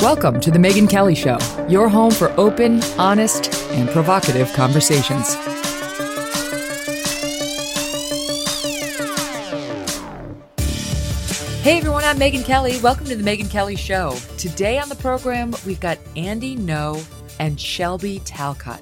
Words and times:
Welcome 0.00 0.38
to 0.42 0.52
The 0.52 0.60
Megyn 0.60 0.88
Kelly 0.88 1.16
Show, 1.16 1.38
your 1.68 1.88
home 1.88 2.12
for 2.12 2.30
open, 2.38 2.80
honest, 2.98 3.52
and 3.72 3.90
provocative 3.90 4.52
conversations. 4.52 5.34
Hey 11.64 11.78
everyone, 11.78 12.04
I'm 12.04 12.16
Megyn 12.16 12.44
Kelly. 12.44 12.78
Welcome 12.80 13.06
to 13.06 13.16
The 13.16 13.24
Megyn 13.24 13.50
Kelly 13.50 13.74
Show. 13.74 14.16
Today 14.36 14.78
on 14.78 14.88
the 14.88 14.94
program, 14.94 15.52
we've 15.66 15.80
got 15.80 15.98
Andy 16.14 16.56
Ngo 16.56 17.04
and 17.40 17.60
Shelby 17.60 18.20
Talcott. 18.20 18.80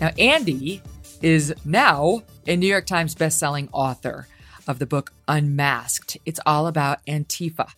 Now, 0.00 0.08
Andy 0.18 0.80
is 1.20 1.54
now 1.66 2.22
a 2.46 2.56
New 2.56 2.66
York 2.66 2.86
Times 2.86 3.14
bestselling 3.14 3.68
author 3.72 4.26
of 4.66 4.78
the 4.78 4.86
book 4.86 5.12
Unmasked. 5.28 6.16
It's 6.24 6.40
all 6.46 6.66
about 6.66 7.04
Antifa. 7.06 7.68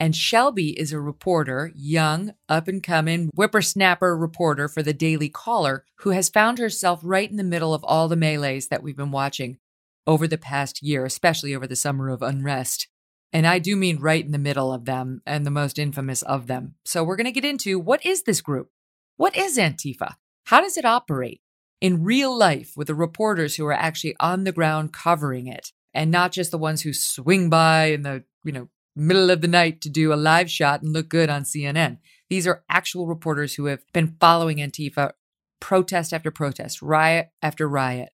And 0.00 0.16
Shelby 0.16 0.70
is 0.80 0.92
a 0.92 0.98
reporter, 0.98 1.70
young, 1.76 2.32
up 2.48 2.68
and 2.68 2.82
coming, 2.82 3.28
whippersnapper 3.34 4.16
reporter 4.16 4.66
for 4.66 4.82
the 4.82 4.94
Daily 4.94 5.28
Caller, 5.28 5.84
who 5.96 6.10
has 6.10 6.30
found 6.30 6.58
herself 6.58 7.00
right 7.02 7.30
in 7.30 7.36
the 7.36 7.44
middle 7.44 7.74
of 7.74 7.84
all 7.84 8.08
the 8.08 8.16
melees 8.16 8.68
that 8.68 8.82
we've 8.82 8.96
been 8.96 9.10
watching 9.10 9.58
over 10.06 10.26
the 10.26 10.38
past 10.38 10.82
year, 10.82 11.04
especially 11.04 11.54
over 11.54 11.66
the 11.66 11.76
summer 11.76 12.08
of 12.08 12.22
unrest. 12.22 12.88
And 13.30 13.46
I 13.46 13.58
do 13.58 13.76
mean 13.76 14.00
right 14.00 14.24
in 14.24 14.32
the 14.32 14.38
middle 14.38 14.72
of 14.72 14.86
them 14.86 15.20
and 15.26 15.44
the 15.44 15.50
most 15.50 15.78
infamous 15.78 16.22
of 16.22 16.46
them. 16.46 16.76
So 16.86 17.04
we're 17.04 17.16
going 17.16 17.26
to 17.26 17.30
get 17.30 17.44
into 17.44 17.78
what 17.78 18.04
is 18.04 18.22
this 18.22 18.40
group? 18.40 18.70
What 19.18 19.36
is 19.36 19.58
Antifa? 19.58 20.14
How 20.44 20.62
does 20.62 20.78
it 20.78 20.86
operate 20.86 21.42
in 21.82 22.02
real 22.02 22.36
life 22.36 22.72
with 22.74 22.86
the 22.86 22.94
reporters 22.94 23.56
who 23.56 23.66
are 23.66 23.72
actually 23.74 24.16
on 24.18 24.44
the 24.44 24.52
ground 24.52 24.94
covering 24.94 25.46
it 25.46 25.72
and 25.92 26.10
not 26.10 26.32
just 26.32 26.50
the 26.50 26.58
ones 26.58 26.80
who 26.80 26.94
swing 26.94 27.50
by 27.50 27.86
in 27.86 28.02
the, 28.02 28.24
you 28.44 28.52
know, 28.52 28.68
middle 28.96 29.30
of 29.30 29.40
the 29.40 29.48
night 29.48 29.80
to 29.82 29.88
do 29.88 30.12
a 30.12 30.14
live 30.14 30.50
shot 30.50 30.82
and 30.82 30.92
look 30.92 31.08
good 31.08 31.30
on 31.30 31.42
CNN. 31.42 31.98
These 32.28 32.46
are 32.46 32.64
actual 32.68 33.06
reporters 33.06 33.54
who 33.54 33.66
have 33.66 33.82
been 33.92 34.16
following 34.20 34.58
Antifa 34.58 35.12
protest 35.60 36.12
after 36.12 36.30
protest, 36.30 36.82
riot 36.82 37.30
after 37.42 37.68
riot. 37.68 38.10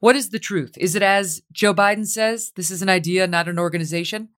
What 0.00 0.16
is 0.16 0.30
the 0.30 0.38
truth? 0.38 0.76
Is 0.78 0.94
it 0.94 1.02
as 1.02 1.42
Joe 1.52 1.74
Biden 1.74 2.06
says, 2.06 2.52
this 2.56 2.70
is 2.70 2.82
an 2.82 2.88
idea, 2.88 3.26
not 3.26 3.48
an 3.48 3.58
organization? 3.58 4.30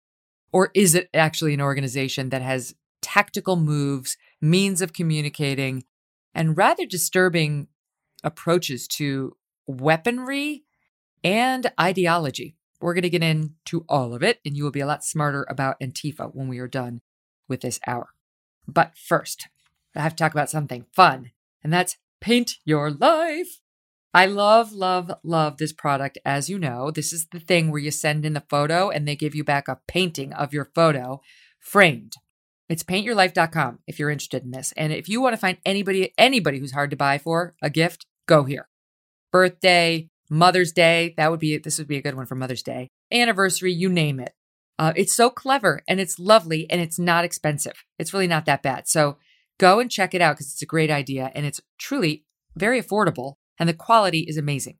Or 0.51 0.71
is 0.73 0.95
it 0.95 1.09
actually 1.13 1.53
an 1.53 1.61
organization 1.61 2.29
that 2.29 2.41
has 2.41 2.75
tactical 3.01 3.55
moves, 3.55 4.17
means 4.41 4.81
of 4.81 4.93
communicating, 4.93 5.83
and 6.33 6.57
rather 6.57 6.85
disturbing 6.85 7.67
approaches 8.23 8.87
to 8.87 9.35
weaponry 9.67 10.63
and 11.23 11.71
ideology? 11.79 12.55
We're 12.81 12.93
going 12.93 13.03
to 13.03 13.09
get 13.09 13.23
into 13.23 13.85
all 13.89 14.13
of 14.13 14.23
it, 14.23 14.39
and 14.45 14.55
you 14.55 14.63
will 14.63 14.71
be 14.71 14.79
a 14.79 14.87
lot 14.87 15.03
smarter 15.03 15.45
about 15.49 15.79
Antifa 15.79 16.33
when 16.33 16.47
we 16.47 16.59
are 16.59 16.67
done 16.67 17.01
with 17.47 17.61
this 17.61 17.79
hour. 17.85 18.09
But 18.67 18.97
first, 18.97 19.47
I 19.95 20.01
have 20.01 20.15
to 20.15 20.23
talk 20.23 20.31
about 20.31 20.49
something 20.49 20.85
fun, 20.93 21.31
and 21.63 21.73
that's 21.73 21.97
Paint 22.21 22.55
Your 22.63 22.91
Life. 22.91 23.59
I 24.13 24.25
love, 24.25 24.71
love, 24.71 25.11
love 25.23 25.57
this 25.57 25.73
product. 25.73 26.17
As 26.25 26.49
you 26.49 26.57
know, 26.57 26.89
this 26.89 27.13
is 27.13 27.27
the 27.27 27.39
thing 27.39 27.69
where 27.69 27.81
you 27.81 27.91
send 27.91 28.25
in 28.25 28.33
the 28.33 28.43
photo 28.49 28.89
and 28.89 29.07
they 29.07 29.15
give 29.15 29.35
you 29.35 29.43
back 29.43 29.67
a 29.67 29.79
painting 29.87 30.33
of 30.33 30.51
your 30.51 30.65
photo 30.73 31.21
framed. 31.59 32.13
It's 32.69 32.83
paintyourlife.com 32.83 33.79
if 33.87 33.99
you're 33.99 34.09
interested 34.09 34.43
in 34.43 34.51
this. 34.51 34.73
And 34.75 34.91
if 34.91 35.07
you 35.09 35.21
want 35.21 35.33
to 35.33 35.37
find 35.37 35.57
anybody 35.63 36.13
anybody 36.17 36.59
who's 36.59 36.71
hard 36.71 36.89
to 36.89 36.97
buy 36.97 37.19
for 37.19 37.55
a 37.61 37.69
gift, 37.69 38.07
go 38.27 38.43
here. 38.43 38.67
Birthday, 39.31 40.08
Mother's 40.29 40.71
Day, 40.71 41.13
that 41.17 41.31
would 41.31 41.39
be 41.39 41.57
this 41.57 41.77
would 41.77 41.87
be 41.87 41.97
a 41.97 42.01
good 42.01 42.15
one 42.15 42.25
for 42.25 42.35
Mother's 42.35 42.63
Day. 42.63 42.89
Anniversary, 43.11 43.73
you 43.73 43.89
name 43.89 44.19
it. 44.19 44.33
Uh, 44.77 44.93
it's 44.95 45.15
so 45.15 45.29
clever 45.29 45.83
and 45.87 45.99
it's 45.99 46.19
lovely 46.19 46.69
and 46.69 46.79
it's 46.79 46.99
not 46.99 47.25
expensive. 47.25 47.83
It's 47.97 48.13
really 48.13 48.27
not 48.27 48.45
that 48.45 48.63
bad. 48.63 48.87
So 48.87 49.17
go 49.59 49.79
and 49.79 49.91
check 49.91 50.13
it 50.13 50.21
out 50.21 50.35
because 50.35 50.51
it's 50.51 50.61
a 50.61 50.67
great 50.67 50.89
idea 50.89 51.31
and 51.35 51.45
it's 51.45 51.59
truly 51.77 52.23
very 52.55 52.81
affordable 52.81 53.35
and 53.57 53.67
the 53.67 53.73
quality 53.73 54.21
is 54.21 54.37
amazing. 54.37 54.77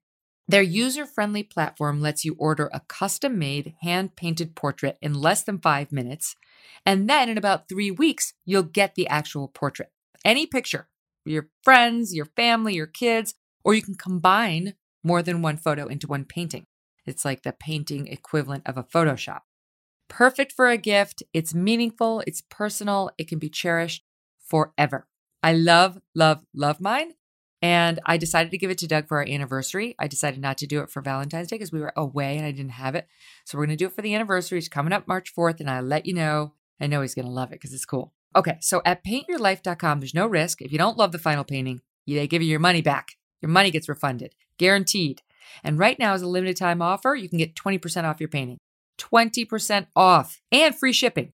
Their 0.47 0.61
user 0.63 1.05
friendly 1.05 1.43
platform 1.43 2.01
lets 2.01 2.25
you 2.25 2.35
order 2.39 2.71
a 2.73 2.81
custom 2.87 3.37
made, 3.37 3.75
hand 3.81 4.15
painted 4.15 4.55
portrait 4.55 4.97
in 5.01 5.13
less 5.13 5.43
than 5.43 5.59
five 5.59 5.91
minutes. 5.91 6.35
And 6.85 7.07
then 7.09 7.29
in 7.29 7.37
about 7.37 7.69
three 7.69 7.91
weeks, 7.91 8.33
you'll 8.45 8.63
get 8.63 8.95
the 8.95 9.07
actual 9.09 9.47
portrait. 9.47 9.91
Any 10.25 10.47
picture, 10.47 10.87
your 11.23 11.49
friends, 11.61 12.15
your 12.15 12.25
family, 12.25 12.73
your 12.73 12.87
kids, 12.87 13.35
or 13.63 13.75
you 13.75 13.81
can 13.81 13.95
combine 13.95 14.73
more 15.09 15.23
than 15.23 15.41
one 15.41 15.57
photo 15.57 15.87
into 15.87 16.05
one 16.05 16.23
painting. 16.23 16.67
It's 17.03 17.25
like 17.25 17.41
the 17.41 17.51
painting 17.51 18.05
equivalent 18.05 18.61
of 18.67 18.77
a 18.77 18.83
Photoshop. 18.83 19.39
Perfect 20.07 20.51
for 20.51 20.67
a 20.67 20.77
gift. 20.77 21.23
It's 21.33 21.55
meaningful, 21.55 22.21
it's 22.27 22.43
personal, 22.47 23.09
it 23.17 23.27
can 23.27 23.39
be 23.39 23.49
cherished 23.49 24.03
forever. 24.47 25.07
I 25.41 25.53
love, 25.53 25.97
love, 26.13 26.43
love 26.53 26.79
mine. 26.79 27.13
And 27.59 27.99
I 28.05 28.17
decided 28.17 28.51
to 28.51 28.59
give 28.59 28.69
it 28.69 28.77
to 28.77 28.87
Doug 28.87 29.07
for 29.07 29.17
our 29.17 29.27
anniversary. 29.27 29.95
I 29.97 30.07
decided 30.07 30.39
not 30.39 30.59
to 30.59 30.67
do 30.67 30.81
it 30.81 30.91
for 30.91 31.01
Valentine's 31.01 31.47
Day 31.47 31.55
because 31.55 31.71
we 31.71 31.81
were 31.81 31.93
away 31.97 32.37
and 32.37 32.45
I 32.45 32.51
didn't 32.51 32.73
have 32.73 32.93
it. 32.93 33.07
So 33.45 33.57
we're 33.57 33.65
going 33.65 33.77
to 33.77 33.83
do 33.83 33.87
it 33.87 33.95
for 33.95 34.03
the 34.03 34.13
anniversary. 34.13 34.59
It's 34.59 34.67
coming 34.67 34.93
up 34.93 35.07
March 35.07 35.33
4th, 35.35 35.59
and 35.59 35.71
I'll 35.71 35.83
let 35.83 36.05
you 36.05 36.13
know. 36.13 36.53
I 36.79 36.85
know 36.85 37.01
he's 37.01 37.15
going 37.15 37.25
to 37.25 37.31
love 37.31 37.49
it 37.49 37.55
because 37.55 37.73
it's 37.73 37.85
cool. 37.85 38.13
Okay, 38.35 38.57
so 38.61 38.81
at 38.85 39.03
paintyourlife.com, 39.03 39.99
there's 39.99 40.13
no 40.13 40.27
risk. 40.27 40.61
If 40.61 40.71
you 40.71 40.77
don't 40.77 40.97
love 40.97 41.11
the 41.11 41.19
final 41.19 41.43
painting, 41.43 41.81
they 42.07 42.27
give 42.27 42.43
you 42.43 42.47
your 42.47 42.59
money 42.59 42.81
back. 42.81 43.13
Your 43.41 43.49
money 43.49 43.71
gets 43.71 43.89
refunded, 43.89 44.35
guaranteed. 44.59 45.23
And 45.63 45.79
right 45.79 45.97
now, 45.97 46.13
as 46.13 46.21
a 46.21 46.27
limited 46.27 46.57
time 46.57 46.81
offer, 46.81 47.15
you 47.15 47.27
can 47.27 47.39
get 47.39 47.55
20% 47.55 48.03
off 48.03 48.19
your 48.19 48.29
painting. 48.29 48.57
20% 48.99 49.87
off 49.95 50.41
and 50.51 50.75
free 50.75 50.93
shipping. 50.93 51.31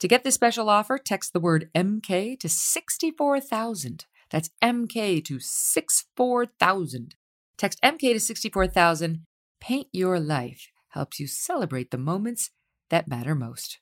To 0.00 0.08
get 0.08 0.24
this 0.24 0.34
special 0.34 0.68
offer, 0.68 0.98
text 0.98 1.32
the 1.32 1.40
word 1.40 1.70
MK 1.74 2.38
to 2.40 2.48
64000. 2.48 4.04
That's 4.30 4.50
MK 4.62 5.24
to 5.24 5.38
64000. 5.38 7.14
Text 7.56 7.80
MK 7.82 8.12
to 8.12 8.20
64000. 8.20 9.24
Paint 9.60 9.88
Your 9.92 10.20
Life 10.20 10.68
helps 10.90 11.18
you 11.18 11.26
celebrate 11.26 11.90
the 11.90 11.98
moments 11.98 12.50
that 12.90 13.08
matter 13.08 13.34
most. 13.34 13.78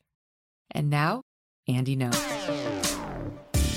And 0.70 0.88
now, 0.88 1.22
Andy 1.66 1.96
Ngo. 1.96 2.14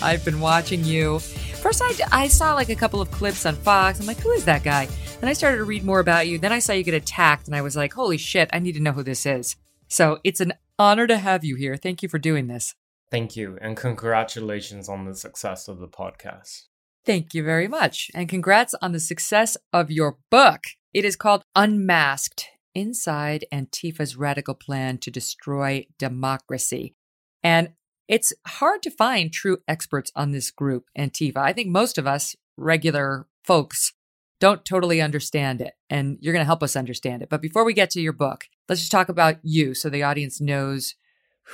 I've 0.02 0.24
been 0.24 0.40
watching 0.40 0.84
you. 0.84 1.20
First, 1.68 1.82
I, 1.84 2.24
I 2.24 2.28
saw 2.30 2.54
like 2.54 2.70
a 2.70 2.76
couple 2.76 3.02
of 3.02 3.12
clips 3.12 3.46
on 3.46 3.54
Fox. 3.54 4.00
I'm 4.00 4.06
like, 4.06 4.22
who 4.22 4.32
is 4.32 4.46
that 4.46 4.64
guy? 4.64 4.88
Then 5.20 5.30
I 5.30 5.34
started 5.34 5.58
to 5.58 5.66
read 5.66 5.84
more 5.84 6.00
about 6.00 6.26
you. 6.26 6.38
Then 6.38 6.54
I 6.54 6.60
saw 6.60 6.72
you 6.72 6.82
get 6.82 6.94
attacked, 6.94 7.46
and 7.46 7.54
I 7.54 7.62
was 7.62 7.76
like, 7.76 7.92
holy 7.92 8.18
shit, 8.18 8.50
I 8.54 8.60
need 8.60 8.76
to 8.76 8.80
know 8.80 8.94
who 8.94 9.04
this 9.04 9.26
is. 9.26 9.58
So 9.90 10.20
it's 10.24 10.40
an 10.40 10.54
honor 10.80 11.08
to 11.08 11.18
have 11.18 11.44
you 11.44 11.58
here. 11.58 11.76
Thank 11.76 12.02
you 12.02 12.08
for 12.08 12.20
doing 12.20 12.48
this. 12.48 12.74
Thank 13.12 13.36
you. 13.36 13.58
And 13.60 13.76
congratulations 13.76 14.88
on 14.88 15.04
the 15.04 15.14
success 15.14 15.68
of 15.68 15.80
the 15.80 15.90
podcast. 15.90 16.68
Thank 17.06 17.34
you 17.34 17.44
very 17.44 17.68
much. 17.68 18.12
And 18.16 18.30
congrats 18.30 18.74
on 18.82 18.94
the 18.94 19.02
success 19.02 19.58
of 19.74 19.92
your 19.92 20.20
book. 20.32 20.62
It 20.94 21.04
is 21.04 21.18
called 21.18 21.44
Unmasked 21.54 22.48
Inside 22.76 23.44
Antifa's 23.52 24.16
Radical 24.16 24.56
Plan 24.56 25.00
to 25.00 25.12
Destroy 25.12 25.86
Democracy. 26.00 26.96
And 27.44 27.72
it's 28.08 28.34
hard 28.46 28.82
to 28.84 28.92
find 28.92 29.32
true 29.32 29.58
experts 29.68 30.12
on 30.16 30.32
this 30.32 30.52
group, 30.52 30.86
Antifa. 30.98 31.38
I 31.38 31.54
think 31.54 31.70
most 31.70 31.98
of 31.98 32.08
us, 32.08 32.36
regular 32.56 33.28
folks, 33.44 33.94
don't 34.40 34.64
totally 34.64 35.02
understand 35.02 35.62
it. 35.62 35.74
And 35.90 36.18
you're 36.22 36.34
going 36.34 36.42
to 36.42 36.46
help 36.46 36.64
us 36.64 36.76
understand 36.76 37.22
it. 37.22 37.30
But 37.30 37.42
before 37.42 37.66
we 37.66 37.74
get 37.74 37.90
to 37.92 38.02
your 38.02 38.14
book, 38.14 38.46
let's 38.70 38.82
just 38.82 38.92
talk 38.92 39.10
about 39.10 39.38
you 39.42 39.74
so 39.74 39.90
the 39.90 40.04
audience 40.04 40.40
knows 40.40 40.96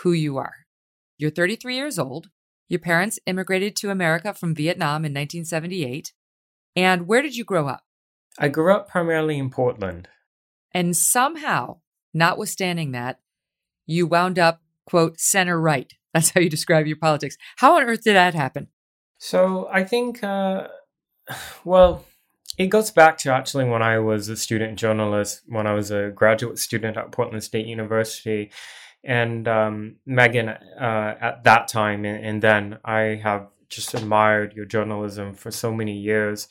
who 0.01 0.11
you 0.11 0.37
are. 0.37 0.65
you're 1.17 1.31
33 1.31 1.75
years 1.75 1.99
old. 1.99 2.29
Your 2.67 2.79
parents 2.79 3.19
immigrated 3.25 3.75
to 3.77 3.91
America 3.91 4.33
from 4.33 4.55
Vietnam 4.55 5.05
in 5.05 5.13
1978. 5.13 6.11
And 6.75 7.07
where 7.07 7.21
did 7.21 7.35
you 7.35 7.43
grow 7.45 7.67
up? 7.67 7.83
I 8.39 8.47
grew 8.47 8.73
up 8.73 8.89
primarily 8.89 9.37
in 9.37 9.51
Portland. 9.51 10.09
And 10.73 10.97
somehow, 10.97 11.81
notwithstanding 12.13 12.91
that, 12.93 13.19
you 13.85 14.07
wound 14.07 14.39
up, 14.39 14.62
quote, 14.85 15.19
center 15.19 15.59
right. 15.59 15.91
That's 16.13 16.29
how 16.29 16.41
you 16.41 16.49
describe 16.49 16.85
your 16.85 16.97
politics. 16.97 17.37
How 17.57 17.77
on 17.77 17.83
earth 17.83 18.03
did 18.03 18.15
that 18.15 18.35
happen? 18.35 18.67
So 19.17 19.67
I 19.71 19.83
think, 19.83 20.23
uh, 20.23 20.67
well, 21.63 22.05
it 22.57 22.67
goes 22.67 22.91
back 22.91 23.17
to 23.19 23.31
actually 23.31 23.65
when 23.65 23.81
I 23.81 23.99
was 23.99 24.29
a 24.29 24.37
student 24.37 24.77
journalist, 24.77 25.41
when 25.47 25.65
I 25.65 25.73
was 25.73 25.91
a 25.91 26.11
graduate 26.13 26.59
student 26.59 26.97
at 26.97 27.11
Portland 27.11 27.43
State 27.43 27.65
University. 27.65 28.51
And 29.03 29.47
um, 29.47 29.95
Megyn, 30.07 30.49
uh, 30.79 31.15
at 31.19 31.43
that 31.43 31.67
time 31.67 32.05
and, 32.05 32.23
and 32.23 32.41
then, 32.41 32.77
I 32.85 33.19
have 33.23 33.47
just 33.69 33.93
admired 33.93 34.53
your 34.53 34.65
journalism 34.65 35.33
for 35.33 35.51
so 35.51 35.73
many 35.73 35.97
years. 35.97 36.47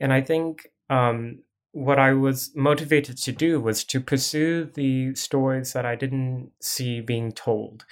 And 0.00 0.12
I 0.12 0.20
think 0.20 0.66
um, 0.90 1.43
what 1.74 1.98
I 1.98 2.12
was 2.12 2.54
motivated 2.54 3.16
to 3.18 3.32
do 3.32 3.60
was 3.60 3.82
to 3.84 4.00
pursue 4.00 4.64
the 4.64 5.12
stories 5.16 5.72
that 5.72 5.84
I 5.84 5.96
didn't 5.96 6.52
see 6.60 7.00
being 7.00 7.32
told. 7.32 7.84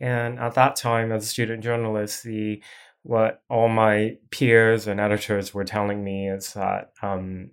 And 0.00 0.38
at 0.38 0.54
that 0.54 0.74
time, 0.74 1.12
as 1.12 1.24
a 1.24 1.26
student 1.26 1.62
journalist, 1.62 2.24
the 2.24 2.62
what 3.02 3.42
all 3.50 3.68
my 3.68 4.16
peers 4.30 4.86
and 4.86 4.98
editors 4.98 5.52
were 5.52 5.64
telling 5.64 6.02
me 6.02 6.30
is 6.30 6.54
that 6.54 6.92
um, 7.02 7.50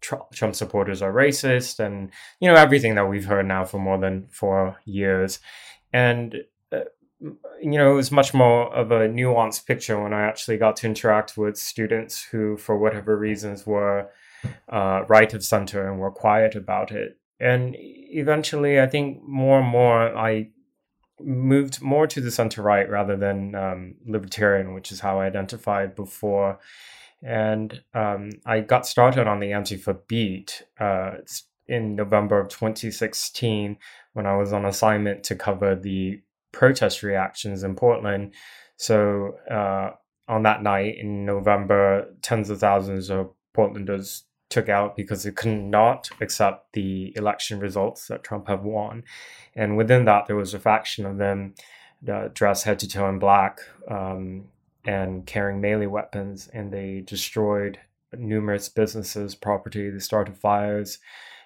Trump 0.00 0.54
supporters 0.54 1.02
are 1.02 1.12
racist, 1.12 1.80
and 1.80 2.10
you 2.38 2.48
know 2.48 2.54
everything 2.54 2.94
that 2.94 3.08
we've 3.08 3.26
heard 3.26 3.46
now 3.46 3.64
for 3.64 3.78
more 3.78 3.98
than 3.98 4.28
four 4.30 4.76
years. 4.84 5.40
And 5.92 6.36
uh, 6.70 6.84
you 7.20 7.78
know, 7.78 7.92
it 7.92 7.96
was 7.96 8.12
much 8.12 8.32
more 8.32 8.72
of 8.72 8.92
a 8.92 9.08
nuanced 9.08 9.66
picture 9.66 10.00
when 10.00 10.14
I 10.14 10.22
actually 10.22 10.56
got 10.56 10.76
to 10.76 10.86
interact 10.86 11.36
with 11.36 11.58
students 11.58 12.22
who, 12.22 12.56
for 12.56 12.78
whatever 12.78 13.16
reasons, 13.16 13.66
were 13.66 14.08
uh, 14.68 15.02
right 15.08 15.32
of 15.34 15.44
center 15.44 15.88
and 15.88 16.00
were 16.00 16.10
quiet 16.10 16.54
about 16.54 16.92
it. 16.92 17.18
And 17.40 17.74
eventually, 17.78 18.80
I 18.80 18.86
think 18.86 19.22
more 19.22 19.60
and 19.60 19.68
more 19.68 20.16
I 20.16 20.50
moved 21.20 21.82
more 21.82 22.06
to 22.06 22.20
the 22.20 22.30
center 22.30 22.62
right 22.62 22.88
rather 22.88 23.16
than 23.16 23.54
um, 23.54 23.94
libertarian, 24.06 24.74
which 24.74 24.92
is 24.92 25.00
how 25.00 25.20
I 25.20 25.26
identified 25.26 25.94
before. 25.94 26.58
And 27.22 27.82
um, 27.94 28.30
I 28.44 28.60
got 28.60 28.86
started 28.86 29.26
on 29.26 29.40
the 29.40 29.50
Antifa 29.50 29.98
beat 30.08 30.64
uh, 30.80 31.12
in 31.66 31.94
November 31.94 32.40
of 32.40 32.48
2016 32.48 33.76
when 34.12 34.26
I 34.26 34.36
was 34.36 34.52
on 34.52 34.64
assignment 34.64 35.24
to 35.24 35.36
cover 35.36 35.74
the 35.74 36.20
protest 36.50 37.02
reactions 37.02 37.62
in 37.62 37.76
Portland. 37.76 38.34
So 38.76 39.36
uh, 39.50 39.90
on 40.28 40.42
that 40.42 40.62
night 40.62 40.96
in 40.98 41.24
November, 41.24 42.08
tens 42.22 42.50
of 42.50 42.58
thousands 42.58 43.10
of 43.10 43.30
Portlanders 43.56 44.22
took 44.52 44.68
out 44.68 44.96
because 44.96 45.22
they 45.22 45.30
could 45.30 45.48
not 45.48 46.10
accept 46.20 46.72
the 46.74 47.12
election 47.16 47.58
results 47.58 48.06
that 48.08 48.22
Trump 48.22 48.48
had 48.48 48.62
won. 48.62 49.02
And 49.56 49.76
within 49.76 50.04
that, 50.04 50.26
there 50.26 50.36
was 50.36 50.54
a 50.54 50.60
faction 50.60 51.06
of 51.06 51.16
them 51.18 51.54
uh, 52.10 52.28
dressed 52.32 52.64
head 52.64 52.78
to 52.80 52.88
toe 52.88 53.08
in 53.08 53.18
black 53.18 53.60
um, 53.88 54.44
and 54.84 55.26
carrying 55.26 55.60
melee 55.60 55.86
weapons, 55.86 56.48
and 56.52 56.72
they 56.72 57.02
destroyed 57.06 57.78
numerous 58.12 58.68
businesses, 58.68 59.34
property, 59.34 59.88
they 59.88 59.98
started 59.98 60.36
fires. 60.36 60.98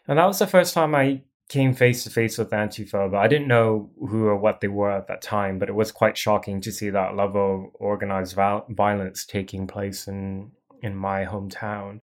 And 0.08 0.18
that 0.18 0.26
was 0.26 0.38
the 0.38 0.46
first 0.46 0.74
time 0.74 0.94
I 0.94 1.22
came 1.48 1.74
face 1.74 2.02
to 2.04 2.10
face 2.10 2.38
with 2.38 2.50
Antifa, 2.50 3.10
but 3.10 3.18
I 3.18 3.28
didn't 3.28 3.46
know 3.46 3.90
who 3.98 4.26
or 4.26 4.36
what 4.36 4.60
they 4.60 4.68
were 4.68 4.90
at 4.90 5.06
that 5.06 5.22
time. 5.22 5.58
But 5.58 5.68
it 5.68 5.74
was 5.74 5.92
quite 5.92 6.18
shocking 6.18 6.60
to 6.62 6.72
see 6.72 6.90
that 6.90 7.14
level 7.14 7.54
of 7.54 7.70
organized 7.74 8.34
violence 8.34 9.24
taking 9.24 9.66
place 9.66 10.08
in 10.08 10.50
in 10.82 10.94
my 10.94 11.24
hometown 11.24 12.00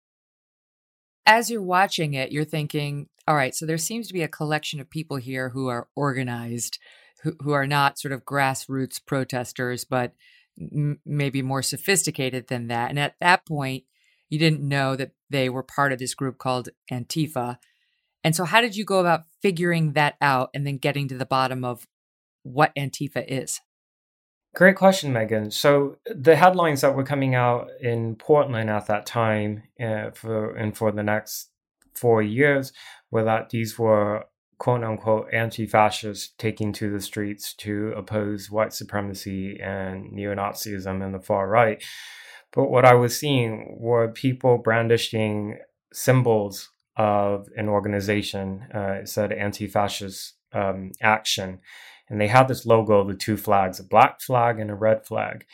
as 1.27 1.51
you're 1.51 1.63
watching 1.63 2.15
it, 2.15 2.33
you're 2.33 2.45
thinking, 2.45 3.09
all 3.27 3.37
right, 3.37 3.55
so 3.55 3.67
there 3.67 3.79
seems 3.79 4.09
to 4.09 4.15
be 4.15 4.23
a 4.23 4.29
collection 4.29 4.81
of 4.81 4.91
people 4.91 5.17
here 5.17 5.51
who 5.51 5.69
are 5.69 5.89
organized, 5.95 6.79
who, 7.23 7.35
who 7.41 7.53
are 7.53 7.67
not 7.67 7.99
sort 7.99 8.13
of 8.13 8.25
grassroots 8.25 9.01
protesters, 9.05 9.85
but 9.85 10.13
m- 10.61 11.01
maybe 11.07 11.43
more 11.43 11.63
sophisticated 11.63 12.49
than 12.49 12.69
that. 12.69 12.91
And 12.91 12.99
at 12.99 13.15
that 13.21 13.47
point, 13.47 13.85
you 14.29 14.39
didn't 14.39 14.67
know 14.67 14.97
that 14.97 15.13
they 15.31 15.49
were 15.49 15.63
part 15.63 15.93
of 15.93 15.99
this 15.99 16.15
group 16.15 16.39
called 16.39 16.71
Antifa. 16.91 17.59
And 18.25 18.35
so, 18.35 18.45
how 18.45 18.61
did 18.61 18.77
you 18.77 18.85
go 18.85 18.99
about 18.99 19.25
figuring 19.43 19.93
that 19.93 20.17
out 20.21 20.51
and 20.55 20.67
then 20.67 20.79
getting 20.79 21.07
to 21.09 21.19
the 21.19 21.27
bottom 21.27 21.65
of 21.65 21.87
what 22.43 22.75
Antifa 22.75 23.25
is? 23.27 23.61
Great 24.55 24.77
question, 24.77 25.15
Megyn. 25.15 25.51
So 25.51 25.97
the 26.05 26.37
headlines 26.37 26.83
that 26.83 26.95
were 26.95 27.05
coming 27.05 27.35
out 27.35 27.69
in 27.81 28.17
Portland 28.17 28.69
at 28.69 28.87
that 28.87 29.07
time, 29.07 29.63
uh, 29.81 30.11
for 30.11 30.55
and 30.55 30.77
for 30.77 30.93
the 30.93 31.03
next 31.03 31.49
four 31.95 32.21
years, 32.21 32.73
were 33.11 33.25
that 33.25 33.49
these 33.49 33.79
were 33.79 34.27
quote 34.59 34.85
unquote 34.85 35.33
anti-fascists 35.33 36.35
taking 36.37 36.73
to 36.75 36.91
the 36.91 37.01
streets 37.01 37.55
to 37.55 37.93
oppose 37.97 38.51
white 38.51 38.75
supremacy 38.75 39.59
and 39.59 40.13
neo-Nazism 40.13 41.03
and 41.03 41.15
the 41.15 41.19
far 41.19 41.49
right. 41.49 41.83
But 42.53 42.71
what 42.71 42.85
I 42.85 42.93
was 42.93 43.19
seeing 43.19 43.79
were 43.81 44.09
people 44.09 44.59
brandishing 44.59 45.59
symbols 45.95 46.71
of 46.97 47.49
an 47.57 47.71
organization. 47.71 48.67
Uh, 48.75 49.01
it 49.01 49.09
said 49.09 49.33
anti-fascist 49.33 50.35
um, 50.53 50.93
action 51.01 51.61
and 52.13 52.21
they 52.21 52.29
had 52.29 52.47
this 52.47 52.67
logo, 52.67 53.03
the 53.05 53.15
two 53.15 53.39
flags, 53.39 53.81
a 53.81 53.85
black 53.85 54.21
flag 54.21 54.61
and 54.61 54.71
a 54.71 54.75
red 54.75 55.07
flag. 55.07 55.47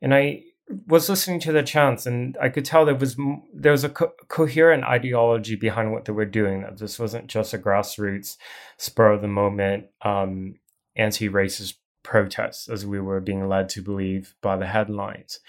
And 0.00 0.14
I 0.14 0.44
was 0.86 1.10
listening 1.10 1.40
to 1.40 1.52
the 1.52 1.62
chants, 1.62 2.06
and 2.06 2.38
I 2.40 2.48
could 2.48 2.64
tell 2.64 2.86
there 2.86 2.94
was 2.94 3.16
there 3.52 3.72
was 3.72 3.84
a 3.84 3.90
co- 3.90 4.14
coherent 4.26 4.82
ideology 4.84 5.56
behind 5.56 5.92
what 5.92 6.06
they 6.06 6.12
were 6.12 6.24
doing. 6.24 6.62
That 6.62 6.78
this 6.78 6.98
wasn't 6.98 7.26
just 7.26 7.52
a 7.52 7.58
grassroots, 7.58 8.38
spur 8.78 9.12
of 9.12 9.20
the 9.20 9.28
moment, 9.28 9.88
um, 10.00 10.54
anti-racist 10.96 11.74
protest, 12.02 12.70
as 12.70 12.86
we 12.86 12.98
were 12.98 13.20
being 13.20 13.46
led 13.46 13.68
to 13.70 13.82
believe 13.82 14.34
by 14.40 14.56
the 14.56 14.66
headlines. 14.66 15.40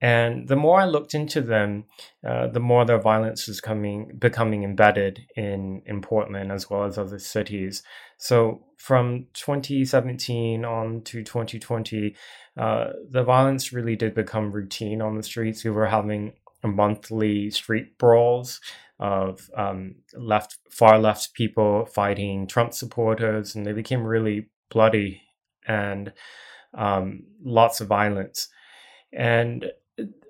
And 0.00 0.46
the 0.46 0.56
more 0.56 0.80
I 0.80 0.84
looked 0.84 1.14
into 1.14 1.40
them, 1.40 1.84
uh, 2.26 2.46
the 2.46 2.60
more 2.60 2.84
their 2.84 3.00
violence 3.00 3.48
was 3.48 3.60
coming, 3.60 4.12
becoming 4.16 4.62
embedded 4.62 5.26
in, 5.36 5.82
in 5.86 6.00
Portland 6.02 6.52
as 6.52 6.70
well 6.70 6.84
as 6.84 6.98
other 6.98 7.18
cities. 7.18 7.82
So 8.16 8.64
from 8.76 9.26
2017 9.34 10.64
on 10.64 11.02
to 11.02 11.24
2020, 11.24 12.14
uh, 12.56 12.86
the 13.10 13.24
violence 13.24 13.72
really 13.72 13.96
did 13.96 14.14
become 14.14 14.52
routine 14.52 15.02
on 15.02 15.16
the 15.16 15.22
streets. 15.22 15.64
We 15.64 15.70
were 15.70 15.86
having 15.86 16.32
monthly 16.62 17.50
street 17.50 17.98
brawls 17.98 18.60
of 19.00 19.48
um, 19.56 19.96
left, 20.14 20.58
far 20.70 20.98
left 20.98 21.34
people 21.34 21.86
fighting 21.86 22.46
Trump 22.46 22.72
supporters, 22.72 23.54
and 23.54 23.66
they 23.66 23.72
became 23.72 24.04
really 24.04 24.48
bloody 24.70 25.22
and 25.66 26.12
um, 26.74 27.24
lots 27.44 27.80
of 27.80 27.88
violence. 27.88 28.48
And 29.12 29.66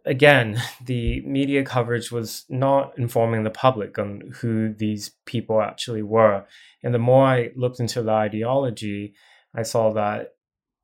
again, 0.09 0.61
the 0.85 1.21
media 1.21 1.63
coverage 1.63 2.11
was 2.11 2.45
not 2.49 2.99
informing 2.99 3.45
the 3.45 3.51
public 3.51 3.99
on 3.99 4.33
who 4.37 4.73
these 4.73 5.13
people 5.27 5.61
actually 5.61 6.03
were. 6.03 6.47
And 6.83 6.95
the 6.95 6.99
more 6.99 7.27
I 7.27 7.51
looked 7.55 7.79
into 7.79 8.03
the 8.03 8.11
ideology, 8.11 9.15
I 9.55 9.63
saw 9.63 9.93
that 9.93 10.35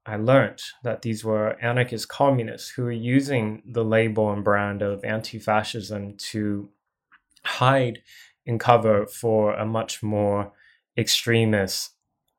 I 0.06 0.16
learned 0.16 0.60
that 0.82 1.02
these 1.02 1.24
were 1.24 1.56
anarchist 1.62 2.08
communists 2.08 2.70
who 2.70 2.84
were 2.84 2.92
using 2.92 3.62
the 3.66 3.84
label 3.84 4.30
and 4.30 4.44
brand 4.44 4.82
of 4.82 5.02
anti 5.02 5.38
fascism 5.38 6.16
to 6.32 6.68
hide 7.44 8.02
and 8.46 8.60
cover 8.60 9.06
for 9.06 9.54
a 9.54 9.64
much 9.64 10.02
more 10.02 10.52
extremist 10.98 11.92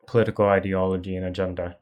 political 0.06 0.46
ideology 0.46 1.16
and 1.16 1.26
agenda. 1.26 1.78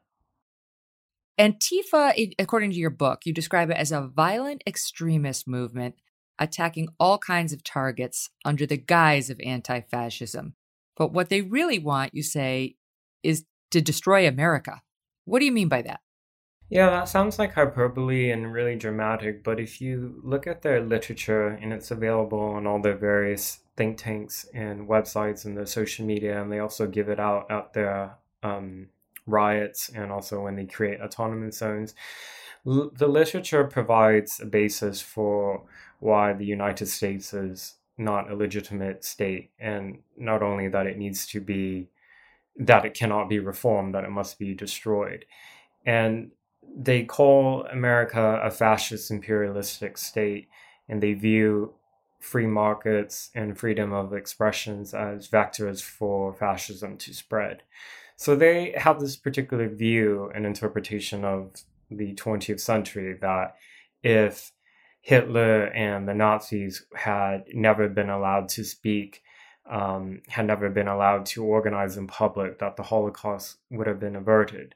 Antifa, 1.38 2.32
according 2.38 2.70
to 2.70 2.76
your 2.76 2.90
book, 2.90 3.22
you 3.24 3.32
describe 3.32 3.70
it 3.70 3.76
as 3.76 3.90
a 3.90 4.06
violent 4.06 4.62
extremist 4.66 5.48
movement 5.48 5.96
attacking 6.38 6.88
all 6.98 7.18
kinds 7.18 7.52
of 7.52 7.64
targets 7.64 8.30
under 8.44 8.66
the 8.66 8.76
guise 8.76 9.30
of 9.30 9.40
anti 9.40 9.80
fascism. 9.80 10.54
But 10.96 11.12
what 11.12 11.28
they 11.28 11.42
really 11.42 11.78
want, 11.78 12.14
you 12.14 12.22
say, 12.22 12.76
is 13.22 13.44
to 13.72 13.80
destroy 13.80 14.28
America. 14.28 14.82
What 15.24 15.40
do 15.40 15.44
you 15.44 15.52
mean 15.52 15.68
by 15.68 15.82
that? 15.82 16.00
Yeah, 16.70 16.90
that 16.90 17.08
sounds 17.08 17.38
like 17.38 17.54
hyperbole 17.54 18.30
and 18.30 18.52
really 18.52 18.76
dramatic, 18.76 19.44
but 19.44 19.60
if 19.60 19.80
you 19.80 20.20
look 20.22 20.46
at 20.46 20.62
their 20.62 20.80
literature 20.80 21.48
and 21.48 21.72
it's 21.72 21.90
available 21.90 22.40
on 22.40 22.66
all 22.66 22.80
their 22.80 22.96
various 22.96 23.60
think 23.76 23.98
tanks 23.98 24.46
and 24.54 24.88
websites 24.88 25.44
and 25.44 25.56
their 25.56 25.66
social 25.66 26.06
media, 26.06 26.40
and 26.40 26.50
they 26.50 26.58
also 26.58 26.86
give 26.86 27.08
it 27.08 27.20
out 27.20 27.50
out 27.50 27.74
there 27.74 28.16
um, 28.42 28.88
riots 29.26 29.90
and 29.94 30.12
also 30.12 30.42
when 30.42 30.56
they 30.56 30.66
create 30.66 31.00
autonomous 31.00 31.58
zones. 31.58 31.94
L- 32.66 32.90
the 32.94 33.08
literature 33.08 33.64
provides 33.64 34.40
a 34.40 34.46
basis 34.46 35.00
for 35.00 35.62
why 36.00 36.32
the 36.32 36.46
United 36.46 36.86
States 36.86 37.32
is 37.34 37.74
not 37.96 38.30
a 38.30 38.34
legitimate 38.34 39.04
state, 39.04 39.50
and 39.58 39.98
not 40.16 40.42
only 40.42 40.68
that 40.68 40.86
it 40.86 40.98
needs 40.98 41.26
to 41.28 41.40
be, 41.40 41.88
that 42.56 42.84
it 42.84 42.94
cannot 42.94 43.28
be 43.28 43.38
reformed, 43.38 43.94
that 43.94 44.04
it 44.04 44.10
must 44.10 44.38
be 44.38 44.54
destroyed. 44.54 45.24
and 45.86 46.32
they 46.76 47.04
call 47.04 47.66
America 47.66 48.40
a 48.42 48.50
fascist 48.50 49.10
imperialistic 49.10 49.98
state, 49.98 50.48
and 50.88 51.02
they 51.02 51.14
view 51.14 51.74
free 52.20 52.46
markets 52.46 53.30
and 53.34 53.58
freedom 53.58 53.92
of 53.92 54.12
expressions 54.14 54.94
as 54.94 55.28
vectors 55.28 55.82
for 55.82 56.34
fascism 56.34 56.96
to 56.98 57.14
spread. 57.14 57.62
So 58.16 58.36
they 58.36 58.74
have 58.76 59.00
this 59.00 59.16
particular 59.16 59.68
view 59.68 60.30
and 60.34 60.46
interpretation 60.46 61.24
of 61.24 61.52
the 61.90 62.14
20th 62.14 62.60
century 62.60 63.18
that 63.20 63.56
if 64.02 64.52
Hitler 65.00 65.66
and 65.66 66.08
the 66.08 66.14
Nazis 66.14 66.86
had 66.94 67.44
never 67.52 67.88
been 67.88 68.10
allowed 68.10 68.48
to 68.50 68.64
speak, 68.64 69.22
um, 69.68 70.22
had 70.28 70.46
never 70.46 70.70
been 70.70 70.88
allowed 70.88 71.26
to 71.26 71.44
organize 71.44 71.96
in 71.96 72.06
public, 72.06 72.58
that 72.58 72.76
the 72.76 72.82
Holocaust 72.82 73.56
would 73.70 73.86
have 73.86 74.00
been 74.00 74.16
averted. 74.16 74.74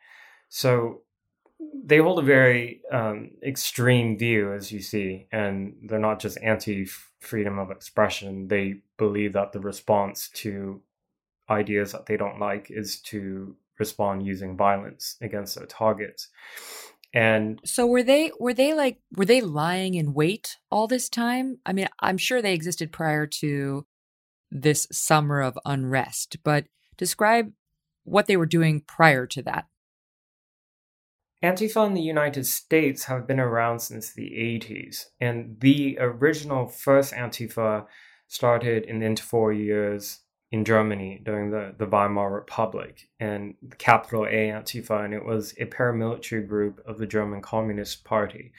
So 0.49 1.03
they 1.85 1.99
hold 1.99 2.19
a 2.19 2.23
very 2.23 2.83
um, 2.93 3.31
extreme 3.43 4.19
view, 4.19 4.53
as 4.53 4.73
you 4.73 4.81
see, 4.81 5.27
and 5.33 5.77
they're 5.83 5.99
not 5.99 6.21
just 6.21 6.39
anti 6.43 6.87
freedom 7.21 7.59
of 7.59 7.71
expression. 7.71 8.49
They 8.49 8.83
believe 8.97 9.33
that 9.33 9.53
the 9.53 9.61
response 9.61 10.29
to 10.35 10.81
ideas 11.51 11.93
that 11.93 12.07
they 12.07 12.17
don't 12.17 12.41
like 12.41 12.71
is 12.71 13.01
to 13.03 13.57
respond 13.79 14.27
using 14.27 14.57
violence 14.57 15.17
against 15.21 15.57
their 15.57 15.67
targets. 15.67 16.29
And 17.15 17.59
so 17.65 17.87
were 17.87 18.03
they 18.03 18.33
were 18.39 18.53
they 18.53 18.75
like 18.75 18.99
were 19.17 19.25
they 19.25 19.41
lying 19.41 19.95
in 19.95 20.13
wait 20.13 20.59
all 20.71 20.87
this 20.87 21.09
time? 21.09 21.59
I 21.65 21.73
mean, 21.73 21.89
I'm 22.01 22.19
sure 22.19 22.43
they 22.43 22.53
existed 22.53 22.93
prior 22.93 23.27
to 23.27 23.87
this 24.51 24.87
summer 24.93 25.41
of 25.41 25.59
unrest, 25.65 26.39
but 26.45 26.67
describe 26.97 27.53
what 28.05 28.27
they 28.27 28.37
were 28.37 28.47
doing 28.47 28.83
prior 28.87 29.27
to 29.27 29.43
that. 29.43 29.67
Antifa 31.43 31.87
in 31.87 31.95
the 31.95 32.03
United 32.03 32.47
States 32.47 33.05
have 33.05 33.27
been 33.27 33.39
around 33.39 33.79
since 33.79 34.13
the 34.13 34.31
80s, 34.31 35.05
and 35.21 35.61
the 35.61 35.97
original 36.01 36.67
first 36.67 37.15
Antifa 37.15 37.87
started 38.27 38.85
in 38.85 38.99
the 38.99 39.07
interwar 39.07 39.57
years 39.57 40.21
in 40.51 40.65
Germany 40.65 41.21
during 41.23 41.51
the, 41.51 41.75
the 41.77 41.87
Weimar 41.87 42.33
Republic, 42.33 43.09
and 43.21 43.55
the 43.63 43.77
capital 43.77 44.25
A 44.25 44.49
Antifa, 44.49 45.05
and 45.05 45.13
it 45.13 45.25
was 45.25 45.53
a 45.59 45.67
paramilitary 45.67 46.47
group 46.47 46.81
of 46.87 46.99
the 46.99 47.07
German 47.07 47.43
Communist 47.43 48.05
Party. 48.05 48.53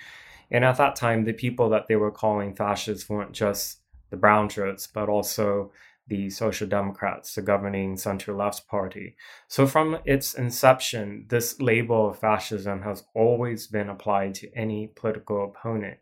And 0.52 0.64
at 0.64 0.78
that 0.78 0.96
time, 0.96 1.26
the 1.26 1.34
people 1.34 1.70
that 1.70 1.88
they 1.88 1.96
were 1.96 2.12
calling 2.12 2.56
fascists 2.56 3.10
weren't 3.10 3.32
just 3.32 3.80
the 4.10 4.18
brown 4.18 4.50
shirts, 4.50 4.88
but 4.88 5.10
also 5.10 5.72
the 6.08 6.30
Social 6.30 6.68
Democrats, 6.68 7.36
the 7.36 7.42
governing 7.42 7.96
center 7.96 8.34
left 8.34 8.68
party. 8.68 9.16
So, 9.48 9.68
from 9.68 10.00
its 10.06 10.34
inception, 10.34 11.26
this 11.30 11.62
label 11.62 12.10
of 12.10 12.20
fascism 12.20 12.82
has 12.82 13.04
always 13.16 13.68
been 13.68 13.90
applied 13.90 14.34
to 14.36 14.54
any 14.56 14.88
political 14.96 15.46
opponent. 15.46 16.00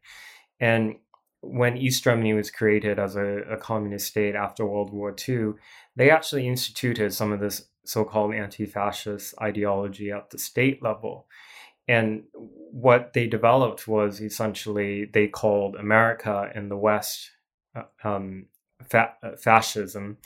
And 0.60 0.96
when 1.48 1.78
East 1.78 2.04
Germany 2.04 2.34
was 2.34 2.52
created 2.52 3.00
as 3.00 3.16
a, 3.16 3.40
a 3.50 3.58
communist 3.58 4.08
state 4.08 4.36
after 4.36 4.66
World 4.66 4.92
War 4.92 5.16
II, 5.28 5.54
they 5.96 6.10
actually 6.10 6.48
instituted 6.48 7.14
some 7.14 7.32
of 7.32 7.40
this 7.40 7.68
so 7.86 8.04
called 8.04 8.34
anti 8.34 8.66
fascist 8.66 9.34
ideology 9.42 10.12
at 10.12 10.30
the 10.30 10.38
state 10.38 10.84
level. 10.84 11.28
And 11.88 12.24
what 12.34 13.14
they 13.14 13.28
developed 13.28 13.88
was 13.88 14.22
essentially 14.22 15.06
they 15.06 15.28
called 15.28 15.76
America 15.76 16.52
and 16.54 16.70
the 16.70 16.78
West 16.78 17.32
uh, 17.76 17.84
um, 18.04 18.48
fa- 18.84 19.14
uh, 19.24 19.38
fascism. 19.38 20.18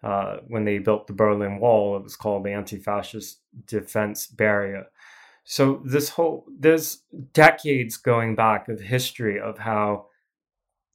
Uh, 0.00 0.36
when 0.46 0.64
they 0.64 0.78
built 0.78 1.08
the 1.08 1.12
Berlin 1.12 1.58
Wall, 1.58 1.96
it 1.96 2.04
was 2.04 2.14
called 2.14 2.44
the 2.44 2.52
anti-fascist 2.52 3.40
defense 3.66 4.28
barrier. 4.28 4.86
So 5.42 5.82
this 5.84 6.10
whole 6.10 6.44
there's 6.56 7.02
decades 7.32 7.96
going 7.96 8.36
back 8.36 8.68
of 8.68 8.80
history 8.80 9.40
of 9.40 9.58
how 9.58 10.06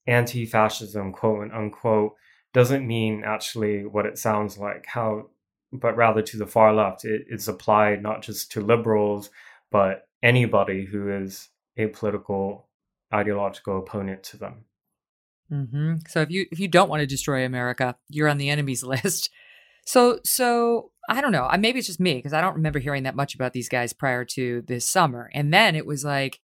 anti-fascism, 0.07 1.11
quote 1.13 1.51
unquote, 1.51 2.15
doesn't 2.53 2.85
mean 2.85 3.23
actually 3.25 3.85
what 3.85 4.05
it 4.05 4.17
sounds 4.17 4.57
like. 4.57 4.85
How, 4.85 5.29
but 5.71 5.95
rather 5.95 6.21
to 6.21 6.37
the 6.37 6.47
far 6.47 6.73
left, 6.73 7.05
it, 7.05 7.25
it's 7.29 7.47
applied 7.47 8.03
not 8.03 8.21
just 8.21 8.51
to 8.51 8.61
liberals, 8.61 9.29
but 9.71 10.07
anybody 10.21 10.85
who 10.85 11.09
is 11.09 11.49
a 11.77 11.87
political 11.87 12.67
ideological 13.13 13.79
opponent 13.79 14.23
to 14.23 14.37
them. 14.37 14.65
Mm-hmm. 15.51 15.95
So 16.07 16.21
if 16.21 16.31
you 16.31 16.45
if 16.51 16.59
you 16.59 16.67
don't 16.67 16.89
want 16.89 17.01
to 17.01 17.07
destroy 17.07 17.45
America, 17.45 17.95
you're 18.09 18.29
on 18.29 18.37
the 18.37 18.49
enemies 18.49 18.83
list. 18.83 19.29
So 19.85 20.19
so 20.23 20.91
I 21.09 21.21
don't 21.21 21.31
know. 21.31 21.49
Maybe 21.59 21.79
it's 21.79 21.87
just 21.87 21.99
me 21.99 22.15
because 22.15 22.33
I 22.33 22.41
don't 22.41 22.55
remember 22.55 22.79
hearing 22.79 23.03
that 23.03 23.15
much 23.15 23.35
about 23.35 23.53
these 23.53 23.69
guys 23.69 23.93
prior 23.93 24.23
to 24.25 24.63
this 24.67 24.87
summer. 24.87 25.29
And 25.33 25.53
then 25.53 25.75
it 25.75 25.85
was 25.85 26.05
like 26.05 26.39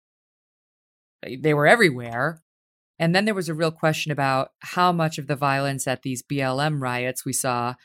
they 1.26 1.54
were 1.54 1.68
everywhere. 1.68 2.42
And 3.00 3.16
then 3.16 3.26
there 3.26 3.34
was 3.34 3.50
a 3.50 3.54
real 3.54 3.72
question 3.72 4.12
about 4.12 4.52
how 4.60 4.92
much 4.92 5.18
of 5.18 5.28
the 5.28 5.36
violence 5.36 5.88
at 5.88 6.04
these 6.04 6.22
BLM 6.22 6.82
riots 6.82 7.26
we 7.26 7.34
saw 7.34 7.76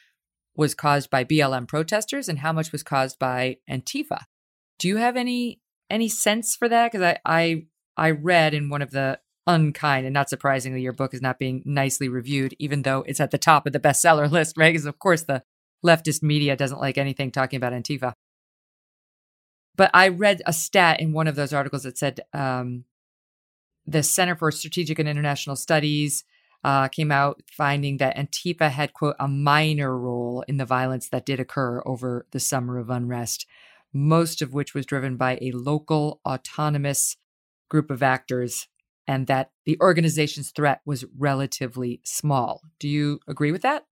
was 0.57 0.75
caused 0.75 1.09
by 1.09 1.25
BLM 1.25 1.69
protesters 1.69 2.29
and 2.29 2.41
how 2.41 2.53
much 2.53 2.73
was 2.73 2.83
caused 2.83 3.19
by 3.19 3.59
Antifa. 3.71 4.25
Do 4.79 4.89
you 4.89 4.97
have 4.97 5.17
any 5.17 5.61
any 5.91 6.09
sense 6.09 6.57
for 6.57 6.69
that? 6.69 6.91
Because 6.91 7.03
I, 7.03 7.19
I 7.25 7.67
I 7.97 8.11
read 8.11 8.55
in 8.55 8.71
one 8.71 8.83
of 8.83 8.91
the 8.91 9.21
unkind. 9.47 10.07
And 10.07 10.15
not 10.15 10.31
surprisingly, 10.31 10.81
your 10.81 10.93
book 10.93 11.15
is 11.15 11.23
not 11.23 11.39
being 11.39 11.63
nicely 11.65 12.09
reviewed, 12.09 12.55
even 12.59 12.83
though 12.83 13.03
it's 13.07 13.21
at 13.21 13.31
the 13.31 13.39
top 13.39 13.67
of 13.67 13.73
the 13.73 13.81
bestseller 13.81 14.31
list, 14.31 14.57
right? 14.57 14.73
Because, 14.73 14.87
of 14.87 14.99
course, 14.99 15.23
the 15.23 15.43
leftist 15.85 16.23
media 16.23 16.57
doesn't 16.57 16.81
like 16.81 16.99
anything 16.99 17.31
talking 17.31 17.57
about 17.57 17.73
Antifa. 17.73 18.15
But 19.77 19.91
I 19.93 20.09
read 20.09 20.41
a 20.47 20.53
stat 20.53 21.01
in 21.01 21.13
one 21.13 21.27
of 21.27 21.35
those 21.35 21.53
articles 21.53 21.83
that 21.83 21.99
said 21.99 22.21
um, 22.33 22.85
the 23.87 24.03
Center 24.03 24.37
for 24.37 24.51
Strategic 24.51 24.99
and 24.99 25.09
International 25.09 25.57
Studies 25.57 26.25
uh, 26.63 26.89
came 26.89 27.13
out 27.13 27.43
finding 27.51 27.99
that 27.99 28.17
Antifa 28.17 28.71
had, 28.71 28.95
quote, 28.95 29.17
a 29.21 29.29
minor 29.29 29.99
role 29.99 30.43
in 30.49 30.57
the 30.57 30.65
violence 30.65 31.09
that 31.11 31.27
did 31.27 31.39
occur 31.39 31.83
over 31.85 32.27
the 32.31 32.41
summer 32.41 32.79
of 32.79 32.89
unrest, 32.89 33.47
most 33.93 34.41
of 34.41 34.55
which 34.55 34.75
was 34.75 34.87
driven 34.87 35.17
by 35.17 35.39
a 35.41 35.53
local 35.53 36.21
autonomous 36.27 37.17
group 37.69 37.91
of 37.91 38.03
actors 38.03 38.69
and 39.07 39.27
that 39.27 39.51
the 39.67 39.79
organization's 39.81 40.51
threat 40.51 40.81
was 40.87 41.05
relatively 41.19 42.01
small. 42.05 42.63
Do 42.79 42.89
you 42.89 43.21
agree 43.29 43.53
with 43.53 43.63
that? 43.63 43.87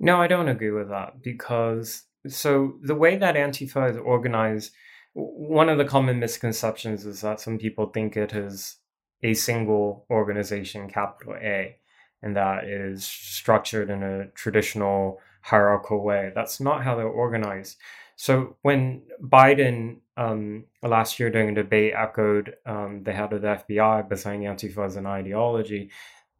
No, 0.00 0.20
I 0.20 0.26
don't 0.26 0.48
agree 0.48 0.70
with 0.70 0.88
that 0.88 1.22
because 1.22 2.04
so 2.26 2.74
the 2.82 2.94
way 2.94 3.16
that 3.16 3.36
Antifa 3.36 3.90
is 3.90 3.96
organized, 3.96 4.72
one 5.18 5.68
of 5.68 5.78
the 5.78 5.84
common 5.84 6.20
misconceptions 6.20 7.04
is 7.04 7.22
that 7.22 7.40
some 7.40 7.58
people 7.58 7.86
think 7.86 8.16
it 8.16 8.32
is 8.32 8.76
a 9.22 9.34
single 9.34 10.06
organization, 10.10 10.88
capital 10.88 11.34
A, 11.34 11.76
and 12.22 12.36
that 12.36 12.64
is 12.64 13.04
structured 13.04 13.90
in 13.90 14.02
a 14.02 14.28
traditional 14.28 15.18
hierarchical 15.42 16.04
way. 16.04 16.30
That's 16.34 16.60
not 16.60 16.84
how 16.84 16.94
they're 16.94 17.06
organized. 17.06 17.78
So 18.14 18.56
when 18.62 19.02
Biden 19.20 19.98
um, 20.16 20.64
last 20.82 21.18
year 21.18 21.30
during 21.30 21.50
a 21.50 21.62
debate 21.62 21.94
echoed 21.96 22.54
um, 22.66 23.02
the 23.04 23.12
head 23.12 23.32
of 23.32 23.42
the 23.42 23.62
FBI 23.68 24.08
by 24.08 24.16
saying 24.16 24.42
Antifa 24.42 24.86
is 24.86 24.96
an 24.96 25.06
ideology, 25.06 25.90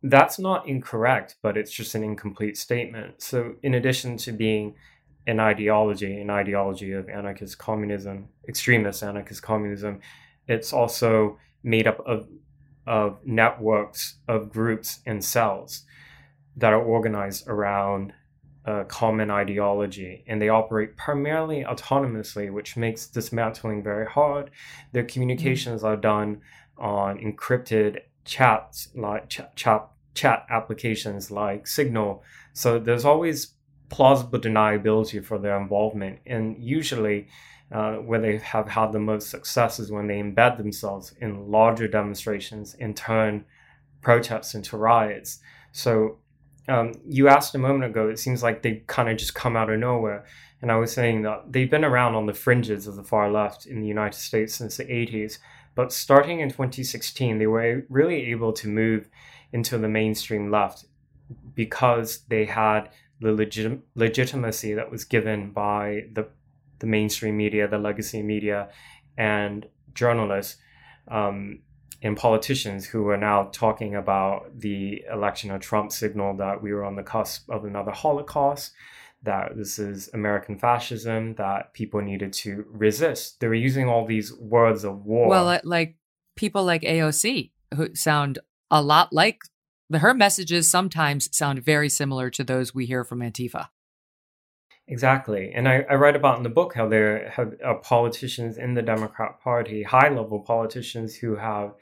that's 0.03 0.39
not 0.39 0.69
incorrect, 0.69 1.37
but 1.43 1.57
it's 1.57 1.73
just 1.73 1.95
an 1.95 2.05
incomplete 2.05 2.57
statement. 2.57 3.23
So 3.23 3.55
in 3.63 3.75
addition 3.75 4.17
to 4.19 4.33
being 4.33 4.75
an 5.29 5.39
ideology, 5.39 6.21
an 6.21 6.31
ideology 6.31 6.93
of 6.93 7.09
anarchist 7.11 7.59
communism, 7.59 8.29
extremist 8.49 9.03
anarchist 9.03 9.43
communism, 9.43 10.01
it's 10.49 10.73
also 10.73 11.39
made 11.63 11.87
up 11.87 12.01
of 12.07 12.27
of 12.87 13.19
networks 13.27 14.15
of 14.27 14.51
groups 14.51 15.01
and 15.05 15.23
cells 15.23 15.85
that 16.57 16.73
are 16.73 16.83
organized 16.83 17.47
around 17.47 18.15
a 18.65 18.85
common 18.87 19.31
ideology 19.31 20.25
and 20.27 20.41
they 20.41 20.49
operate 20.49 20.97
primarily 20.97 21.63
autonomously, 21.65 22.51
which 22.51 22.79
makes 22.79 23.07
dismantling 23.07 23.83
very 23.83 24.07
hard. 24.07 24.51
Their 24.93 25.03
mm-hmm. 25.03 25.13
communications 25.13 25.85
are 25.85 25.97
done 25.97 26.41
on 26.79 27.19
encrypted 27.19 27.99
chats 28.25 28.89
like 28.95 29.29
ch- 29.29 29.43
chat 29.55 29.89
chat 30.15 30.47
applications 30.49 31.31
like 31.31 31.67
Signal. 31.67 32.23
So 32.55 32.79
there's 32.79 33.05
always 33.05 33.55
plausible 33.89 34.39
deniability 34.39 35.25
for 35.25 35.39
their 35.39 35.61
involvement, 35.61 36.21
and 36.27 36.57
usually. 36.63 37.29
Uh, 37.71 37.97
where 37.97 38.19
they 38.19 38.39
have 38.39 38.67
had 38.67 38.93
the 38.93 38.99
most 38.99 39.29
success 39.29 39.79
is 39.79 39.93
when 39.93 40.07
they 40.07 40.23
embed 40.23 40.57
themselves 40.57 41.13
in 41.21 41.51
larger 41.51 41.87
demonstrations 41.87 42.75
and 42.81 42.97
turn 42.97 43.45
protests 44.01 44.55
into 44.55 44.75
riots. 44.79 45.41
So 45.73 46.17
um, 46.69 46.93
you 47.07 47.29
asked 47.29 47.55
a 47.55 47.59
moment 47.59 47.85
ago, 47.85 48.09
it 48.09 48.19
seems 48.19 48.43
like 48.43 48.63
they 48.63 48.83
kind 48.87 49.09
of 49.09 49.17
just 49.17 49.35
come 49.35 49.57
out 49.57 49.71
of 49.71 49.79
nowhere. 49.79 50.27
And 50.61 50.71
I 50.71 50.77
was 50.77 50.93
saying 50.93 51.23
that 51.23 51.53
they've 51.53 51.71
been 51.71 51.85
around 51.85 52.15
on 52.15 52.27
the 52.27 52.35
fringes 52.35 52.87
of 52.87 52.97
the 52.97 53.05
far 53.05 53.31
left 53.31 53.67
in 53.67 53.81
the 53.81 53.87
United 53.87 54.19
States 54.19 54.55
since 54.55 54.77
the 54.77 54.85
80s. 54.85 55.39
But 55.75 55.93
starting 55.93 56.41
in 56.41 56.51
2016, 56.51 57.39
they 57.39 57.47
were 57.47 57.85
really 57.89 58.31
able 58.31 58.53
to 58.55 58.69
move 58.69 59.09
into 59.53 59.79
the 59.79 59.89
mainstream 59.89 60.51
left 60.51 60.85
because 61.55 62.21
they 62.29 62.45
had 62.45 62.91
the 63.21 63.33
legit- 63.33 63.81
legitimacy 63.95 64.75
that 64.75 64.91
was 64.91 65.05
given 65.05 65.51
by 65.53 66.07
the 66.13 66.29
the 66.79 66.87
mainstream 66.87 67.37
media, 67.37 67.67
the 67.67 67.79
legacy 67.79 68.23
media, 68.23 68.69
and 69.17 69.67
journalists 69.95 70.61
um, 71.09 71.61
and 72.03 72.17
politicians 72.17 72.87
who 72.87 73.09
are 73.09 73.17
now 73.17 73.49
talking 73.53 73.97
about 73.97 74.61
the 74.61 75.05
election 75.13 75.51
of 75.51 75.61
Trump 75.61 75.91
signal 75.91 76.37
that 76.37 76.63
we 76.63 76.73
were 76.73 76.85
on 76.85 76.95
the 76.95 77.03
cusp 77.03 77.51
of 77.51 77.65
another 77.65 77.91
Holocaust, 77.91 78.73
that 79.25 79.57
this 79.57 79.79
is 79.79 80.09
American 80.15 80.57
fascism, 80.57 81.35
that 81.35 81.75
people 81.75 82.01
needed 82.01 82.33
to 82.33 82.65
resist. 82.71 83.41
They 83.41 83.49
were 83.49 83.55
using 83.55 83.89
all 83.89 84.07
these 84.07 84.33
words 84.35 84.85
of 84.85 85.05
war. 85.05 85.29
Well, 85.29 85.61
like 85.65 85.97
people 86.37 86.65
like 86.65 86.83
AOC 86.83 87.51
who 87.75 87.95
sound 87.95 88.39
a 88.71 88.81
lot 88.81 89.13
like 89.13 89.41
her 89.93 90.15
messages 90.15 90.71
sometimes 90.71 91.35
sound 91.37 91.65
very 91.65 91.89
similar 91.89 92.31
to 92.31 92.45
those 92.45 92.75
we 92.75 92.87
hear 92.87 93.05
from 93.05 93.21
Antifa. 93.21 93.69
Exactly. 94.87 95.53
And 95.55 95.69
I, 95.69 95.85
I 95.89 95.95
write 95.95 96.17
about 96.17 96.39
in 96.39 96.43
the 96.43 96.49
book 96.49 96.75
how 96.75 96.89
there 96.89 97.29
have 97.31 97.55
uh, 97.65 97.75
politicians 97.75 98.57
in 98.57 98.75
the 98.75 98.83
Democrat 98.83 99.39
Party, 99.41 99.83
high 99.83 100.09
level 100.09 100.41
politicians 100.41 101.15
who 101.15 101.37
have, 101.37 101.75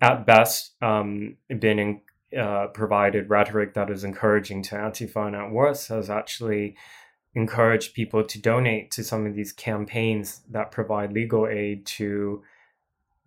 at 0.00 0.24
best, 0.24 0.72
um, 0.82 1.36
been 1.48 1.78
in, 1.78 2.00
uh, 2.38 2.68
provided 2.68 3.28
rhetoric 3.28 3.74
that 3.74 3.90
is 3.90 4.04
encouraging 4.04 4.62
to 4.62 4.74
Antifa 4.74 5.26
and 5.26 5.36
at 5.36 5.50
worst 5.50 5.88
has 5.88 6.08
actually 6.08 6.76
encouraged 7.34 7.94
people 7.94 8.24
to 8.24 8.40
donate 8.40 8.90
to 8.92 9.04
some 9.04 9.26
of 9.26 9.34
these 9.34 9.52
campaigns 9.52 10.40
that 10.50 10.70
provide 10.70 11.12
legal 11.12 11.46
aid 11.46 11.84
to 11.84 12.42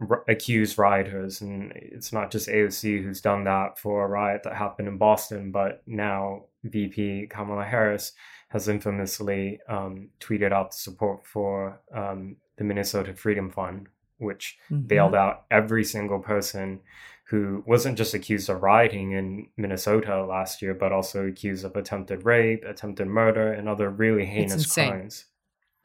r- 0.02 0.24
accused 0.28 0.78
rioters. 0.78 1.42
And 1.42 1.72
it's 1.76 2.14
not 2.14 2.32
just 2.32 2.50
AOC 2.50 3.04
who's 3.04 3.22
done 3.22 3.44
that 3.46 3.80
for 3.80 4.04
a 4.04 4.08
riot 4.08 4.44
that 4.44 4.56
happened 4.56 4.88
in 4.88 4.98
Boston, 4.98 5.52
but 5.52 5.82
now 5.86 6.46
VP 6.64 7.28
Kamala 7.30 7.64
Harris 7.64 8.14
has 8.50 8.68
infamously 8.68 9.60
um, 9.68 10.10
tweeted 10.20 10.52
out 10.52 10.72
the 10.72 10.78
support 10.78 11.26
for 11.26 11.80
um, 11.94 12.38
the 12.58 12.64
Minnesota 12.64 13.14
Freedom 13.14 13.50
Fund, 13.50 13.88
which 14.20 14.58
mm-hmm. 14.72 14.88
bailed 14.88 15.16
out 15.16 15.46
every 15.52 15.84
single 15.84 16.20
person 16.20 16.80
who 17.26 17.62
wasn't 17.68 17.98
just 17.98 18.14
accused 18.14 18.50
of 18.50 18.64
rioting 18.64 19.12
in 19.12 19.48
Minnesota 19.58 20.26
last 20.26 20.62
year, 20.62 20.74
but 20.74 20.94
also 20.94 21.28
accused 21.28 21.66
of 21.66 21.76
attempted 21.76 22.24
rape, 22.24 22.64
attempted 22.64 23.06
murder, 23.08 23.52
and 23.52 23.68
other 23.68 23.90
really 23.90 24.26
heinous 24.26 24.72
crimes. 24.74 25.26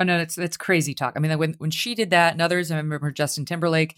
Oh 0.01 0.05
no, 0.05 0.19
that's 0.19 0.35
that's 0.35 0.57
crazy 0.57 0.95
talk. 0.95 1.15
I 1.17 1.21
mean, 1.21 1.37
when 1.39 1.55
when 1.59 1.71
she 1.71 1.95
did 1.95 2.11
that, 2.11 2.33
and 2.33 2.43
others, 2.43 2.71
I 2.71 2.77
remember 2.77 3.11
Justin 3.11 3.45
Timberlake 3.45 3.97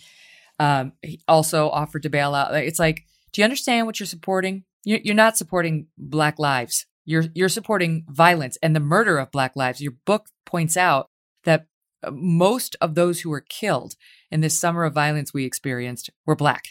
um, 0.58 0.92
also 1.26 1.70
offered 1.70 2.02
to 2.02 2.10
bail 2.10 2.34
out. 2.34 2.54
It's 2.54 2.78
like, 2.78 3.04
do 3.32 3.40
you 3.40 3.44
understand 3.44 3.86
what 3.86 3.98
you're 3.98 4.06
supporting? 4.06 4.64
You're, 4.84 5.00
you're 5.02 5.14
not 5.14 5.36
supporting 5.36 5.86
Black 5.96 6.38
lives. 6.38 6.86
You're 7.04 7.24
you're 7.34 7.48
supporting 7.48 8.04
violence 8.08 8.56
and 8.62 8.74
the 8.74 8.80
murder 8.80 9.18
of 9.18 9.30
black 9.30 9.56
lives. 9.56 9.80
Your 9.80 9.92
book 10.06 10.26
points 10.46 10.76
out 10.76 11.10
that 11.44 11.66
uh, 12.02 12.10
most 12.12 12.76
of 12.80 12.94
those 12.94 13.20
who 13.20 13.30
were 13.30 13.44
killed 13.46 13.94
in 14.30 14.40
this 14.40 14.58
summer 14.58 14.84
of 14.84 14.94
violence 14.94 15.34
we 15.34 15.44
experienced 15.44 16.10
were 16.24 16.36
black. 16.36 16.68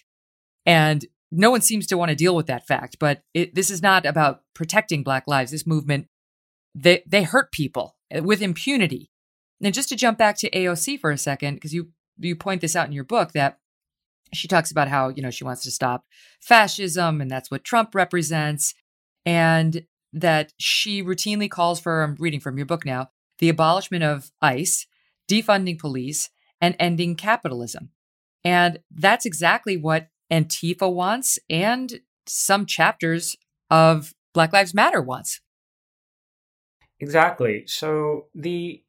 And 0.65 1.05
no 1.31 1.51
one 1.51 1.61
seems 1.61 1.85
to 1.87 1.97
want 1.97 2.09
to 2.09 2.15
deal 2.15 2.35
with 2.35 2.47
that 2.47 2.65
fact, 2.67 2.97
but 2.99 3.21
it, 3.33 3.53
this 3.53 3.69
is 3.69 3.81
not 3.81 4.05
about 4.05 4.41
protecting 4.53 5.03
black 5.03 5.27
lives. 5.27 5.51
This 5.51 5.67
movement 5.67 6.07
they 6.73 7.03
they 7.05 7.23
hurt 7.23 7.51
people 7.51 7.95
with 8.11 8.41
impunity. 8.41 9.11
And 9.61 9.73
just 9.73 9.89
to 9.89 9.95
jump 9.95 10.17
back 10.17 10.37
to 10.39 10.49
AOC 10.49 10.99
for 10.99 11.11
a 11.11 11.17
second 11.17 11.55
because 11.55 11.73
you 11.73 11.89
you 12.17 12.35
point 12.35 12.61
this 12.61 12.75
out 12.75 12.87
in 12.87 12.93
your 12.93 13.03
book 13.03 13.31
that 13.31 13.59
she 14.33 14.47
talks 14.47 14.71
about 14.71 14.87
how, 14.87 15.09
you 15.09 15.21
know, 15.21 15.31
she 15.31 15.43
wants 15.43 15.63
to 15.63 15.71
stop 15.71 16.05
fascism 16.41 17.21
and 17.21 17.29
that's 17.29 17.51
what 17.51 17.63
Trump 17.63 17.95
represents. 17.95 18.73
And 19.25 19.85
that 20.11 20.53
she 20.59 21.01
routinely 21.01 21.49
calls 21.49 21.79
for, 21.79 22.03
I'm 22.03 22.15
reading 22.19 22.39
from 22.39 22.57
your 22.57 22.65
book 22.65 22.85
now, 22.85 23.09
the 23.39 23.49
abolishment 23.49 24.03
of 24.03 24.31
ICE, 24.41 24.85
defunding 25.29 25.79
police, 25.79 26.29
and 26.61 26.75
ending 26.79 27.15
capitalism. 27.15 27.89
And 28.43 28.79
that's 28.91 29.25
exactly 29.25 29.77
what 29.77 30.07
Antifa 30.31 30.91
wants 30.91 31.39
and 31.49 32.01
some 32.27 32.65
chapters 32.65 33.35
of 33.69 34.13
Black 34.33 34.53
Lives 34.53 34.73
Matter 34.73 35.01
wants. 35.01 35.41
Exactly. 36.99 37.63
So 37.65 38.27
the 38.35 38.83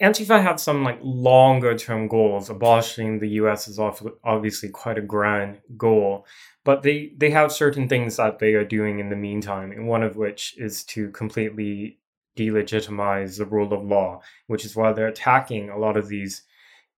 Antifa 0.00 0.42
had 0.42 0.58
some 0.58 0.82
like 0.82 0.98
longer 1.02 1.76
term 1.76 2.08
goals. 2.08 2.50
Abolishing 2.50 3.18
the 3.18 3.28
U.S. 3.40 3.68
is 3.68 3.78
obviously 4.24 4.68
quite 4.70 4.98
a 4.98 5.02
grand 5.02 5.60
goal, 5.76 6.26
but 6.64 6.82
they 6.82 7.12
they 7.16 7.30
have 7.30 7.52
certain 7.52 7.88
things 7.88 8.16
that 8.16 8.38
they 8.38 8.54
are 8.54 8.64
doing 8.64 8.98
in 8.98 9.08
the 9.08 9.16
meantime, 9.16 9.70
and 9.70 9.86
one 9.86 10.02
of 10.02 10.16
which 10.16 10.54
is 10.58 10.84
to 10.84 11.10
completely 11.10 11.98
delegitimize 12.36 13.38
the 13.38 13.44
rule 13.44 13.72
of 13.72 13.84
law, 13.84 14.20
which 14.46 14.64
is 14.64 14.76
why 14.76 14.92
they're 14.92 15.08
attacking 15.08 15.70
a 15.70 15.78
lot 15.78 15.96
of 15.96 16.08
these 16.08 16.42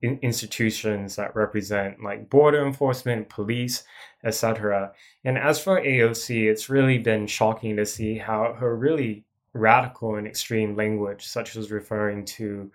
in- 0.02 0.18
institutions 0.22 1.16
that 1.16 1.34
represent 1.34 2.02
like 2.02 2.30
border 2.30 2.66
enforcement, 2.66 3.28
police, 3.28 3.84
etc. 4.24 4.92
And 5.24 5.38
as 5.38 5.62
for 5.62 5.80
AOC, 5.80 6.50
it's 6.50 6.68
really 6.68 6.98
been 6.98 7.26
shocking 7.26 7.76
to 7.76 7.86
see 7.86 8.18
how 8.18 8.54
her 8.58 8.76
really 8.76 9.24
radical 9.52 10.16
and 10.16 10.26
extreme 10.26 10.76
language, 10.76 11.26
such 11.26 11.56
as 11.56 11.70
referring 11.70 12.24
to 12.24 12.70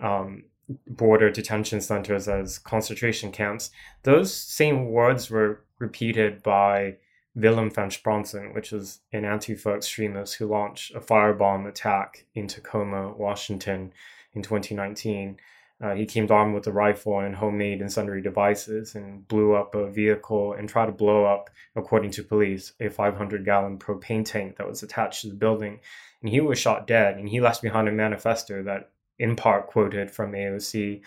um, 0.00 0.44
border 0.86 1.30
detention 1.30 1.80
centers 1.80 2.28
as 2.28 2.58
concentration 2.58 3.30
camps, 3.30 3.70
those 4.02 4.34
same 4.34 4.86
words 4.86 5.30
were 5.30 5.62
repeated 5.78 6.42
by 6.42 6.96
Willem 7.34 7.70
van 7.70 7.90
Spronsen, 7.90 8.54
which 8.54 8.72
is 8.72 9.00
an 9.12 9.22
Antifa 9.22 9.76
extremist 9.76 10.36
who 10.36 10.46
launched 10.46 10.94
a 10.94 11.00
firebomb 11.00 11.68
attack 11.68 12.24
in 12.34 12.48
Tacoma, 12.48 13.12
Washington 13.12 13.92
in 14.34 14.42
2019. 14.42 15.36
Uh, 15.78 15.94
he 15.94 16.06
came 16.06 16.26
armed 16.30 16.54
with 16.54 16.66
a 16.66 16.72
rifle 16.72 17.20
and 17.20 17.36
homemade 17.36 17.82
incendiary 17.82 18.22
devices 18.22 18.94
and 18.94 19.28
blew 19.28 19.54
up 19.54 19.74
a 19.74 19.90
vehicle 19.90 20.54
and 20.54 20.66
tried 20.70 20.86
to 20.86 20.92
blow 20.92 21.26
up, 21.26 21.50
according 21.76 22.10
to 22.10 22.22
police, 22.22 22.72
a 22.80 22.88
500 22.88 23.44
gallon 23.44 23.78
propane 23.78 24.24
tank 24.24 24.56
that 24.56 24.66
was 24.66 24.82
attached 24.82 25.20
to 25.20 25.28
the 25.28 25.34
building 25.34 25.78
and 26.26 26.32
he 26.32 26.40
was 26.40 26.58
shot 26.58 26.88
dead. 26.88 27.18
And 27.18 27.28
he 27.28 27.40
left 27.40 27.62
behind 27.62 27.86
a 27.86 27.92
manifesto 27.92 28.64
that, 28.64 28.90
in 29.16 29.36
part, 29.36 29.68
quoted 29.68 30.10
from 30.10 30.32
AOC. 30.32 31.00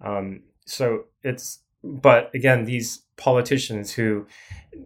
Um, 0.00 0.42
so 0.66 1.04
it's, 1.22 1.60
but 1.84 2.34
again, 2.34 2.64
these 2.64 3.02
politicians 3.16 3.92
who 3.92 4.26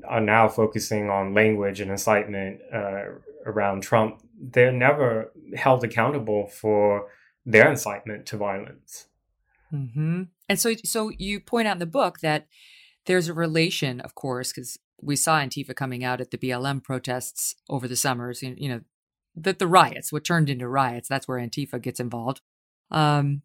are 0.06 0.20
now 0.20 0.48
focusing 0.48 1.08
on 1.08 1.32
language 1.32 1.80
and 1.80 1.90
incitement 1.90 2.60
uh, 2.70 3.04
around 3.46 3.82
Trump, 3.82 4.20
they're 4.38 4.70
never 4.70 5.32
held 5.56 5.82
accountable 5.82 6.48
for 6.48 7.08
their 7.46 7.70
incitement 7.70 8.26
to 8.26 8.36
violence. 8.36 9.06
Mm-hmm. 9.72 10.24
And 10.46 10.60
so, 10.60 10.74
so 10.84 11.10
you 11.16 11.40
point 11.40 11.68
out 11.68 11.76
in 11.76 11.78
the 11.78 11.86
book 11.86 12.20
that 12.20 12.48
there's 13.06 13.28
a 13.28 13.34
relation, 13.34 13.98
of 14.00 14.14
course, 14.14 14.52
because 14.52 14.78
we 15.00 15.16
saw 15.16 15.40
Antifa 15.40 15.74
coming 15.74 16.04
out 16.04 16.20
at 16.20 16.32
the 16.32 16.36
BLM 16.36 16.84
protests 16.84 17.54
over 17.70 17.88
the 17.88 17.96
summers. 17.96 18.42
You 18.42 18.68
know, 18.68 18.80
the, 19.34 19.52
the 19.52 19.66
riots, 19.66 20.12
what 20.12 20.24
turned 20.24 20.50
into 20.50 20.68
riots. 20.68 21.08
That's 21.08 21.28
where 21.28 21.38
Antifa 21.38 21.80
gets 21.80 22.00
involved. 22.00 22.40
Um, 22.90 23.42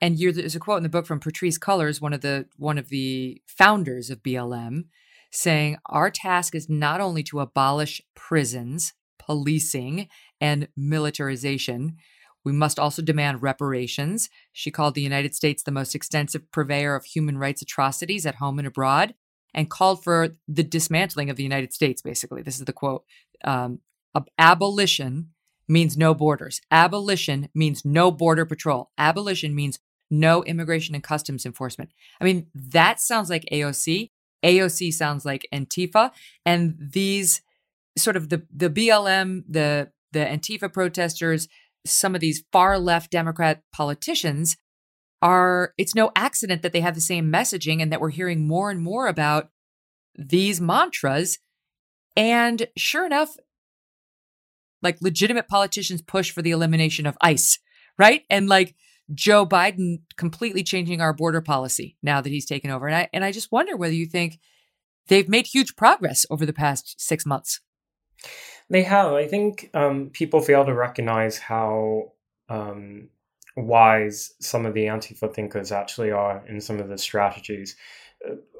and 0.00 0.18
there's 0.18 0.56
a 0.56 0.60
quote 0.60 0.78
in 0.78 0.82
the 0.82 0.88
book 0.88 1.06
from 1.06 1.20
Patrisse 1.20 1.58
Cullors, 1.58 2.00
one 2.00 2.12
of 2.12 2.20
the 2.20 2.46
one 2.56 2.78
of 2.78 2.88
the 2.88 3.40
founders 3.46 4.10
of 4.10 4.22
BLM, 4.22 4.86
saying, 5.30 5.78
"Our 5.86 6.10
task 6.10 6.54
is 6.54 6.68
not 6.68 7.00
only 7.00 7.22
to 7.24 7.40
abolish 7.40 8.02
prisons, 8.14 8.92
policing, 9.18 10.08
and 10.40 10.68
militarization." 10.76 11.96
We 12.44 12.52
must 12.52 12.78
also 12.78 13.00
demand 13.00 13.42
reparations. 13.42 14.28
She 14.52 14.70
called 14.70 14.94
the 14.94 15.00
United 15.00 15.34
States 15.34 15.62
the 15.62 15.70
most 15.70 15.94
extensive 15.94 16.50
purveyor 16.52 16.94
of 16.94 17.06
human 17.06 17.38
rights 17.38 17.62
atrocities 17.62 18.26
at 18.26 18.34
home 18.34 18.58
and 18.58 18.68
abroad, 18.68 19.14
and 19.54 19.70
called 19.70 20.04
for 20.04 20.34
the 20.46 20.62
dismantling 20.62 21.30
of 21.30 21.36
the 21.36 21.42
United 21.42 21.72
States, 21.72 22.02
basically. 22.02 22.42
This 22.42 22.58
is 22.58 22.66
the 22.66 22.72
quote 22.74 23.04
um, 23.44 23.80
abolition 24.38 25.30
means 25.68 25.96
no 25.96 26.14
borders. 26.14 26.60
Abolition 26.70 27.48
means 27.54 27.84
no 27.84 28.10
border 28.10 28.44
patrol. 28.44 28.90
Abolition 28.98 29.54
means 29.54 29.78
no 30.10 30.42
immigration 30.44 30.94
and 30.94 31.02
customs 31.02 31.46
enforcement. 31.46 31.90
I 32.20 32.24
mean, 32.24 32.46
that 32.54 33.00
sounds 33.00 33.30
like 33.30 33.44
AOC. 33.50 34.10
AOC 34.44 34.92
sounds 34.92 35.24
like 35.24 35.48
Antifa. 35.52 36.12
And 36.44 36.76
these 36.78 37.40
sort 37.96 38.16
of 38.16 38.28
the, 38.28 38.42
the 38.54 38.70
BLM, 38.70 39.44
the, 39.48 39.90
the 40.12 40.20
Antifa 40.20 40.72
protesters, 40.72 41.48
some 41.86 42.14
of 42.14 42.20
these 42.20 42.44
far 42.52 42.78
left 42.78 43.10
Democrat 43.10 43.62
politicians 43.72 44.56
are, 45.22 45.72
it's 45.78 45.94
no 45.94 46.10
accident 46.14 46.62
that 46.62 46.72
they 46.72 46.80
have 46.80 46.94
the 46.94 47.00
same 47.00 47.32
messaging 47.32 47.80
and 47.80 47.90
that 47.90 48.00
we're 48.00 48.10
hearing 48.10 48.46
more 48.46 48.70
and 48.70 48.82
more 48.82 49.06
about 49.06 49.48
these 50.16 50.60
mantras. 50.60 51.38
And 52.16 52.68
sure 52.76 53.06
enough, 53.06 53.36
like 54.84 55.00
legitimate 55.00 55.48
politicians 55.48 56.02
push 56.02 56.30
for 56.30 56.42
the 56.42 56.52
elimination 56.52 57.06
of 57.06 57.18
ICE, 57.20 57.58
right? 57.98 58.22
And 58.30 58.48
like 58.48 58.74
Joe 59.12 59.44
Biden 59.44 60.02
completely 60.16 60.62
changing 60.62 61.00
our 61.00 61.12
border 61.12 61.40
policy 61.40 61.96
now 62.02 62.20
that 62.20 62.30
he's 62.30 62.46
taken 62.46 62.70
over. 62.70 62.86
And 62.86 62.96
I 62.96 63.08
and 63.12 63.24
I 63.24 63.32
just 63.32 63.50
wonder 63.50 63.76
whether 63.76 63.94
you 63.94 64.06
think 64.06 64.38
they've 65.08 65.28
made 65.28 65.46
huge 65.46 65.74
progress 65.74 66.24
over 66.30 66.46
the 66.46 66.52
past 66.52 67.00
six 67.00 67.26
months. 67.26 67.60
They 68.70 68.82
have. 68.84 69.12
I 69.12 69.26
think 69.26 69.70
um, 69.74 70.10
people 70.10 70.40
fail 70.40 70.64
to 70.64 70.74
recognize 70.74 71.36
how 71.36 72.12
um, 72.48 73.08
wise 73.56 74.34
some 74.40 74.64
of 74.64 74.74
the 74.74 74.86
Antifa 74.86 75.32
thinkers 75.34 75.70
actually 75.70 76.10
are 76.10 76.42
in 76.48 76.60
some 76.60 76.80
of 76.80 76.88
the 76.88 76.98
strategies. 76.98 77.76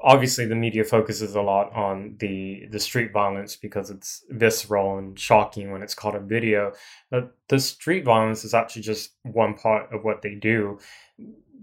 Obviously, 0.03 0.45
the 0.45 0.55
media 0.55 0.83
focuses 0.83 1.35
a 1.35 1.41
lot 1.41 1.73
on 1.73 2.15
the 2.19 2.67
the 2.69 2.79
street 2.79 3.11
violence 3.11 3.55
because 3.55 3.89
it's 3.89 4.23
visceral 4.29 4.97
and 4.97 5.19
shocking 5.19 5.71
when 5.71 5.81
it's 5.81 5.95
caught 5.95 6.15
on 6.15 6.27
video. 6.27 6.73
But 7.09 7.35
the 7.47 7.59
street 7.59 8.05
violence 8.05 8.43
is 8.45 8.53
actually 8.53 8.83
just 8.83 9.11
one 9.23 9.55
part 9.55 9.91
of 9.91 10.03
what 10.03 10.21
they 10.21 10.35
do. 10.35 10.79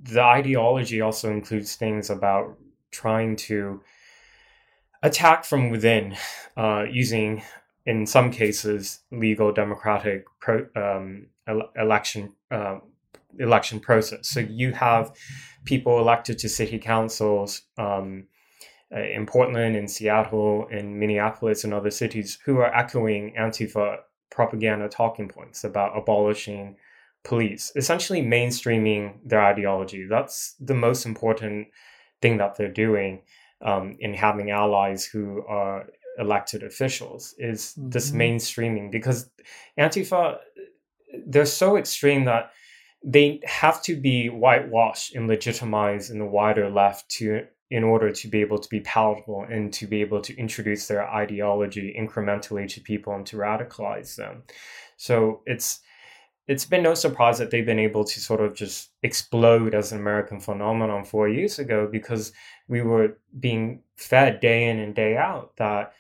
The 0.03 0.23
ideology 0.23 1.01
also 1.01 1.31
includes 1.31 1.77
things 1.77 2.11
about 2.11 2.59
trying 2.91 3.37
to 3.37 3.81
attack 5.03 5.45
from 5.45 5.71
within 5.71 6.17
uh, 6.57 6.85
using 6.91 7.43
in 7.87 8.07
some 8.07 8.31
cases 8.31 9.01
legal 9.11 9.53
democratic 9.53 10.25
pro, 10.41 10.67
um, 10.77 11.27
election 11.77 12.33
uh, 12.51 12.79
election 13.39 13.81
process. 13.81 14.29
So 14.29 14.41
you 14.41 14.73
have 14.73 15.13
people 15.65 15.99
elected 15.99 16.39
to 16.39 16.49
city 16.49 16.79
councils 16.79 17.63
um, 17.79 18.25
uh, 18.95 19.01
in 19.01 19.27
Portland, 19.27 19.77
in 19.77 19.89
Seattle, 19.89 20.67
in 20.71 20.99
Minneapolis, 20.99 21.65
and 21.65 21.73
other 21.73 21.91
cities 21.91 22.39
who 22.45 22.59
are 22.59 22.75
echoing 22.75 23.35
Antifa 23.39 23.99
propaganda 24.31 24.89
talking 24.89 25.29
points 25.29 25.65
about 25.65 25.97
abolishing 25.97 26.77
police, 27.25 27.73
essentially 27.77 28.23
mainstreaming 28.23 29.15
their 29.25 29.43
ideology. 29.43 30.07
That's 30.09 30.55
the 30.61 30.75
most 30.75 31.07
important 31.07 31.69
thing 32.21 32.39
that 32.39 32.57
they're 32.57 32.73
doing 32.73 33.23
um, 33.65 33.97
in 34.01 34.15
having 34.15 34.51
allies 34.51 35.05
who 35.05 35.45
are 35.47 35.87
elected 36.19 36.63
officials 36.63 37.35
is 37.39 37.75
mm-hmm. 37.79 37.91
this 37.91 38.11
mainstreaming 38.11 38.91
because 38.91 39.31
Antifa 39.79 40.39
they're 41.27 41.47
so 41.47 41.77
extreme 41.77 42.25
that 42.25 42.51
they 43.05 43.41
have 43.45 43.83
to 43.83 43.97
be 43.97 44.29
whitewashed 44.29 45.15
and 45.15 45.27
legitimized 45.27 46.11
in 46.11 46.19
the 46.19 46.27
wider 46.27 46.71
left 46.71 47.09
to 47.11 47.47
in 47.71 47.83
order 47.85 48.13
to 48.13 48.29
be 48.29 48.41
able 48.41 48.59
to 48.59 48.69
be 48.69 48.81
palatable 48.81 49.47
and 49.51 49.73
to 49.73 49.87
be 49.87 50.03
able 50.03 50.21
to 50.21 50.37
introduce 50.37 50.89
their 50.89 51.09
ideology 51.09 51.97
incrementally 51.99 52.69
to 52.69 52.81
people 52.81 53.15
and 53.15 53.25
to 53.27 53.37
radicalize 53.37 54.15
them. 54.17 54.43
So 54.99 55.41
it's 55.47 55.81
it's 56.49 56.67
been 56.67 56.83
no 56.83 56.95
surprise 56.95 57.39
that 57.39 57.51
they've 57.51 57.65
been 57.65 57.79
able 57.79 58.05
to 58.05 58.21
sort 58.21 58.41
of 58.41 58.55
just 58.55 58.91
explode 59.03 59.75
as 59.75 59.93
an 59.93 59.99
American 59.99 60.41
phenomenon 60.41 61.05
four 61.05 61.29
years 61.29 61.59
ago 61.59 61.89
because 61.91 62.33
we 62.69 62.83
were 62.83 63.17
being 63.39 63.83
fed 63.97 64.41
day 64.41 64.69
in 64.69 64.79
and 64.79 64.95
day 64.95 65.17
out 65.17 65.57
that 65.57 65.95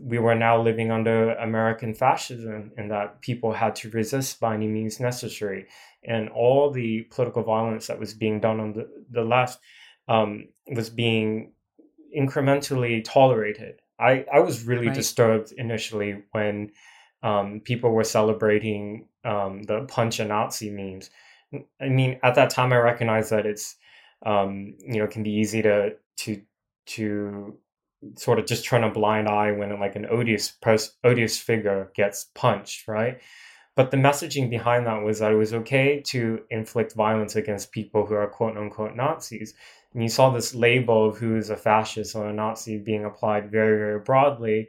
we 0.00 0.18
were 0.18 0.34
now 0.34 0.60
living 0.60 0.90
under 0.90 1.34
American 1.34 1.94
fascism 1.94 2.72
and 2.76 2.90
that 2.90 3.20
people 3.20 3.52
had 3.52 3.74
to 3.76 3.90
resist 3.90 4.40
by 4.40 4.54
any 4.54 4.68
means 4.68 5.00
necessary. 5.00 5.66
And 6.06 6.28
all 6.28 6.70
the 6.70 7.02
political 7.10 7.42
violence 7.42 7.88
that 7.88 7.98
was 7.98 8.14
being 8.14 8.40
done 8.40 8.60
on 8.60 8.72
the, 8.72 8.88
the 9.10 9.24
left 9.24 9.58
um, 10.08 10.48
was 10.66 10.88
being 10.88 11.52
incrementally 12.16 13.02
tolerated. 13.04 13.80
I, 13.98 14.24
I 14.32 14.40
was 14.40 14.64
really 14.64 14.86
right. 14.86 14.94
disturbed 14.94 15.52
initially 15.52 16.22
when 16.32 16.70
um, 17.22 17.60
people 17.64 17.90
were 17.90 18.04
celebrating 18.04 19.08
um, 19.24 19.62
the 19.64 19.84
punch 19.88 20.20
a 20.20 20.24
Nazi 20.24 20.70
memes. 20.70 21.10
I 21.80 21.88
mean, 21.88 22.18
at 22.22 22.34
that 22.34 22.50
time, 22.50 22.72
I 22.72 22.76
recognized 22.76 23.30
that 23.30 23.46
it's 23.46 23.76
um, 24.24 24.74
you 24.80 24.98
know 24.98 25.06
can 25.06 25.22
be 25.22 25.32
easy 25.32 25.62
to 25.62 25.96
to 26.18 26.42
to 26.86 27.58
sort 28.16 28.38
of 28.38 28.46
just 28.46 28.64
turn 28.64 28.84
a 28.84 28.90
blind 28.90 29.28
eye 29.28 29.52
when 29.52 29.78
like 29.80 29.96
an 29.96 30.06
odious 30.06 30.50
pers- 30.50 30.96
odious 31.02 31.38
figure 31.38 31.90
gets 31.94 32.26
punched, 32.34 32.86
right? 32.86 33.20
But 33.76 33.90
the 33.90 33.98
messaging 33.98 34.48
behind 34.48 34.86
that 34.86 35.02
was 35.02 35.18
that 35.18 35.32
it 35.32 35.36
was 35.36 35.52
okay 35.52 36.00
to 36.06 36.40
inflict 36.50 36.94
violence 36.94 37.36
against 37.36 37.72
people 37.72 38.06
who 38.06 38.14
are 38.14 38.26
quote 38.26 38.56
unquote 38.56 38.96
Nazis. 38.96 39.54
And 39.92 40.02
you 40.02 40.08
saw 40.08 40.30
this 40.30 40.54
label 40.54 41.10
of 41.10 41.18
who 41.18 41.36
is 41.36 41.50
a 41.50 41.56
fascist 41.56 42.16
or 42.16 42.26
a 42.26 42.32
Nazi 42.32 42.78
being 42.78 43.04
applied 43.04 43.50
very, 43.50 43.76
very 43.76 44.00
broadly, 44.00 44.68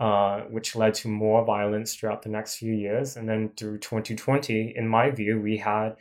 uh, 0.00 0.40
which 0.50 0.74
led 0.74 0.94
to 0.94 1.08
more 1.08 1.44
violence 1.44 1.94
throughout 1.94 2.22
the 2.22 2.30
next 2.30 2.56
few 2.56 2.72
years. 2.72 3.16
And 3.16 3.28
then 3.28 3.50
through 3.56 3.78
2020, 3.78 4.74
in 4.74 4.88
my 4.88 5.10
view, 5.10 5.40
we 5.40 5.58
had 5.58 5.96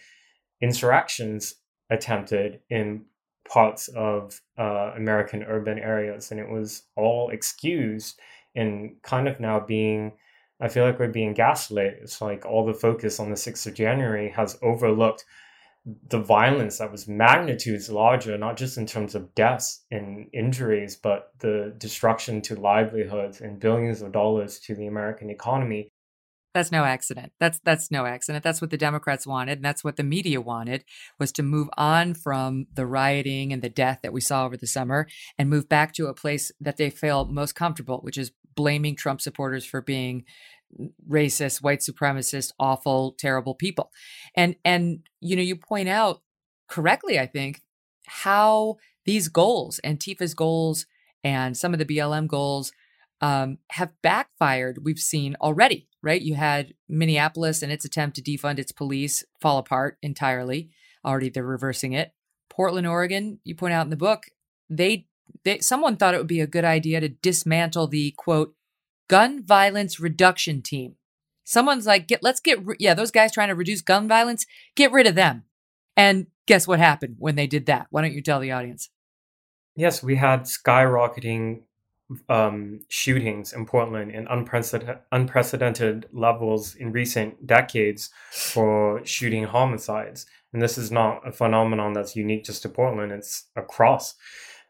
insurrections 0.62 1.56
attempted 1.90 2.62
in 2.70 3.06
parts 3.50 3.90
of 3.90 4.42
uh, 4.58 4.94
American 4.96 5.44
urban 5.44 5.80
areas, 5.80 6.32
and 6.32 6.40
it 6.40 6.50
was 6.50 6.84
all 6.96 7.30
excused 7.30 8.20
and 8.56 9.02
kind 9.04 9.28
of 9.28 9.40
now 9.42 9.60
being. 9.60 10.14
I 10.60 10.68
feel 10.70 10.86
like 10.86 11.00
we're 11.00 11.10
being 11.10 11.34
gaslit. 11.34 12.00
It's 12.02 12.22
like 12.22 12.46
all 12.46 12.66
the 12.66 12.74
focus 12.74 13.20
on 13.20 13.30
the 13.30 13.36
6th 13.36 13.68
of 13.68 13.74
January 13.76 14.30
has 14.32 14.58
overlooked 14.62 15.26
the 16.10 16.20
violence 16.20 16.80
that 16.80 16.92
was 16.92 17.08
magnitudes 17.08 17.90
larger, 17.90 18.38
not 18.38 18.58
just 18.58 18.78
in 18.78 18.86
terms 18.86 19.16
of 19.16 19.34
deaths 19.36 19.86
and 19.92 20.28
injuries, 20.34 20.96
but 20.96 21.32
the 21.40 21.74
destruction 21.78 22.42
to 22.42 22.56
livelihoods 22.56 23.40
and 23.40 23.60
billions 23.60 24.02
of 24.02 24.12
dollars 24.12 24.60
to 24.60 24.76
the 24.76 24.88
American 24.88 25.30
economy 25.30 25.92
that's 26.58 26.72
no 26.72 26.86
accident. 26.86 27.34
That's 27.40 27.60
that's 27.60 27.92
no 27.92 28.08
accident. 28.08 28.44
That's 28.44 28.62
what 28.62 28.72
the 28.72 28.78
Democrats 28.78 29.28
wanted, 29.28 29.60
and 29.60 29.66
that's 29.66 29.84
what 29.84 29.96
the 29.96 30.04
media 30.04 30.42
wanted 30.42 30.84
was 31.20 31.32
to 31.34 31.44
move 31.44 31.70
on 31.78 32.16
from 32.16 32.66
the 32.74 32.88
rioting 32.88 33.54
and 33.54 33.62
the 33.62 33.70
death 33.70 34.00
that 34.02 34.12
we 34.12 34.22
saw 34.22 34.44
over 34.44 34.58
the 34.58 34.66
summer 34.66 35.08
and 35.38 35.52
move 35.52 35.70
back 35.70 35.94
to 35.94 36.08
a 36.08 36.16
place 36.16 36.52
that 36.60 36.78
they 36.78 36.90
feel 36.90 37.26
most 37.26 37.54
comfortable, 37.54 38.00
which 38.00 38.18
is 38.18 38.32
blaming 38.56 38.96
Trump 38.96 39.22
supporters 39.22 39.66
for 39.66 39.84
being 39.84 40.26
racist, 41.08 41.62
white 41.62 41.82
supremacist, 41.82 42.54
awful, 42.60 43.16
terrible 43.20 43.54
people. 43.54 43.92
And 44.36 44.56
and 44.66 45.02
you 45.22 45.36
know, 45.36 45.44
you 45.44 45.56
point 45.56 45.90
out 45.90 46.22
correctly, 46.68 47.20
I 47.20 47.28
think, 47.28 47.62
how 48.08 48.78
these 49.06 49.28
goals, 49.28 49.80
Antifa's 49.84 50.34
goals 50.34 50.88
and 51.24 51.56
some 51.56 51.72
of 51.72 51.78
the 51.78 51.86
BLM 51.86 52.28
goals 52.28 52.72
um, 53.22 53.58
have 53.72 53.92
backfired, 54.02 54.80
we've 54.84 55.00
seen 55.00 55.36
already, 55.42 55.88
right? 56.08 56.22
You 56.22 56.36
had 56.36 56.74
Minneapolis 56.88 57.62
and 57.62 57.70
its 57.70 57.84
attempt 57.84 58.16
to 58.16 58.22
defund 58.22 58.60
its 58.60 58.72
police 58.72 59.26
fall 59.42 59.58
apart 59.58 59.98
entirely. 60.02 60.70
Already 61.04 61.30
they're 61.30 61.44
reversing 61.44 61.92
it. 61.92 62.14
Portland, 62.50 62.88
Oregon, 62.88 63.40
you 63.44 63.56
point 63.56 63.74
out 63.74 63.86
in 63.86 63.90
the 63.90 63.98
book, 63.98 64.28
they, 64.70 65.06
they 65.44 65.60
someone 65.60 65.98
thought 65.98 66.14
it 66.14 66.18
would 66.18 66.26
be 66.26 66.40
a 66.40 66.48
good 66.48 66.64
idea 66.64 67.02
to 67.02 67.10
dismantle 67.10 67.88
the 67.88 68.12
quote 68.18 68.56
gun 69.10 69.44
violence 69.44 70.00
reduction 70.00 70.62
team. 70.62 70.96
Someone's 71.44 71.86
like, 71.86 72.08
get 72.08 72.24
let's 72.24 72.40
get 72.40 72.60
yeah, 72.80 72.94
those 72.94 73.12
guys 73.12 73.34
trying 73.34 73.50
to 73.50 73.56
reduce 73.56 73.82
gun 73.82 74.08
violence, 74.08 74.46
get 74.76 74.94
rid 74.94 75.08
of 75.08 75.16
them. 75.16 75.44
And 75.98 76.28
guess 76.46 76.68
what 76.68 76.80
happened 76.80 77.18
when 77.20 77.36
they 77.36 77.48
did 77.48 77.66
that? 77.66 77.88
Why 77.90 78.02
don't 78.02 78.14
you 78.14 78.22
tell 78.22 78.40
the 78.40 78.54
audience? 78.54 78.90
Yes, 79.76 80.02
we 80.02 80.16
had 80.16 80.44
skyrocketing 80.44 81.64
um, 82.30 82.80
shootings 82.90 83.54
in 83.54 83.66
Portland 83.66 84.12
in 84.12 84.28
unprecedented, 84.28 85.00
unprecedented 85.12 86.08
levels 86.12 86.76
in 86.76 86.92
recent 86.92 87.46
decades 87.46 88.10
for 88.32 89.06
shooting 89.06 89.44
homicides. 89.44 90.26
And 90.54 90.62
this 90.62 90.78
is 90.78 90.92
not 90.92 91.28
a 91.28 91.32
phenomenon 91.32 91.94
that's 91.94 92.16
unique 92.16 92.46
just 92.46 92.62
to 92.62 92.70
Portland, 92.70 93.12
it's 93.12 93.46
across 93.56 94.16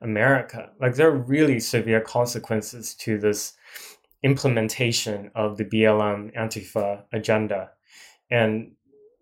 America. 0.01 0.71
Like, 0.79 0.95
there 0.95 1.09
are 1.09 1.17
really 1.17 1.59
severe 1.59 2.01
consequences 2.01 2.95
to 2.95 3.17
this 3.19 3.53
implementation 4.23 5.31
of 5.35 5.57
the 5.57 5.65
BLM 5.65 6.35
Antifa 6.35 7.03
agenda. 7.13 7.69
And 8.29 8.71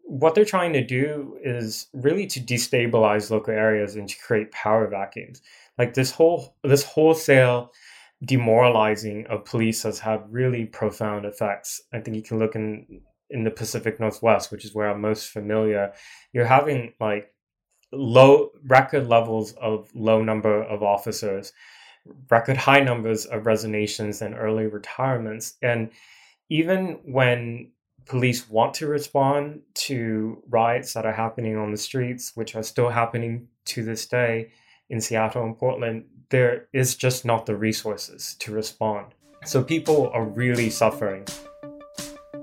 what 0.03 0.35
they're 0.35 0.45
trying 0.45 0.73
to 0.73 0.85
do 0.85 1.37
is 1.43 1.87
really 1.93 2.27
to 2.27 2.39
destabilize 2.39 3.31
local 3.31 3.53
areas 3.53 3.95
and 3.95 4.07
to 4.07 4.17
create 4.19 4.51
power 4.51 4.87
vacuums. 4.87 5.41
Like 5.77 5.93
this 5.95 6.11
whole 6.11 6.55
this 6.63 6.83
wholesale 6.83 7.73
demoralizing 8.25 9.25
of 9.27 9.45
police 9.45 9.83
has 9.83 9.99
had 9.99 10.21
really 10.31 10.65
profound 10.65 11.25
effects. 11.25 11.81
I 11.93 11.99
think 11.99 12.17
you 12.17 12.23
can 12.23 12.39
look 12.39 12.55
in 12.55 13.01
in 13.29 13.43
the 13.43 13.51
Pacific 13.51 13.99
Northwest, 13.99 14.51
which 14.51 14.65
is 14.65 14.75
where 14.75 14.89
I'm 14.89 15.01
most 15.01 15.29
familiar. 15.29 15.93
You're 16.31 16.45
having 16.45 16.93
like 16.99 17.33
low 17.91 18.51
record 18.65 19.07
levels 19.07 19.53
of 19.53 19.89
low 19.93 20.23
number 20.23 20.63
of 20.63 20.83
officers, 20.83 21.51
record 22.29 22.57
high 22.57 22.81
numbers 22.81 23.25
of 23.25 23.45
resignations 23.45 24.21
and 24.21 24.35
early 24.35 24.67
retirements, 24.67 25.55
and 25.61 25.91
even 26.49 26.99
when 27.05 27.71
police 28.05 28.47
want 28.47 28.75
to 28.75 28.87
respond 28.87 29.61
to 29.73 30.43
riots 30.47 30.93
that 30.93 31.05
are 31.05 31.13
happening 31.13 31.57
on 31.57 31.71
the 31.71 31.77
streets, 31.77 32.31
which 32.35 32.55
are 32.55 32.63
still 32.63 32.89
happening 32.89 33.47
to 33.65 33.83
this 33.83 34.05
day 34.05 34.51
in 34.89 35.01
Seattle 35.01 35.43
and 35.43 35.57
Portland, 35.57 36.05
there 36.29 36.67
is 36.73 36.95
just 36.95 37.25
not 37.25 37.45
the 37.45 37.55
resources 37.55 38.35
to 38.39 38.51
respond. 38.51 39.07
So 39.45 39.63
people 39.63 40.09
are 40.13 40.25
really 40.25 40.69
suffering. 40.69 41.25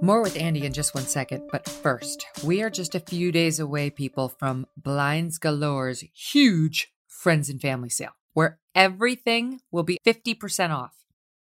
More 0.01 0.23
with 0.23 0.37
Andy 0.37 0.65
in 0.65 0.73
just 0.73 0.95
one 0.95 1.05
second, 1.05 1.49
but 1.51 1.69
first, 1.69 2.27
we 2.45 2.63
are 2.63 2.71
just 2.71 2.95
a 2.95 3.01
few 3.01 3.31
days 3.31 3.61
away, 3.61 3.91
people, 3.91 4.29
from 4.29 4.67
Blinds 4.77 5.39
Galore's 5.39 6.05
huge 6.13 6.93
friends 7.07 7.49
and 7.49 7.61
family 7.61 7.89
sale, 7.89 8.13
where 8.33 8.59
everything 8.75 9.61
will 9.71 9.85
be 9.85 9.99
50% 10.05 10.71
off. 10.71 10.93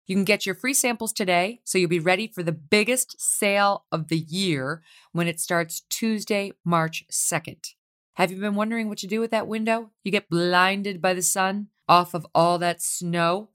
You 0.05 0.15
can 0.15 0.25
get 0.25 0.45
your 0.45 0.55
free 0.55 0.73
samples 0.73 1.13
today, 1.13 1.61
so 1.63 1.77
you'll 1.77 1.89
be 1.89 1.99
ready 1.99 2.27
for 2.27 2.43
the 2.43 2.51
biggest 2.51 3.19
sale 3.19 3.85
of 3.91 4.09
the 4.09 4.19
year 4.19 4.83
when 5.11 5.27
it 5.27 5.39
starts 5.39 5.81
Tuesday, 5.89 6.51
March 6.63 7.05
2nd. 7.11 7.73
Have 8.15 8.29
you 8.29 8.39
been 8.39 8.55
wondering 8.55 8.89
what 8.89 8.97
to 8.99 9.07
do 9.07 9.19
with 9.19 9.31
that 9.31 9.47
window? 9.47 9.91
You 10.03 10.11
get 10.11 10.29
blinded 10.29 11.01
by 11.01 11.13
the 11.13 11.21
sun 11.21 11.69
off 11.91 12.13
of 12.13 12.25
all 12.33 12.57
that 12.57 12.81
snow? 12.81 13.49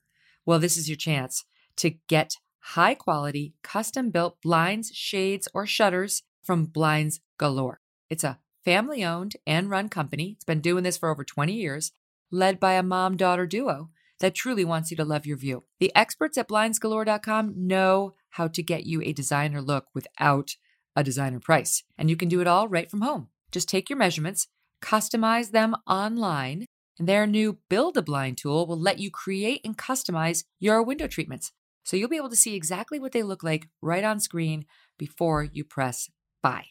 Well, 0.45 0.59
this 0.59 0.77
is 0.77 0.87
your 0.87 0.95
chance 0.95 1.43
to 1.77 1.95
get 2.07 2.35
high 2.59 2.93
quality, 2.93 3.55
custom 3.63 4.11
built 4.11 4.39
blinds, 4.43 4.91
shades, 4.93 5.47
or 5.55 5.65
shutters 5.65 6.21
from 6.43 6.65
Blinds 6.65 7.19
Galore. 7.39 7.81
It's 8.11 8.23
a 8.23 8.37
family 8.63 9.03
owned 9.03 9.37
and 9.47 9.71
run 9.71 9.89
company. 9.89 10.33
It's 10.35 10.45
been 10.45 10.61
doing 10.61 10.83
this 10.83 10.97
for 10.97 11.09
over 11.09 11.23
20 11.23 11.51
years, 11.51 11.91
led 12.29 12.59
by 12.59 12.73
a 12.73 12.83
mom 12.83 13.17
daughter 13.17 13.47
duo 13.47 13.89
that 14.19 14.35
truly 14.35 14.63
wants 14.63 14.91
you 14.91 14.97
to 14.97 15.05
love 15.05 15.25
your 15.25 15.37
view. 15.37 15.63
The 15.79 15.95
experts 15.95 16.37
at 16.37 16.47
blindsgalore.com 16.47 17.55
know 17.55 18.13
how 18.31 18.47
to 18.49 18.61
get 18.61 18.85
you 18.85 19.01
a 19.01 19.13
designer 19.13 19.61
look 19.63 19.87
without 19.95 20.57
a 20.95 21.03
designer 21.03 21.39
price. 21.39 21.83
And 21.97 22.07
you 22.07 22.15
can 22.15 22.29
do 22.29 22.41
it 22.41 22.47
all 22.47 22.67
right 22.67 22.89
from 22.89 23.01
home. 23.01 23.29
Just 23.51 23.67
take 23.67 23.89
your 23.89 23.97
measurements, 23.97 24.47
customize 24.81 25.51
them 25.51 25.75
online, 25.87 26.67
their 26.99 27.27
new 27.27 27.59
Build 27.69 27.97
a 27.97 28.01
Blind 28.01 28.37
tool 28.37 28.65
will 28.65 28.79
let 28.79 28.99
you 28.99 29.11
create 29.11 29.61
and 29.63 29.77
customize 29.77 30.43
your 30.59 30.81
window 30.81 31.07
treatments. 31.07 31.51
So 31.83 31.95
you'll 31.95 32.09
be 32.09 32.17
able 32.17 32.29
to 32.29 32.35
see 32.35 32.55
exactly 32.55 32.99
what 32.99 33.11
they 33.11 33.23
look 33.23 33.43
like 33.43 33.69
right 33.81 34.03
on 34.03 34.19
screen 34.19 34.65
before 34.97 35.43
you 35.43 35.63
press 35.63 36.09
buy. 36.41 36.65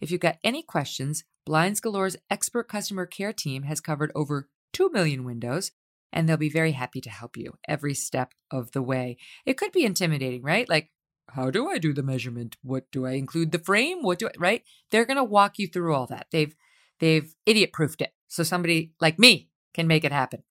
If 0.00 0.10
you've 0.10 0.20
got 0.20 0.38
any 0.44 0.62
questions, 0.62 1.24
Blinds 1.44 1.80
Galore's 1.80 2.16
expert 2.30 2.68
customer 2.68 3.06
care 3.06 3.32
team 3.32 3.64
has 3.64 3.80
covered 3.80 4.12
over 4.14 4.48
2 4.72 4.90
million 4.90 5.24
windows 5.24 5.72
and 6.12 6.28
they'll 6.28 6.36
be 6.36 6.50
very 6.50 6.72
happy 6.72 7.00
to 7.00 7.10
help 7.10 7.36
you 7.36 7.54
every 7.68 7.94
step 7.94 8.34
of 8.50 8.72
the 8.72 8.82
way. 8.82 9.16
It 9.46 9.56
could 9.56 9.72
be 9.72 9.84
intimidating, 9.84 10.42
right? 10.42 10.68
Like, 10.68 10.90
how 11.28 11.50
do 11.50 11.68
I 11.68 11.78
do 11.78 11.92
the 11.92 12.02
measurement? 12.02 12.56
What 12.62 12.90
do 12.90 13.06
I 13.06 13.12
include 13.12 13.52
the 13.52 13.58
frame? 13.58 14.02
What 14.02 14.18
do 14.18 14.28
I, 14.28 14.32
right? 14.38 14.62
They're 14.90 15.04
going 15.04 15.16
to 15.16 15.24
walk 15.24 15.58
you 15.58 15.68
through 15.68 15.94
all 15.94 16.06
that. 16.06 16.26
They've, 16.32 16.54
they've 16.98 17.34
idiot 17.46 17.72
proofed 17.72 18.00
it. 18.00 18.12
So 18.30 18.44
somebody 18.44 18.92
like 19.00 19.18
me 19.18 19.50
can 19.74 19.86
make 19.86 20.04
it 20.04 20.12
happen. 20.12 20.44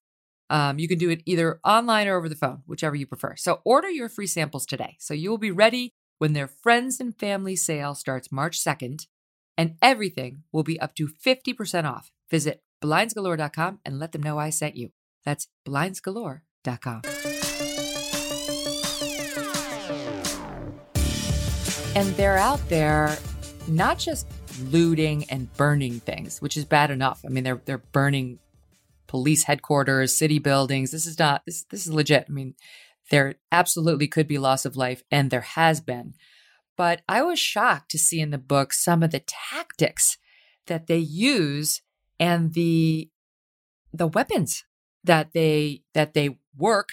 Um, 0.50 0.78
you 0.78 0.86
can 0.86 0.98
do 0.98 1.10
it 1.10 1.22
either 1.26 1.60
online 1.64 2.08
or 2.08 2.16
over 2.16 2.28
the 2.28 2.36
phone, 2.36 2.62
whichever 2.66 2.94
you 2.94 3.06
prefer. 3.06 3.36
So 3.36 3.60
order 3.64 3.88
your 3.88 4.08
free 4.08 4.26
samples 4.26 4.66
today. 4.66 4.96
So 5.00 5.14
you 5.14 5.30
will 5.30 5.38
be 5.38 5.50
ready 5.50 5.94
when 6.18 6.34
their 6.34 6.48
friends 6.48 7.00
and 7.00 7.16
family 7.16 7.56
sale 7.56 7.94
starts 7.94 8.30
March 8.30 8.62
2nd, 8.62 9.06
and 9.56 9.76
everything 9.80 10.42
will 10.52 10.62
be 10.62 10.78
up 10.78 10.94
to 10.96 11.08
50% 11.08 11.84
off. 11.84 12.10
Visit 12.30 12.62
blindsgalore.com 12.82 13.80
and 13.84 13.98
let 13.98 14.12
them 14.12 14.22
know 14.22 14.38
I 14.38 14.50
sent 14.50 14.76
you. 14.76 14.90
That's 15.24 15.48
blindsgalore.com. 15.66 17.02
And 21.96 22.08
they're 22.16 22.38
out 22.38 22.60
there 22.68 23.16
not 23.66 23.98
just 23.98 24.26
looting 24.58 25.24
and 25.30 25.52
burning 25.54 26.00
things, 26.00 26.40
which 26.40 26.56
is 26.56 26.64
bad 26.64 26.90
enough. 26.90 27.22
I 27.24 27.28
mean, 27.28 27.44
they're 27.44 27.60
they're 27.64 27.78
burning 27.78 28.38
police 29.06 29.44
headquarters, 29.44 30.16
city 30.16 30.38
buildings. 30.38 30.90
This 30.90 31.06
is 31.06 31.18
not 31.18 31.42
this 31.46 31.64
this 31.64 31.86
is 31.86 31.92
legit. 31.92 32.26
I 32.28 32.32
mean, 32.32 32.54
there 33.10 33.34
absolutely 33.52 34.08
could 34.08 34.28
be 34.28 34.38
loss 34.38 34.64
of 34.64 34.76
life 34.76 35.02
and 35.10 35.30
there 35.30 35.40
has 35.40 35.80
been. 35.80 36.14
But 36.76 37.02
I 37.08 37.22
was 37.22 37.38
shocked 37.38 37.90
to 37.90 37.98
see 37.98 38.20
in 38.20 38.30
the 38.30 38.38
book 38.38 38.72
some 38.72 39.02
of 39.02 39.10
the 39.10 39.22
tactics 39.26 40.16
that 40.66 40.86
they 40.86 40.98
use 40.98 41.82
and 42.18 42.54
the 42.54 43.10
the 43.92 44.06
weapons 44.06 44.64
that 45.04 45.32
they 45.32 45.82
that 45.94 46.14
they 46.14 46.38
work 46.56 46.90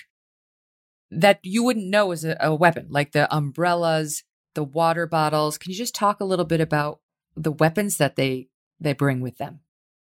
that 1.12 1.40
you 1.44 1.64
wouldn't 1.64 1.88
know 1.88 2.12
as 2.12 2.26
a, 2.26 2.36
a 2.40 2.54
weapon, 2.54 2.88
like 2.90 3.12
the 3.12 3.34
umbrellas, 3.34 4.24
the 4.56 4.64
water 4.64 5.08
bottles. 5.08 5.58
Can 5.58 5.72
you 5.72 5.78
just 5.78 5.96
talk 5.96 6.20
a 6.20 6.26
little 6.26 6.46
bit 6.46 6.60
about 6.60 7.00
the 7.38 7.52
weapons 7.52 7.98
that 7.98 8.16
they 8.16 8.50
they 8.80 8.94
bring 8.94 9.22
with 9.22 9.38
them? 9.38 9.62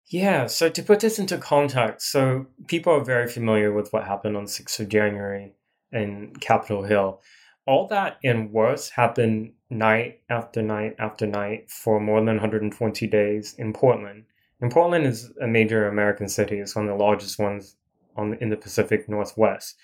Yeah, 0.06 0.46
so 0.46 0.68
to 0.68 0.82
put 0.82 1.00
this 1.00 1.18
into 1.18 1.38
context, 1.38 2.11
so 2.11 2.46
people 2.66 2.92
are 2.92 3.04
very 3.04 3.28
familiar 3.28 3.72
with 3.72 3.92
what 3.92 4.04
happened 4.04 4.37
on 4.37 4.44
6th 4.44 4.80
of 4.80 4.88
January 4.88 5.54
in 5.90 6.35
Capitol 6.40 6.82
Hill. 6.82 7.20
All 7.66 7.87
that 7.88 8.18
and 8.24 8.50
worse 8.52 8.90
happened 8.90 9.52
night 9.70 10.20
after 10.28 10.61
night 10.61 10.96
after 10.98 11.26
night 11.26 11.70
for 11.70 12.00
more 12.00 12.18
than 12.18 12.37
120 12.37 13.06
days 13.06 13.54
in 13.56 13.72
Portland. 13.72 14.24
And 14.61 14.70
Portland 14.70 15.06
is 15.06 15.32
a 15.40 15.46
major 15.46 15.88
American 15.88 16.28
city. 16.28 16.58
It's 16.58 16.76
one 16.76 16.88
of 16.88 16.98
the 16.98 17.04
largest 17.04 17.38
ones 17.38 17.76
on 18.16 18.35
in 18.35 18.50
the 18.50 18.56
Pacific 18.56 19.08
Northwest. 19.08 19.76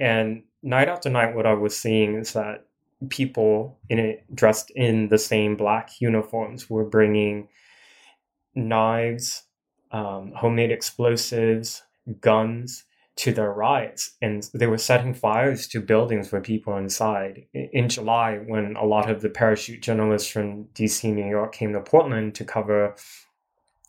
And 0.00 0.44
night 0.62 0.88
after 0.88 1.10
night, 1.10 1.34
what 1.34 1.46
I 1.46 1.54
was 1.54 1.76
seeing 1.76 2.14
is 2.14 2.32
that 2.32 2.64
people 3.08 3.78
in 3.88 3.98
it 3.98 4.24
dressed 4.34 4.70
in 4.74 5.08
the 5.08 5.18
same 5.18 5.56
black 5.56 6.00
uniforms 6.00 6.68
were 6.68 6.84
bringing 6.84 7.48
knives, 8.54 9.44
um, 9.92 10.32
homemade 10.34 10.70
explosives, 10.72 11.82
guns 12.20 12.84
to 13.16 13.32
their 13.32 13.52
riots, 13.52 14.12
and 14.22 14.48
they 14.54 14.66
were 14.66 14.78
setting 14.78 15.12
fires 15.12 15.66
to 15.66 15.80
buildings 15.80 16.30
with 16.30 16.44
people 16.44 16.76
inside. 16.76 17.44
In 17.52 17.88
July, 17.88 18.38
when 18.46 18.76
a 18.76 18.84
lot 18.84 19.10
of 19.10 19.22
the 19.22 19.28
parachute 19.28 19.82
journalists 19.82 20.30
from 20.30 20.66
DC, 20.66 21.12
New 21.12 21.28
York 21.28 21.52
came 21.52 21.72
to 21.72 21.80
Portland 21.80 22.36
to 22.36 22.44
cover 22.44 22.94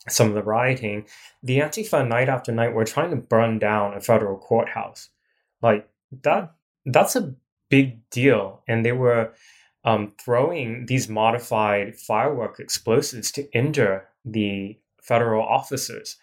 some 0.07 0.29
of 0.29 0.33
the 0.33 0.41
rioting, 0.43 1.05
the 1.43 1.59
Antifa 1.59 2.07
night 2.07 2.29
after 2.29 2.51
night 2.51 2.73
were 2.73 2.85
trying 2.85 3.11
to 3.11 3.15
burn 3.17 3.59
down 3.59 3.93
a 3.93 4.01
federal 4.01 4.37
courthouse. 4.37 5.09
Like 5.61 5.87
that, 6.23 6.55
that's 6.85 7.15
a 7.15 7.35
big 7.69 8.09
deal. 8.09 8.61
And 8.67 8.85
they 8.85 8.91
were 8.91 9.33
um, 9.83 10.13
throwing 10.23 10.85
these 10.87 11.09
modified 11.09 11.95
firework 11.95 12.59
explosives 12.59 13.31
to 13.33 13.51
injure 13.51 14.07
the 14.25 14.77
federal 15.01 15.43
officers. 15.43 16.17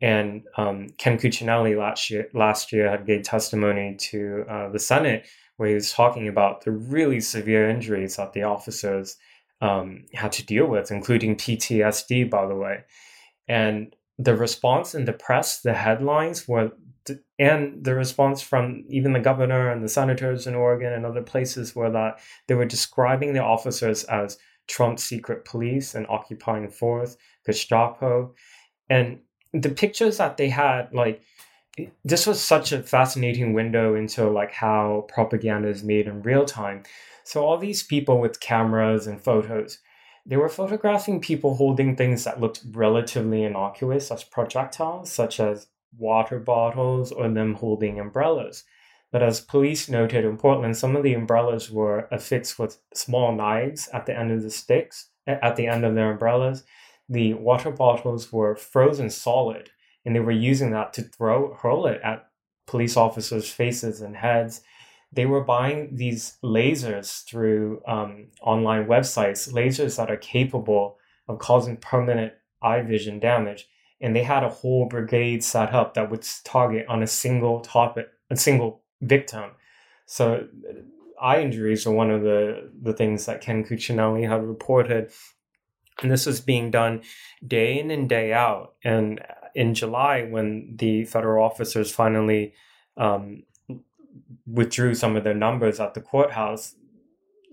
And 0.00 0.44
um, 0.56 0.88
Ken 0.98 1.18
Cuccinelli 1.18 1.76
last 1.76 2.10
year, 2.10 2.28
last 2.32 2.72
year 2.72 2.90
had 2.90 3.06
gave 3.06 3.24
testimony 3.24 3.96
to 3.98 4.44
uh, 4.48 4.68
the 4.70 4.78
Senate 4.78 5.26
where 5.56 5.70
he 5.70 5.74
was 5.74 5.92
talking 5.92 6.28
about 6.28 6.64
the 6.64 6.70
really 6.70 7.20
severe 7.20 7.68
injuries 7.68 8.14
that 8.14 8.32
the 8.32 8.44
officers 8.44 9.16
um, 9.60 10.04
had 10.14 10.30
to 10.30 10.46
deal 10.46 10.66
with, 10.66 10.92
including 10.92 11.34
PTSD, 11.34 12.30
by 12.30 12.46
the 12.46 12.54
way 12.54 12.84
and 13.48 13.94
the 14.18 14.36
response 14.36 14.94
in 14.94 15.06
the 15.06 15.12
press, 15.12 15.60
the 15.60 15.74
headlines 15.74 16.46
were, 16.46 16.72
and 17.38 17.84
the 17.84 17.94
response 17.94 18.40
from 18.42 18.84
even 18.88 19.12
the 19.12 19.20
governor 19.20 19.70
and 19.70 19.82
the 19.82 19.88
senators 19.88 20.46
in 20.46 20.54
Oregon 20.54 20.92
and 20.92 21.06
other 21.06 21.22
places 21.22 21.74
were 21.74 21.90
that 21.90 22.20
they 22.46 22.54
were 22.54 22.64
describing 22.64 23.32
the 23.32 23.42
officers 23.42 24.04
as 24.04 24.38
Trump's 24.66 25.04
secret 25.04 25.44
police 25.44 25.94
and 25.94 26.06
occupying 26.08 26.68
force, 26.68 27.16
Gestapo. 27.46 28.34
And 28.90 29.20
the 29.52 29.70
pictures 29.70 30.18
that 30.18 30.36
they 30.36 30.48
had, 30.48 30.92
like, 30.92 31.22
this 32.04 32.26
was 32.26 32.40
such 32.40 32.72
a 32.72 32.82
fascinating 32.82 33.52
window 33.52 33.94
into 33.94 34.28
like 34.28 34.52
how 34.52 35.06
propaganda 35.08 35.68
is 35.68 35.84
made 35.84 36.06
in 36.06 36.22
real 36.22 36.44
time. 36.44 36.82
So 37.24 37.44
all 37.44 37.58
these 37.58 37.82
people 37.82 38.20
with 38.20 38.40
cameras 38.40 39.06
and 39.06 39.22
photos, 39.22 39.78
they 40.26 40.36
were 40.36 40.48
photographing 40.48 41.20
people 41.20 41.54
holding 41.54 41.96
things 41.96 42.24
that 42.24 42.40
looked 42.40 42.62
relatively 42.72 43.44
innocuous 43.44 44.10
as 44.10 44.24
projectiles, 44.24 45.10
such 45.10 45.40
as 45.40 45.68
water 45.96 46.38
bottles 46.38 47.12
or 47.12 47.28
them 47.28 47.54
holding 47.54 47.98
umbrellas. 47.98 48.64
But 49.10 49.22
as 49.22 49.40
police 49.40 49.88
noted 49.88 50.24
in 50.24 50.36
Portland, 50.36 50.76
some 50.76 50.94
of 50.94 51.02
the 51.02 51.14
umbrellas 51.14 51.70
were 51.70 52.08
affixed 52.10 52.58
with 52.58 52.78
small 52.92 53.34
knives 53.34 53.88
at 53.92 54.06
the 54.06 54.16
end 54.16 54.30
of 54.30 54.42
the 54.42 54.50
sticks, 54.50 55.08
at 55.26 55.56
the 55.56 55.66
end 55.66 55.84
of 55.84 55.94
their 55.94 56.10
umbrellas. 56.10 56.64
The 57.08 57.34
water 57.34 57.70
bottles 57.70 58.32
were 58.32 58.54
frozen 58.54 59.08
solid, 59.08 59.70
and 60.04 60.14
they 60.14 60.20
were 60.20 60.30
using 60.30 60.72
that 60.72 60.92
to 60.94 61.02
throw 61.02 61.54
hurl 61.54 61.86
it 61.86 62.00
at 62.04 62.28
police 62.66 62.96
officers' 62.98 63.50
faces 63.50 64.02
and 64.02 64.16
heads 64.16 64.60
they 65.12 65.26
were 65.26 65.42
buying 65.42 65.96
these 65.96 66.38
lasers 66.44 67.24
through 67.24 67.82
um, 67.86 68.28
online 68.42 68.86
websites, 68.86 69.52
lasers 69.52 69.96
that 69.96 70.10
are 70.10 70.16
capable 70.16 70.98
of 71.28 71.38
causing 71.38 71.76
permanent 71.76 72.32
eye 72.62 72.82
vision 72.82 73.18
damage. 73.18 73.68
And 74.00 74.14
they 74.14 74.22
had 74.22 74.44
a 74.44 74.48
whole 74.48 74.86
brigade 74.86 75.42
set 75.42 75.74
up 75.74 75.94
that 75.94 76.10
would 76.10 76.26
target 76.44 76.86
on 76.88 77.02
a 77.02 77.06
single 77.06 77.60
topic, 77.60 78.08
a 78.30 78.36
single 78.36 78.82
victim. 79.00 79.50
So 80.06 80.46
eye 81.20 81.40
injuries 81.40 81.86
are 81.86 81.92
one 81.92 82.10
of 82.10 82.22
the, 82.22 82.70
the 82.80 82.92
things 82.92 83.26
that 83.26 83.40
Ken 83.40 83.64
Cuccinelli 83.64 84.28
had 84.28 84.44
reported. 84.44 85.10
And 86.00 86.10
this 86.12 86.26
was 86.26 86.40
being 86.40 86.70
done 86.70 87.02
day 87.46 87.78
in 87.78 87.90
and 87.90 88.08
day 88.08 88.32
out. 88.32 88.74
And 88.84 89.20
in 89.54 89.74
July, 89.74 90.22
when 90.22 90.74
the 90.76 91.04
federal 91.04 91.44
officers 91.44 91.90
finally 91.90 92.54
um, 92.96 93.42
withdrew 94.46 94.94
some 94.94 95.16
of 95.16 95.24
their 95.24 95.34
numbers 95.34 95.80
at 95.80 95.94
the 95.94 96.00
courthouse, 96.00 96.76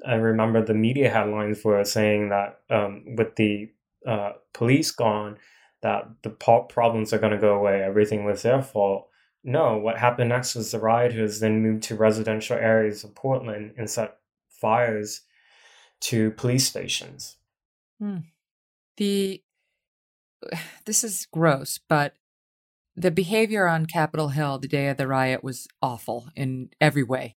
I 0.06 0.16
remember 0.16 0.64
the 0.64 0.76
media 0.76 1.10
headlines 1.10 1.64
were 1.64 1.84
saying 1.84 2.30
that 2.30 2.60
um, 2.70 3.16
with 3.16 3.36
the 3.36 3.72
uh, 4.06 4.34
police 4.54 4.92
gone, 4.92 5.38
that 5.82 6.10
the 6.24 6.30
problems 6.30 7.14
are 7.14 7.20
going 7.20 7.34
to 7.34 7.38
go 7.38 7.56
away. 7.56 7.82
Everything 7.82 8.26
was 8.26 8.42
their 8.42 8.62
fault. 8.62 9.08
no, 9.44 9.78
what 9.78 9.98
happened 9.98 10.30
next 10.30 10.56
was 10.56 10.72
the 10.72 10.80
rioters 10.80 11.40
then 11.40 11.62
moved 11.62 11.84
to 11.84 11.96
residential 11.96 12.58
areas 12.58 13.04
of 13.04 13.14
Portland 13.14 13.74
and 13.78 13.90
set 13.90 14.18
fires 14.50 15.22
to 16.02 16.32
police 16.32 16.68
stations. 16.68 17.38
Hmm. 18.00 18.18
The 18.98 19.44
this 20.86 21.04
is 21.04 21.28
gross, 21.32 21.80
but 21.90 22.14
the 22.96 23.12
behavior 23.12 23.68
on 23.68 23.86
Capitol 23.86 24.30
Hill 24.30 24.58
the 24.58 24.68
day 24.68 24.88
of 24.88 24.98
the 24.98 25.08
riot 25.08 25.44
was 25.44 25.68
awful 25.82 26.30
in 26.36 26.70
every 26.80 27.04
way. 27.04 27.36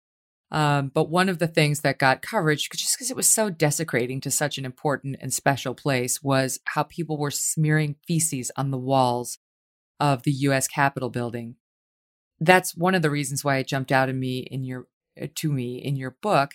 Um, 0.56 0.90
but 0.94 1.10
one 1.10 1.28
of 1.28 1.40
the 1.40 1.50
things 1.50 1.82
that 1.82 2.00
got 2.00 2.22
coverage, 2.22 2.70
just 2.70 2.96
because 2.96 3.12
it 3.12 3.18
was 3.18 3.28
so 3.28 3.50
desecrating 3.50 4.22
to 4.22 4.32
such 4.32 4.58
an 4.58 4.64
important 4.64 5.18
and 5.20 5.34
special 5.34 5.76
place, 5.76 6.24
was 6.24 6.62
how 6.64 6.84
people 6.84 7.18
were 7.18 7.30
smearing 7.30 7.98
feces 8.08 8.52
on 8.56 8.72
the 8.72 8.78
walls 8.78 9.38
of 10.00 10.24
the 10.24 10.32
U.S. 10.32 10.70
Capitol 10.70 11.10
building. 11.10 11.56
That's 12.40 12.74
one 12.74 12.96
of 12.96 13.02
the 13.02 13.10
reasons 13.10 13.44
why 13.44 13.58
it 13.58 13.68
jumped 13.68 13.92
out 13.92 14.08
at 14.08 14.16
me 14.16 14.40
in 14.40 14.64
your 14.64 14.88
uh, 15.22 15.28
to 15.36 15.52
me 15.52 15.76
in 15.76 15.98
your 15.98 16.12
book. 16.22 16.54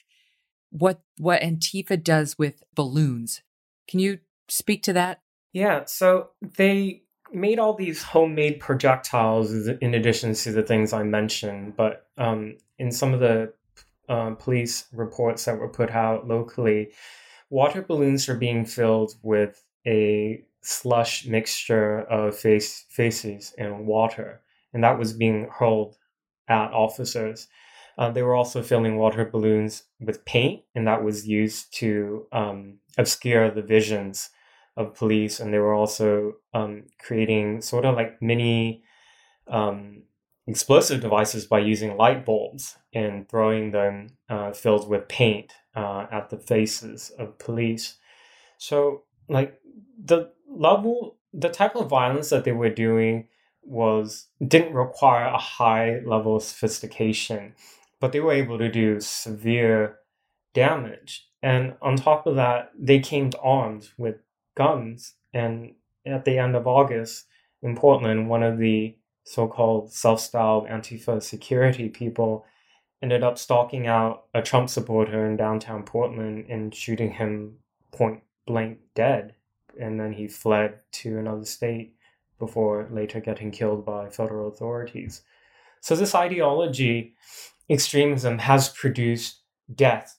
What 0.70 1.02
what 1.18 1.42
Antifa 1.42 2.02
does 2.02 2.38
with 2.38 2.62
balloons? 2.74 3.42
Can 3.86 4.00
you 4.00 4.20
speak 4.48 4.82
to 4.84 4.94
that? 4.94 5.20
Yeah, 5.52 5.84
so 5.84 6.30
they 6.40 7.02
made 7.34 7.58
all 7.58 7.74
these 7.74 8.02
homemade 8.02 8.60
projectiles 8.60 9.52
in 9.52 9.92
addition 9.92 10.32
to 10.32 10.52
the 10.52 10.62
things 10.62 10.94
I 10.94 11.02
mentioned, 11.02 11.76
but 11.76 12.06
um, 12.16 12.56
in 12.78 12.90
some 12.92 13.12
of 13.12 13.20
the 13.20 13.52
uh, 14.10 14.34
police 14.34 14.86
reports 14.92 15.44
that 15.44 15.58
were 15.58 15.68
put 15.68 15.90
out 15.90 16.26
locally, 16.26 16.90
water 17.48 17.80
balloons 17.80 18.28
are 18.28 18.34
being 18.34 18.66
filled 18.66 19.14
with 19.22 19.64
a 19.86 20.44
slush 20.62 21.26
mixture 21.26 22.00
of 22.00 22.36
face, 22.36 22.84
faces 22.90 23.54
and 23.56 23.86
water, 23.86 24.42
and 24.74 24.84
that 24.84 24.98
was 24.98 25.12
being 25.12 25.48
hurled 25.50 25.96
at 26.48 26.72
officers. 26.72 27.46
Uh, 27.96 28.10
they 28.10 28.22
were 28.22 28.34
also 28.34 28.62
filling 28.62 28.96
water 28.96 29.24
balloons 29.24 29.84
with 30.00 30.24
paint, 30.24 30.62
and 30.74 30.86
that 30.86 31.04
was 31.04 31.28
used 31.28 31.72
to 31.74 32.26
um, 32.32 32.78
obscure 32.98 33.50
the 33.50 33.62
visions 33.62 34.30
of 34.76 34.94
police, 34.94 35.38
and 35.38 35.54
they 35.54 35.58
were 35.58 35.74
also 35.74 36.34
um, 36.52 36.84
creating 36.98 37.60
sort 37.62 37.84
of 37.84 37.94
like 37.94 38.20
mini 38.20 38.82
um, 39.46 40.02
explosive 40.50 41.00
devices 41.00 41.46
by 41.46 41.60
using 41.60 41.96
light 41.96 42.26
bulbs 42.26 42.76
and 42.92 43.28
throwing 43.28 43.70
them 43.70 44.08
uh, 44.28 44.50
filled 44.52 44.88
with 44.88 45.08
paint 45.08 45.52
uh, 45.76 46.06
at 46.10 46.28
the 46.28 46.36
faces 46.36 47.10
of 47.18 47.38
police. 47.38 47.98
So, 48.58 49.04
like 49.28 49.58
the 50.04 50.32
level, 50.48 51.16
the 51.32 51.48
type 51.48 51.76
of 51.76 51.88
violence 51.88 52.30
that 52.30 52.44
they 52.44 52.52
were 52.52 52.70
doing 52.70 53.28
was 53.62 54.26
didn't 54.44 54.74
require 54.74 55.26
a 55.26 55.38
high 55.38 56.00
level 56.04 56.36
of 56.36 56.42
sophistication, 56.42 57.54
but 58.00 58.10
they 58.10 58.20
were 58.20 58.32
able 58.32 58.58
to 58.58 58.70
do 58.70 58.98
severe 59.00 59.98
damage. 60.52 61.28
And 61.42 61.74
on 61.80 61.96
top 61.96 62.26
of 62.26 62.34
that, 62.36 62.72
they 62.76 62.98
came 62.98 63.30
armed 63.40 63.88
with 63.96 64.16
guns. 64.56 65.14
And 65.32 65.74
at 66.04 66.24
the 66.24 66.38
end 66.38 66.56
of 66.56 66.66
August 66.66 67.26
in 67.62 67.76
Portland, 67.76 68.28
one 68.28 68.42
of 68.42 68.58
the 68.58 68.96
so 69.24 69.46
called 69.46 69.92
self 69.92 70.20
styled 70.20 70.68
Antifa 70.68 71.22
security 71.22 71.88
people 71.88 72.44
ended 73.02 73.22
up 73.22 73.38
stalking 73.38 73.86
out 73.86 74.24
a 74.34 74.42
Trump 74.42 74.68
supporter 74.68 75.26
in 75.26 75.36
downtown 75.36 75.82
Portland 75.82 76.46
and 76.48 76.74
shooting 76.74 77.12
him 77.12 77.56
point 77.92 78.22
blank 78.46 78.78
dead. 78.94 79.34
And 79.80 79.98
then 79.98 80.12
he 80.12 80.28
fled 80.28 80.80
to 80.92 81.18
another 81.18 81.44
state 81.44 81.94
before 82.38 82.88
later 82.90 83.20
getting 83.20 83.50
killed 83.50 83.86
by 83.86 84.10
federal 84.10 84.48
authorities. 84.48 85.22
So, 85.80 85.96
this 85.96 86.14
ideology, 86.14 87.14
extremism, 87.70 88.38
has 88.38 88.68
produced 88.68 89.40
death 89.74 90.18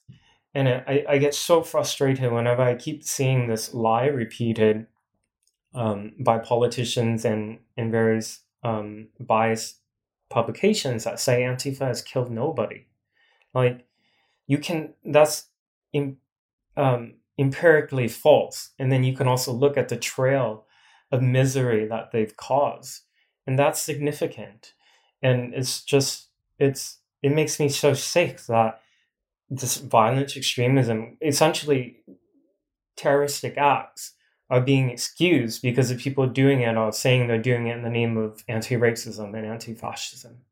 and 0.54 0.68
I, 0.68 1.04
I 1.08 1.18
get 1.18 1.34
so 1.34 1.62
frustrated 1.62 2.30
whenever 2.30 2.62
I 2.62 2.74
keep 2.74 3.04
seeing 3.04 3.46
this 3.46 3.72
lie 3.72 4.06
repeated 4.06 4.86
um, 5.74 6.12
by 6.20 6.38
politicians 6.38 7.24
and, 7.24 7.58
and 7.76 7.90
various 7.90 8.40
um, 8.62 9.08
biased 9.20 9.78
publications 10.30 11.04
that 11.04 11.20
say 11.20 11.42
Antifa 11.42 11.86
has 11.86 12.02
killed 12.02 12.30
nobody. 12.30 12.86
Like, 13.54 13.86
you 14.46 14.58
can, 14.58 14.94
that's 15.04 15.46
in, 15.92 16.16
um, 16.76 17.14
empirically 17.38 18.08
false. 18.08 18.70
And 18.78 18.90
then 18.90 19.04
you 19.04 19.14
can 19.14 19.28
also 19.28 19.52
look 19.52 19.76
at 19.76 19.88
the 19.88 19.96
trail 19.96 20.66
of 21.10 21.22
misery 21.22 21.86
that 21.86 22.12
they've 22.12 22.36
caused. 22.36 23.02
And 23.46 23.58
that's 23.58 23.80
significant. 23.80 24.74
And 25.22 25.54
it's 25.54 25.82
just, 25.82 26.28
it's, 26.58 26.98
it 27.22 27.32
makes 27.32 27.60
me 27.60 27.68
so 27.68 27.94
sick 27.94 28.40
that 28.46 28.80
this 29.50 29.76
violent 29.76 30.36
extremism, 30.36 31.18
essentially 31.20 31.98
terroristic 32.96 33.58
acts, 33.58 34.14
are 34.52 34.60
being 34.60 34.90
excused 34.90 35.62
because 35.62 35.88
the 35.88 35.94
people 35.94 36.26
doing 36.26 36.60
it 36.60 36.76
are 36.76 36.92
saying 36.92 37.26
they're 37.26 37.40
doing 37.40 37.68
it 37.68 37.76
in 37.76 37.82
the 37.82 37.88
name 37.88 38.18
of 38.18 38.44
anti 38.46 38.76
racism 38.76 39.34
and 39.34 39.46
anti 39.46 39.72
fascism. 39.72 40.42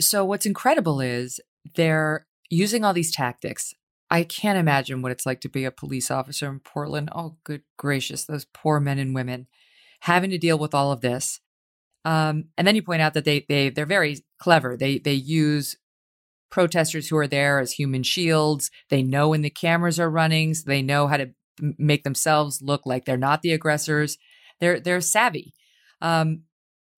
So, 0.00 0.24
what's 0.24 0.44
incredible 0.44 1.00
is 1.00 1.40
they're 1.76 2.26
using 2.50 2.84
all 2.84 2.92
these 2.92 3.14
tactics. 3.14 3.72
I 4.10 4.24
can't 4.24 4.58
imagine 4.58 5.02
what 5.02 5.12
it's 5.12 5.24
like 5.24 5.40
to 5.42 5.48
be 5.48 5.64
a 5.64 5.70
police 5.70 6.10
officer 6.10 6.48
in 6.48 6.58
Portland. 6.58 7.08
Oh, 7.14 7.36
good 7.44 7.62
gracious, 7.78 8.24
those 8.24 8.44
poor 8.44 8.80
men 8.80 8.98
and 8.98 9.14
women 9.14 9.46
having 10.00 10.30
to 10.30 10.38
deal 10.38 10.58
with 10.58 10.74
all 10.74 10.90
of 10.90 11.00
this. 11.00 11.40
Um, 12.04 12.46
and 12.58 12.66
then 12.66 12.74
you 12.74 12.82
point 12.82 13.02
out 13.02 13.14
that 13.14 13.24
they 13.24 13.46
they 13.48 13.70
they're 13.70 13.86
very 13.86 14.24
clever. 14.40 14.76
They 14.76 14.98
they 14.98 15.14
use 15.14 15.76
protesters 16.50 17.08
who 17.08 17.16
are 17.18 17.28
there 17.28 17.60
as 17.60 17.72
human 17.72 18.02
shields. 18.02 18.68
They 18.90 19.04
know 19.04 19.28
when 19.28 19.42
the 19.42 19.50
cameras 19.50 20.00
are 20.00 20.10
running, 20.10 20.54
so 20.54 20.64
they 20.66 20.82
know 20.82 21.06
how 21.06 21.18
to 21.18 21.30
make 21.60 22.04
themselves 22.04 22.62
look 22.62 22.86
like 22.86 23.04
they're 23.04 23.16
not 23.16 23.42
the 23.42 23.52
aggressors. 23.52 24.18
They're 24.60 24.80
they're 24.80 25.00
savvy. 25.00 25.54
Um, 26.00 26.42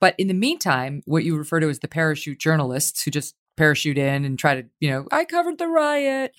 but 0.01 0.15
in 0.19 0.29
the 0.29 0.35
meantime, 0.35 1.03
what 1.07 1.25
you 1.25 1.37
refer 1.37 1.61
to 1.61 1.69
as 1.69 1.81
the 1.81 1.89
parachute 1.89 2.39
journalists 2.39 3.03
who 3.03 3.11
just 3.11 3.35
parachute 3.57 3.99
in 3.99 4.25
and 4.25 4.39
try 4.39 4.55
to, 4.55 4.69
you 4.81 4.91
know, 4.91 5.07
I 5.11 5.25
covered 5.25 5.59
the 5.59 5.67
riot, 5.67 6.33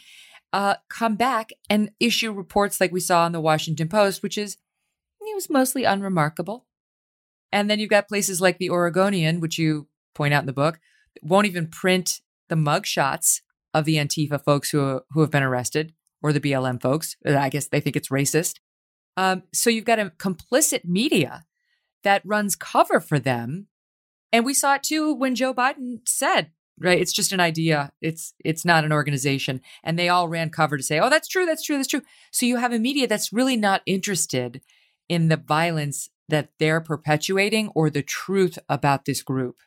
uh, 0.54 0.76
come 0.90 1.16
back 1.16 1.50
and 1.70 1.92
issue 2.00 2.32
reports 2.32 2.80
like 2.80 2.92
we 2.92 3.02
saw 3.02 3.26
in 3.26 3.34
the 3.34 3.42
Washington 3.42 3.90
Post, 3.90 4.24
which 4.24 4.38
is 4.38 4.58
it 5.22 5.36
was 5.36 5.50
mostly 5.50 5.84
unremarkable. 5.84 6.66
And 7.52 7.70
then 7.70 7.80
you've 7.80 7.90
got 7.90 8.08
places 8.08 8.42
like 8.42 8.58
the 8.58 8.70
Oregonian, 8.70 9.40
which 9.40 9.58
you 9.58 9.88
point 10.16 10.34
out 10.34 10.44
in 10.44 10.48
the 10.48 10.54
book, 10.54 10.80
won't 11.22 11.48
even 11.48 11.68
print 11.68 12.22
the 12.48 12.56
mug 12.56 12.86
shots 12.86 13.42
of 13.74 13.86
the 13.86 13.96
Antifa 13.96 14.44
folks 14.44 14.72
who, 14.72 15.02
who 15.12 15.22
have 15.22 15.32
been 15.32 15.44
arrested 15.44 15.94
or 16.22 16.34
the 16.34 16.42
BLM 16.42 16.82
folks. 16.82 17.16
Uh, 17.26 17.38
I 17.38 17.50
guess 17.50 17.68
they 17.68 17.80
think 17.80 17.96
it's 17.96 18.10
racist. 18.10 18.56
Um, 19.18 19.44
so 19.54 19.70
you've 19.70 19.86
got 19.86 20.00
a 20.00 20.12
complicit 20.18 20.86
media 20.86 21.46
that 22.04 22.22
runs 22.26 22.56
cover 22.56 23.00
for 23.00 23.20
them. 23.20 23.68
And 24.32 24.46
we 24.46 24.54
saw 24.54 24.76
it 24.76 24.84
too 24.84 25.14
when 25.14 25.36
Joe 25.36 25.54
Biden 25.54 26.08
said, 26.08 26.52
right, 26.80 27.00
it's 27.00 27.14
just 27.14 27.34
an 27.34 27.40
idea. 27.40 27.92
It's 28.02 28.34
it's 28.44 28.64
not 28.64 28.86
an 28.86 28.94
organization. 28.94 29.62
And 29.84 29.98
they 29.98 30.10
all 30.10 30.30
ran 30.30 30.50
cover 30.50 30.78
to 30.78 30.84
say, 30.84 31.00
oh, 31.00 31.10
that's 31.10 31.28
true, 31.28 31.46
that's 31.46 31.64
true, 31.64 31.78
that's 31.78 31.88
true. 31.88 32.04
So 32.32 32.46
you 32.46 32.58
have 32.58 32.74
a 32.74 32.80
media 32.80 33.08
that's 33.08 33.34
really 33.34 33.58
not 33.58 33.82
interested 33.86 34.62
in 35.08 35.28
the 35.28 35.38
violence 35.38 36.10
that 36.30 36.52
they're 36.60 36.82
perpetuating 36.82 37.70
or 37.70 37.90
the 37.90 38.04
truth 38.04 38.60
about 38.70 39.06
this 39.06 39.24
group. 39.24 39.58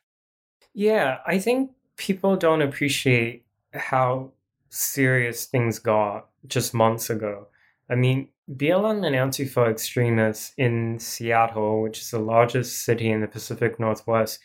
Yeah, 0.72 1.18
I 1.26 1.38
think 1.38 1.72
people 1.96 2.36
don't 2.36 2.62
appreciate 2.62 3.44
how 3.74 4.30
serious 4.72 5.44
things 5.44 5.78
got 5.78 6.28
just 6.46 6.72
months 6.72 7.10
ago. 7.10 7.48
I 7.90 7.94
mean, 7.94 8.28
BLM 8.50 9.06
and 9.06 9.14
Antifa 9.14 9.70
extremists 9.70 10.54
in 10.56 10.98
Seattle, 10.98 11.82
which 11.82 12.00
is 12.00 12.10
the 12.10 12.18
largest 12.18 12.82
city 12.84 13.10
in 13.10 13.20
the 13.20 13.28
Pacific 13.28 13.78
Northwest, 13.78 14.40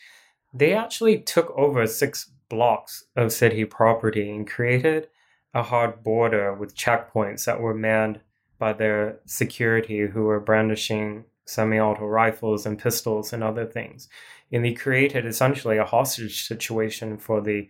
they 0.52 0.74
actually 0.74 1.18
took 1.18 1.50
over 1.56 1.86
six 1.86 2.30
blocks 2.50 3.04
of 3.16 3.32
city 3.32 3.64
property 3.64 4.30
and 4.30 4.46
created 4.46 5.08
a 5.54 5.62
hard 5.62 6.02
border 6.02 6.54
with 6.54 6.76
checkpoints 6.76 7.46
that 7.46 7.60
were 7.60 7.74
manned 7.74 8.20
by 8.58 8.74
their 8.74 9.20
security 9.24 10.06
who 10.06 10.24
were 10.24 10.40
brandishing 10.40 11.24
semi 11.46 11.78
auto 11.78 12.04
rifles 12.04 12.66
and 12.66 12.78
pistols 12.78 13.32
and 13.32 13.42
other 13.42 13.64
things 13.64 14.08
and 14.52 14.64
they 14.64 14.72
created 14.72 15.24
essentially 15.26 15.78
a 15.78 15.84
hostage 15.84 16.46
situation 16.46 17.16
for 17.16 17.40
the 17.40 17.68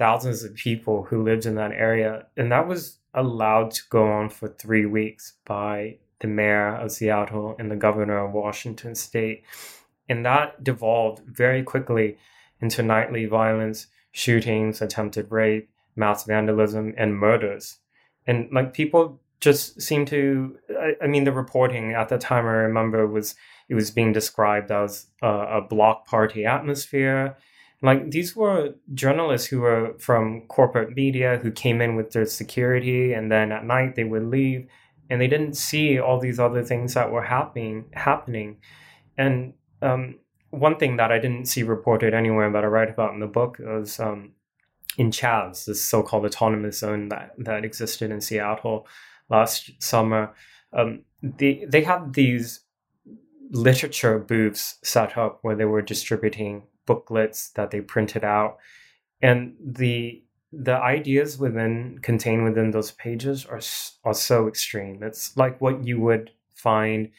thousands 0.00 0.42
of 0.42 0.54
people 0.54 1.02
who 1.04 1.22
lived 1.22 1.44
in 1.44 1.56
that 1.56 1.72
area. 1.72 2.24
And 2.34 2.50
that 2.50 2.66
was 2.66 2.96
allowed 3.12 3.70
to 3.72 3.82
go 3.90 4.10
on 4.10 4.30
for 4.30 4.48
three 4.48 4.86
weeks 4.86 5.34
by 5.44 5.98
the 6.20 6.26
mayor 6.26 6.74
of 6.74 6.90
Seattle 6.90 7.54
and 7.58 7.70
the 7.70 7.76
governor 7.76 8.18
of 8.24 8.32
Washington 8.32 8.94
state. 8.94 9.44
And 10.08 10.24
that 10.24 10.64
devolved 10.64 11.20
very 11.26 11.62
quickly 11.62 12.16
into 12.62 12.82
nightly 12.82 13.26
violence, 13.26 13.88
shootings, 14.10 14.80
attempted 14.80 15.30
rape, 15.30 15.68
mass 15.96 16.24
vandalism, 16.24 16.94
and 16.96 17.14
murders. 17.14 17.76
And 18.26 18.48
like 18.50 18.72
people 18.72 19.20
just 19.40 19.82
seem 19.82 20.06
to, 20.06 20.56
I, 20.78 20.94
I 21.02 21.06
mean, 21.08 21.24
the 21.24 21.32
reporting 21.32 21.92
at 21.92 22.08
the 22.08 22.16
time 22.16 22.46
I 22.46 22.52
remember 22.52 23.06
was 23.06 23.34
it 23.68 23.74
was 23.74 23.90
being 23.90 24.12
described 24.12 24.70
as 24.70 25.08
a, 25.20 25.28
a 25.58 25.60
block 25.60 26.06
party 26.06 26.46
atmosphere. 26.46 27.36
Like 27.82 28.10
these 28.10 28.36
were 28.36 28.74
journalists 28.92 29.48
who 29.48 29.60
were 29.60 29.94
from 29.98 30.42
corporate 30.48 30.94
media 30.94 31.38
who 31.42 31.50
came 31.50 31.80
in 31.80 31.96
with 31.96 32.12
their 32.12 32.26
security 32.26 33.14
and 33.14 33.32
then 33.32 33.52
at 33.52 33.64
night 33.64 33.94
they 33.94 34.04
would 34.04 34.24
leave 34.24 34.66
and 35.08 35.20
they 35.20 35.28
didn't 35.28 35.54
see 35.54 35.98
all 35.98 36.20
these 36.20 36.38
other 36.38 36.62
things 36.62 36.94
that 36.94 37.10
were 37.10 37.24
happening 37.24 37.86
happening. 37.94 38.58
And 39.16 39.54
um, 39.80 40.18
one 40.50 40.76
thing 40.76 40.96
that 40.96 41.10
I 41.10 41.18
didn't 41.18 41.46
see 41.46 41.62
reported 41.62 42.12
anywhere 42.12 42.50
but 42.50 42.64
I 42.64 42.68
write 42.68 42.90
about 42.90 43.14
in 43.14 43.20
the 43.20 43.26
book 43.26 43.58
was 43.58 43.98
um, 43.98 44.32
in 44.98 45.10
CHAZ, 45.10 45.64
this 45.64 45.82
so-called 45.82 46.26
autonomous 46.26 46.80
zone 46.80 47.08
that, 47.08 47.32
that 47.38 47.64
existed 47.64 48.10
in 48.10 48.20
Seattle 48.20 48.86
last 49.30 49.70
summer. 49.78 50.34
Um, 50.72 51.04
they 51.22 51.64
they 51.66 51.82
had 51.82 52.12
these 52.14 52.60
literature 53.50 54.18
booths 54.18 54.78
set 54.84 55.16
up 55.16 55.38
where 55.42 55.56
they 55.56 55.64
were 55.64 55.82
distributing 55.82 56.62
booklets 56.90 57.50
that 57.56 57.70
they 57.70 57.80
printed 57.94 58.24
out, 58.24 58.52
and 59.28 59.54
the 59.82 60.22
the 60.52 60.78
ideas 60.96 61.38
within 61.44 61.98
contained 62.02 62.44
within 62.44 62.70
those 62.72 62.92
pages 62.92 63.46
are 63.46 63.62
are 64.08 64.18
so 64.30 64.48
extreme. 64.48 64.96
It's 65.08 65.36
like 65.42 65.60
what 65.60 65.76
you 65.88 65.96
would 66.06 66.30
find, 66.54 67.10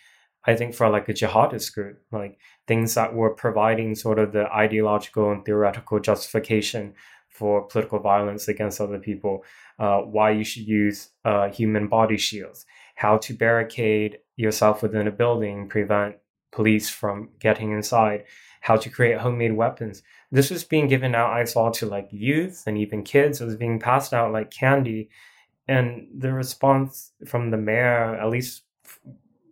I 0.50 0.56
think, 0.56 0.76
for 0.76 0.90
like 0.90 1.08
a 1.10 1.14
jihadist 1.14 1.74
group, 1.76 1.98
like 2.12 2.34
things 2.68 2.94
that 2.96 3.14
were 3.14 3.34
providing 3.46 3.96
sort 3.96 4.20
of 4.20 4.28
the 4.34 4.46
ideological 4.66 5.32
and 5.32 5.46
theoretical 5.46 6.00
justification 6.00 6.94
for 7.30 7.62
political 7.72 8.00
violence 8.00 8.48
against 8.50 8.82
other 8.82 9.00
people, 9.00 9.36
uh, 9.80 10.00
why 10.16 10.32
you 10.32 10.44
should 10.44 10.68
use 10.68 11.10
uh, 11.24 11.50
human 11.50 11.88
body 11.88 12.18
shields, 12.18 12.66
how 12.96 13.18
to 13.18 13.34
barricade 13.34 14.18
yourself 14.36 14.84
within 14.84 15.08
a 15.08 15.12
building, 15.12 15.70
prevent 15.70 16.16
police 16.52 16.90
from 16.90 17.30
getting 17.40 17.72
inside, 17.72 18.26
how 18.62 18.78
to 18.78 18.90
create 18.90 19.18
homemade 19.18 19.54
weapons. 19.54 20.04
This 20.32 20.50
was 20.50 20.64
being 20.64 20.88
given 20.88 21.14
out, 21.14 21.32
I 21.34 21.44
saw, 21.44 21.72
to 21.72 21.88
like 21.88 22.08
youth 22.12 22.64
and 22.68 22.78
even 22.78 23.04
kids. 23.04 23.42
It 23.42 23.46
was 23.46 23.56
being 23.56 23.80
passed 23.80 24.14
out 24.14 24.32
like 24.32 24.52
candy. 24.52 25.10
And 25.68 26.08
the 26.16 26.32
response 26.32 27.12
from 27.26 27.50
the 27.50 27.58
mayor, 27.58 28.16
at 28.16 28.30
least 28.30 28.64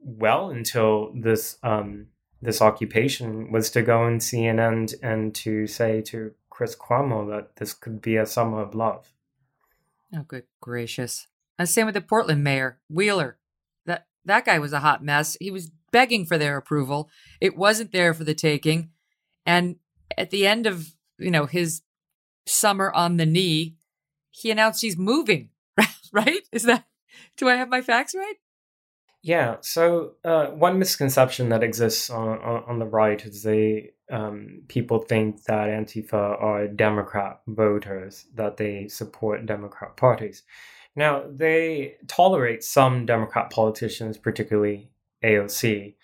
well 0.03 0.51
until 0.51 1.11
this 1.13 1.57
um, 1.63 2.07
this 2.41 2.61
occupation, 2.61 3.51
was 3.51 3.71
to 3.71 3.81
go 3.81 4.05
and 4.05 4.21
CNN 4.21 4.93
and 5.01 5.33
to 5.35 5.65
say 5.65 6.01
to 6.03 6.33
Chris 6.49 6.75
Cuomo 6.75 7.27
that 7.29 7.55
this 7.55 7.73
could 7.73 8.01
be 8.01 8.15
a 8.15 8.25
summer 8.25 8.61
of 8.61 8.75
love. 8.75 9.11
Oh, 10.15 10.23
good 10.27 10.43
gracious! 10.61 11.27
And 11.57 11.67
same 11.67 11.87
with 11.87 11.95
the 11.95 12.01
Portland 12.01 12.43
mayor 12.43 12.79
Wheeler. 12.89 13.37
That 13.85 14.05
that 14.25 14.45
guy 14.45 14.59
was 14.59 14.73
a 14.73 14.81
hot 14.81 15.03
mess. 15.03 15.35
He 15.39 15.49
was 15.49 15.71
begging 15.91 16.25
for 16.25 16.37
their 16.37 16.57
approval. 16.57 17.09
It 17.41 17.57
wasn't 17.57 17.91
there 17.91 18.13
for 18.13 18.23
the 18.23 18.35
taking. 18.35 18.91
And 19.49 19.77
at 20.15 20.29
the 20.29 20.45
end 20.45 20.67
of, 20.67 20.93
you 21.17 21.31
know, 21.31 21.47
his 21.47 21.81
summer 22.45 22.91
on 22.91 23.17
the 23.17 23.25
knee, 23.25 23.77
he 24.29 24.51
announced 24.51 24.83
he's 24.83 24.95
moving, 24.95 25.49
right? 26.13 26.43
Is 26.51 26.63
that, 26.63 26.85
do 27.35 27.49
I 27.49 27.55
have 27.55 27.67
my 27.67 27.81
facts 27.81 28.13
right? 28.13 28.35
Yeah. 29.23 29.55
So 29.61 30.11
uh, 30.23 30.49
one 30.51 30.77
misconception 30.77 31.49
that 31.49 31.63
exists 31.63 32.11
on, 32.11 32.37
on, 32.41 32.63
on 32.67 32.77
the 32.77 32.85
right 32.85 33.25
is 33.25 33.41
they 33.41 33.93
um, 34.11 34.61
people 34.67 34.99
think 34.99 35.43
that 35.45 35.67
Antifa 35.69 36.39
are 36.39 36.67
Democrat 36.67 37.41
voters, 37.47 38.27
that 38.35 38.57
they 38.57 38.87
support 38.87 39.47
Democrat 39.47 39.97
parties. 39.97 40.43
Now 40.95 41.23
they 41.27 41.95
tolerate 42.07 42.63
some 42.63 43.07
Democrat 43.07 43.49
politicians, 43.49 44.15
particularly 44.19 44.91
AOC. 45.23 45.95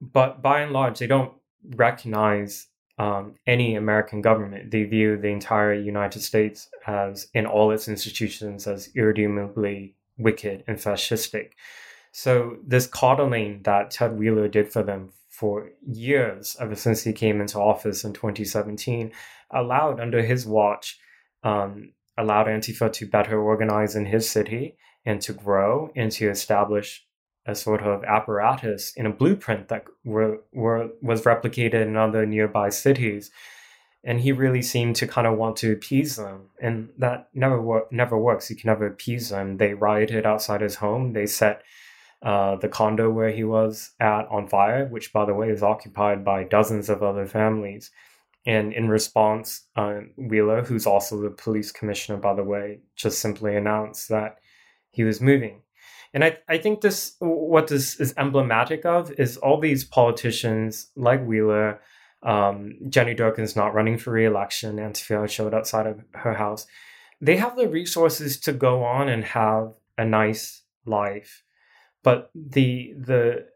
But 0.00 0.42
by 0.42 0.60
and 0.60 0.72
large, 0.72 1.00
they 1.00 1.08
don't 1.08 1.32
recognize 1.64 2.67
um, 2.98 3.34
any 3.46 3.76
American 3.76 4.20
government. 4.20 4.70
They 4.70 4.84
view 4.84 5.16
the 5.16 5.28
entire 5.28 5.74
United 5.74 6.20
States 6.20 6.68
as, 6.86 7.28
in 7.32 7.46
all 7.46 7.70
its 7.70 7.88
institutions, 7.88 8.66
as 8.66 8.90
irredeemably 8.94 9.94
wicked 10.18 10.64
and 10.66 10.78
fascistic. 10.78 11.50
So 12.12 12.56
this 12.66 12.86
coddling 12.86 13.62
that 13.62 13.90
Ted 13.90 14.18
Wheeler 14.18 14.48
did 14.48 14.72
for 14.72 14.82
them 14.82 15.10
for 15.28 15.70
years, 15.86 16.56
ever 16.58 16.74
since 16.74 17.04
he 17.04 17.12
came 17.12 17.40
into 17.40 17.58
office 17.60 18.02
in 18.02 18.12
2017, 18.12 19.12
allowed 19.52 20.00
under 20.00 20.20
his 20.22 20.44
watch, 20.44 20.98
um, 21.44 21.92
allowed 22.16 22.48
Antifa 22.48 22.92
to 22.94 23.06
better 23.06 23.40
organize 23.40 23.94
in 23.94 24.06
his 24.06 24.28
city 24.28 24.76
and 25.06 25.22
to 25.22 25.32
grow 25.32 25.92
and 25.94 26.10
to 26.12 26.28
establish 26.28 27.06
a 27.48 27.54
sort 27.54 27.80
of 27.80 28.04
apparatus 28.04 28.92
in 28.92 29.06
a 29.06 29.12
blueprint 29.12 29.68
that 29.68 29.84
were, 30.04 30.38
were 30.52 30.90
was 31.00 31.22
replicated 31.22 31.82
in 31.82 31.96
other 31.96 32.26
nearby 32.26 32.68
cities. 32.68 33.30
And 34.04 34.20
he 34.20 34.32
really 34.32 34.62
seemed 34.62 34.96
to 34.96 35.08
kind 35.08 35.26
of 35.26 35.38
want 35.38 35.56
to 35.56 35.72
appease 35.72 36.16
them. 36.16 36.50
And 36.60 36.90
that 36.98 37.30
never 37.34 37.82
never 37.90 38.18
works. 38.18 38.50
You 38.50 38.56
can 38.56 38.68
never 38.68 38.86
appease 38.86 39.30
them. 39.30 39.56
They 39.56 39.72
rioted 39.72 40.26
outside 40.26 40.60
his 40.60 40.76
home. 40.76 41.14
They 41.14 41.26
set 41.26 41.62
uh, 42.22 42.56
the 42.56 42.68
condo 42.68 43.10
where 43.10 43.30
he 43.30 43.44
was 43.44 43.92
at 44.00 44.26
on 44.28 44.48
fire 44.48 44.86
which 44.86 45.12
by 45.12 45.24
the 45.24 45.34
way 45.34 45.50
is 45.50 45.62
occupied 45.62 46.24
by 46.24 46.44
dozens 46.44 46.88
of 46.90 47.02
other 47.02 47.26
families. 47.26 47.90
And 48.44 48.72
in 48.72 48.88
response 48.88 49.62
uh, 49.76 50.00
wheeler 50.16 50.62
who's 50.62 50.86
also 50.86 51.20
the 51.20 51.30
police 51.30 51.70
commissioner 51.72 52.18
by 52.18 52.34
the 52.34 52.42
way 52.42 52.80
just 52.96 53.20
simply 53.20 53.54
announced 53.56 54.08
that 54.08 54.38
he 54.90 55.04
was 55.04 55.20
moving 55.20 55.62
and 56.14 56.24
I, 56.24 56.38
I 56.48 56.58
think 56.58 56.80
this 56.80 57.16
what 57.18 57.68
this 57.68 58.00
is 58.00 58.14
emblematic 58.16 58.84
of 58.84 59.12
is 59.12 59.36
all 59.36 59.60
these 59.60 59.84
politicians 59.84 60.90
like 60.96 61.24
Wheeler, 61.24 61.80
um, 62.22 62.76
Jenny 62.88 63.14
Durkan's 63.14 63.56
not 63.56 63.74
running 63.74 63.98
for 63.98 64.12
re-election, 64.12 64.76
Antifa 64.76 65.28
showed 65.28 65.54
outside 65.54 65.86
of 65.86 66.02
her 66.14 66.34
house. 66.34 66.66
They 67.20 67.36
have 67.36 67.56
the 67.56 67.68
resources 67.68 68.38
to 68.40 68.52
go 68.52 68.84
on 68.84 69.08
and 69.08 69.24
have 69.24 69.74
a 69.96 70.04
nice 70.04 70.62
life, 70.86 71.42
but 72.02 72.30
the 72.34 72.94
the 72.96 73.46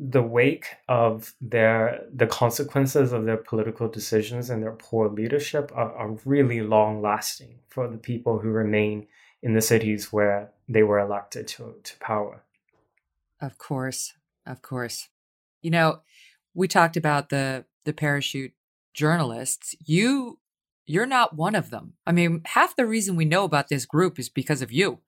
the 0.00 0.22
wake 0.22 0.66
of 0.88 1.34
their 1.40 2.04
the 2.14 2.26
consequences 2.26 3.12
of 3.12 3.24
their 3.24 3.36
political 3.36 3.88
decisions 3.88 4.48
and 4.50 4.62
their 4.62 4.72
poor 4.72 5.08
leadership 5.08 5.72
are, 5.74 5.92
are 5.94 6.16
really 6.24 6.60
long 6.60 7.02
lasting 7.02 7.58
for 7.68 7.88
the 7.88 7.98
people 7.98 8.38
who 8.38 8.50
remain 8.50 9.08
in 9.42 9.54
the 9.54 9.60
cities 9.60 10.12
where 10.12 10.52
they 10.68 10.82
were 10.82 10.98
elected 10.98 11.48
to, 11.48 11.76
to 11.82 11.98
power. 11.98 12.42
Of 13.40 13.58
course. 13.58 14.14
Of 14.46 14.62
course. 14.62 15.08
You 15.62 15.70
know, 15.70 16.00
we 16.54 16.68
talked 16.68 16.96
about 16.96 17.28
the 17.28 17.64
the 17.84 17.92
parachute 17.92 18.52
journalists. 18.94 19.74
You 19.84 20.38
you're 20.86 21.06
not 21.06 21.36
one 21.36 21.54
of 21.54 21.70
them. 21.70 21.94
I 22.06 22.12
mean, 22.12 22.42
half 22.46 22.74
the 22.74 22.86
reason 22.86 23.16
we 23.16 23.24
know 23.24 23.44
about 23.44 23.68
this 23.68 23.86
group 23.86 24.18
is 24.18 24.28
because 24.28 24.62
of 24.62 24.72
you. 24.72 25.00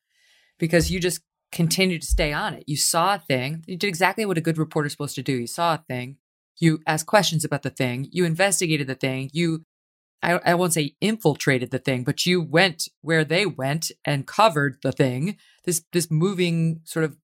Because 0.59 0.91
you 0.91 1.01
just 1.01 1.23
continued 1.51 2.03
to 2.03 2.07
stay 2.07 2.33
on 2.33 2.55
it. 2.55 2.65
You 2.67 2.77
saw 2.77 3.15
a 3.15 3.19
thing. 3.19 3.65
You 3.67 3.77
did 3.77 3.89
exactly 3.89 4.27
what 4.27 4.39
a 4.39 4.43
good 4.43 4.59
reporter's 4.59 4.93
supposed 4.93 5.15
to 5.17 5.23
do. 5.23 5.33
You 5.33 5.47
saw 5.47 5.75
a 5.75 5.85
thing. 5.89 6.19
You 6.59 6.81
asked 6.87 7.07
questions 7.07 7.45
about 7.45 7.63
the 7.63 7.71
thing. 7.71 8.09
You 8.13 8.25
investigated 8.25 8.87
the 8.87 8.95
thing. 8.95 9.31
You 9.33 9.65
I, 10.23 10.33
I 10.45 10.55
won't 10.55 10.75
say 10.75 10.97
infiltrated 11.01 11.71
the 11.71 11.79
thing, 11.79 12.05
but 12.05 12.27
you 12.27 12.43
went 12.43 12.89
where 13.01 13.25
they 13.25 13.47
went 13.47 13.91
and 14.05 14.27
covered 14.27 14.79
the 14.83 14.93
thing. 14.93 15.37
This 15.65 15.85
this 15.93 16.11
moving 16.11 16.81
sort 16.85 17.05
of 17.05 17.17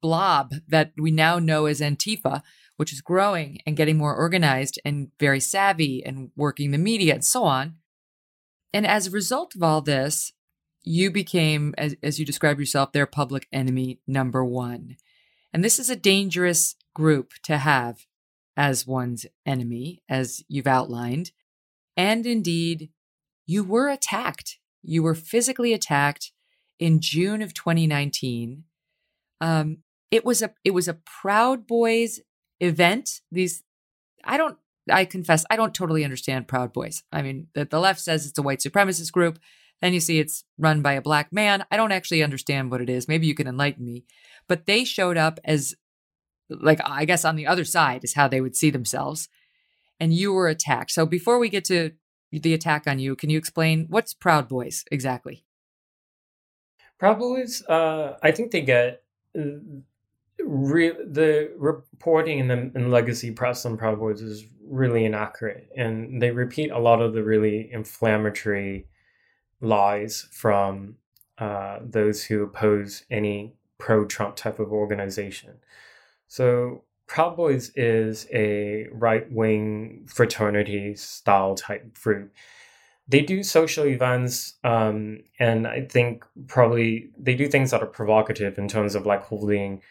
blob 0.00 0.54
that 0.68 0.92
we 0.98 1.10
now 1.10 1.38
know 1.38 1.66
as 1.66 1.80
Antifa, 1.80 2.42
which 2.76 2.92
is 2.92 3.00
growing 3.00 3.60
and 3.66 3.76
getting 3.76 3.96
more 3.96 4.14
organized 4.14 4.80
and 4.84 5.10
very 5.20 5.40
savvy 5.40 6.04
and 6.04 6.30
working 6.36 6.70
the 6.70 6.78
media 6.78 7.14
and 7.14 7.24
so 7.24 7.44
on. 7.44 7.76
And 8.72 8.86
as 8.86 9.06
a 9.06 9.10
result 9.10 9.54
of 9.54 9.62
all 9.62 9.80
this, 9.80 10.32
you 10.82 11.10
became, 11.10 11.74
as, 11.78 11.94
as 12.02 12.18
you 12.18 12.26
describe 12.26 12.58
yourself, 12.58 12.92
their 12.92 13.06
public 13.06 13.46
enemy 13.52 14.00
number 14.06 14.44
one. 14.44 14.96
And 15.52 15.62
this 15.62 15.78
is 15.78 15.90
a 15.90 15.96
dangerous 15.96 16.74
group 16.94 17.34
to 17.44 17.58
have 17.58 18.06
as 18.56 18.86
one's 18.86 19.26
enemy, 19.46 20.02
as 20.08 20.42
you've 20.48 20.66
outlined. 20.66 21.30
And 21.96 22.26
indeed, 22.26 22.90
you 23.46 23.64
were 23.64 23.88
attacked. 23.88 24.58
You 24.82 25.02
were 25.02 25.14
physically 25.14 25.72
attacked 25.72 26.32
in 26.78 27.00
June 27.00 27.42
of 27.42 27.54
2019. 27.54 28.64
Um, 29.40 29.78
it 30.10 30.24
was 30.24 30.42
a 30.42 30.52
it 30.64 30.72
was 30.72 30.88
a 30.88 30.98
Proud 31.22 31.66
Boys 31.66 32.20
event. 32.60 33.20
These 33.30 33.62
I 34.24 34.36
don't 34.36 34.58
I 34.90 35.04
confess 35.04 35.44
I 35.50 35.56
don't 35.56 35.74
totally 35.74 36.04
understand 36.04 36.48
Proud 36.48 36.72
Boys. 36.72 37.02
I 37.12 37.22
mean, 37.22 37.48
the, 37.54 37.64
the 37.64 37.80
left 37.80 38.00
says 38.00 38.26
it's 38.26 38.38
a 38.38 38.42
white 38.42 38.60
supremacist 38.60 39.12
group. 39.12 39.38
Then 39.80 39.94
you 39.94 40.00
see 40.00 40.20
it's 40.20 40.44
run 40.58 40.80
by 40.80 40.92
a 40.92 41.02
black 41.02 41.32
man. 41.32 41.64
I 41.70 41.76
don't 41.76 41.92
actually 41.92 42.22
understand 42.22 42.70
what 42.70 42.80
it 42.80 42.88
is. 42.88 43.08
Maybe 43.08 43.26
you 43.26 43.34
can 43.34 43.48
enlighten 43.48 43.84
me. 43.84 44.04
But 44.48 44.66
they 44.66 44.84
showed 44.84 45.16
up 45.16 45.40
as 45.44 45.74
like 46.48 46.80
I 46.84 47.04
guess 47.04 47.24
on 47.24 47.36
the 47.36 47.46
other 47.46 47.64
side 47.64 48.04
is 48.04 48.14
how 48.14 48.28
they 48.28 48.40
would 48.40 48.56
see 48.56 48.70
themselves 48.70 49.28
and 50.02 50.12
you 50.12 50.32
were 50.32 50.48
attacked. 50.48 50.90
So 50.90 51.06
before 51.06 51.38
we 51.38 51.48
get 51.48 51.64
to 51.66 51.92
the 52.32 52.54
attack 52.54 52.88
on 52.88 52.98
you, 52.98 53.14
can 53.14 53.30
you 53.30 53.38
explain 53.38 53.86
what's 53.88 54.12
Proud 54.12 54.48
Boys 54.48 54.84
exactly? 54.90 55.44
Proud 56.98 57.20
Boys, 57.20 57.62
uh, 57.68 58.16
I 58.20 58.32
think 58.32 58.50
they 58.50 58.62
get 58.62 59.04
uh, 59.38 59.42
re- 60.44 60.96
the 61.06 61.52
reporting 61.56 62.40
in 62.40 62.48
the 62.48 62.72
in 62.74 62.90
legacy 62.90 63.30
press 63.30 63.64
on 63.64 63.76
Proud 63.76 64.00
Boys 64.00 64.20
is 64.20 64.44
really 64.68 65.04
inaccurate. 65.04 65.68
And 65.76 66.20
they 66.20 66.32
repeat 66.32 66.72
a 66.72 66.80
lot 66.80 67.00
of 67.00 67.12
the 67.12 67.22
really 67.22 67.70
inflammatory 67.70 68.88
lies 69.60 70.26
from 70.32 70.96
uh, 71.38 71.78
those 71.80 72.24
who 72.24 72.42
oppose 72.42 73.04
any 73.08 73.54
pro 73.78 74.04
Trump 74.04 74.34
type 74.34 74.58
of 74.58 74.72
organization. 74.72 75.58
So, 76.26 76.82
Proud 77.12 77.36
Boys 77.36 77.70
is 77.76 78.26
a 78.32 78.86
right 78.90 79.30
wing 79.30 80.06
fraternity 80.06 80.94
style 80.96 81.54
type 81.54 81.92
group. 82.02 82.32
They 83.06 83.20
do 83.20 83.42
social 83.42 83.84
events, 83.84 84.54
um, 84.64 85.18
and 85.38 85.66
I 85.66 85.82
think 85.82 86.24
probably 86.46 87.10
they 87.18 87.34
do 87.34 87.48
things 87.48 87.70
that 87.70 87.82
are 87.82 87.86
provocative 87.86 88.56
in 88.56 88.66
terms 88.66 88.94
of 88.94 89.04
like 89.04 89.24
holding 89.24 89.82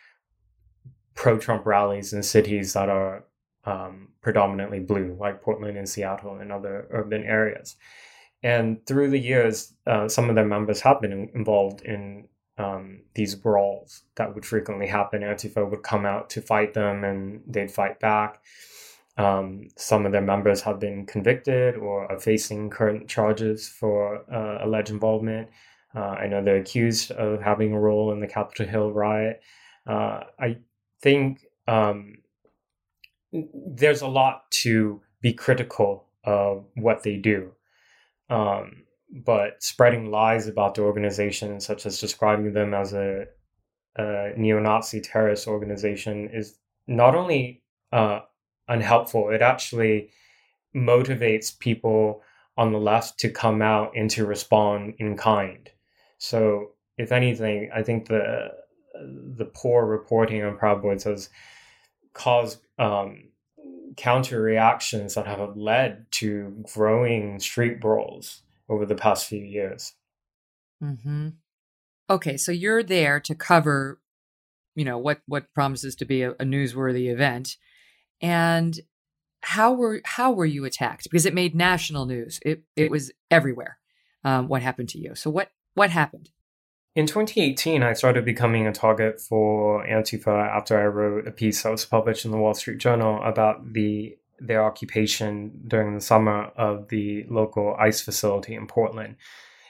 pro 1.14 1.38
Trump 1.38 1.68
rallies 1.68 2.12
in 2.12 2.24
cities 2.24 2.74
that 2.74 2.90
are 2.90 3.24
um, 3.66 4.08
predominantly 4.22 4.80
blue, 4.80 5.16
like 5.20 5.44
Portland 5.44 5.78
and 5.78 5.88
Seattle 5.88 6.38
and 6.38 6.52
other 6.52 6.88
urban 6.90 7.24
areas. 7.24 7.76
And 8.42 8.84
through 8.88 9.12
the 9.12 9.20
years, 9.20 9.76
uh, 9.86 10.10
some 10.10 10.28
of 10.28 10.34
their 10.34 10.48
members 10.48 10.82
have 10.82 11.00
been 11.02 11.30
involved 11.36 11.84
in 11.84 12.30
um, 12.58 13.02
these 13.16 13.36
brawls 13.36 14.04
that 14.16 14.34
would 14.34 14.46
frequently 14.46 14.88
happen. 14.88 15.22
Antifa 15.22 15.70
would 15.70 15.84
come 15.84 16.06
out 16.06 16.30
to 16.32 16.42
fight 16.42 16.74
them 16.74 17.04
and 17.04 17.42
they'd 17.48 17.72
fight 17.72 18.00
back. 18.00 18.42
Um, 19.18 19.68
some 19.76 20.06
of 20.06 20.12
their 20.12 20.22
members 20.22 20.62
have 20.62 20.80
been 20.80 21.06
convicted 21.06 21.76
or 21.76 22.12
are 22.12 22.20
facing 22.20 22.70
current 22.70 23.08
charges 23.08 23.68
for 23.68 24.24
uh, 24.32 24.66
alleged 24.66 24.90
involvement. 24.90 25.50
Uh, 25.94 26.00
I 26.00 26.28
know 26.28 26.44
they're 26.44 26.58
accused 26.58 27.12
of 27.12 27.42
having 27.42 27.74
a 27.74 27.80
role 27.80 28.14
in 28.14 28.22
the 28.22 28.28
Capitol 28.28 28.66
Hill 28.66 28.92
riot. 28.92 29.42
Uh, 29.86 30.22
I 30.40 30.58
think 31.02 31.46
um, 31.68 32.20
there's 33.34 34.02
a 34.02 34.08
lot 34.08 34.50
to 34.52 35.02
be 35.22 35.34
critical 35.34 36.08
of 36.24 36.66
what 36.76 37.04
they 37.04 37.18
do. 37.18 37.52
Um, 38.30 38.84
but 39.12 39.62
spreading 39.62 40.10
lies 40.10 40.48
about 40.48 40.76
the 40.76 40.82
organization, 40.82 41.60
such 41.60 41.86
as 41.86 42.00
describing 42.00 42.54
them 42.54 42.74
as 42.74 42.94
a, 42.94 43.26
a 43.98 44.34
neo-Nazi 44.38 45.02
terrorist 45.02 45.48
organization, 45.48 46.30
is 46.34 46.58
not 46.88 47.16
only 47.16 47.62
uh, 47.92 48.22
unhelpful; 48.68 49.30
it 49.30 49.42
actually 49.42 50.12
motivates 50.76 51.58
people 51.58 52.24
on 52.58 52.72
the 52.72 52.80
left 52.80 53.20
to 53.20 53.30
come 53.30 53.62
out 53.62 53.92
and 53.96 54.10
to 54.12 54.26
respond 54.26 54.94
in 54.98 55.18
kind. 55.18 55.70
So, 56.18 56.72
if 56.98 57.12
anything, 57.12 57.70
I 57.74 57.84
think 57.84 58.08
the 58.08 58.52
the 58.94 59.46
poor 59.46 59.86
reporting 59.86 60.44
on 60.44 60.58
Proud 60.58 60.82
Boys 60.82 61.04
has 61.04 61.30
caused 62.14 62.60
um, 62.78 63.30
counter 63.98 64.42
reactions 64.42 65.16
that 65.16 65.26
have 65.26 65.58
led 65.58 66.06
to 66.12 66.64
growing 66.74 67.40
street 67.40 67.82
brawls 67.82 68.42
over 68.72 68.86
the 68.86 68.96
past 68.96 69.28
few 69.28 69.44
years. 69.44 69.94
Mm-hmm. 70.82 71.30
Okay, 72.10 72.38
so 72.38 72.52
you're 72.52 72.82
there 72.82 73.20
to 73.20 73.36
cover, 73.36 74.02
you 74.76 74.86
know, 74.86 74.98
what 74.98 75.22
what 75.28 75.54
promises 75.54 75.96
to 75.98 76.06
be 76.06 76.24
a, 76.24 76.32
a 76.32 76.46
newsworthy 76.46 77.12
event, 77.12 77.58
and 78.22 78.80
how 79.44 79.74
were 79.74 80.02
how 80.06 80.32
were 80.32 80.46
you 80.46 80.66
attacked? 80.66 81.04
Because 81.04 81.26
it 81.26 81.34
made 81.34 81.54
national 81.54 82.06
news. 82.06 82.40
It 82.44 82.64
it 82.76 82.90
was 82.90 83.12
everywhere. 83.30 83.78
Um, 84.24 84.48
what 84.48 84.62
happened 84.62 84.90
to 84.90 85.00
you? 85.00 85.16
So 85.16 85.30
what 85.30 85.52
what 85.74 85.90
happened? 85.90 86.30
In 86.94 87.06
2018, 87.06 87.84
I 87.84 87.94
started 87.94 88.26
becoming 88.26 88.68
a 88.68 88.74
target 88.74 89.22
for 89.22 89.86
Antifa 89.86 90.50
after 90.50 90.78
I 90.78 90.86
wrote 90.88 91.26
a 91.26 91.32
piece 91.32 91.64
that 91.64 91.72
was 91.72 91.86
published 91.86 92.26
in 92.26 92.32
the 92.32 92.38
Wall 92.38 92.54
Street 92.54 92.80
Journal 92.80 93.22
about 93.24 93.74
the 93.74 94.18
their 94.42 94.64
occupation 94.64 95.52
during 95.68 95.94
the 95.94 96.02
summer 96.02 96.52
of 96.58 96.90
the 96.90 97.26
local 97.30 97.76
ICE 97.80 98.02
facility 98.02 98.56
in 98.56 98.68
Portland. 98.68 99.16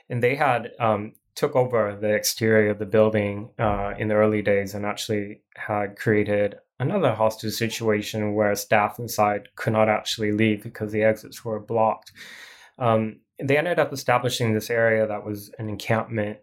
And 0.09 0.23
they 0.23 0.35
had 0.35 0.71
um, 0.79 1.13
took 1.35 1.55
over 1.55 1.97
the 1.99 2.13
exterior 2.13 2.71
of 2.71 2.79
the 2.79 2.85
building 2.85 3.49
uh, 3.59 3.93
in 3.97 4.07
the 4.07 4.15
early 4.15 4.41
days 4.41 4.73
and 4.73 4.85
actually 4.85 5.41
had 5.55 5.97
created 5.97 6.55
another 6.79 7.13
hostage 7.13 7.53
situation 7.53 8.33
where 8.33 8.55
staff 8.55 8.97
inside 8.97 9.49
could 9.55 9.73
not 9.73 9.87
actually 9.87 10.31
leave 10.31 10.63
because 10.63 10.91
the 10.91 11.03
exits 11.03 11.45
were 11.45 11.59
blocked. 11.59 12.11
Um, 12.79 13.19
they 13.41 13.57
ended 13.57 13.79
up 13.79 13.93
establishing 13.93 14.53
this 14.53 14.69
area 14.69 15.05
that 15.07 15.25
was 15.25 15.51
an 15.59 15.69
encampment 15.69 16.39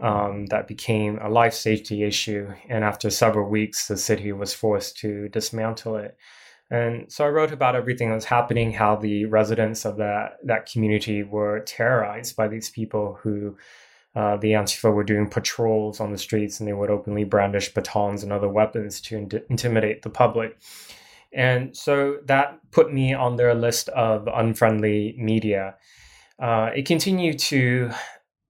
um, 0.00 0.46
that 0.46 0.68
became 0.68 1.18
a 1.18 1.28
life 1.28 1.54
safety 1.54 2.04
issue. 2.04 2.52
And 2.68 2.84
after 2.84 3.10
several 3.10 3.48
weeks, 3.48 3.88
the 3.88 3.96
city 3.96 4.32
was 4.32 4.54
forced 4.54 4.98
to 4.98 5.28
dismantle 5.28 5.96
it. 5.96 6.16
And 6.70 7.10
so 7.10 7.24
I 7.24 7.28
wrote 7.28 7.52
about 7.52 7.76
everything 7.76 8.08
that 8.10 8.14
was 8.14 8.24
happening, 8.26 8.72
how 8.72 8.96
the 8.96 9.24
residents 9.24 9.84
of 9.84 9.96
that, 9.96 10.36
that 10.44 10.70
community 10.70 11.22
were 11.22 11.60
terrorized 11.60 12.36
by 12.36 12.48
these 12.48 12.68
people 12.68 13.18
who 13.22 13.56
uh, 14.14 14.36
the 14.36 14.52
Antifa 14.52 14.92
were 14.92 15.04
doing 15.04 15.30
patrols 15.30 16.00
on 16.00 16.12
the 16.12 16.18
streets 16.18 16.60
and 16.60 16.68
they 16.68 16.72
would 16.72 16.90
openly 16.90 17.24
brandish 17.24 17.72
batons 17.72 18.22
and 18.22 18.32
other 18.32 18.48
weapons 18.48 19.00
to 19.02 19.16
in- 19.16 19.42
intimidate 19.48 20.02
the 20.02 20.10
public. 20.10 20.58
And 21.32 21.76
so 21.76 22.18
that 22.24 22.58
put 22.70 22.92
me 22.92 23.14
on 23.14 23.36
their 23.36 23.54
list 23.54 23.88
of 23.90 24.28
unfriendly 24.32 25.14
media. 25.18 25.76
Uh, 26.38 26.70
it 26.74 26.86
continued 26.86 27.38
to, 27.38 27.90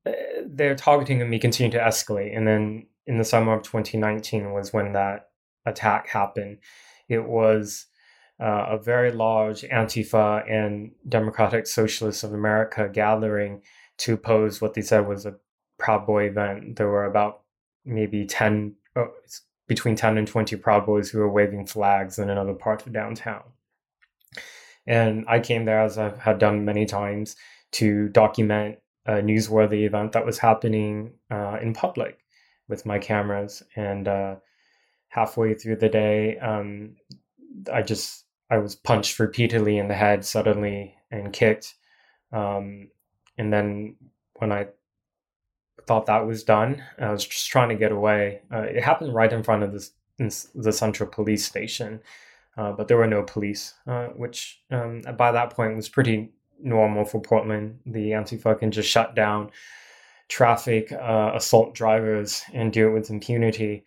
uh, 0.07 0.12
their 0.45 0.75
targeting 0.75 1.21
of 1.23 1.29
me 1.29 1.39
continued 1.39 1.73
to 1.73 1.85
escalate. 1.85 2.37
And 2.37 2.47
then 2.47 2.87
in 3.07 3.19
the 3.19 3.25
summer 3.25 3.55
of 3.55 3.62
2019 3.62 4.53
was 4.53 4.73
when 4.73 4.93
that 4.93 5.29
attack 5.66 6.09
happened. 6.09 6.59
It 7.09 7.25
was 7.25 7.87
uh, 8.41 8.66
a 8.70 8.78
very 8.78 9.11
large 9.11 9.62
Antifa 9.62 10.49
and 10.51 10.93
Democratic 11.09 11.66
Socialists 11.66 12.22
of 12.22 12.32
America 12.32 12.89
gathering 12.93 13.62
to 13.99 14.14
oppose 14.14 14.61
what 14.61 14.74
they 14.74 14.82
said 14.82 15.09
was 15.09 15.26
a 15.26 15.36
Proud 15.78 16.07
Boy 16.07 16.24
event. 16.24 16.76
There 16.76 16.89
were 16.89 17.05
about 17.05 17.43
maybe 17.84 18.26
10, 18.26 18.74
oh, 18.97 19.12
between 19.66 19.97
10 19.97 20.18
and 20.18 20.28
20 20.28 20.57
Proud 20.57 20.86
Boys 20.86 21.11
who 21.11 21.18
were 21.18 21.30
waving 21.30 21.66
flags 21.66 22.18
in 22.18 22.30
another 22.30 22.55
part 22.55 22.86
of 22.86 22.93
downtown. 22.93 23.43
And 24.86 25.24
I 25.28 25.41
came 25.41 25.64
there, 25.64 25.80
as 25.80 25.99
I 25.99 26.16
had 26.16 26.39
done 26.39 26.64
many 26.64 26.86
times, 26.86 27.36
to 27.72 28.09
document 28.09 28.78
a 29.05 29.14
newsworthy 29.14 29.84
event 29.84 30.12
that 30.12 30.24
was 30.24 30.39
happening 30.39 31.12
uh, 31.30 31.59
in 31.61 31.74
public 31.74 32.18
with 32.68 32.86
my 32.86 32.99
cameras. 32.99 33.62
And 33.74 34.07
uh, 34.07 34.36
halfway 35.09 35.55
through 35.55 35.76
the 35.76 35.89
day, 35.89 36.39
um, 36.39 36.97
I 37.72 37.82
just 37.82 38.24
I 38.51 38.59
was 38.59 38.74
punched 38.74 39.18
repeatedly 39.18 39.78
in 39.78 39.88
the 39.88 39.94
head 39.94 40.24
suddenly 40.24 40.96
and 41.11 41.32
kicked. 41.32 41.74
Um, 42.32 42.88
and 43.36 43.53
then 43.53 43.96
when 44.34 44.53
I 44.53 44.68
thought 45.86 46.07
that 46.07 46.26
was 46.26 46.44
done, 46.44 46.82
I 46.99 47.11
was 47.11 47.26
just 47.26 47.49
trying 47.49 47.70
to 47.70 47.74
get 47.74 47.92
away. 47.92 48.42
Uh, 48.53 48.62
it 48.62 48.82
happened 48.82 49.14
right 49.14 49.32
in 49.32 49.42
front 49.42 49.62
of 49.62 49.72
this, 49.72 49.92
the 50.55 50.72
central 50.72 51.09
police 51.09 51.44
station, 51.44 52.01
uh, 52.57 52.72
but 52.72 52.88
there 52.88 52.96
were 52.96 53.07
no 53.07 53.22
police, 53.22 53.74
uh, 53.86 54.09
which 54.09 54.61
um, 54.70 55.03
by 55.16 55.32
that 55.32 55.51
point 55.51 55.76
was 55.76 55.88
pretty 55.88 56.30
normal 56.61 57.05
for 57.05 57.20
Portland. 57.20 57.78
The 57.86 58.11
Antifa 58.11 58.59
can 58.59 58.70
just 58.70 58.88
shut 58.88 59.14
down 59.14 59.51
traffic, 60.28 60.92
uh, 60.92 61.32
assault 61.34 61.74
drivers, 61.74 62.42
and 62.53 62.72
do 62.72 62.88
it 62.88 62.92
with 62.92 63.11
impunity. 63.11 63.84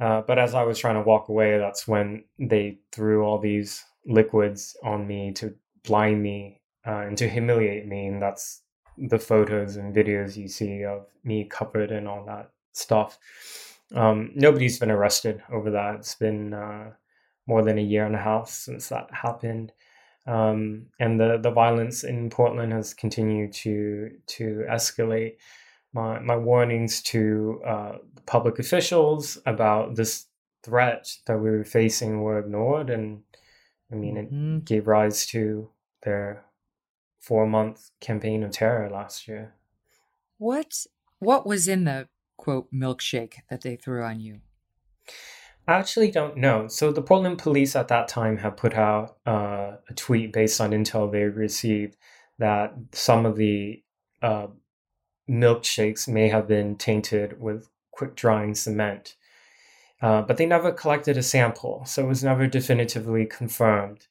Uh, 0.00 0.22
but 0.22 0.38
as 0.38 0.54
I 0.54 0.62
was 0.64 0.78
trying 0.78 0.96
to 0.96 1.02
walk 1.02 1.28
away, 1.28 1.58
that's 1.58 1.86
when 1.86 2.24
they 2.38 2.78
threw 2.92 3.24
all 3.24 3.38
these 3.38 3.84
liquids 4.06 4.76
on 4.82 5.06
me 5.06 5.32
to 5.32 5.54
blind 5.84 6.22
me 6.22 6.60
uh, 6.86 7.00
and 7.06 7.16
to 7.18 7.28
humiliate 7.28 7.86
me. 7.86 8.06
And 8.06 8.20
that's 8.20 8.62
the 8.98 9.18
photos 9.18 9.76
and 9.76 9.94
videos 9.94 10.36
you 10.36 10.48
see 10.48 10.84
of 10.84 11.06
me 11.24 11.44
covered 11.44 11.90
in 11.90 12.06
all 12.06 12.24
that 12.26 12.50
stuff. 12.72 13.18
Um, 13.94 14.32
nobody's 14.34 14.78
been 14.78 14.90
arrested 14.90 15.42
over 15.52 15.70
that. 15.70 15.96
It's 15.96 16.14
been 16.14 16.54
uh, 16.54 16.92
more 17.46 17.62
than 17.62 17.78
a 17.78 17.82
year 17.82 18.06
and 18.06 18.14
a 18.14 18.20
half 18.20 18.48
since 18.48 18.88
that 18.88 19.08
happened. 19.12 19.72
Um, 20.26 20.86
and 21.00 21.18
the, 21.18 21.38
the 21.42 21.50
violence 21.50 22.04
in 22.04 22.30
Portland 22.30 22.72
has 22.72 22.94
continued 22.94 23.52
to 23.54 24.10
to 24.28 24.64
escalate. 24.70 25.36
My, 25.94 26.20
my 26.20 26.36
warnings 26.36 27.02
to 27.02 27.60
uh, 27.66 27.92
public 28.26 28.58
officials 28.58 29.38
about 29.46 29.96
this 29.96 30.26
threat 30.62 31.16
that 31.26 31.38
we 31.38 31.50
were 31.50 31.64
facing 31.64 32.20
were 32.20 32.38
ignored, 32.38 32.90
and 32.90 33.22
I 33.90 33.96
mean, 33.96 34.16
mm-hmm. 34.16 34.56
it 34.58 34.64
gave 34.64 34.86
rise 34.86 35.26
to 35.28 35.70
their 36.02 36.44
four 37.20 37.46
month 37.46 37.90
campaign 38.00 38.42
of 38.42 38.50
terror 38.50 38.90
last 38.90 39.28
year. 39.28 39.54
What 40.38 40.86
what 41.18 41.46
was 41.46 41.68
in 41.68 41.84
the 41.84 42.08
quote 42.36 42.72
milkshake 42.72 43.34
that 43.48 43.62
they 43.62 43.76
threw 43.76 44.02
on 44.02 44.20
you? 44.20 44.40
I 45.68 45.74
actually 45.74 46.10
don't 46.10 46.36
know. 46.36 46.66
So 46.66 46.90
the 46.90 47.02
Portland 47.02 47.38
police 47.38 47.76
at 47.76 47.88
that 47.88 48.08
time 48.08 48.38
had 48.38 48.56
put 48.56 48.74
out 48.74 49.18
uh, 49.24 49.76
a 49.88 49.94
tweet 49.94 50.32
based 50.32 50.60
on 50.60 50.72
intel 50.72 51.10
they 51.10 51.22
received 51.24 51.96
that 52.38 52.74
some 52.92 53.24
of 53.24 53.36
the 53.36 53.82
uh, 54.20 54.48
milkshakes 55.30 56.08
may 56.08 56.28
have 56.28 56.48
been 56.48 56.76
tainted 56.76 57.40
with 57.40 57.68
quick 57.92 58.16
drying 58.16 58.54
cement. 58.54 59.14
Uh, 60.00 60.20
but 60.22 60.36
they 60.36 60.46
never 60.46 60.72
collected 60.72 61.16
a 61.16 61.22
sample, 61.22 61.84
so 61.86 62.02
it 62.02 62.08
was 62.08 62.24
never 62.24 62.48
definitively 62.48 63.24
confirmed. 63.24 64.08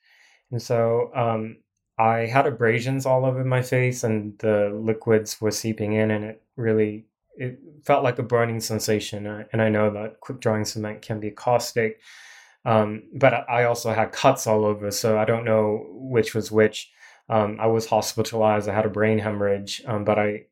And 0.50 0.62
so 0.62 1.12
um, 1.14 1.58
I 1.98 2.20
had 2.28 2.48
abrasions 2.48 3.06
all 3.06 3.26
over 3.26 3.44
my 3.44 3.62
face, 3.62 4.04
and 4.04 4.38
the 4.40 4.72
liquids 4.74 5.42
were 5.42 5.52
seeping 5.52 5.94
in, 5.94 6.12
and 6.12 6.24
it 6.24 6.44
really 6.56 7.08
it 7.36 7.60
felt 7.84 8.04
like 8.04 8.20
a 8.20 8.24
burning 8.24 8.62
sensation. 8.62 9.26
And 9.52 9.62
I 9.62 9.70
know 9.70 9.92
that 9.92 10.22
quick 10.22 10.40
drying 10.40 10.66
cement 10.66 11.02
can 11.02 11.20
be 11.20 11.32
caustic, 11.32 12.00
um, 12.64 13.04
but 13.14 13.50
I 13.50 13.66
also 13.66 13.94
had 13.94 14.14
cuts 14.14 14.48
all 14.48 14.64
over, 14.64 14.92
so 14.92 15.18
I 15.18 15.26
don't 15.26 15.46
know 15.46 15.86
which 15.90 16.34
was 16.34 16.52
which. 16.52 16.90
Um, 17.30 17.58
I 17.60 17.68
was 17.68 17.86
hospitalized. 17.86 18.68
I 18.70 18.76
had 18.76 18.86
a 18.86 18.90
brain 18.90 19.20
hemorrhage, 19.20 19.82
um, 19.86 20.04
but 20.04 20.20
I 20.20 20.46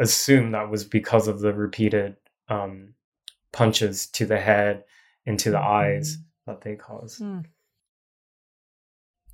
assume 0.00 0.52
that 0.52 0.70
was 0.70 0.84
because 0.84 1.28
of 1.28 1.40
the 1.40 1.52
repeated 1.52 2.16
um, 2.48 2.94
punches 3.52 4.06
to 4.08 4.26
the 4.26 4.40
head 4.40 4.84
and 5.26 5.38
to 5.40 5.50
the 5.50 5.58
mm-hmm. 5.58 6.00
eyes 6.00 6.18
that 6.46 6.62
they 6.62 6.76
cause. 6.76 7.18
Mm. 7.18 7.44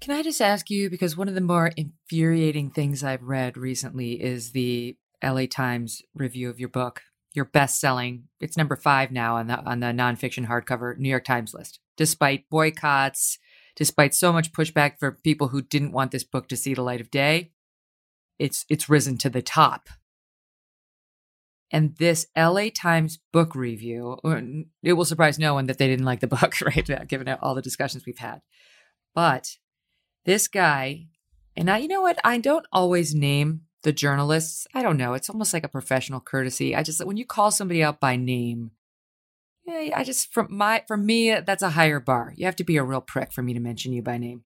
Can 0.00 0.16
I 0.16 0.22
just 0.22 0.40
ask 0.40 0.70
you 0.70 0.88
because 0.88 1.16
one 1.16 1.28
of 1.28 1.34
the 1.34 1.40
more 1.42 1.72
infuriating 1.76 2.70
things 2.70 3.04
I've 3.04 3.22
read 3.22 3.56
recently 3.56 4.22
is 4.22 4.52
the 4.52 4.96
LA 5.22 5.44
Times 5.46 6.00
review 6.14 6.48
of 6.48 6.58
your 6.58 6.70
book, 6.70 7.02
your 7.34 7.44
best-selling. 7.44 8.24
It's 8.40 8.56
number 8.56 8.76
five 8.76 9.10
now 9.10 9.36
on 9.36 9.48
the 9.48 9.58
on 9.58 9.80
the 9.80 9.88
nonfiction 9.88 10.46
hardcover 10.46 10.96
New 10.96 11.10
York 11.10 11.24
Times 11.24 11.52
list, 11.52 11.80
despite 11.98 12.48
boycotts, 12.48 13.38
despite 13.76 14.14
so 14.14 14.32
much 14.32 14.52
pushback 14.52 14.98
for 14.98 15.12
people 15.12 15.48
who 15.48 15.60
didn't 15.60 15.92
want 15.92 16.12
this 16.12 16.24
book 16.24 16.48
to 16.48 16.56
see 16.56 16.72
the 16.72 16.82
light 16.82 17.02
of 17.02 17.10
day. 17.10 17.52
It's 18.38 18.64
it's 18.70 18.88
risen 18.88 19.18
to 19.18 19.28
the 19.28 19.42
top. 19.42 19.90
And 21.70 21.96
this 21.96 22.26
LA 22.36 22.68
Times 22.74 23.18
book 23.32 23.54
review, 23.54 24.18
it 24.82 24.92
will 24.94 25.04
surprise 25.04 25.38
no 25.38 25.54
one 25.54 25.66
that 25.66 25.78
they 25.78 25.86
didn't 25.86 26.04
like 26.04 26.20
the 26.20 26.26
book, 26.38 26.60
right? 26.60 26.88
Given 27.08 27.28
all 27.40 27.54
the 27.54 27.62
discussions 27.62 28.04
we've 28.04 28.18
had. 28.18 28.42
But 29.14 29.56
this 30.24 30.48
guy, 30.48 31.06
and 31.56 31.70
I, 31.70 31.78
you 31.78 31.88
know 31.88 32.02
what? 32.02 32.18
I 32.24 32.38
don't 32.38 32.66
always 32.72 33.14
name 33.14 33.62
the 33.82 33.92
journalists. 33.92 34.66
I 34.74 34.82
don't 34.82 34.96
know. 34.96 35.14
It's 35.14 35.30
almost 35.30 35.54
like 35.54 35.64
a 35.64 35.68
professional 35.68 36.20
courtesy. 36.20 36.74
I 36.74 36.82
just, 36.82 37.04
when 37.04 37.16
you 37.16 37.24
call 37.24 37.50
somebody 37.50 37.82
out 37.82 38.00
by 38.00 38.16
name, 38.16 38.72
yeah, 39.64 39.96
I 39.96 40.04
just, 40.04 40.32
from 40.32 40.48
my, 40.50 40.84
for 40.86 40.96
me, 40.96 41.38
that's 41.40 41.62
a 41.62 41.70
higher 41.70 42.00
bar. 42.00 42.34
You 42.36 42.46
have 42.46 42.56
to 42.56 42.64
be 42.64 42.76
a 42.76 42.84
real 42.84 43.00
prick 43.00 43.32
for 43.32 43.42
me 43.42 43.54
to 43.54 43.60
mention 43.60 43.92
you 43.92 44.02
by 44.02 44.18
name. 44.18 44.44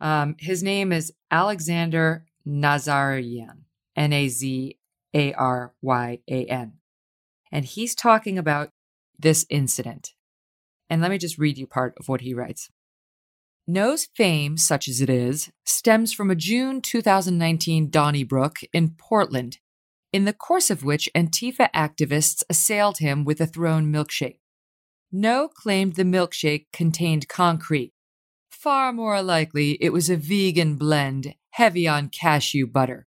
Um, 0.00 0.36
his 0.38 0.62
name 0.62 0.92
is 0.92 1.12
Alexander 1.30 2.26
Nazaryan, 2.46 3.62
N 3.96 4.12
A 4.12 4.28
Z 4.28 4.76
A 5.14 5.32
R 5.34 5.74
Y 5.82 6.18
A 6.28 6.46
N. 6.46 6.74
And 7.50 7.64
he's 7.64 7.94
talking 7.94 8.38
about 8.38 8.70
this 9.18 9.46
incident. 9.50 10.14
And 10.88 11.00
let 11.00 11.10
me 11.10 11.18
just 11.18 11.38
read 11.38 11.58
you 11.58 11.66
part 11.66 11.94
of 11.98 12.08
what 12.08 12.22
he 12.22 12.34
writes. 12.34 12.70
Ngo's 13.68 14.08
fame, 14.16 14.56
such 14.56 14.88
as 14.88 15.00
it 15.00 15.08
is, 15.08 15.52
stems 15.64 16.12
from 16.12 16.30
a 16.30 16.34
June 16.34 16.80
2019 16.80 17.90
Donnybrook 17.90 18.58
in 18.72 18.90
Portland, 18.98 19.58
in 20.12 20.24
the 20.24 20.32
course 20.32 20.68
of 20.68 20.84
which 20.84 21.08
Antifa 21.14 21.70
activists 21.74 22.42
assailed 22.50 22.98
him 22.98 23.24
with 23.24 23.40
a 23.40 23.46
thrown 23.46 23.92
milkshake. 23.92 24.40
Ngo 25.14 25.50
claimed 25.52 25.94
the 25.94 26.04
milkshake 26.04 26.66
contained 26.72 27.28
concrete. 27.28 27.92
Far 28.50 28.92
more 28.92 29.22
likely, 29.22 29.78
it 29.80 29.92
was 29.92 30.10
a 30.10 30.16
vegan 30.16 30.76
blend, 30.76 31.34
heavy 31.50 31.86
on 31.86 32.08
cashew 32.08 32.66
butter. 32.66 33.06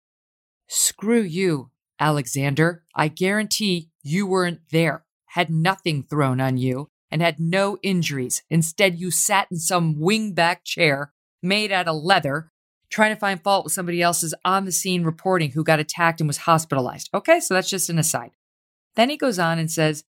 Screw 0.68 1.22
you, 1.22 1.70
Alexander. 1.98 2.84
I 2.94 3.08
guarantee 3.08 3.90
you 4.02 4.26
weren't 4.26 4.60
there, 4.70 5.04
had 5.26 5.50
nothing 5.50 6.02
thrown 6.02 6.40
on 6.40 6.56
you, 6.56 6.88
and 7.10 7.22
had 7.22 7.38
no 7.38 7.78
injuries. 7.82 8.42
Instead, 8.50 8.98
you 8.98 9.10
sat 9.10 9.48
in 9.50 9.58
some 9.58 9.96
wingback 9.96 10.58
chair 10.64 11.12
made 11.42 11.72
out 11.72 11.88
of 11.88 12.02
leather, 12.02 12.50
trying 12.90 13.14
to 13.14 13.20
find 13.20 13.42
fault 13.42 13.64
with 13.64 13.72
somebody 13.72 14.02
else's 14.02 14.34
on 14.44 14.64
the 14.64 14.72
scene 14.72 15.04
reporting 15.04 15.52
who 15.52 15.64
got 15.64 15.80
attacked 15.80 16.20
and 16.20 16.28
was 16.28 16.38
hospitalized. 16.38 17.08
Okay, 17.14 17.40
so 17.40 17.54
that's 17.54 17.70
just 17.70 17.90
an 17.90 17.98
aside. 17.98 18.32
Then 18.94 19.10
he 19.10 19.16
goes 19.16 19.38
on 19.38 19.58
and 19.58 19.70
says, 19.70 20.04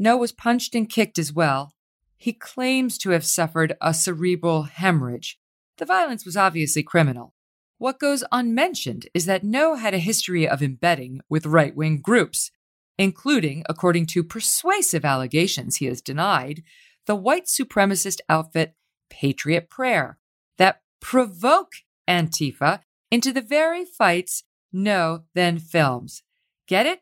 Ngo 0.00 0.18
was 0.18 0.32
punched 0.32 0.74
and 0.74 0.88
kicked 0.88 1.18
as 1.18 1.32
well. 1.32 1.74
He 2.16 2.32
claims 2.32 2.98
to 2.98 3.10
have 3.10 3.24
suffered 3.24 3.74
a 3.80 3.92
cerebral 3.92 4.62
hemorrhage. 4.62 5.38
The 5.78 5.84
violence 5.84 6.24
was 6.24 6.36
obviously 6.36 6.82
criminal. 6.82 7.34
What 7.82 7.98
goes 7.98 8.22
unmentioned 8.30 9.08
is 9.12 9.26
that 9.26 9.42
Ngo 9.42 9.76
had 9.76 9.92
a 9.92 9.98
history 9.98 10.48
of 10.48 10.62
embedding 10.62 11.20
with 11.28 11.46
right 11.46 11.74
wing 11.74 12.00
groups 12.00 12.52
including, 12.96 13.64
according 13.68 14.06
to 14.06 14.22
persuasive 14.22 15.04
allegations 15.04 15.76
he 15.76 15.86
has 15.86 16.00
denied, 16.00 16.62
the 17.06 17.16
white 17.16 17.46
supremacist 17.46 18.20
outfit 18.28 18.76
Patriot 19.10 19.68
Prayer 19.68 20.18
that 20.58 20.82
provoke 21.00 21.72
Antifa 22.08 22.82
into 23.10 23.32
the 23.32 23.40
very 23.42 23.84
fights 23.84 24.44
Ngo 24.72 25.24
then 25.34 25.58
films. 25.58 26.22
Get 26.68 26.86
it? 26.86 27.00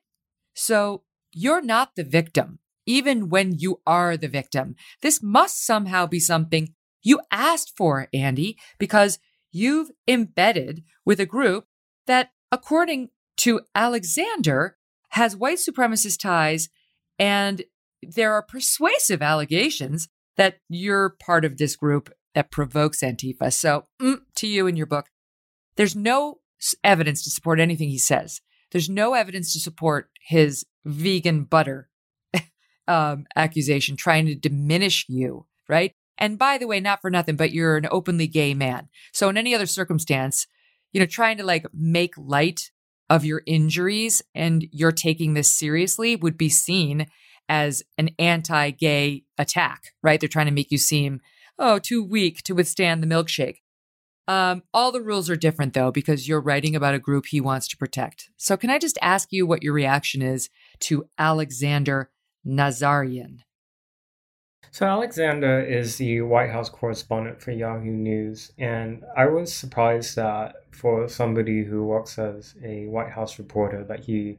So 0.55 1.03
you're 1.31 1.61
not 1.61 1.95
the 1.95 2.05
victim, 2.05 2.59
even 2.87 3.29
when 3.29 3.59
you 3.59 3.83
are 3.87 4.17
the 4.17 4.29
victim. 4.29 4.77
This 5.03 5.23
must 5.23 5.63
somehow 5.63 6.07
be 6.07 6.21
something 6.21 6.75
you 7.03 7.21
asked 7.31 7.77
for, 7.77 8.09
Andy, 8.15 8.57
because 8.79 9.19
you've 9.53 9.91
embedded 10.07 10.85
with 11.05 11.21
a 11.21 11.27
group 11.27 11.67
that, 12.07 12.31
according 12.53 13.11
to 13.39 13.61
Alexander, 13.75 14.77
has 15.11 15.37
white 15.37 15.59
supremacist 15.59 16.21
ties, 16.21 16.69
and 17.19 17.63
there 18.03 18.33
are 18.33 18.43
persuasive 18.43 19.23
allegations 19.23 20.09
that 20.37 20.59
you're 20.69 21.17
part 21.21 21.45
of 21.45 21.59
this 21.59 21.77
group 21.77 22.13
that 22.35 22.51
provokes 22.51 23.03
Antifa. 23.03 23.53
So, 23.53 23.87
mm, 24.01 24.21
to 24.37 24.47
you 24.47 24.67
in 24.67 24.77
your 24.77 24.87
book, 24.87 25.07
there's 25.77 25.97
no 25.97 26.39
evidence 26.85 27.23
to 27.25 27.31
support 27.31 27.61
anything 27.61 27.89
he 27.89 27.99
says. 27.99 28.41
There's 28.71 28.89
no 28.89 29.15
evidence 29.15 29.53
to 29.53 29.61
support 29.61 30.11
his 30.21 30.65
vegan 30.85 31.45
butter 31.45 31.91
um, 32.89 33.27
accusation 33.37 33.97
trying 33.97 34.27
to 34.27 34.35
diminish 34.35 35.07
you, 35.09 35.47
right? 35.69 35.93
And 36.21 36.39
by 36.39 36.59
the 36.59 36.67
way, 36.67 36.79
not 36.81 37.01
for 37.01 37.11
nothing, 37.11 37.37
but 37.37 37.51
you're 37.51 37.79
an 37.79 37.89
openly 37.91 38.27
gay 38.27 38.53
man. 38.53 38.89
So, 39.13 39.31
in 39.31 39.39
any 39.39 39.55
other 39.55 39.67
circumstance, 39.67 40.47
you 40.93 41.01
know, 41.01 41.07
trying 41.07 41.39
to 41.39 41.45
like 41.45 41.67
make 41.73 42.15
light 42.19 42.71
of 43.09 43.25
your 43.25 43.43
injuries 43.47 44.23
and 44.35 44.67
you're 44.71 44.93
taking 44.93 45.35
this 45.35 45.51
seriously 45.51 46.15
would 46.15 46.37
be 46.37 46.49
seen 46.49 47.07
as 47.49 47.83
an 47.99 48.11
anti 48.19 48.71
gay 48.71 49.25
attack, 49.39 49.95
right? 50.03 50.21
They're 50.21 50.29
trying 50.29 50.47
to 50.47 50.53
make 50.53 50.71
you 50.71 50.79
seem, 50.79 51.21
oh, 51.59 51.79
too 51.79 52.05
weak 52.05 52.43
to 52.45 52.55
withstand 52.55 53.03
the 53.03 53.09
milkshake. 53.09 53.57
Um, 54.29 54.63
all 54.73 54.93
the 54.93 55.03
rules 55.03 55.29
are 55.29 55.37
different 55.37 55.75
though, 55.75 55.91
because 55.91 56.29
you're 56.29 56.41
writing 56.41 56.77
about 56.77 56.95
a 56.95 57.01
group 57.01 57.27
he 57.27 57.41
wants 57.41 57.67
to 57.69 57.77
protect. 57.77 58.29
So, 58.37 58.57
can 58.57 58.71
I 58.71 58.79
just 58.79 58.99
ask 59.03 59.33
you 59.33 59.47
what 59.47 59.63
your 59.63 59.73
reaction 59.73 60.23
is 60.23 60.51
to 60.81 61.07
Alexander 61.19 62.11
Nazaryan? 62.47 63.39
So 64.73 64.87
Alexander 64.87 65.61
is 65.61 65.97
the 65.97 66.21
White 66.21 66.51
House 66.51 66.69
correspondent 66.69 67.43
for 67.43 67.51
Yahoo 67.51 67.91
News, 67.91 68.53
and 68.57 69.03
I 69.17 69.27
was 69.27 69.53
surprised 69.53 70.15
that 70.15 70.65
for 70.71 71.09
somebody 71.09 71.65
who 71.65 71.85
works 71.85 72.19
as 72.21 72.55
a 72.63 72.87
White 72.87 73.11
House 73.11 73.39
reporter, 73.41 73.83
that 73.85 74.05
he 74.05 74.39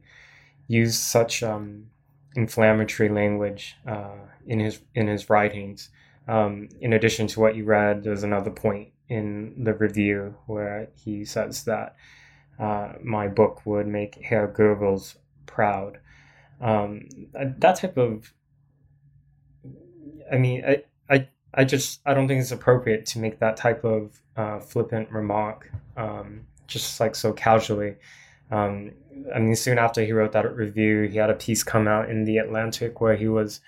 used 0.68 1.00
such 1.00 1.42
um, 1.42 1.86
inflammatory 2.34 3.10
language 3.10 3.76
uh, 3.86 4.16
in 4.46 4.58
his 4.58 4.80
in 4.94 5.06
his 5.06 5.28
writings. 5.28 5.90
Um, 6.26 6.70
in 6.80 6.94
addition 6.94 7.26
to 7.28 7.40
what 7.40 7.54
you 7.54 7.64
read, 7.64 8.02
there's 8.02 8.22
another 8.22 8.50
point 8.50 8.88
in 9.10 9.64
the 9.64 9.74
review 9.74 10.34
where 10.46 10.88
he 10.94 11.26
says 11.26 11.64
that 11.64 11.94
uh, 12.58 12.94
my 13.02 13.28
book 13.28 13.66
would 13.66 13.86
make 13.86 14.14
Herr 14.14 14.48
Goebbels 14.48 15.16
proud. 15.44 15.98
Um, 16.58 17.08
that 17.34 17.76
type 17.76 17.98
of 17.98 18.32
I 20.30 20.38
mean, 20.38 20.64
I, 20.64 20.82
I, 21.08 21.28
I 21.54 21.64
just 21.64 22.00
I 22.06 22.14
don't 22.14 22.28
think 22.28 22.40
it's 22.40 22.52
appropriate 22.52 23.06
to 23.06 23.18
make 23.18 23.38
that 23.40 23.56
type 23.56 23.84
of 23.84 24.20
uh, 24.36 24.60
flippant 24.60 25.10
remark, 25.10 25.70
um, 25.96 26.46
just 26.66 27.00
like 27.00 27.14
so 27.14 27.32
casually. 27.32 27.96
Um, 28.50 28.92
I 29.34 29.38
mean, 29.38 29.56
soon 29.56 29.78
after 29.78 30.04
he 30.04 30.12
wrote 30.12 30.32
that 30.32 30.54
review, 30.54 31.02
he 31.02 31.18
had 31.18 31.30
a 31.30 31.34
piece 31.34 31.62
come 31.62 31.88
out 31.88 32.10
in 32.10 32.24
the 32.24 32.38
Atlantic 32.38 33.00
where 33.00 33.16
he 33.16 33.28
was 33.28 33.60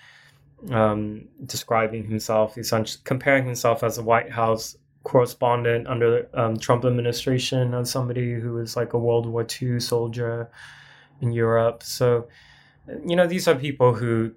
um, 0.71 1.27
describing 1.45 2.05
himself, 2.05 2.57
essentially 2.57 3.01
comparing 3.03 3.45
himself 3.45 3.83
as 3.83 3.97
a 3.97 4.03
White 4.03 4.31
House 4.31 4.77
correspondent 5.03 5.87
under 5.87 6.09
the 6.09 6.41
um, 6.41 6.57
Trump 6.57 6.83
administration 6.83 7.73
as 7.75 7.91
somebody 7.91 8.33
who 8.33 8.53
was 8.53 8.75
like 8.75 8.93
a 8.93 8.97
World 8.97 9.27
War 9.27 9.45
II 9.61 9.79
soldier 9.79 10.49
in 11.21 11.31
Europe. 11.31 11.83
So, 11.83 12.27
you 13.05 13.15
know, 13.15 13.27
these 13.27 13.47
are 13.47 13.55
people 13.55 13.93
who 13.93 14.31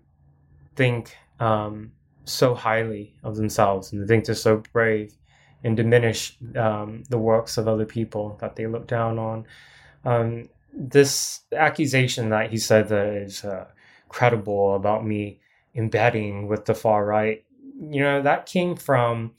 think 0.77 1.17
um, 1.41 1.93
so 2.25 2.55
highly 2.55 3.15
of 3.23 3.37
themselves 3.37 3.93
and 3.93 4.03
they 4.03 4.07
think 4.07 4.25
they're 4.25 4.35
so 4.35 4.63
brave 4.73 5.15
and 5.65 5.77
diminish 5.77 6.37
um, 6.57 7.03
the 7.09 7.19
works 7.19 7.59
of 7.59 7.67
other 7.67 7.87
people 7.87 8.37
that 8.41 8.57
they 8.57 8.67
look 8.67 8.87
down 8.87 9.19
on. 9.19 9.45
Um, 10.05 10.49
this 10.73 11.41
accusation 11.57 12.31
that 12.31 12.51
he 12.51 12.59
said 12.59 12.89
that 12.89 13.07
is 13.07 13.45
uh, 13.45 13.67
credible 14.09 14.75
about 14.75 15.05
me 15.05 15.41
embedding 15.75 16.47
with 16.47 16.65
the 16.67 16.75
far 16.75 17.05
right, 17.05 17.45
you 17.81 18.01
know, 18.01 18.23
that 18.23 18.47
came 18.47 18.77
from 18.77 19.33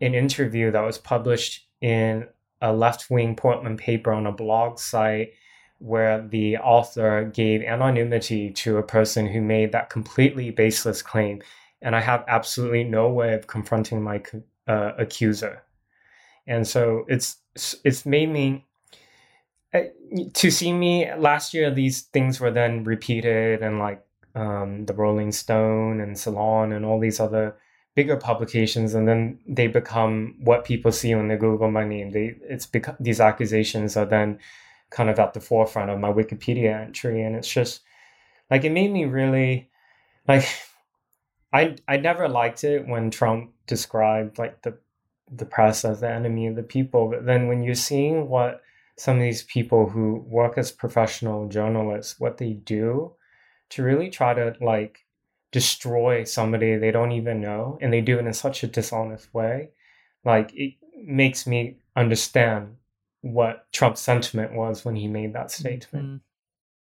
an 0.00 0.14
interview 0.14 0.70
that 0.70 0.80
was 0.80 0.98
published 0.98 1.66
in 1.80 2.26
a 2.62 2.72
left 2.72 3.10
wing 3.10 3.36
Portland 3.36 3.78
paper 3.78 4.12
on 4.12 4.26
a 4.26 4.32
blog 4.32 4.78
site 4.78 5.32
where 5.80 6.26
the 6.28 6.58
author 6.58 7.24
gave 7.24 7.62
anonymity 7.62 8.50
to 8.50 8.76
a 8.76 8.82
person 8.82 9.26
who 9.26 9.40
made 9.40 9.72
that 9.72 9.90
completely 9.90 10.50
baseless 10.50 11.02
claim. 11.02 11.42
And 11.82 11.96
I 11.96 12.00
have 12.00 12.24
absolutely 12.28 12.84
no 12.84 13.08
way 13.08 13.32
of 13.34 13.46
confronting 13.46 14.02
my 14.02 14.22
uh, 14.68 14.92
accuser. 14.98 15.62
And 16.46 16.68
so 16.68 17.04
it's 17.08 17.38
it's 17.84 18.06
made 18.06 18.28
me 18.28 18.66
uh, 19.72 19.80
to 20.34 20.50
see 20.50 20.72
me 20.72 21.12
last 21.14 21.54
year. 21.54 21.70
These 21.70 22.02
things 22.02 22.40
were 22.40 22.50
then 22.50 22.84
repeated, 22.84 23.62
and 23.62 23.78
like 23.78 24.04
um, 24.34 24.84
the 24.86 24.94
Rolling 24.94 25.32
Stone 25.32 26.00
and 26.00 26.18
Salon 26.18 26.72
and 26.72 26.84
all 26.84 27.00
these 27.00 27.20
other 27.20 27.56
bigger 27.94 28.16
publications, 28.16 28.94
and 28.94 29.08
then 29.08 29.38
they 29.48 29.66
become 29.66 30.36
what 30.42 30.64
people 30.64 30.92
see 30.92 31.14
when 31.14 31.28
they 31.28 31.36
Google 31.36 31.70
my 31.70 31.84
name. 31.84 32.10
They 32.10 32.36
it's 32.42 32.66
because 32.66 32.96
these 33.00 33.20
accusations 33.20 33.96
are 33.96 34.06
then 34.06 34.38
kind 34.90 35.10
of 35.10 35.18
at 35.18 35.34
the 35.34 35.40
forefront 35.40 35.90
of 35.90 35.98
my 36.00 36.12
Wikipedia 36.12 36.80
entry, 36.80 37.22
and 37.22 37.36
it's 37.36 37.48
just 37.48 37.80
like 38.50 38.64
it 38.64 38.72
made 38.72 38.92
me 38.92 39.04
really 39.04 39.70
like 40.28 40.44
I 41.52 41.76
I 41.88 41.96
never 41.96 42.28
liked 42.28 42.64
it 42.64 42.86
when 42.86 43.10
Trump 43.10 43.52
described 43.66 44.38
like 44.38 44.62
the 44.62 44.78
the 45.32 45.46
press 45.46 45.84
as 45.84 46.00
the 46.00 46.10
enemy 46.10 46.48
of 46.48 46.56
the 46.56 46.62
people, 46.62 47.08
but 47.08 47.24
then 47.24 47.46
when 47.48 47.62
you're 47.62 47.74
seeing 47.74 48.28
what 48.28 48.62
some 49.00 49.16
of 49.16 49.22
these 49.22 49.44
people 49.44 49.88
who 49.88 50.16
work 50.28 50.58
as 50.58 50.70
professional 50.70 51.48
journalists 51.48 52.20
what 52.20 52.36
they 52.36 52.52
do 52.52 53.10
to 53.70 53.82
really 53.82 54.10
try 54.10 54.34
to 54.34 54.54
like 54.60 55.06
destroy 55.52 56.22
somebody 56.22 56.76
they 56.76 56.90
don't 56.90 57.12
even 57.12 57.40
know 57.40 57.78
and 57.80 57.92
they 57.92 58.02
do 58.02 58.18
it 58.18 58.26
in 58.26 58.32
such 58.34 58.62
a 58.62 58.66
dishonest 58.66 59.32
way 59.32 59.70
like 60.24 60.52
it 60.54 60.74
makes 61.02 61.46
me 61.46 61.76
understand 61.96 62.76
what 63.22 63.70
Trump's 63.72 64.00
sentiment 64.00 64.54
was 64.54 64.84
when 64.84 64.96
he 64.96 65.08
made 65.08 65.34
that 65.34 65.50
statement. 65.50 66.06
Mm-hmm. 66.06 66.16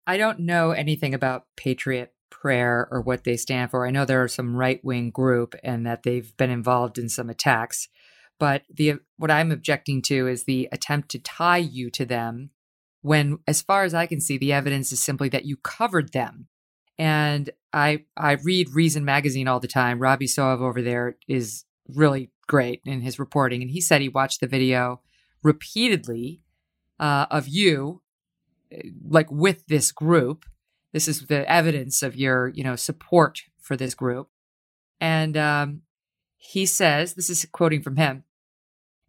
I 0.06 0.16
don't 0.16 0.40
know 0.40 0.72
anything 0.72 1.14
about 1.14 1.46
Patriot 1.56 2.12
Prayer 2.30 2.88
or 2.90 3.00
what 3.00 3.24
they 3.24 3.36
stand 3.36 3.70
for. 3.70 3.86
I 3.86 3.90
know 3.90 4.04
they're 4.04 4.28
some 4.28 4.56
right 4.56 4.82
wing 4.84 5.10
group 5.10 5.54
and 5.62 5.86
that 5.86 6.04
they've 6.04 6.36
been 6.36 6.50
involved 6.50 6.98
in 6.98 7.08
some 7.08 7.28
attacks. 7.28 7.88
But 8.38 8.62
the 8.72 8.94
what 9.18 9.30
I'm 9.30 9.52
objecting 9.52 10.00
to 10.02 10.26
is 10.26 10.44
the 10.44 10.68
attempt 10.72 11.10
to 11.10 11.18
tie 11.18 11.58
you 11.58 11.90
to 11.90 12.06
them 12.06 12.50
when, 13.02 13.38
as 13.46 13.62
far 13.62 13.84
as 13.84 13.94
I 13.94 14.06
can 14.06 14.20
see, 14.20 14.38
the 14.38 14.52
evidence 14.52 14.92
is 14.92 15.02
simply 15.02 15.28
that 15.30 15.44
you 15.44 15.56
covered 15.56 16.12
them. 16.12 16.48
And 16.98 17.50
I 17.72 18.04
I 18.16 18.32
read 18.32 18.74
Reason 18.74 19.04
magazine 19.04 19.48
all 19.48 19.60
the 19.60 19.68
time. 19.68 20.00
Robby 20.00 20.26
Soave 20.26 20.62
over 20.62 20.80
there 20.80 21.16
is 21.28 21.64
really 21.88 22.30
great 22.46 22.80
in 22.84 23.00
his 23.00 23.18
reporting, 23.18 23.62
and 23.62 23.70
he 23.70 23.80
said 23.80 24.00
he 24.00 24.08
watched 24.08 24.40
the 24.40 24.46
video 24.46 25.00
repeatedly 25.42 26.40
uh, 26.98 27.26
of 27.30 27.48
you, 27.48 28.02
eh, 28.72 28.90
like 29.08 29.30
with 29.30 29.66
this 29.66 29.92
group. 29.92 30.44
This 30.92 31.06
is 31.06 31.26
the 31.26 31.50
evidence 31.50 32.02
of 32.02 32.16
your, 32.16 32.48
you 32.48 32.64
know, 32.64 32.76
support 32.76 33.42
for 33.60 33.76
this 33.76 33.94
group. 33.94 34.28
And 35.00 35.36
um, 35.36 35.82
he 36.36 36.66
says, 36.66 37.14
this 37.14 37.30
is 37.30 37.46
quoting 37.52 37.82
from 37.82 37.96
him 37.96 38.24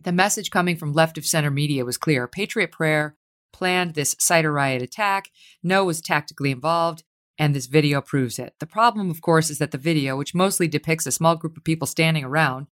the 0.03 0.11
message 0.11 0.51
coming 0.51 0.75
from 0.75 0.93
left 0.93 1.17
of 1.17 1.25
center 1.25 1.51
media 1.51 1.86
was 1.86 1.97
clear. 1.97 2.27
Patriot 2.27 2.71
Prayer 2.71 3.15
planned 3.53 3.93
this 3.93 4.15
CIDR 4.15 4.53
riot 4.53 4.82
attack. 4.82 5.29
Ngo 5.65 5.86
was 5.86 6.01
tactically 6.01 6.51
involved, 6.51 7.03
and 7.38 7.55
this 7.55 7.67
video 7.67 8.01
proves 8.01 8.39
it. 8.39 8.55
The 8.59 8.65
problem, 8.65 9.09
of 9.09 9.21
course, 9.21 9.49
is 9.49 9.57
that 9.59 9.71
the 9.71 9.77
video, 9.77 10.17
which 10.17 10.34
mostly 10.34 10.67
depicts 10.67 11.05
a 11.05 11.11
small 11.11 11.36
group 11.36 11.57
of 11.57 11.63
people 11.63 11.88
standing 11.88 12.23
around, 12.23 12.67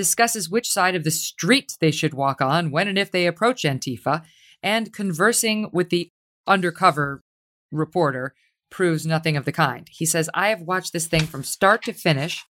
discusses 0.00 0.48
which 0.48 0.66
side 0.66 0.94
of 0.94 1.04
the 1.04 1.10
street 1.10 1.76
they 1.78 1.90
should 1.90 2.14
walk 2.14 2.40
on 2.40 2.70
when 2.70 2.88
and 2.88 2.98
if 2.98 3.10
they 3.10 3.26
approach 3.26 3.64
Antifa, 3.64 4.24
and 4.62 4.94
conversing 4.94 5.68
with 5.74 5.90
the 5.90 6.10
undercover 6.46 7.22
reporter 7.70 8.34
proves 8.70 9.04
nothing 9.04 9.36
of 9.36 9.44
the 9.44 9.52
kind. 9.52 9.86
He 9.90 10.06
says, 10.06 10.30
I 10.32 10.48
have 10.48 10.62
watched 10.62 10.94
this 10.94 11.06
thing 11.06 11.26
from 11.26 11.44
start 11.44 11.82
to 11.82 11.92
finish 11.92 12.46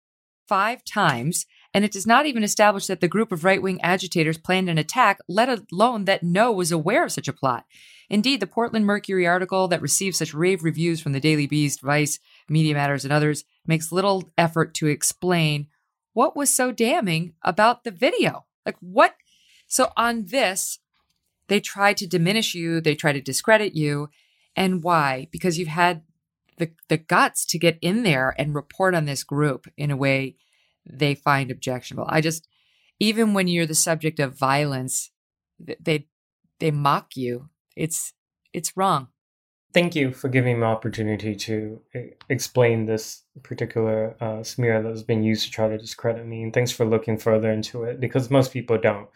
five 0.47 0.83
times, 0.83 1.45
and 1.71 1.85
it 1.85 1.91
does 1.91 2.07
not 2.07 2.25
even 2.25 2.43
establish 2.43 2.87
that 2.87 2.99
the 2.99 3.07
group 3.07 3.31
of 3.31 3.43
right 3.43 3.61
wing 3.61 3.79
agitators 3.83 4.39
planned 4.39 4.67
an 4.67 4.79
attack, 4.79 5.19
let 5.29 5.47
alone 5.71 6.05
that 6.05 6.23
Ngo 6.23 6.55
was 6.55 6.71
aware 6.71 7.03
of 7.03 7.11
such 7.11 7.27
a 7.27 7.33
plot. 7.33 7.65
Indeed, 8.09 8.39
the 8.39 8.47
Portland 8.47 8.87
Mercury 8.87 9.27
article 9.27 9.67
that 9.67 9.83
received 9.83 10.15
such 10.15 10.33
rave 10.33 10.63
reviews 10.63 10.99
from 10.99 11.11
the 11.11 11.19
Daily 11.19 11.45
Beast, 11.45 11.81
Vice, 11.81 12.17
Media 12.49 12.73
Matters, 12.73 13.03
and 13.03 13.13
others 13.13 13.43
makes 13.67 13.91
little 13.91 14.31
effort 14.35 14.73
to 14.75 14.87
explain 14.87 15.67
what 16.15 16.35
was 16.35 16.51
so 16.51 16.71
damning 16.71 17.33
about 17.43 17.83
the 17.83 17.91
video. 17.91 18.45
Like, 18.65 18.77
what? 18.79 19.15
So, 19.67 19.91
on 19.97 20.27
this, 20.27 20.79
they 21.49 21.59
try 21.59 21.93
to 21.93 22.07
diminish 22.07 22.55
you, 22.55 22.79
they 22.79 22.95
try 22.95 23.11
to 23.11 23.21
discredit 23.21 23.75
you. 23.75 24.09
And 24.55 24.81
why? 24.81 25.27
Because 25.29 25.59
you've 25.59 25.67
had 25.67 26.03
the, 26.57 26.71
the 26.87 26.97
guts 26.97 27.45
to 27.47 27.59
get 27.59 27.77
in 27.81 28.03
there 28.03 28.33
and 28.37 28.55
report 28.55 28.95
on 28.95 29.03
this 29.03 29.25
group 29.25 29.67
in 29.75 29.91
a 29.91 29.97
way 29.97 30.37
they 30.85 31.15
find 31.15 31.51
objectionable. 31.51 32.07
I 32.09 32.21
just, 32.21 32.47
even 32.97 33.33
when 33.33 33.49
you're 33.49 33.65
the 33.65 33.75
subject 33.75 34.19
of 34.21 34.39
violence, 34.39 35.11
they 35.59 36.07
they 36.59 36.71
mock 36.71 37.17
you. 37.17 37.49
It's 37.75 38.13
it's 38.53 38.77
wrong. 38.77 39.09
Thank 39.75 39.93
you 39.93 40.13
for 40.13 40.29
giving 40.29 40.55
me 40.55 40.59
the 40.61 40.67
opportunity 40.67 41.35
to 41.35 41.81
explain 42.29 42.85
this 42.85 43.23
particular 43.43 44.15
uh, 44.21 44.41
smear 44.41 44.81
that 44.81 44.87
has 44.87 45.03
been 45.03 45.21
used 45.21 45.43
to 45.43 45.51
try 45.51 45.67
to 45.67 45.77
discredit 45.77 46.25
me. 46.25 46.43
And 46.43 46.53
thanks 46.53 46.71
for 46.71 46.85
looking 46.85 47.17
further 47.17 47.51
into 47.51 47.83
it 47.83 47.99
because 47.99 48.31
most 48.31 48.53
people 48.53 48.77
don't. 48.77 49.09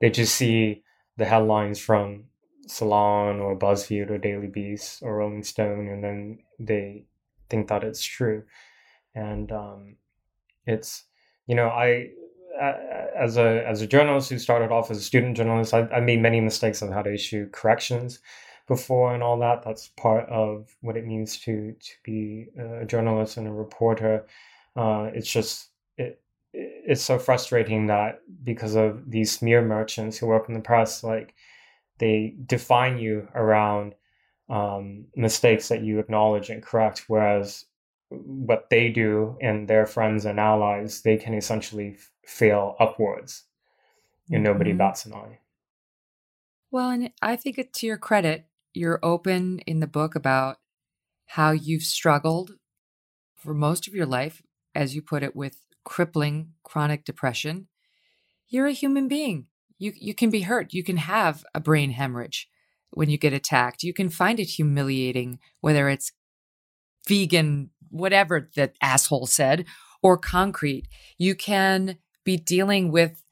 They 0.00 0.10
just 0.10 0.36
see 0.36 0.84
the 1.16 1.24
headlines 1.24 1.80
from 1.80 2.26
Salon 2.68 3.40
or 3.40 3.58
BuzzFeed 3.58 4.08
or 4.08 4.18
Daily 4.18 4.46
Beast 4.46 5.02
or 5.02 5.16
Rolling 5.16 5.42
Stone, 5.42 5.88
and 5.88 6.04
then 6.04 6.38
they 6.60 7.06
think 7.50 7.66
that 7.66 7.82
it's 7.82 8.04
true. 8.04 8.44
And 9.16 9.50
um, 9.50 9.96
it's 10.64 11.06
you 11.48 11.56
know, 11.56 11.66
I 11.66 12.10
as 13.18 13.36
a 13.36 13.66
as 13.66 13.82
a 13.82 13.86
journalist 13.88 14.30
who 14.30 14.38
started 14.38 14.70
off 14.70 14.92
as 14.92 14.98
a 14.98 15.02
student 15.02 15.36
journalist, 15.36 15.74
I, 15.74 15.88
I 15.88 15.98
made 15.98 16.22
many 16.22 16.40
mistakes 16.40 16.82
on 16.82 16.92
how 16.92 17.02
to 17.02 17.12
issue 17.12 17.50
corrections 17.50 18.20
before 18.66 19.14
and 19.14 19.22
all 19.22 19.38
that. 19.38 19.62
That's 19.62 19.88
part 19.88 20.28
of 20.28 20.74
what 20.80 20.96
it 20.96 21.06
means 21.06 21.38
to 21.40 21.72
to 21.72 21.92
be 22.02 22.46
a 22.58 22.84
journalist 22.84 23.36
and 23.36 23.46
a 23.46 23.52
reporter. 23.52 24.26
Uh, 24.76 25.10
it's 25.14 25.30
just 25.30 25.70
it 25.96 26.20
it's 26.52 27.02
so 27.02 27.18
frustrating 27.18 27.86
that 27.86 28.20
because 28.42 28.74
of 28.76 29.10
these 29.10 29.32
smear 29.32 29.62
merchants 29.62 30.18
who 30.18 30.26
work 30.26 30.48
in 30.48 30.54
the 30.54 30.60
press, 30.60 31.02
like 31.02 31.34
they 31.98 32.34
define 32.46 32.98
you 32.98 33.28
around 33.34 33.94
um, 34.48 35.06
mistakes 35.16 35.68
that 35.68 35.82
you 35.82 35.98
acknowledge 35.98 36.50
and 36.50 36.62
correct, 36.62 37.04
whereas 37.08 37.64
what 38.10 38.68
they 38.70 38.88
do 38.88 39.36
and 39.40 39.66
their 39.66 39.86
friends 39.86 40.24
and 40.24 40.38
allies, 40.38 41.02
they 41.02 41.16
can 41.16 41.34
essentially 41.34 41.96
f- 41.96 42.10
fail 42.24 42.76
upwards 42.78 43.44
and 44.30 44.42
nobody 44.42 44.70
mm-hmm. 44.70 44.78
bats 44.78 45.06
an 45.06 45.14
eye. 45.14 45.38
Well, 46.70 46.90
and 46.90 47.10
I 47.22 47.36
think 47.36 47.58
it, 47.58 47.72
to 47.74 47.86
your 47.86 47.96
credit, 47.96 48.46
you're 48.74 49.00
open 49.02 49.60
in 49.60 49.80
the 49.80 49.86
book 49.86 50.14
about 50.14 50.58
how 51.26 51.52
you've 51.52 51.84
struggled 51.84 52.52
for 53.36 53.54
most 53.54 53.88
of 53.88 53.94
your 53.94 54.06
life, 54.06 54.42
as 54.74 54.94
you 54.94 55.02
put 55.02 55.22
it, 55.22 55.34
with 55.34 55.56
crippling 55.84 56.52
chronic 56.62 57.04
depression. 57.04 57.68
You're 58.48 58.66
a 58.66 58.72
human 58.72 59.08
being. 59.08 59.46
You, 59.78 59.92
you 59.96 60.14
can 60.14 60.30
be 60.30 60.42
hurt. 60.42 60.72
You 60.72 60.84
can 60.84 60.98
have 60.98 61.44
a 61.54 61.60
brain 61.60 61.90
hemorrhage 61.90 62.48
when 62.90 63.10
you 63.10 63.18
get 63.18 63.32
attacked. 63.32 63.82
You 63.82 63.92
can 63.92 64.08
find 64.08 64.38
it 64.38 64.44
humiliating, 64.44 65.38
whether 65.60 65.88
it's 65.88 66.12
vegan 67.06 67.70
whatever 67.94 68.50
the 68.54 68.72
asshole 68.82 69.26
said, 69.26 69.64
or 70.02 70.18
concrete. 70.18 70.88
You 71.16 71.34
can 71.34 71.98
be 72.24 72.36
dealing 72.36 72.90
with 72.90 73.22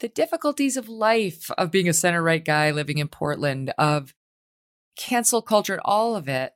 the 0.00 0.08
difficulties 0.08 0.76
of 0.76 0.88
life, 0.88 1.50
of 1.56 1.70
being 1.70 1.88
a 1.88 1.92
center 1.92 2.22
right 2.22 2.44
guy 2.44 2.70
living 2.70 2.98
in 2.98 3.08
Portland, 3.08 3.72
of 3.78 4.14
cancel 4.98 5.40
culture, 5.40 5.80
all 5.82 6.14
of 6.14 6.28
it, 6.28 6.52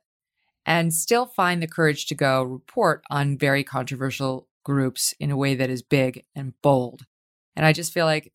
and 0.65 0.93
still 0.93 1.25
find 1.25 1.63
the 1.63 1.67
courage 1.67 2.05
to 2.05 2.15
go 2.15 2.43
report 2.43 3.03
on 3.09 3.37
very 3.37 3.63
controversial 3.63 4.47
groups 4.63 5.15
in 5.19 5.31
a 5.31 5.37
way 5.37 5.55
that 5.55 5.71
is 5.71 5.81
big 5.81 6.23
and 6.35 6.53
bold. 6.61 7.05
And 7.55 7.65
I 7.65 7.73
just 7.73 7.91
feel 7.91 8.05
like 8.05 8.31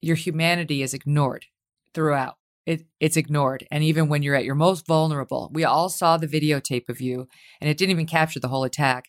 your 0.00 0.16
humanity 0.16 0.82
is 0.82 0.94
ignored 0.94 1.44
throughout 1.92 2.36
it, 2.66 2.84
it's 2.98 3.16
ignored. 3.16 3.66
And 3.70 3.84
even 3.84 4.08
when 4.08 4.22
you're 4.22 4.34
at 4.34 4.44
your 4.44 4.56
most 4.56 4.86
vulnerable, 4.86 5.50
we 5.54 5.64
all 5.64 5.88
saw 5.88 6.16
the 6.16 6.26
videotape 6.26 6.88
of 6.88 7.00
you 7.00 7.28
and 7.60 7.70
it 7.70 7.78
didn't 7.78 7.92
even 7.92 8.06
capture 8.06 8.40
the 8.40 8.48
whole 8.48 8.64
attack. 8.64 9.08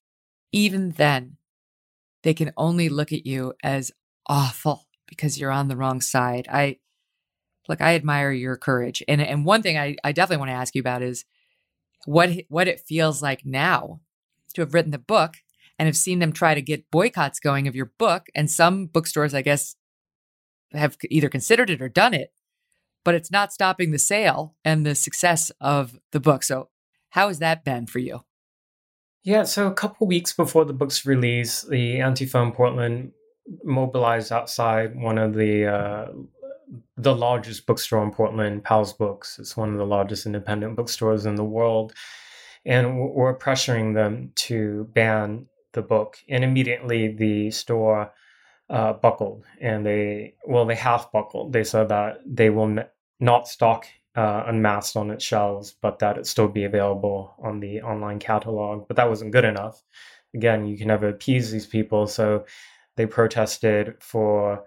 Even 0.52 0.92
then, 0.92 1.38
they 2.24 2.36
can 2.36 2.54
only 2.56 2.88
look 2.88 3.12
at 3.12 3.26
you 3.26 3.54
as 3.64 3.92
awful 4.28 4.88
because 5.08 5.40
you're 5.40 5.52
on 5.52 5.68
the 5.68 5.76
wrong 5.76 6.02
side. 6.02 6.48
I 6.52 6.78
look, 7.68 7.82
I 7.82 7.96
admire 7.96 8.32
your 8.32 8.56
courage. 8.56 9.04
And 9.08 9.22
and 9.22 9.46
one 9.46 9.62
thing 9.62 9.78
I, 9.78 9.96
I 10.04 10.12
definitely 10.12 10.40
want 10.40 10.50
to 10.50 10.56
ask 10.56 10.76
you 10.76 10.82
about 10.82 11.02
is 11.02 11.26
what 12.06 12.30
what 12.50 12.68
it 12.68 12.82
feels 12.82 13.22
like 13.22 13.46
now 13.46 14.02
to 14.54 14.62
have 14.62 14.74
written 14.74 14.92
the 14.92 14.98
book 14.98 15.36
and 15.80 15.88
have 15.88 15.98
seen 15.98 16.20
them 16.20 16.34
try 16.34 16.56
to 16.56 16.62
get 16.62 16.90
boycotts 16.92 17.40
going 17.40 17.68
of 17.68 17.76
your 17.76 17.92
book. 17.98 18.28
And 18.34 18.50
some 18.50 18.88
bookstores, 18.88 19.34
I 19.34 19.42
guess, 19.42 19.76
have 20.74 20.98
either 21.10 21.30
considered 21.30 21.70
it 21.70 21.82
or 21.82 21.90
done 21.90 22.14
it, 22.14 22.34
but 23.04 23.16
it's 23.16 23.32
not 23.32 23.54
stopping 23.54 23.92
the 23.92 24.00
sale 24.00 24.56
and 24.66 24.86
the 24.86 24.96
success 24.96 25.52
of 25.62 26.00
the 26.12 26.20
book. 26.20 26.44
So, 26.44 26.70
how 27.12 27.28
has 27.28 27.40
that 27.40 27.64
been 27.64 27.88
for 27.88 28.00
you? 28.00 28.22
Yeah, 29.24 29.44
so 29.44 29.68
a 29.68 29.74
couple 29.74 30.08
weeks 30.08 30.34
before 30.34 30.66
the 30.66 30.74
book's 30.74 31.06
release, 31.06 31.64
the 31.64 31.96
Antifa 31.96 32.46
in 32.46 32.54
Portland 32.54 33.12
mobilized 33.64 34.32
outside 34.32 34.96
one 34.96 35.18
of 35.18 35.34
the 35.34 35.66
uh, 35.66 36.08
the 36.98 37.16
largest 37.16 37.66
bookstore 37.66 38.04
in 38.04 38.12
Portland, 38.12 38.64
Powell's 38.64 38.94
Books. 38.94 39.40
It's 39.40 39.56
one 39.56 39.72
of 39.72 39.78
the 39.78 39.86
largest 39.86 40.26
independent 40.26 40.76
bookstores 40.76 41.26
in 41.26 41.36
the 41.36 41.44
world, 41.44 41.94
and 42.66 43.00
we're 43.00 43.38
pressuring 43.38 43.94
them 43.94 44.32
to 44.36 44.90
ban 44.94 45.48
the 45.74 45.82
book. 45.82 46.18
And 46.28 46.44
immediately, 46.44 47.10
the 47.10 47.52
store 47.52 48.12
uh, 48.70 48.94
buckled, 48.94 49.46
and 49.62 49.86
they 49.86 50.36
well, 50.46 50.66
they 50.66 50.76
half 50.76 51.12
buckled. 51.12 51.54
They 51.54 51.64
said 51.64 51.90
that 51.90 52.20
they 52.26 52.50
will 52.50 52.78
not 53.20 53.48
stock 53.48 53.88
uh, 54.16 54.44
unmasked 54.48 54.98
on 54.98 55.12
its 55.12 55.24
shelves, 55.24 55.74
but 55.82 56.00
that 56.00 56.18
it 56.18 56.28
still 56.28 56.48
be 56.48 56.66
available 56.66 57.36
on 57.40 57.60
the 57.60 57.82
online 57.82 58.20
catalog. 58.20 58.88
But 58.88 58.98
that 58.98 59.10
wasn't 59.10 59.32
good 59.32 59.46
enough. 59.46 59.82
Again, 60.34 60.66
you 60.66 60.78
can 60.78 60.88
never 60.88 61.08
appease 61.08 61.52
these 61.52 61.68
people, 61.68 62.08
so 62.08 62.46
they 62.96 63.06
protested 63.06 63.96
for 64.00 64.66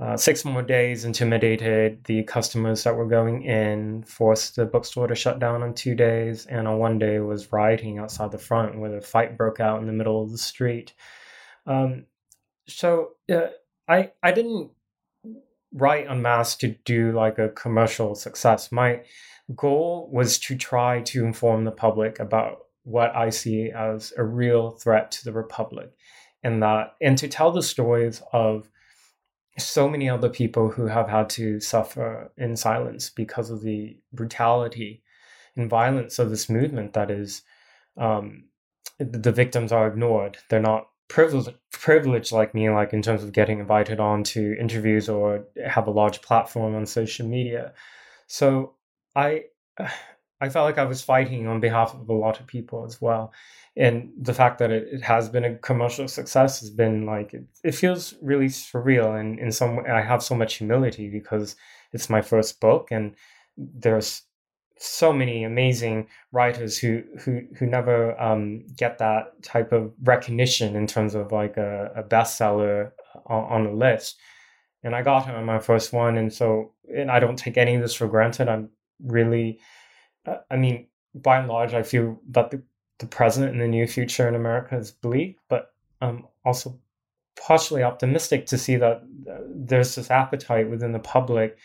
uh, 0.00 0.16
six 0.16 0.46
more 0.46 0.62
days, 0.62 1.04
intimidated 1.04 2.02
the 2.04 2.22
customers 2.22 2.84
that 2.84 2.96
were 2.96 3.06
going 3.06 3.42
in, 3.42 4.02
forced 4.04 4.56
the 4.56 4.64
bookstore 4.64 5.06
to 5.06 5.14
shut 5.14 5.38
down 5.38 5.62
on 5.62 5.74
two 5.74 5.94
days, 5.94 6.46
and 6.46 6.66
on 6.66 6.78
one 6.78 6.98
day 6.98 7.18
was 7.18 7.52
rioting 7.52 7.98
outside 7.98 8.32
the 8.32 8.38
front 8.38 8.78
where 8.78 8.90
the 8.90 9.00
fight 9.02 9.36
broke 9.36 9.60
out 9.60 9.78
in 9.80 9.86
the 9.86 9.92
middle 9.92 10.22
of 10.22 10.32
the 10.32 10.38
street. 10.38 10.94
Um, 11.66 12.06
so 12.66 13.10
uh, 13.30 13.48
I 13.86 14.12
I 14.22 14.32
didn't 14.32 14.70
write 15.74 16.06
Unmasked 16.08 16.62
to 16.62 16.76
do 16.86 17.12
like 17.12 17.38
a 17.38 17.50
commercial 17.50 18.14
success. 18.14 18.72
My 18.72 19.02
goal 19.54 20.08
was 20.10 20.38
to 20.38 20.56
try 20.56 21.02
to 21.02 21.26
inform 21.26 21.64
the 21.64 21.72
public 21.72 22.20
about 22.20 22.60
what 22.84 23.14
I 23.14 23.28
see 23.28 23.70
as 23.70 24.14
a 24.16 24.24
real 24.24 24.70
threat 24.70 25.10
to 25.12 25.24
the 25.24 25.32
republic, 25.32 25.90
and 26.42 26.62
that 26.62 26.94
and 27.02 27.18
to 27.18 27.28
tell 27.28 27.52
the 27.52 27.62
stories 27.62 28.22
of 28.32 28.70
so 29.58 29.88
many 29.88 30.08
other 30.08 30.28
people 30.28 30.70
who 30.70 30.86
have 30.86 31.08
had 31.08 31.28
to 31.30 31.60
suffer 31.60 32.30
in 32.36 32.56
silence 32.56 33.10
because 33.10 33.50
of 33.50 33.62
the 33.62 33.96
brutality 34.12 35.02
and 35.56 35.68
violence 35.68 36.18
of 36.18 36.30
this 36.30 36.48
movement 36.48 36.92
that 36.92 37.10
is 37.10 37.42
um, 37.96 38.44
the 38.98 39.32
victims 39.32 39.72
are 39.72 39.88
ignored. 39.88 40.38
They're 40.48 40.60
not 40.60 40.86
privileged 41.08 41.54
privileged 41.72 42.30
like 42.30 42.54
me 42.54 42.70
like 42.70 42.92
in 42.92 43.02
terms 43.02 43.24
of 43.24 43.32
getting 43.32 43.58
invited 43.58 43.98
on 43.98 44.22
to 44.22 44.56
interviews 44.60 45.08
or 45.08 45.44
have 45.66 45.86
a 45.88 45.90
large 45.90 46.22
platform 46.22 46.74
on 46.74 46.86
social 46.86 47.26
media. 47.26 47.72
So 48.26 48.74
i 49.16 49.44
i 50.40 50.48
felt 50.48 50.64
like 50.64 50.78
i 50.78 50.84
was 50.84 51.02
fighting 51.02 51.46
on 51.46 51.60
behalf 51.60 51.94
of 51.94 52.08
a 52.08 52.12
lot 52.12 52.40
of 52.40 52.46
people 52.46 52.84
as 52.84 53.00
well 53.00 53.32
and 53.76 54.10
the 54.20 54.34
fact 54.34 54.58
that 54.58 54.70
it, 54.70 54.88
it 54.92 55.02
has 55.02 55.28
been 55.28 55.44
a 55.44 55.54
commercial 55.58 56.08
success 56.08 56.60
has 56.60 56.70
been 56.70 57.06
like 57.06 57.32
it, 57.34 57.44
it 57.64 57.74
feels 57.74 58.14
really 58.22 58.46
surreal 58.46 59.18
and 59.18 59.38
in 59.38 59.52
some 59.52 59.76
way 59.76 59.84
i 59.90 60.00
have 60.00 60.22
so 60.22 60.34
much 60.34 60.54
humility 60.54 61.08
because 61.08 61.56
it's 61.92 62.10
my 62.10 62.22
first 62.22 62.60
book 62.60 62.88
and 62.90 63.14
there's 63.56 64.22
so 64.82 65.12
many 65.12 65.44
amazing 65.44 66.08
writers 66.32 66.78
who 66.78 67.02
who 67.22 67.42
who 67.58 67.66
never 67.66 68.18
um, 68.20 68.64
get 68.76 68.98
that 68.98 69.42
type 69.42 69.72
of 69.72 69.92
recognition 70.02 70.74
in 70.74 70.86
terms 70.86 71.14
of 71.14 71.32
like 71.32 71.58
a, 71.58 71.92
a 71.94 72.02
bestseller 72.02 72.92
on, 73.26 73.44
on 73.44 73.66
a 73.66 73.72
list. 73.72 74.18
And 74.82 74.96
I 74.96 75.02
got 75.02 75.28
it 75.28 75.34
on 75.34 75.44
my 75.44 75.58
first 75.58 75.92
one, 75.92 76.16
and 76.16 76.32
so 76.32 76.72
and 76.88 77.10
I 77.10 77.20
don't 77.20 77.36
take 77.36 77.58
any 77.58 77.74
of 77.74 77.82
this 77.82 77.94
for 77.94 78.08
granted. 78.08 78.48
I'm 78.48 78.70
really, 79.04 79.60
uh, 79.60 79.79
I 80.26 80.56
mean, 80.56 80.86
by 81.14 81.38
and 81.38 81.48
large, 81.48 81.74
I 81.74 81.82
feel 81.82 82.20
that 82.30 82.50
the 82.50 82.62
the 83.00 83.06
present 83.06 83.50
and 83.50 83.60
the 83.60 83.66
near 83.66 83.86
future 83.86 84.28
in 84.28 84.34
America 84.34 84.76
is 84.76 84.90
bleak, 84.90 85.38
but 85.48 85.72
I'm 86.02 86.26
also 86.44 86.78
partially 87.36 87.82
optimistic 87.82 88.44
to 88.46 88.58
see 88.58 88.76
that 88.76 89.02
uh, 89.30 89.38
there's 89.48 89.94
this 89.94 90.10
appetite 90.10 90.68
within 90.68 90.92
the 90.92 90.98
public 90.98 91.58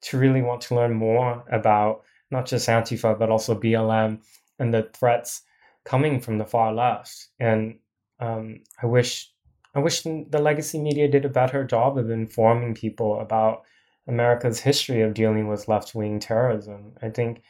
to 0.00 0.18
really 0.18 0.40
want 0.40 0.62
to 0.62 0.74
learn 0.74 0.94
more 0.94 1.44
about 1.52 2.04
not 2.30 2.46
just 2.46 2.68
Antifa, 2.68 3.18
but 3.18 3.30
also 3.30 3.58
BLM 3.58 4.20
and 4.58 4.72
the 4.72 4.88
threats 4.94 5.42
coming 5.84 6.20
from 6.20 6.38
the 6.38 6.46
far 6.46 6.72
left. 6.72 7.28
And 7.38 7.78
um, 8.18 8.60
I 8.82 8.86
wish 8.86 9.30
I 9.74 9.80
wish 9.80 10.02
the 10.02 10.40
legacy 10.40 10.78
media 10.78 11.08
did 11.08 11.24
a 11.24 11.30
better 11.30 11.64
job 11.64 11.98
of 11.98 12.10
informing 12.10 12.74
people 12.74 13.20
about 13.20 13.62
America's 14.06 14.60
history 14.60 15.02
of 15.02 15.14
dealing 15.14 15.48
with 15.48 15.68
left 15.68 15.94
wing 15.94 16.18
terrorism. 16.18 16.94
I 17.02 17.10
think 17.10 17.42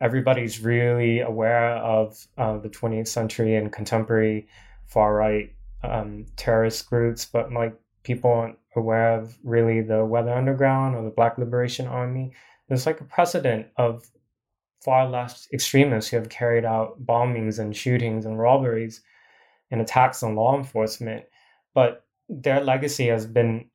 everybody's 0.00 0.60
really 0.60 1.20
aware 1.20 1.76
of 1.76 2.26
uh, 2.36 2.58
the 2.58 2.68
20th 2.68 3.08
century 3.08 3.56
and 3.56 3.72
contemporary 3.72 4.46
far 4.86 5.14
right 5.14 5.52
um, 5.82 6.26
terrorist 6.36 6.88
groups, 6.88 7.24
but 7.24 7.52
like 7.52 7.74
people 8.02 8.30
aren't 8.30 8.58
aware 8.76 9.18
of 9.18 9.36
really 9.42 9.80
the 9.80 10.04
Weather 10.04 10.32
Underground 10.32 10.94
or 10.94 11.02
the 11.02 11.10
Black 11.10 11.38
Liberation 11.38 11.86
Army. 11.86 12.32
There's 12.68 12.86
like 12.86 13.00
a 13.00 13.04
precedent 13.04 13.66
of 13.76 14.04
far 14.84 15.08
left 15.08 15.48
extremists 15.52 16.10
who 16.10 16.16
have 16.16 16.28
carried 16.28 16.64
out 16.64 17.04
bombings 17.04 17.58
and 17.58 17.76
shootings 17.76 18.26
and 18.26 18.38
robberies 18.38 19.00
and 19.70 19.80
attacks 19.80 20.22
on 20.22 20.36
law 20.36 20.56
enforcement. 20.56 21.24
But 21.74 22.04
their 22.28 22.60
legacy 22.60 23.08
has 23.08 23.26
been 23.26 23.70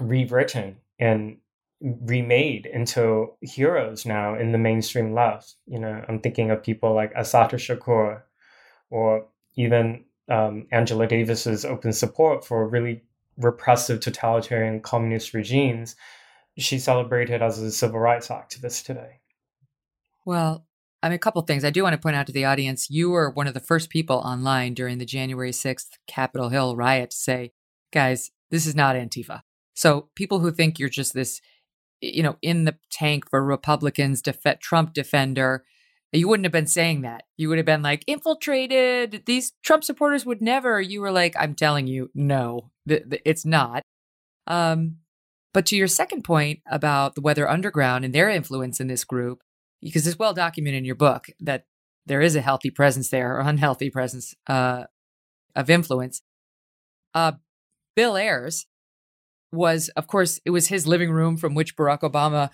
rewritten 0.00 0.76
and 0.98 1.38
remade 1.80 2.66
into 2.66 3.32
heroes 3.40 4.06
now 4.06 4.34
in 4.34 4.52
the 4.52 4.58
mainstream 4.58 5.12
left. 5.12 5.54
You 5.66 5.78
know, 5.78 6.04
I'm 6.08 6.20
thinking 6.20 6.50
of 6.50 6.62
people 6.62 6.94
like 6.94 7.12
Assata 7.14 7.56
Shakur 7.56 8.22
or 8.90 9.26
even 9.56 10.04
um, 10.28 10.66
Angela 10.72 11.06
Davis's 11.06 11.64
open 11.64 11.92
support 11.92 12.44
for 12.44 12.68
really 12.68 13.02
repressive 13.36 14.00
totalitarian 14.00 14.80
communist 14.80 15.34
regimes. 15.34 15.96
She 16.58 16.78
celebrated 16.78 17.42
as 17.42 17.58
a 17.58 17.70
civil 17.70 18.00
rights 18.00 18.28
activist 18.28 18.84
today. 18.84 19.20
Well, 20.24 20.66
I 21.02 21.08
mean, 21.08 21.16
a 21.16 21.20
couple 21.20 21.42
things. 21.42 21.64
I 21.64 21.70
do 21.70 21.82
want 21.82 21.92
to 21.92 22.00
point 22.00 22.16
out 22.16 22.26
to 22.26 22.32
the 22.32 22.46
audience 22.46 22.90
you 22.90 23.10
were 23.10 23.30
one 23.30 23.46
of 23.46 23.54
the 23.54 23.60
first 23.60 23.90
people 23.90 24.16
online 24.16 24.74
during 24.74 24.98
the 24.98 25.04
January 25.04 25.52
6th 25.52 25.98
Capitol 26.06 26.48
Hill 26.48 26.74
riot 26.74 27.10
to 27.10 27.16
say, 27.16 27.52
guys, 27.92 28.30
this 28.50 28.66
is 28.66 28.74
not 28.74 28.96
Antifa. 28.96 29.42
So 29.74 30.08
people 30.14 30.40
who 30.40 30.50
think 30.50 30.78
you're 30.78 30.88
just 30.88 31.12
this, 31.12 31.40
you 32.00 32.22
know, 32.22 32.36
in 32.42 32.64
the 32.64 32.76
tank 32.90 33.28
for 33.30 33.44
Republicans, 33.44 34.22
def- 34.22 34.60
Trump 34.60 34.92
defender, 34.92 35.64
you 36.12 36.28
wouldn't 36.28 36.44
have 36.44 36.52
been 36.52 36.66
saying 36.66 37.02
that. 37.02 37.24
You 37.36 37.48
would 37.48 37.58
have 37.58 37.66
been 37.66 37.82
like, 37.82 38.04
infiltrated. 38.06 39.22
These 39.26 39.52
Trump 39.62 39.84
supporters 39.84 40.24
would 40.24 40.40
never. 40.40 40.80
You 40.80 41.00
were 41.00 41.10
like, 41.10 41.34
I'm 41.38 41.54
telling 41.54 41.86
you, 41.86 42.10
no, 42.14 42.70
th- 42.88 43.08
th- 43.10 43.22
it's 43.24 43.44
not. 43.44 43.82
Um, 44.46 44.98
but 45.52 45.66
to 45.66 45.76
your 45.76 45.88
second 45.88 46.22
point 46.22 46.60
about 46.70 47.14
the 47.14 47.20
Weather 47.20 47.48
Underground 47.48 48.04
and 48.04 48.14
their 48.14 48.28
influence 48.28 48.80
in 48.80 48.88
this 48.88 49.04
group, 49.04 49.40
because 49.82 50.06
it's 50.06 50.18
well 50.18 50.34
documented 50.34 50.78
in 50.78 50.84
your 50.84 50.94
book 50.94 51.26
that 51.40 51.64
there 52.06 52.20
is 52.20 52.36
a 52.36 52.40
healthy 52.40 52.70
presence 52.70 53.08
there 53.10 53.36
or 53.36 53.40
unhealthy 53.40 53.90
presence 53.90 54.34
uh, 54.46 54.84
of 55.54 55.70
influence. 55.70 56.22
Uh, 57.14 57.32
Bill 57.94 58.16
Ayers 58.16 58.66
was, 59.56 59.88
of 59.90 60.06
course, 60.06 60.40
it 60.44 60.50
was 60.50 60.68
his 60.68 60.86
living 60.86 61.10
room 61.10 61.36
from 61.36 61.54
which 61.54 61.76
Barack 61.76 62.00
Obama, 62.00 62.50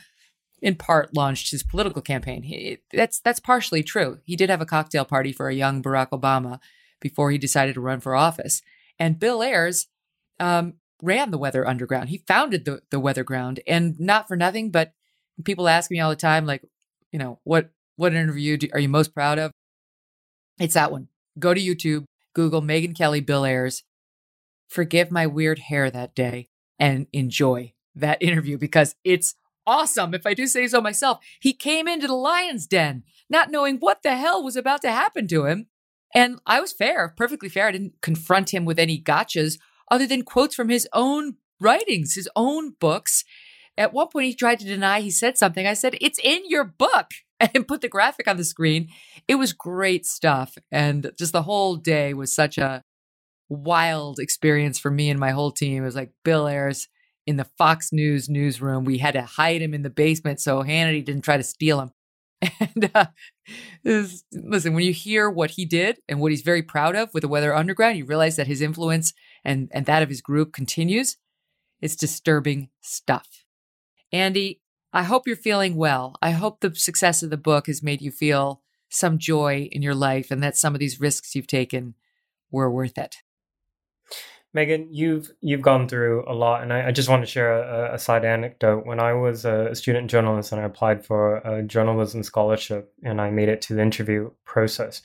in 0.61 0.77
part, 0.77 1.15
launched 1.15 1.51
his 1.51 1.63
political 1.63 2.01
campaign. 2.03 2.45
He, 2.45 2.79
that's 2.93 3.21
that's 3.21 3.41
partially 3.41 3.83
true. 3.83 4.21
He 4.25 4.37
did 4.37 4.49
have 4.49 4.61
a 4.61 4.67
cocktail 4.67 5.05
party 5.05 5.33
for 5.33 5.49
a 5.49 5.55
young 5.55 5.83
Barack 5.83 6.11
Obama 6.11 6.61
before 7.01 7.31
he 7.31 7.39
decided 7.39 7.75
to 7.75 7.81
run 7.81 8.01
for 8.01 8.15
office. 8.15 8.63
And 8.99 9.19
Bill 9.19 9.43
Ayers 9.43 9.89
um, 10.41 10.75
ran 11.03 11.31
the 11.31 11.39
Weather 11.39 11.67
Underground. 11.67 12.09
He 12.09 12.25
founded 12.27 12.65
the 12.65 12.83
the 12.91 13.01
Weather 13.01 13.25
Ground, 13.25 13.61
and 13.67 13.99
not 13.99 14.29
for 14.29 14.37
nothing, 14.37 14.71
but 14.71 14.93
people 15.45 15.69
ask 15.69 15.91
me 15.91 16.01
all 16.01 16.11
the 16.11 16.17
time, 16.17 16.47
like, 16.47 16.63
you 17.11 17.19
know, 17.19 17.41
what 17.45 17.71
what 17.97 18.15
interview 18.15 18.57
do, 18.57 18.69
are 18.73 18.81
you 18.81 18.89
most 18.89 19.15
proud 19.15 19.39
of? 19.39 19.51
It's 20.59 20.75
that 20.75 20.93
one. 20.93 21.09
Go 21.39 21.53
to 21.53 21.61
YouTube, 21.61 22.05
Google 22.35 22.63
Megyn 22.63 22.97
Kelly, 22.97 23.21
Bill 23.21 23.45
Ayers. 23.45 23.83
Forgive 24.69 25.11
my 25.11 25.27
weird 25.27 25.59
hair 25.59 25.91
that 25.91 26.15
day 26.15 26.49
and 26.79 27.07
enjoy 27.13 27.73
that 27.95 28.23
interview 28.23 28.59
because 28.59 28.95
it's 29.05 29.35
awesome. 29.67 30.15
If 30.15 30.27
I 30.27 30.35
do 30.35 30.47
say 30.47 30.67
so 30.67 30.81
myself, 30.81 31.19
he 31.41 31.53
came 31.53 31.87
into 31.87 32.07
the 32.07 32.15
lion's 32.15 32.67
den 32.67 33.05
not 33.33 33.51
knowing 33.51 33.79
what 33.79 34.03
the 34.03 34.17
hell 34.17 34.45
was 34.45 34.57
about 34.57 34.83
to 34.83 34.93
happen 34.93 35.27
to 35.27 35.47
him. 35.47 35.67
And 36.15 36.39
I 36.47 36.61
was 36.61 36.73
fair, 36.73 37.15
perfectly 37.17 37.49
fair. 37.49 37.69
I 37.69 37.73
didn't 37.73 38.03
confront 38.03 38.53
him 38.53 38.65
with 38.65 38.79
any 38.79 39.01
gotchas 39.01 39.59
other 39.91 40.07
than 40.07 40.23
quotes 40.23 40.55
from 40.55 40.69
his 40.69 40.87
own 40.93 41.37
writings, 41.59 42.15
his 42.15 42.29
own 42.37 42.75
books. 42.79 43.25
At 43.79 43.95
one 43.95 44.09
point, 44.09 44.27
he 44.27 44.35
tried 44.35 44.59
to 44.59 44.67
deny 44.67 45.01
he 45.01 45.11
said 45.11 45.39
something. 45.39 45.67
I 45.67 45.73
said, 45.73 45.97
It's 46.01 46.19
in 46.23 46.43
your 46.47 46.65
book, 46.65 47.13
and 47.41 47.67
put 47.67 47.81
the 47.81 47.89
graphic 47.89 48.29
on 48.29 48.37
the 48.37 48.45
screen. 48.45 48.89
It 49.27 49.37
was 49.37 49.53
great 49.53 50.05
stuff. 50.05 50.59
And 50.71 51.13
just 51.19 51.33
the 51.33 51.43
whole 51.43 51.77
day 51.77 52.13
was 52.13 52.33
such 52.33 52.59
a 52.59 52.85
wild 53.53 54.19
experience 54.19 54.79
for 54.79 54.91
me 54.91 55.11
and 55.11 55.21
my 55.21 55.31
whole 55.31 55.51
team. 55.51 55.83
It 55.83 55.87
was 55.87 55.97
like, 55.97 56.13
Bill 56.25 56.49
Ayers, 56.49 56.89
in 57.27 57.37
the 57.37 57.45
Fox 57.45 57.93
News 57.93 58.29
newsroom. 58.29 58.85
We 58.85 58.99
had 58.99 59.15
to 59.15 59.23
hide 59.23 59.63
him 59.63 59.75
in 59.75 59.83
the 59.83 59.91
basement 59.91 60.41
so 60.41 60.63
Hannity 60.63 61.05
didn't 61.05 61.23
try 61.23 61.37
to 61.37 61.43
steal 61.43 61.81
him. 61.81 61.91
And 62.59 62.91
uh, 62.95 63.07
was, 63.85 64.25
listen, 64.33 64.75
when 64.75 64.85
you 64.85 64.93
hear 64.93 65.31
what 65.31 65.53
he 65.53 65.65
did 65.65 65.99
and 66.09 66.21
what 66.21 66.33
he's 66.33 66.43
very 66.43 66.63
proud 66.63 66.97
of 66.97 67.13
with 67.15 67.21
the 67.21 67.29
Weather 67.29 67.55
Underground, 67.55 67.99
you 67.99 68.05
realize 68.05 68.37
that 68.37 68.49
his 68.49 68.61
influence 68.61 69.13
and, 69.45 69.69
and 69.73 69.87
that 69.87 70.03
of 70.03 70.09
his 70.09 70.21
group 70.21 70.53
continues. 70.53 71.19
It's 71.81 71.95
disturbing 71.95 72.71
stuff. 72.81 73.45
Andy, 74.13 74.61
I 74.93 75.05
hope 75.05 75.27
you're 75.27 75.37
feeling 75.37 75.77
well. 75.77 76.17
I 76.21 76.31
hope 76.31 76.61
the 76.61 76.75
success 76.75 77.23
of 77.23 77.31
the 77.31 77.37
book 77.37 77.67
has 77.67 77.83
made 77.83 78.03
you 78.03 78.11
feel 78.11 78.63
some 78.89 79.19
joy 79.19 79.69
in 79.73 79.83
your 79.83 79.95
life 79.95 80.31
and 80.31 80.43
that 80.43 80.57
some 80.57 80.75
of 80.75 80.81
these 80.81 81.01
risks 81.01 81.35
you've 81.35 81.47
taken 81.47 81.95
were 82.51 82.71
worth 82.71 82.99
it. 82.99 83.17
Megyn, 84.55 84.89
you've 84.91 85.31
you've 85.41 85.63
gone 85.63 85.89
through 85.89 86.25
a 86.29 86.35
lot, 86.35 86.63
and 86.63 86.73
I, 86.73 86.89
I 86.89 86.93
just 86.93 87.09
want 87.09 87.23
to 87.23 87.31
share 87.31 87.63
a, 87.63 87.95
a, 87.95 87.99
side 87.99 88.25
anecdote. 88.25 88.85
When 88.85 89.01
I 89.01 89.15
was 89.15 89.47
a 89.47 89.75
student 89.75 90.11
journalist 90.11 90.53
and 90.53 90.61
I 90.61 90.65
applied 90.65 91.07
for 91.07 91.37
a 91.39 91.63
journalism 91.63 92.23
scholarship, 92.23 92.93
and 93.03 93.21
I 93.21 93.31
made 93.31 93.49
it 93.49 93.63
to 93.63 93.75
the 93.75 93.81
interview 93.81 94.31
process, 94.45 95.01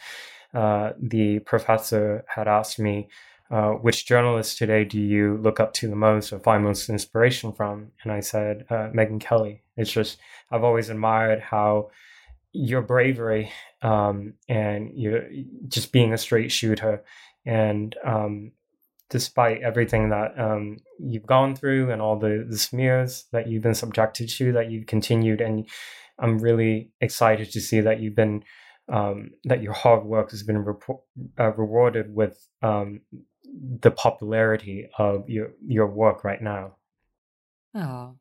uh, 0.53 0.91
the 0.99 1.39
professor 1.39 2.25
had 2.27 2.49
asked 2.49 2.77
me, 2.77 3.07
uh, 3.49 3.71
"Which 3.71 4.05
journalist 4.05 4.57
today 4.57 4.83
do 4.83 4.99
you 4.99 5.37
look 5.37 5.61
up 5.61 5.73
to 5.75 5.87
the 5.87 5.95
most 5.95 6.33
or 6.33 6.39
find 6.39 6.65
most 6.65 6.89
inspiration 6.89 7.53
from?" 7.53 7.93
And 8.03 8.11
I 8.11 8.19
said, 8.19 8.65
uh, 8.69 8.89
"Megyn 8.93 9.21
Kelly." 9.21 9.63
It's 9.77 9.91
just 9.91 10.19
I've 10.51 10.65
always 10.65 10.89
admired 10.89 11.39
how 11.39 11.91
your 12.51 12.81
bravery 12.81 13.51
um, 13.81 14.33
and 14.49 14.91
you 14.93 15.45
just 15.69 15.93
being 15.93 16.11
a 16.11 16.17
straight 16.17 16.51
shooter 16.51 17.03
and 17.45 17.95
um, 18.03 18.51
despite 19.09 19.61
everything 19.61 20.09
that 20.09 20.37
um, 20.37 20.77
you've 20.99 21.25
gone 21.25 21.55
through 21.55 21.91
and 21.91 22.01
all 22.01 22.19
the, 22.19 22.45
the 22.49 22.57
smears 22.57 23.25
that 23.31 23.47
you've 23.47 23.63
been 23.63 23.73
subjected 23.73 24.29
to, 24.29 24.51
that 24.51 24.69
you've 24.69 24.87
continued. 24.87 25.41
And 25.41 25.67
I'm 26.19 26.39
really 26.39 26.91
excited 26.99 27.51
to 27.51 27.61
see 27.61 27.79
that 27.81 27.99
you've 27.99 28.15
been, 28.15 28.43
um, 28.91 29.31
that 29.45 29.61
your 29.61 29.73
hard 29.73 30.03
work 30.03 30.31
has 30.31 30.43
been 30.43 30.63
uh, 31.39 31.53
rewarded 31.53 32.13
with 32.13 32.47
um, 32.61 33.01
the 33.81 33.91
popularity 33.91 34.89
of 34.97 35.29
your, 35.29 35.51
your 35.65 35.87
work 35.87 36.23
right 36.23 36.41
now. 36.41 36.75
Oh, 37.73 38.15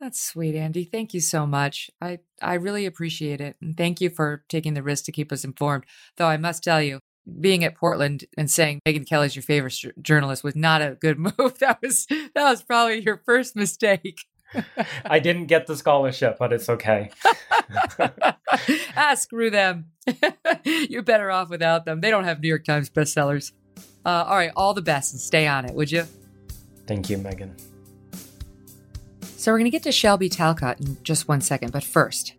that's 0.00 0.20
sweet, 0.20 0.54
Andy. 0.54 0.84
Thank 0.84 1.14
you 1.14 1.20
so 1.20 1.46
much. 1.46 1.90
I, 2.02 2.18
I 2.42 2.54
really 2.54 2.84
appreciate 2.84 3.40
it. 3.40 3.56
And 3.62 3.76
thank 3.76 4.00
you 4.00 4.10
for 4.10 4.44
taking 4.48 4.74
the 4.74 4.82
risk 4.82 5.06
to 5.06 5.12
keep 5.12 5.32
us 5.32 5.44
informed. 5.44 5.84
Though 6.16 6.26
I 6.26 6.36
must 6.36 6.62
tell 6.62 6.82
you, 6.82 7.00
being 7.40 7.64
at 7.64 7.74
Portland 7.74 8.24
and 8.36 8.50
saying 8.50 8.80
Megyn 8.86 9.08
Kelly's 9.08 9.34
your 9.34 9.42
favorite 9.42 9.76
journalist 10.00 10.44
was 10.44 10.56
not 10.56 10.82
a 10.82 10.96
good 11.00 11.18
move. 11.38 11.58
That 11.60 11.78
was 11.82 12.06
that 12.06 12.50
was 12.50 12.62
probably 12.62 13.00
your 13.00 13.22
first 13.24 13.56
mistake. 13.56 14.20
I 15.04 15.18
didn't 15.18 15.46
get 15.46 15.66
the 15.66 15.76
scholarship, 15.76 16.36
but 16.38 16.52
it's 16.52 16.68
okay. 16.68 17.10
ah, 18.96 19.14
screw 19.14 19.50
them. 19.50 19.86
You're 20.64 21.02
better 21.02 21.30
off 21.30 21.50
without 21.50 21.84
them. 21.84 22.00
They 22.00 22.10
don't 22.10 22.24
have 22.24 22.40
New 22.40 22.48
York 22.48 22.64
Times 22.64 22.88
bestsellers. 22.88 23.52
Uh, 24.04 24.24
all 24.26 24.36
right, 24.36 24.52
all 24.56 24.72
the 24.72 24.82
best 24.82 25.12
and 25.12 25.20
stay 25.20 25.48
on 25.48 25.64
it, 25.64 25.74
would 25.74 25.90
you? 25.90 26.04
Thank 26.86 27.10
you, 27.10 27.18
Megyn. 27.18 27.50
So 29.22 29.52
we're 29.52 29.58
going 29.58 29.70
to 29.70 29.70
get 29.70 29.82
to 29.82 29.92
Shelby 29.92 30.28
Talcott 30.28 30.80
in 30.80 30.96
just 31.02 31.28
one 31.28 31.40
second, 31.40 31.72
but 31.72 31.82
first, 31.82 32.34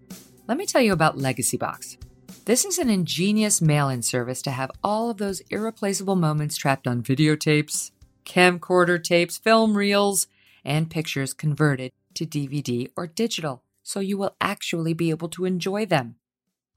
let 0.47 0.57
me 0.57 0.65
tell 0.65 0.81
you 0.81 0.93
about 0.93 1.17
Legacy 1.17 1.57
Box. 1.57 1.97
This 2.47 2.63
is 2.63 2.79
an 2.79 2.89
ingenious 2.89 3.61
mail 3.61 3.89
in 3.89 4.01
service 4.01 4.41
to 4.43 4.51
have 4.51 4.71
all 4.81 5.09
of 5.09 5.17
those 5.17 5.41
irreplaceable 5.49 6.15
moments 6.15 6.55
trapped 6.55 6.87
on 6.87 7.03
videotapes, 7.03 7.91
camcorder 8.25 9.03
tapes, 9.03 9.37
film 9.37 9.75
reels, 9.75 10.27
and 10.63 10.89
pictures 10.89 11.33
converted 11.33 11.91
to 12.13 12.25
DVD 12.25 12.89
or 12.95 13.05
digital, 13.05 13.63
so 13.83 13.99
you 13.99 14.17
will 14.17 14.37
actually 14.39 14.93
be 14.93 15.09
able 15.09 15.27
to 15.27 15.43
enjoy 15.43 15.85
them. 15.85 16.15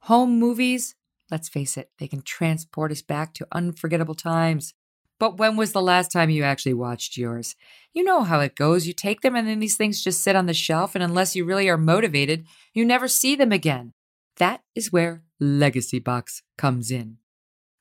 Home 0.00 0.40
movies, 0.40 0.96
let's 1.30 1.48
face 1.48 1.76
it, 1.76 1.90
they 2.00 2.08
can 2.08 2.22
transport 2.22 2.90
us 2.90 3.00
back 3.00 3.32
to 3.34 3.46
unforgettable 3.52 4.16
times. 4.16 4.74
But 5.20 5.38
when 5.38 5.56
was 5.56 5.70
the 5.70 5.80
last 5.80 6.10
time 6.10 6.30
you 6.30 6.42
actually 6.42 6.74
watched 6.74 7.16
yours? 7.16 7.54
You 7.92 8.02
know 8.02 8.24
how 8.24 8.40
it 8.40 8.56
goes. 8.56 8.88
You 8.88 8.92
take 8.92 9.20
them 9.20 9.36
and 9.36 9.46
then 9.46 9.60
these 9.60 9.76
things 9.76 10.02
just 10.02 10.20
sit 10.20 10.34
on 10.34 10.46
the 10.46 10.52
shelf, 10.52 10.96
and 10.96 11.04
unless 11.04 11.36
you 11.36 11.44
really 11.44 11.68
are 11.68 11.78
motivated, 11.78 12.44
you 12.74 12.84
never 12.84 13.06
see 13.06 13.36
them 13.36 13.52
again. 13.52 13.92
That 14.36 14.62
is 14.74 14.92
where 14.92 15.22
Legacy 15.38 15.98
Box 15.98 16.42
comes 16.56 16.90
in. 16.90 17.18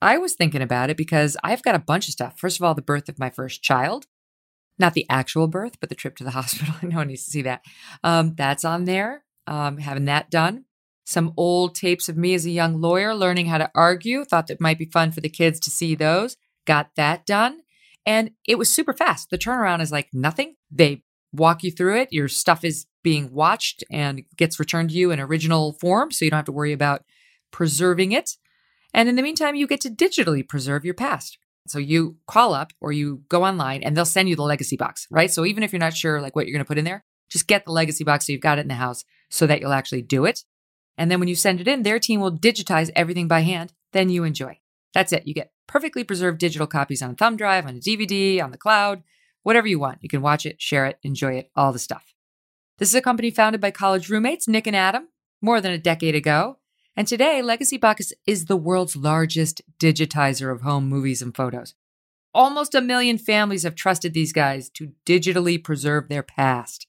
I 0.01 0.17
was 0.17 0.33
thinking 0.33 0.61
about 0.61 0.89
it 0.89 0.97
because 0.97 1.35
I've 1.43 1.63
got 1.63 1.75
a 1.75 1.79
bunch 1.79 2.07
of 2.07 2.13
stuff. 2.13 2.39
First 2.39 2.59
of 2.59 2.63
all, 2.63 2.73
the 2.73 2.81
birth 2.81 3.09
of 3.09 3.19
my 3.19 3.29
first 3.29 3.61
child, 3.61 4.07
not 4.77 4.93
the 4.93 5.05
actual 5.09 5.47
birth, 5.47 5.79
but 5.79 5.89
the 5.89 5.95
trip 5.95 6.15
to 6.17 6.23
the 6.23 6.31
hospital. 6.31 6.73
no 6.83 6.97
one 6.97 7.07
needs 7.07 7.25
to 7.25 7.31
see 7.31 7.41
that. 7.41 7.63
Um, 8.03 8.35
that's 8.35 8.63
on 8.63 8.85
there. 8.85 9.23
Um, 9.47 9.77
having 9.77 10.05
that 10.05 10.29
done. 10.29 10.65
Some 11.05 11.33
old 11.37 11.73
tapes 11.73 12.07
of 12.07 12.17
me 12.17 12.35
as 12.35 12.45
a 12.45 12.51
young 12.51 12.79
lawyer 12.79 13.15
learning 13.15 13.47
how 13.47 13.57
to 13.57 13.71
argue. 13.73 14.23
Thought 14.23 14.47
that 14.47 14.61
might 14.61 14.77
be 14.77 14.85
fun 14.85 15.11
for 15.11 15.21
the 15.21 15.29
kids 15.29 15.59
to 15.61 15.71
see 15.71 15.95
those. 15.95 16.37
Got 16.65 16.91
that 16.95 17.25
done. 17.25 17.61
And 18.05 18.31
it 18.47 18.57
was 18.57 18.69
super 18.69 18.93
fast. 18.93 19.29
The 19.29 19.37
turnaround 19.37 19.81
is 19.81 19.91
like 19.91 20.09
nothing. 20.13 20.55
They 20.71 21.03
walk 21.33 21.63
you 21.63 21.71
through 21.71 21.99
it. 22.01 22.09
Your 22.11 22.27
stuff 22.27 22.63
is 22.63 22.85
being 23.03 23.31
watched 23.31 23.83
and 23.91 24.23
gets 24.35 24.59
returned 24.59 24.89
to 24.89 24.95
you 24.95 25.11
in 25.11 25.19
original 25.19 25.73
form. 25.73 26.11
So 26.11 26.25
you 26.25 26.31
don't 26.31 26.39
have 26.39 26.45
to 26.45 26.51
worry 26.51 26.73
about 26.73 27.03
preserving 27.51 28.11
it. 28.11 28.37
And 28.93 29.07
in 29.07 29.15
the 29.15 29.21
meantime, 29.21 29.55
you 29.55 29.67
get 29.67 29.81
to 29.81 29.89
digitally 29.89 30.47
preserve 30.47 30.83
your 30.83 30.93
past. 30.93 31.37
So 31.67 31.77
you 31.77 32.17
call 32.27 32.53
up 32.53 32.73
or 32.81 32.91
you 32.91 33.23
go 33.29 33.43
online 33.43 33.83
and 33.83 33.95
they'll 33.95 34.05
send 34.05 34.29
you 34.29 34.35
the 34.35 34.41
legacy 34.41 34.75
box, 34.75 35.07
right? 35.11 35.31
So 35.31 35.45
even 35.45 35.63
if 35.63 35.71
you're 35.71 35.79
not 35.79 35.95
sure 35.95 36.21
like 36.21 36.35
what 36.35 36.47
you're 36.47 36.53
going 36.53 36.65
to 36.65 36.67
put 36.67 36.79
in 36.79 36.85
there, 36.85 37.03
just 37.29 37.47
get 37.47 37.65
the 37.65 37.71
legacy 37.71 38.03
box 38.03 38.25
so 38.25 38.31
you've 38.31 38.41
got 38.41 38.57
it 38.57 38.61
in 38.61 38.67
the 38.67 38.73
house 38.73 39.05
so 39.29 39.45
that 39.45 39.61
you'll 39.61 39.73
actually 39.73 40.01
do 40.01 40.25
it. 40.25 40.43
And 40.97 41.09
then 41.09 41.19
when 41.19 41.29
you 41.29 41.35
send 41.35 41.61
it 41.61 41.67
in, 41.67 41.83
their 41.83 41.99
team 41.99 42.19
will 42.19 42.35
digitize 42.35 42.89
everything 42.95 43.27
by 43.27 43.41
hand. 43.41 43.73
Then 43.93 44.09
you 44.09 44.23
enjoy. 44.23 44.59
That's 44.93 45.13
it. 45.13 45.27
You 45.27 45.33
get 45.33 45.51
perfectly 45.67 46.03
preserved 46.03 46.39
digital 46.39 46.67
copies 46.67 47.01
on 47.01 47.11
a 47.11 47.15
thumb 47.15 47.37
drive, 47.37 47.65
on 47.65 47.77
a 47.77 47.79
DVD, 47.79 48.43
on 48.43 48.51
the 48.51 48.57
cloud, 48.57 49.03
whatever 49.43 49.67
you 49.67 49.79
want. 49.79 49.99
You 50.01 50.09
can 50.09 50.21
watch 50.21 50.45
it, 50.45 50.61
share 50.61 50.87
it, 50.87 50.97
enjoy 51.03 51.35
it, 51.35 51.51
all 51.55 51.71
the 51.71 51.79
stuff. 51.79 52.13
This 52.79 52.89
is 52.89 52.95
a 52.95 53.01
company 53.01 53.29
founded 53.29 53.59
by 53.59 53.71
college 53.71 54.09
roommates 54.09 54.47
Nick 54.47 54.65
and 54.65 54.75
Adam 54.75 55.09
more 55.41 55.59
than 55.59 55.73
a 55.73 55.77
decade 55.77 56.15
ago. 56.15 56.59
And 56.95 57.05
today, 57.05 57.41
Legacy 57.41 57.75
Box 57.75 58.13
is 58.25 58.45
the 58.45 58.55
world's 58.55 58.95
largest 58.95 59.61
digitizer 59.77 60.49
of 60.49 60.61
home 60.61 60.87
movies 60.87 61.21
and 61.21 61.35
photos. 61.35 61.75
Almost 62.33 62.73
a 62.73 62.81
million 62.81 63.17
families 63.17 63.63
have 63.63 63.75
trusted 63.75 64.13
these 64.13 64.31
guys 64.31 64.69
to 64.71 64.93
digitally 65.05 65.61
preserve 65.61 66.07
their 66.07 66.23
past. 66.23 66.87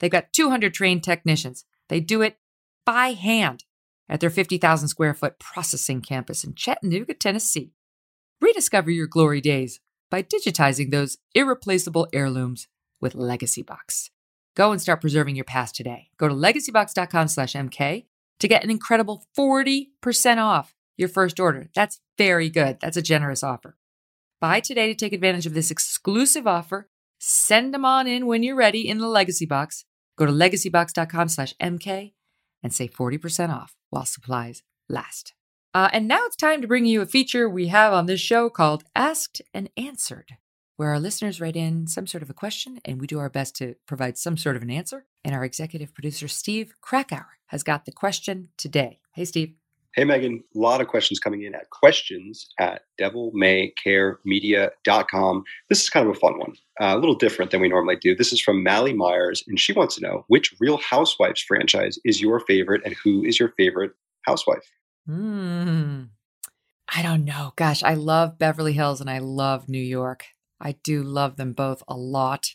They've 0.00 0.10
got 0.10 0.32
200 0.32 0.72
trained 0.72 1.04
technicians. 1.04 1.66
They 1.88 2.00
do 2.00 2.22
it 2.22 2.38
by 2.86 3.08
hand 3.08 3.64
at 4.08 4.20
their 4.20 4.30
50,000 4.30 4.88
square 4.88 5.12
foot 5.12 5.38
processing 5.38 6.00
campus 6.00 6.44
in 6.44 6.54
Chattanooga, 6.54 7.12
Tennessee. 7.12 7.72
Rediscover 8.40 8.90
your 8.90 9.06
glory 9.06 9.42
days 9.42 9.80
by 10.10 10.22
digitizing 10.22 10.90
those 10.90 11.18
irreplaceable 11.34 12.08
heirlooms 12.14 12.68
with 13.02 13.14
Legacy 13.14 13.62
Box. 13.62 14.10
Go 14.56 14.72
and 14.72 14.80
start 14.80 15.00
preserving 15.00 15.36
your 15.36 15.44
past 15.44 15.76
today. 15.76 16.08
Go 16.16 16.26
to 16.26 16.34
legacybox.com/mk 16.34 18.06
to 18.38 18.48
get 18.48 18.64
an 18.64 18.70
incredible 18.70 19.22
40% 19.38 20.38
off 20.38 20.74
your 20.96 21.08
first 21.08 21.38
order. 21.38 21.68
That's 21.74 22.00
very 22.18 22.50
good. 22.50 22.78
That's 22.80 22.96
a 22.96 23.02
generous 23.02 23.42
offer. 23.42 23.76
Buy 24.40 24.60
today 24.60 24.88
to 24.88 24.94
take 24.94 25.12
advantage 25.12 25.46
of 25.46 25.54
this 25.54 25.70
exclusive 25.70 26.46
offer. 26.46 26.88
Send 27.18 27.72
them 27.72 27.84
on 27.84 28.06
in 28.06 28.26
when 28.26 28.42
you're 28.42 28.56
ready 28.56 28.88
in 28.88 28.98
the 28.98 29.08
Legacy 29.08 29.46
Box. 29.46 29.84
Go 30.16 30.26
to 30.26 30.32
legacybox.com 30.32 31.28
slash 31.28 31.54
MK 31.60 32.12
and 32.62 32.72
save 32.72 32.92
40% 32.92 33.50
off 33.50 33.74
while 33.90 34.04
supplies 34.04 34.62
last. 34.88 35.34
Uh, 35.74 35.88
and 35.92 36.08
now 36.08 36.24
it's 36.24 36.36
time 36.36 36.62
to 36.62 36.68
bring 36.68 36.86
you 36.86 37.02
a 37.02 37.06
feature 37.06 37.48
we 37.48 37.68
have 37.68 37.92
on 37.92 38.06
this 38.06 38.20
show 38.20 38.48
called 38.48 38.84
Asked 38.94 39.42
and 39.52 39.68
Answered 39.76 40.36
where 40.76 40.90
our 40.90 41.00
listeners 41.00 41.40
write 41.40 41.56
in 41.56 41.86
some 41.86 42.06
sort 42.06 42.22
of 42.22 42.28
a 42.30 42.34
question 42.34 42.80
and 42.84 43.00
we 43.00 43.06
do 43.06 43.18
our 43.18 43.30
best 43.30 43.56
to 43.56 43.74
provide 43.86 44.18
some 44.18 44.36
sort 44.36 44.56
of 44.56 44.62
an 44.62 44.70
answer. 44.70 45.06
And 45.24 45.34
our 45.34 45.44
executive 45.44 45.94
producer, 45.94 46.28
Steve 46.28 46.74
Krakauer, 46.80 47.38
has 47.46 47.62
got 47.62 47.84
the 47.84 47.92
question 47.92 48.48
today. 48.56 48.98
Hey, 49.14 49.24
Steve. 49.24 49.54
Hey, 49.94 50.02
Megyn. 50.04 50.40
A 50.54 50.58
lot 50.58 50.82
of 50.82 50.88
questions 50.88 51.18
coming 51.18 51.42
in 51.42 51.54
at 51.54 51.70
questions 51.70 52.48
at 52.58 52.82
devilmaycaremedia.com. 53.00 55.44
This 55.70 55.82
is 55.82 55.88
kind 55.88 56.06
of 56.06 56.14
a 56.14 56.18
fun 56.18 56.38
one, 56.38 56.52
uh, 56.78 56.94
a 56.94 56.98
little 56.98 57.14
different 57.14 57.50
than 57.50 57.62
we 57.62 57.68
normally 57.68 57.96
do. 57.96 58.14
This 58.14 58.30
is 58.30 58.42
from 58.42 58.62
Mally 58.62 58.92
Myers, 58.92 59.42
and 59.48 59.58
she 59.58 59.72
wants 59.72 59.94
to 59.94 60.02
know 60.02 60.26
which 60.28 60.54
Real 60.60 60.76
Housewives 60.76 61.40
franchise 61.40 61.98
is 62.04 62.20
your 62.20 62.40
favorite 62.40 62.82
and 62.84 62.94
who 63.02 63.24
is 63.24 63.40
your 63.40 63.54
favorite 63.56 63.92
housewife? 64.26 64.70
Hmm. 65.06 66.02
I 66.94 67.02
don't 67.02 67.24
know. 67.24 67.54
Gosh, 67.56 67.82
I 67.82 67.94
love 67.94 68.38
Beverly 68.38 68.74
Hills 68.74 69.00
and 69.00 69.08
I 69.08 69.16
love 69.18 69.66
New 69.66 69.78
York. 69.78 70.26
I 70.60 70.76
do 70.84 71.02
love 71.02 71.36
them 71.36 71.52
both 71.52 71.82
a 71.88 71.96
lot. 71.96 72.46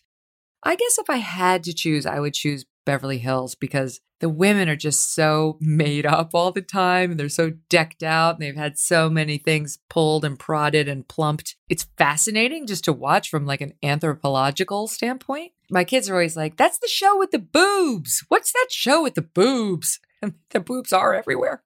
I 0.64 0.76
guess 0.76 0.98
if 0.98 1.10
I 1.10 1.18
had 1.18 1.64
to 1.64 1.74
choose, 1.74 2.06
I 2.06 2.20
would 2.20 2.34
choose 2.34 2.66
Beverly 2.86 3.20
Hills 3.20 3.56
because 3.56 4.00
the 4.20 4.30
women 4.30 4.70
are 4.70 4.76
just 4.76 5.14
so 5.14 5.58
made 5.62 6.06
up 6.06 6.32
all 6.34 6.52
the 6.52 6.62
time 6.62 7.12
and 7.12 7.20
they're 7.20 7.30
so 7.30 7.54
decked 7.70 8.04
out 8.04 8.36
and 8.36 8.42
they've 8.44 8.56
had 8.56 8.78
so 8.78 9.10
many 9.10 9.38
things 9.38 9.80
pulled 9.90 10.24
and 10.24 10.38
prodded 10.38 10.88
and 10.88 11.08
plumped. 11.08 11.56
It's 11.70 11.88
fascinating 11.98 12.68
just 12.68 12.84
to 12.86 12.94
watch 12.94 13.30
from 13.30 13.46
like 13.46 13.62
an 13.62 13.74
anthropological 13.84 14.88
standpoint. 14.88 15.52
my 15.70 15.84
kids 15.84 16.10
are 16.10 16.14
always 16.16 16.36
like, 16.36 16.58
"That's 16.58 16.80
the 16.80 16.88
show 16.88 17.18
with 17.18 17.32
the 17.32 17.40
boobs. 17.40 18.24
What's 18.28 18.52
that 18.52 18.68
show 18.72 19.02
with 19.04 19.16
the 19.16 19.22
boobs?" 19.22 20.00
And 20.24 20.36
the 20.52 20.60
boobs 20.60 20.94
are 20.94 21.16
everywhere. 21.16 21.64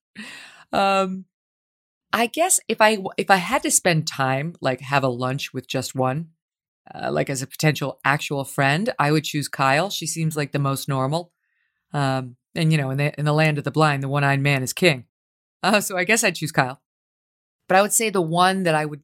Um, 0.72 1.26
I 2.16 2.28
guess 2.28 2.61
if 2.70 2.80
I 2.80 2.97
if 3.18 3.30
I 3.30 3.36
had 3.36 3.61
to 3.63 3.72
spend 3.72 4.07
time, 4.07 4.55
like 4.61 4.80
have 4.80 5.03
a 5.03 5.09
lunch 5.09 5.53
with 5.53 5.68
just 5.68 5.93
one, 5.93 6.30
uh, 6.93 7.11
like 7.11 7.30
as 7.30 7.41
a 7.41 7.47
potential 7.47 7.99
actual 8.05 8.45
friend, 8.45 8.93
I 8.97 9.11
would 9.11 9.26
choose 9.26 9.49
Kyle. 9.49 9.89
She 9.89 10.07
seems 10.07 10.38
like 10.38 10.53
the 10.53 10.59
most 10.59 10.88
normal. 10.88 11.34
Um, 11.91 12.38
and 12.55 12.72
you 12.72 12.78
know, 12.78 12.89
in 12.89 12.97
the 12.97 13.20
in 13.20 13.26
the 13.26 13.34
land 13.34 13.57
of 13.57 13.66
the 13.66 13.72
blind, 13.72 14.01
the 14.01 14.07
one 14.07 14.24
eyed 14.24 14.39
man 14.39 14.63
is 14.63 14.72
king. 14.72 15.03
Uh, 15.61 15.82
so 15.82 15.97
I 15.97 16.05
guess 16.05 16.24
I'd 16.24 16.36
choose 16.36 16.53
Kyle. 16.53 16.82
But 17.68 17.78
I 17.78 17.82
would 17.82 17.91
say 17.91 18.09
the 18.09 18.22
one 18.22 18.63
that 18.63 18.76
I 18.76 18.86
would 18.86 19.03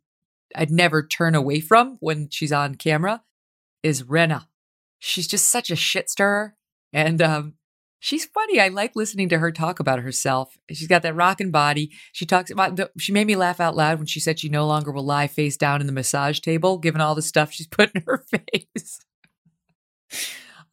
I'd 0.55 0.71
never 0.71 1.05
turn 1.05 1.35
away 1.35 1.59
from 1.59 1.97
when 1.99 2.29
she's 2.29 2.53
on 2.53 2.75
camera 2.75 3.23
is 3.83 4.03
Rinna. 4.03 4.45
She's 4.99 5.27
just 5.27 5.49
such 5.49 5.69
a 5.69 5.75
shit 5.75 6.09
stirrer. 6.09 6.55
And 6.93 7.21
um, 7.21 7.55
she's 8.01 8.25
funny. 8.25 8.59
I 8.59 8.67
like 8.67 8.95
listening 8.95 9.29
to 9.29 9.37
her 9.37 9.51
talk 9.51 9.79
about 9.79 9.99
herself. 9.99 10.57
She's 10.69 10.87
got 10.87 11.03
that 11.03 11.15
rocking 11.15 11.51
body. 11.51 11.91
She 12.11 12.25
talks 12.25 12.51
about, 12.51 12.75
the, 12.75 12.91
she 12.97 13.13
made 13.13 13.27
me 13.27 13.37
laugh 13.37 13.61
out 13.61 13.77
loud 13.77 13.99
when 13.99 14.07
she 14.07 14.19
said 14.19 14.39
she 14.39 14.49
no 14.49 14.67
longer 14.67 14.91
will 14.91 15.05
lie 15.05 15.27
face 15.27 15.55
down 15.55 15.79
in 15.79 15.87
the 15.87 15.93
massage 15.93 16.39
table, 16.39 16.77
given 16.77 16.99
all 16.99 17.15
the 17.15 17.21
stuff 17.21 17.53
she's 17.53 17.67
put 17.71 17.91
in 17.95 18.03
her 18.05 18.25
face. 18.29 18.99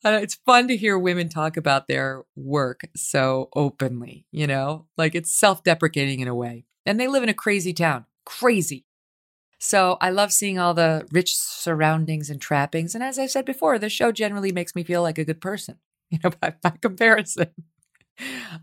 Uh, 0.04 0.18
it's 0.22 0.34
fun 0.34 0.68
to 0.68 0.76
hear 0.76 0.98
women 0.98 1.28
talk 1.28 1.56
about 1.56 1.86
their 1.86 2.24
work 2.34 2.82
so 2.96 3.48
openly, 3.54 4.26
you 4.32 4.46
know, 4.46 4.86
like 4.96 5.14
it's 5.14 5.32
self 5.32 5.62
deprecating 5.62 6.20
in 6.20 6.28
a 6.28 6.34
way. 6.34 6.64
And 6.86 6.98
they 6.98 7.08
live 7.08 7.22
in 7.22 7.28
a 7.28 7.34
crazy 7.34 7.72
town, 7.72 8.06
crazy. 8.24 8.86
So 9.58 9.98
I 10.00 10.10
love 10.10 10.32
seeing 10.32 10.58
all 10.58 10.72
the 10.72 11.06
rich 11.10 11.36
surroundings 11.36 12.30
and 12.30 12.40
trappings. 12.40 12.94
And 12.94 13.02
as 13.02 13.18
I've 13.18 13.32
said 13.32 13.44
before, 13.44 13.78
the 13.78 13.88
show 13.88 14.12
generally 14.12 14.52
makes 14.52 14.76
me 14.76 14.84
feel 14.84 15.02
like 15.02 15.18
a 15.18 15.24
good 15.24 15.40
person, 15.40 15.78
you 16.10 16.18
know, 16.22 16.30
by, 16.40 16.54
by 16.62 16.70
comparison. 16.80 17.48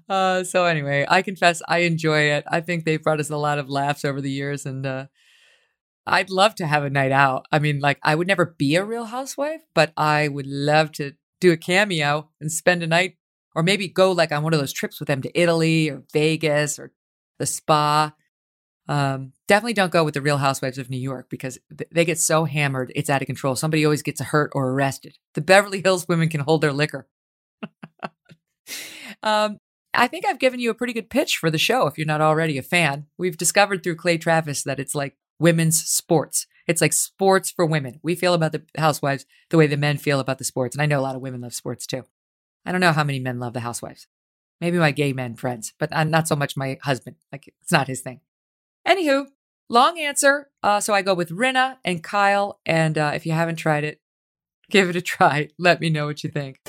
Uh, 0.09 0.43
so 0.43 0.65
anyway, 0.65 1.05
I 1.07 1.21
confess 1.21 1.61
I 1.67 1.79
enjoy 1.79 2.31
it. 2.31 2.43
I 2.47 2.61
think 2.61 2.83
they've 2.83 3.01
brought 3.01 3.19
us 3.19 3.29
a 3.29 3.37
lot 3.37 3.57
of 3.57 3.69
laughs 3.69 4.03
over 4.03 4.19
the 4.21 4.31
years, 4.31 4.65
and 4.65 4.85
uh, 4.85 5.05
I'd 6.05 6.29
love 6.29 6.55
to 6.55 6.67
have 6.67 6.83
a 6.83 6.89
night 6.89 7.11
out. 7.11 7.45
I 7.51 7.59
mean, 7.59 7.79
like 7.79 7.99
I 8.03 8.15
would 8.15 8.27
never 8.27 8.55
be 8.57 8.75
a 8.75 8.83
real 8.83 9.05
housewife, 9.05 9.61
but 9.73 9.93
I 9.95 10.27
would 10.27 10.47
love 10.47 10.91
to 10.93 11.13
do 11.39 11.51
a 11.51 11.57
cameo 11.57 12.29
and 12.41 12.51
spend 12.51 12.83
a 12.83 12.87
night, 12.87 13.15
or 13.55 13.63
maybe 13.63 13.87
go 13.87 14.11
like 14.11 14.31
on 14.31 14.43
one 14.43 14.53
of 14.53 14.59
those 14.59 14.73
trips 14.73 14.99
with 14.99 15.07
them 15.07 15.21
to 15.21 15.39
Italy 15.39 15.89
or 15.89 16.03
Vegas 16.11 16.77
or 16.77 16.91
the 17.39 17.45
spa. 17.45 18.13
Um, 18.87 19.33
definitely 19.47 19.73
don't 19.73 19.91
go 19.91 20.03
with 20.03 20.13
the 20.13 20.21
Real 20.21 20.37
Housewives 20.37 20.77
of 20.77 20.91
New 20.91 20.99
York 20.99 21.27
because 21.29 21.57
th- 21.75 21.89
they 21.91 22.05
get 22.05 22.19
so 22.19 22.45
hammered, 22.45 22.91
it's 22.95 23.09
out 23.09 23.21
of 23.21 23.25
control. 23.25 23.55
Somebody 23.55 23.83
always 23.83 24.03
gets 24.03 24.21
hurt 24.21 24.51
or 24.53 24.69
arrested. 24.69 25.17
The 25.33 25.41
Beverly 25.41 25.81
Hills 25.81 26.07
women 26.07 26.29
can 26.29 26.41
hold 26.41 26.61
their 26.61 26.71
liquor. 26.71 27.07
um, 29.23 29.57
I 29.93 30.07
think 30.07 30.25
I've 30.25 30.39
given 30.39 30.59
you 30.59 30.69
a 30.69 30.75
pretty 30.75 30.93
good 30.93 31.09
pitch 31.09 31.37
for 31.37 31.49
the 31.49 31.57
show 31.57 31.87
if 31.87 31.97
you're 31.97 32.07
not 32.07 32.21
already 32.21 32.57
a 32.57 32.63
fan. 32.63 33.05
We've 33.17 33.37
discovered 33.37 33.83
through 33.83 33.95
Clay 33.95 34.17
Travis 34.17 34.63
that 34.63 34.79
it's 34.79 34.95
like 34.95 35.15
women's 35.39 35.81
sports. 35.81 36.47
It's 36.67 36.81
like 36.81 36.93
sports 36.93 37.51
for 37.51 37.65
women. 37.65 37.99
We 38.03 38.15
feel 38.15 38.33
about 38.33 38.51
the 38.51 38.63
housewives 38.77 39.25
the 39.49 39.57
way 39.57 39.67
the 39.67 39.77
men 39.77 39.97
feel 39.97 40.19
about 40.19 40.37
the 40.37 40.43
sports. 40.43 40.75
And 40.75 40.81
I 40.81 40.85
know 40.85 40.99
a 40.99 41.01
lot 41.01 41.15
of 41.15 41.21
women 41.21 41.41
love 41.41 41.53
sports 41.53 41.85
too. 41.85 42.03
I 42.65 42.71
don't 42.71 42.81
know 42.81 42.91
how 42.91 43.03
many 43.03 43.19
men 43.19 43.39
love 43.39 43.53
the 43.53 43.59
housewives. 43.59 44.07
Maybe 44.59 44.77
my 44.77 44.91
gay 44.91 45.13
men 45.13 45.35
friends, 45.35 45.73
but 45.77 45.91
not 46.07 46.27
so 46.27 46.35
much 46.35 46.57
my 46.57 46.79
husband. 46.81 47.17
Like 47.31 47.53
it's 47.61 47.71
not 47.71 47.87
his 47.87 48.01
thing. 48.01 48.21
Anywho, 48.87 49.27
long 49.69 49.99
answer. 49.99 50.49
Uh, 50.63 50.79
so 50.79 50.93
I 50.93 51.01
go 51.01 51.13
with 51.13 51.29
Rinna 51.29 51.77
and 51.83 52.03
Kyle. 52.03 52.59
And 52.65 52.97
uh, 52.97 53.11
if 53.13 53.25
you 53.25 53.33
haven't 53.33 53.57
tried 53.57 53.83
it, 53.83 54.01
give 54.69 54.89
it 54.89 54.95
a 54.95 55.01
try. 55.01 55.49
Let 55.59 55.81
me 55.81 55.89
know 55.89 56.07
what 56.07 56.23
you 56.23 56.29
think. 56.29 56.59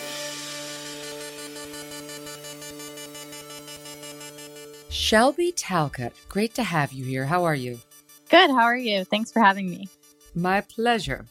Shelby 4.96 5.52
Talcott, 5.52 6.14
great 6.26 6.54
to 6.54 6.64
have 6.64 6.90
you 6.90 7.04
here. 7.04 7.26
How 7.26 7.44
are 7.44 7.54
you? 7.54 7.78
Good. 8.30 8.50
How 8.50 8.62
are 8.62 8.76
you? 8.76 9.04
Thanks 9.04 9.30
for 9.30 9.40
having 9.40 9.68
me. 9.68 9.90
My 10.34 10.62
pleasure. 10.62 11.26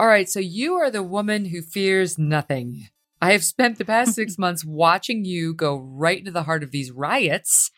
All 0.00 0.06
right. 0.06 0.28
So 0.28 0.40
you 0.40 0.74
are 0.76 0.90
the 0.90 1.02
woman 1.02 1.44
who 1.44 1.60
fears 1.60 2.18
nothing. 2.18 2.88
I 3.20 3.32
have 3.32 3.44
spent 3.44 3.76
the 3.76 3.84
past 3.84 4.14
six 4.14 4.38
months 4.38 4.64
watching 4.64 5.26
you 5.26 5.52
go 5.52 5.76
right 5.76 6.18
into 6.18 6.30
the 6.30 6.44
heart 6.44 6.62
of 6.62 6.70
these 6.70 6.90
riots. 6.90 7.70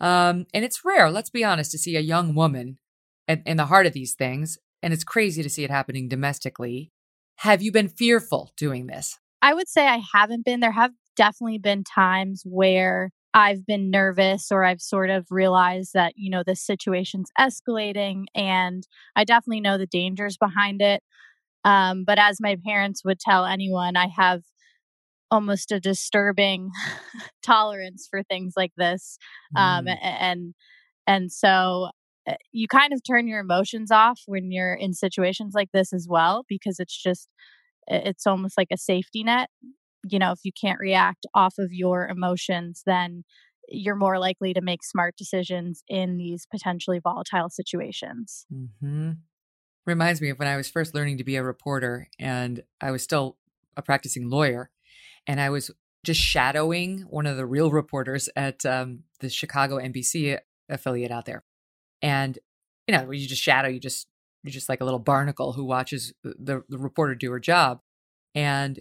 Um, 0.00 0.46
and 0.52 0.66
it's 0.66 0.84
rare, 0.84 1.10
let's 1.10 1.30
be 1.30 1.42
honest, 1.42 1.72
to 1.72 1.78
see 1.78 1.96
a 1.96 2.00
young 2.00 2.34
woman 2.34 2.78
in, 3.26 3.42
in 3.46 3.56
the 3.56 3.66
heart 3.66 3.86
of 3.86 3.94
these 3.94 4.14
things. 4.14 4.58
And 4.82 4.92
it's 4.92 5.02
crazy 5.02 5.42
to 5.42 5.50
see 5.50 5.64
it 5.64 5.70
happening 5.70 6.08
domestically. 6.08 6.92
Have 7.36 7.62
you 7.62 7.72
been 7.72 7.88
fearful 7.88 8.52
doing 8.56 8.86
this? 8.86 9.18
I 9.40 9.54
would 9.54 9.68
say 9.68 9.88
I 9.88 10.02
haven't 10.12 10.44
been. 10.44 10.60
There 10.60 10.72
have 10.72 10.92
definitely 11.16 11.58
been 11.58 11.84
times 11.84 12.42
where 12.44 13.10
I've 13.34 13.66
been 13.66 13.90
nervous 13.90 14.52
or 14.52 14.64
I've 14.64 14.80
sort 14.80 15.10
of 15.10 15.26
realized 15.30 15.92
that, 15.94 16.12
you 16.16 16.30
know, 16.30 16.44
the 16.46 16.54
situation's 16.54 17.30
escalating 17.38 18.26
and 18.32 18.86
I 19.16 19.24
definitely 19.24 19.60
know 19.60 19.76
the 19.76 19.86
dangers 19.86 20.36
behind 20.36 20.80
it. 20.80 21.02
Um, 21.64 22.04
but 22.04 22.18
as 22.18 22.40
my 22.40 22.56
parents 22.64 23.04
would 23.04 23.18
tell 23.18 23.44
anyone, 23.44 23.96
I 23.96 24.06
have 24.06 24.42
almost 25.32 25.72
a 25.72 25.80
disturbing 25.80 26.70
tolerance 27.42 28.06
for 28.08 28.22
things 28.22 28.54
like 28.56 28.72
this. 28.76 29.18
Um, 29.56 29.86
mm. 29.86 29.98
and, 30.00 30.54
and 31.08 31.32
so 31.32 31.88
eh, 32.28 32.36
you 32.52 32.68
kind 32.68 32.92
of 32.92 33.00
turn 33.04 33.26
your 33.26 33.40
emotions 33.40 33.90
off 33.90 34.20
when 34.26 34.52
you're 34.52 34.74
in 34.74 34.92
situations 34.92 35.54
like 35.56 35.70
this 35.72 35.92
as 35.92 36.06
well, 36.08 36.44
because 36.48 36.78
it's 36.78 36.96
just, 37.02 37.28
it's 37.88 38.28
almost 38.28 38.56
like 38.56 38.68
a 38.70 38.78
safety 38.78 39.24
net 39.24 39.50
you 40.08 40.18
know, 40.18 40.32
if 40.32 40.40
you 40.44 40.52
can't 40.52 40.78
react 40.78 41.26
off 41.34 41.54
of 41.58 41.72
your 41.72 42.08
emotions, 42.08 42.82
then 42.86 43.24
you're 43.68 43.96
more 43.96 44.18
likely 44.18 44.52
to 44.54 44.60
make 44.60 44.84
smart 44.84 45.16
decisions 45.16 45.82
in 45.88 46.16
these 46.16 46.46
potentially 46.50 46.98
volatile 46.98 47.48
situations. 47.48 48.46
Mm-hmm. 48.52 49.12
Reminds 49.86 50.20
me 50.20 50.30
of 50.30 50.38
when 50.38 50.48
I 50.48 50.56
was 50.56 50.68
first 50.68 50.94
learning 50.94 51.18
to 51.18 51.24
be 51.24 51.36
a 51.36 51.42
reporter 51.42 52.08
and 52.18 52.62
I 52.80 52.90
was 52.90 53.02
still 53.02 53.36
a 53.76 53.82
practicing 53.82 54.28
lawyer 54.28 54.70
and 55.26 55.40
I 55.40 55.50
was 55.50 55.70
just 56.04 56.20
shadowing 56.20 57.00
one 57.02 57.26
of 57.26 57.36
the 57.36 57.46
real 57.46 57.70
reporters 57.70 58.28
at 58.36 58.64
um, 58.66 59.00
the 59.20 59.28
Chicago 59.28 59.78
NBC 59.78 60.38
affiliate 60.68 61.10
out 61.10 61.24
there. 61.24 61.44
And, 62.02 62.38
you 62.86 62.96
know, 62.96 63.10
you 63.10 63.26
just 63.26 63.42
shadow, 63.42 63.68
you 63.68 63.80
just, 63.80 64.06
you're 64.42 64.52
just 64.52 64.68
like 64.68 64.82
a 64.82 64.84
little 64.84 65.00
barnacle 65.00 65.54
who 65.54 65.64
watches 65.64 66.12
the, 66.22 66.62
the 66.68 66.78
reporter 66.78 67.14
do 67.14 67.30
her 67.30 67.40
job. 67.40 67.80
And 68.34 68.78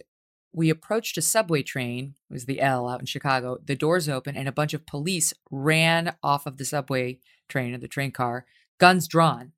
we 0.54 0.70
approached 0.70 1.18
a 1.18 1.22
subway 1.22 1.64
train, 1.64 2.14
it 2.30 2.34
was 2.34 2.46
the 2.46 2.62
L 2.62 2.88
out 2.88 3.00
in 3.00 3.06
Chicago. 3.06 3.58
The 3.64 3.76
doors 3.76 4.08
open 4.08 4.38
and 4.38 4.48
a 4.48 4.54
bunch 4.54 4.74
of 4.74 4.86
police 4.86 5.34
ran 5.50 6.16
off 6.22 6.46
of 6.46 6.58
the 6.58 6.66
subway 6.66 7.20
train 7.50 7.74
or 7.74 7.80
the 7.80 7.88
train 7.88 8.12
car, 8.12 8.46
guns 8.80 9.08
drawn. 9.08 9.52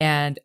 And 0.00 0.38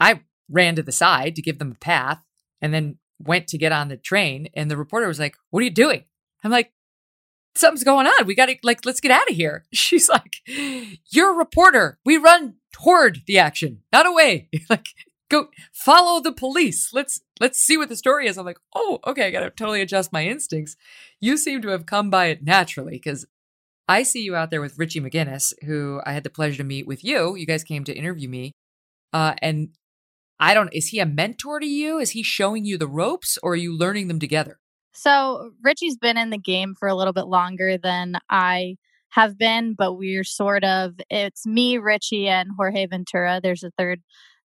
I 0.00 0.22
ran 0.48 0.76
to 0.76 0.82
the 0.82 0.92
side 0.92 1.34
to 1.36 1.42
give 1.42 1.58
them 1.58 1.72
a 1.72 1.84
path 1.84 2.22
and 2.62 2.72
then 2.72 2.98
went 3.18 3.48
to 3.48 3.58
get 3.58 3.72
on 3.72 3.88
the 3.88 3.96
train. 3.96 4.48
And 4.54 4.70
the 4.70 4.76
reporter 4.76 5.08
was 5.08 5.18
like, 5.18 5.36
What 5.50 5.60
are 5.60 5.64
you 5.64 5.70
doing? 5.70 6.04
I'm 6.44 6.50
like, 6.50 6.72
Something's 7.54 7.84
going 7.84 8.06
on. 8.06 8.26
We 8.26 8.36
got 8.36 8.46
to, 8.46 8.56
like, 8.62 8.84
let's 8.84 9.00
get 9.00 9.10
out 9.10 9.28
of 9.28 9.34
here. 9.34 9.66
She's 9.72 10.08
like, 10.08 10.36
You're 11.10 11.32
a 11.32 11.36
reporter. 11.36 11.98
We 12.04 12.16
run 12.16 12.54
toward 12.72 13.22
the 13.26 13.38
action, 13.38 13.82
not 13.92 14.06
away. 14.06 14.48
like, 14.70 14.86
go 15.28 15.48
follow 15.72 16.20
the 16.20 16.32
police. 16.32 16.92
Let's 16.92 17.20
let's 17.40 17.58
see 17.58 17.76
what 17.76 17.88
the 17.88 17.96
story 17.96 18.26
is. 18.26 18.38
I'm 18.38 18.46
like, 18.46 18.58
oh, 18.74 18.98
okay, 19.06 19.26
I 19.26 19.30
gotta 19.30 19.50
totally 19.50 19.80
adjust 19.80 20.12
my 20.12 20.26
instincts. 20.26 20.76
You 21.20 21.36
seem 21.36 21.62
to 21.62 21.68
have 21.68 21.86
come 21.86 22.10
by 22.10 22.26
it 22.26 22.42
naturally 22.42 22.92
because 22.92 23.26
I 23.88 24.02
see 24.02 24.22
you 24.22 24.36
out 24.36 24.50
there 24.50 24.60
with 24.60 24.78
Richie 24.78 25.00
McGinnis, 25.00 25.52
who 25.64 26.00
I 26.04 26.12
had 26.12 26.24
the 26.24 26.30
pleasure 26.30 26.58
to 26.58 26.64
meet 26.64 26.86
with 26.86 27.02
you. 27.02 27.36
You 27.36 27.46
guys 27.46 27.64
came 27.64 27.84
to 27.84 27.96
interview 27.96 28.28
me. 28.28 28.52
Uh, 29.12 29.34
and 29.40 29.70
I 30.38 30.54
don't 30.54 30.72
is 30.72 30.88
he 30.88 31.00
a 31.00 31.06
mentor 31.06 31.60
to 31.60 31.66
you? 31.66 31.98
Is 31.98 32.10
he 32.10 32.22
showing 32.22 32.64
you 32.64 32.78
the 32.78 32.86
ropes 32.86 33.38
or 33.42 33.52
are 33.52 33.56
you 33.56 33.76
learning 33.76 34.08
them 34.08 34.20
together? 34.20 34.58
So 34.92 35.52
Richie's 35.62 35.96
been 35.96 36.18
in 36.18 36.30
the 36.30 36.38
game 36.38 36.74
for 36.74 36.88
a 36.88 36.94
little 36.94 37.12
bit 37.12 37.26
longer 37.26 37.78
than 37.78 38.18
I 38.28 38.76
have 39.10 39.38
been, 39.38 39.74
but 39.74 39.94
we're 39.94 40.24
sort 40.24 40.64
of 40.64 40.94
it's 41.08 41.46
me, 41.46 41.78
Richie, 41.78 42.28
and 42.28 42.50
Jorge 42.56 42.86
Ventura. 42.86 43.40
There's 43.42 43.62
a 43.62 43.70
third 43.78 44.02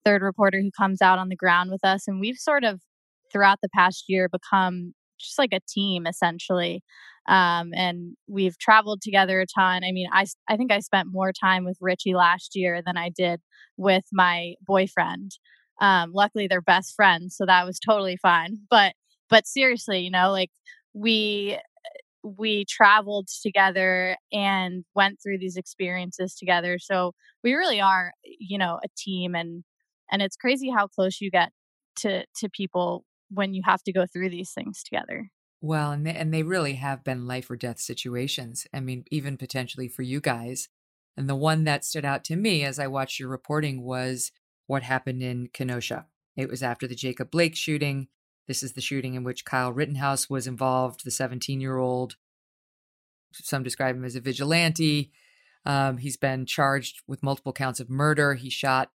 third 0.06 0.22
reporter 0.22 0.62
who 0.62 0.72
comes 0.78 1.02
out 1.02 1.20
on 1.20 1.30
the 1.30 1.36
ground 1.36 1.72
with 1.72 1.84
us. 1.84 2.08
And 2.08 2.20
we've 2.20 2.38
sort 2.38 2.64
of, 2.64 2.82
throughout 3.32 3.60
the 3.62 3.70
past 3.76 4.06
year, 4.08 4.30
become 4.30 4.94
just 5.20 5.38
like 5.40 5.54
a 5.54 5.60
team 5.70 6.06
essentially. 6.08 6.84
Um, 7.28 7.72
and 7.76 8.16
we've 8.28 8.58
traveled 8.58 9.02
together 9.02 9.40
a 9.42 9.46
ton. 9.46 9.84
I 9.84 9.92
mean, 9.92 10.08
I, 10.12 10.26
I 10.50 10.58
think 10.58 10.72
I 10.72 10.80
spent 10.80 11.08
more 11.12 11.32
time 11.32 11.66
with 11.66 11.78
Richie 11.80 12.16
last 12.16 12.52
year 12.56 12.82
than 12.86 12.98
I 12.98 13.10
did 13.16 13.42
with 13.78 14.04
my 14.12 14.56
boyfriend. 14.66 15.32
Um, 15.80 16.12
luckily, 16.14 16.48
they're 16.48 16.62
best 16.62 16.94
friends, 16.96 17.36
so 17.38 17.46
that 17.46 17.66
was 17.66 17.80
totally 17.80 18.18
fine. 18.18 18.58
But 18.70 18.94
but 19.30 19.48
seriously, 19.48 20.00
you 20.02 20.12
know, 20.12 20.32
like 20.32 20.50
we 20.94 21.58
we 22.24 22.66
traveled 22.70 23.28
together 23.42 24.16
and 24.32 24.84
went 24.96 25.20
through 25.24 25.40
these 25.40 25.58
experiences 25.58 26.36
together. 26.36 26.78
So 26.80 27.14
we 27.44 27.54
really 27.54 27.82
are, 27.82 28.14
you 28.24 28.58
know, 28.58 28.80
a 28.84 28.88
team 28.98 29.36
and 29.36 29.64
and 30.12 30.22
it's 30.22 30.36
crazy 30.36 30.70
how 30.70 30.88
close 30.88 31.22
you 31.22 31.32
get 31.32 31.52
to 31.98 32.26
to 32.38 32.50
people 32.50 33.06
when 33.30 33.54
you 33.54 33.62
have 33.66 33.82
to 33.84 33.94
go 33.94 34.06
through 34.06 34.30
these 34.30 34.52
things 34.52 34.84
together. 34.84 35.30
Well, 35.62 35.92
and 35.92 36.06
they, 36.06 36.14
and 36.14 36.34
they 36.34 36.44
really 36.44 36.74
have 36.74 37.04
been 37.04 37.28
life 37.28 37.50
or 37.50 37.56
death 37.56 37.80
situations. 37.80 38.66
I 38.74 38.80
mean, 38.80 39.06
even 39.12 39.38
potentially 39.38 39.88
for 39.88 40.02
you 40.02 40.20
guys. 40.20 40.70
And 41.16 41.30
the 41.30 41.36
one 41.36 41.66
that 41.66 41.86
stood 41.86 42.04
out 42.04 42.24
to 42.26 42.36
me 42.36 42.64
as 42.64 42.80
I 42.80 42.88
watched 42.88 43.20
your 43.20 43.30
reporting 43.30 43.84
was 43.84 44.32
what 44.66 44.84
happened 44.84 45.22
in 45.22 45.50
Kenosha. 45.54 46.08
It 46.36 46.50
was 46.50 46.64
after 46.64 46.88
the 46.88 46.96
Jacob 46.96 47.30
Blake 47.30 47.56
shooting. 47.56 48.08
This 48.48 48.64
is 48.64 48.74
the 48.74 48.82
shooting 48.82 49.14
in 49.14 49.24
which 49.24 49.46
Kyle 49.46 49.72
Rittenhouse 49.72 50.30
was 50.30 50.48
involved, 50.48 51.06
the 51.06 51.12
17 51.12 51.62
year 51.62 51.78
old. 51.78 52.16
Some 53.34 53.64
describe 53.64 53.96
him 53.96 54.06
as 54.06 54.16
a 54.16 54.22
vigilante. 54.22 55.12
Um, 55.66 55.98
he's 55.98 56.18
been 56.18 56.46
charged 56.46 57.02
with 57.08 57.24
multiple 57.24 57.54
counts 57.54 57.80
of 57.80 57.90
murder. 57.90 58.34
He 58.34 58.50
shot 58.50 58.92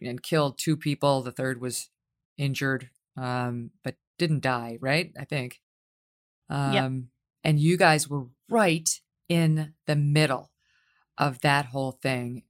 and 0.00 0.22
killed 0.22 0.58
two 0.58 0.76
people. 0.76 1.22
The 1.22 1.32
third 1.32 1.60
was 1.60 1.90
injured, 2.36 2.90
um, 3.16 3.70
but 3.82 3.96
didn't 4.18 4.42
die, 4.42 4.78
right? 4.80 5.12
I 5.18 5.24
think. 5.24 5.60
Um, 6.48 6.72
yep. 6.72 6.92
And 7.44 7.60
you 7.60 7.76
guys 7.76 8.08
were 8.08 8.26
right 8.48 8.88
in 9.28 9.74
the 9.86 9.96
middle 9.96 10.50
of 11.18 11.40
that 11.40 11.66
whole 11.66 11.92
thing. 11.92 12.42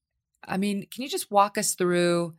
I 0.46 0.56
mean, 0.56 0.86
can 0.92 1.02
you 1.02 1.08
just 1.08 1.30
walk 1.30 1.58
us 1.58 1.74
through, 1.74 2.34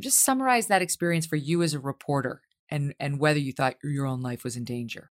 just 0.00 0.20
summarize 0.20 0.66
that 0.66 0.82
experience 0.82 1.26
for 1.26 1.36
you 1.36 1.62
as 1.62 1.74
a 1.74 1.80
reporter 1.80 2.42
and, 2.68 2.94
and 3.00 3.18
whether 3.18 3.38
you 3.38 3.52
thought 3.52 3.76
your 3.82 4.06
own 4.06 4.22
life 4.22 4.44
was 4.44 4.56
in 4.56 4.64
danger? 4.64 5.10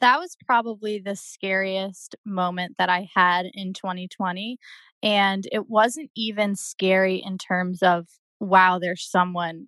That 0.00 0.18
was 0.18 0.36
probably 0.46 0.98
the 0.98 1.16
scariest 1.16 2.16
moment 2.24 2.76
that 2.78 2.88
I 2.88 3.08
had 3.14 3.46
in 3.52 3.74
2020. 3.74 4.58
And 5.02 5.46
it 5.52 5.68
wasn't 5.68 6.10
even 6.16 6.56
scary 6.56 7.22
in 7.24 7.38
terms 7.38 7.82
of, 7.82 8.08
wow, 8.40 8.78
there's 8.78 9.08
someone 9.08 9.66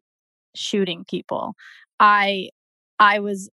shooting 0.55 1.05
people. 1.09 1.55
I 2.01 2.51
I 2.99 3.20
was 3.20 3.51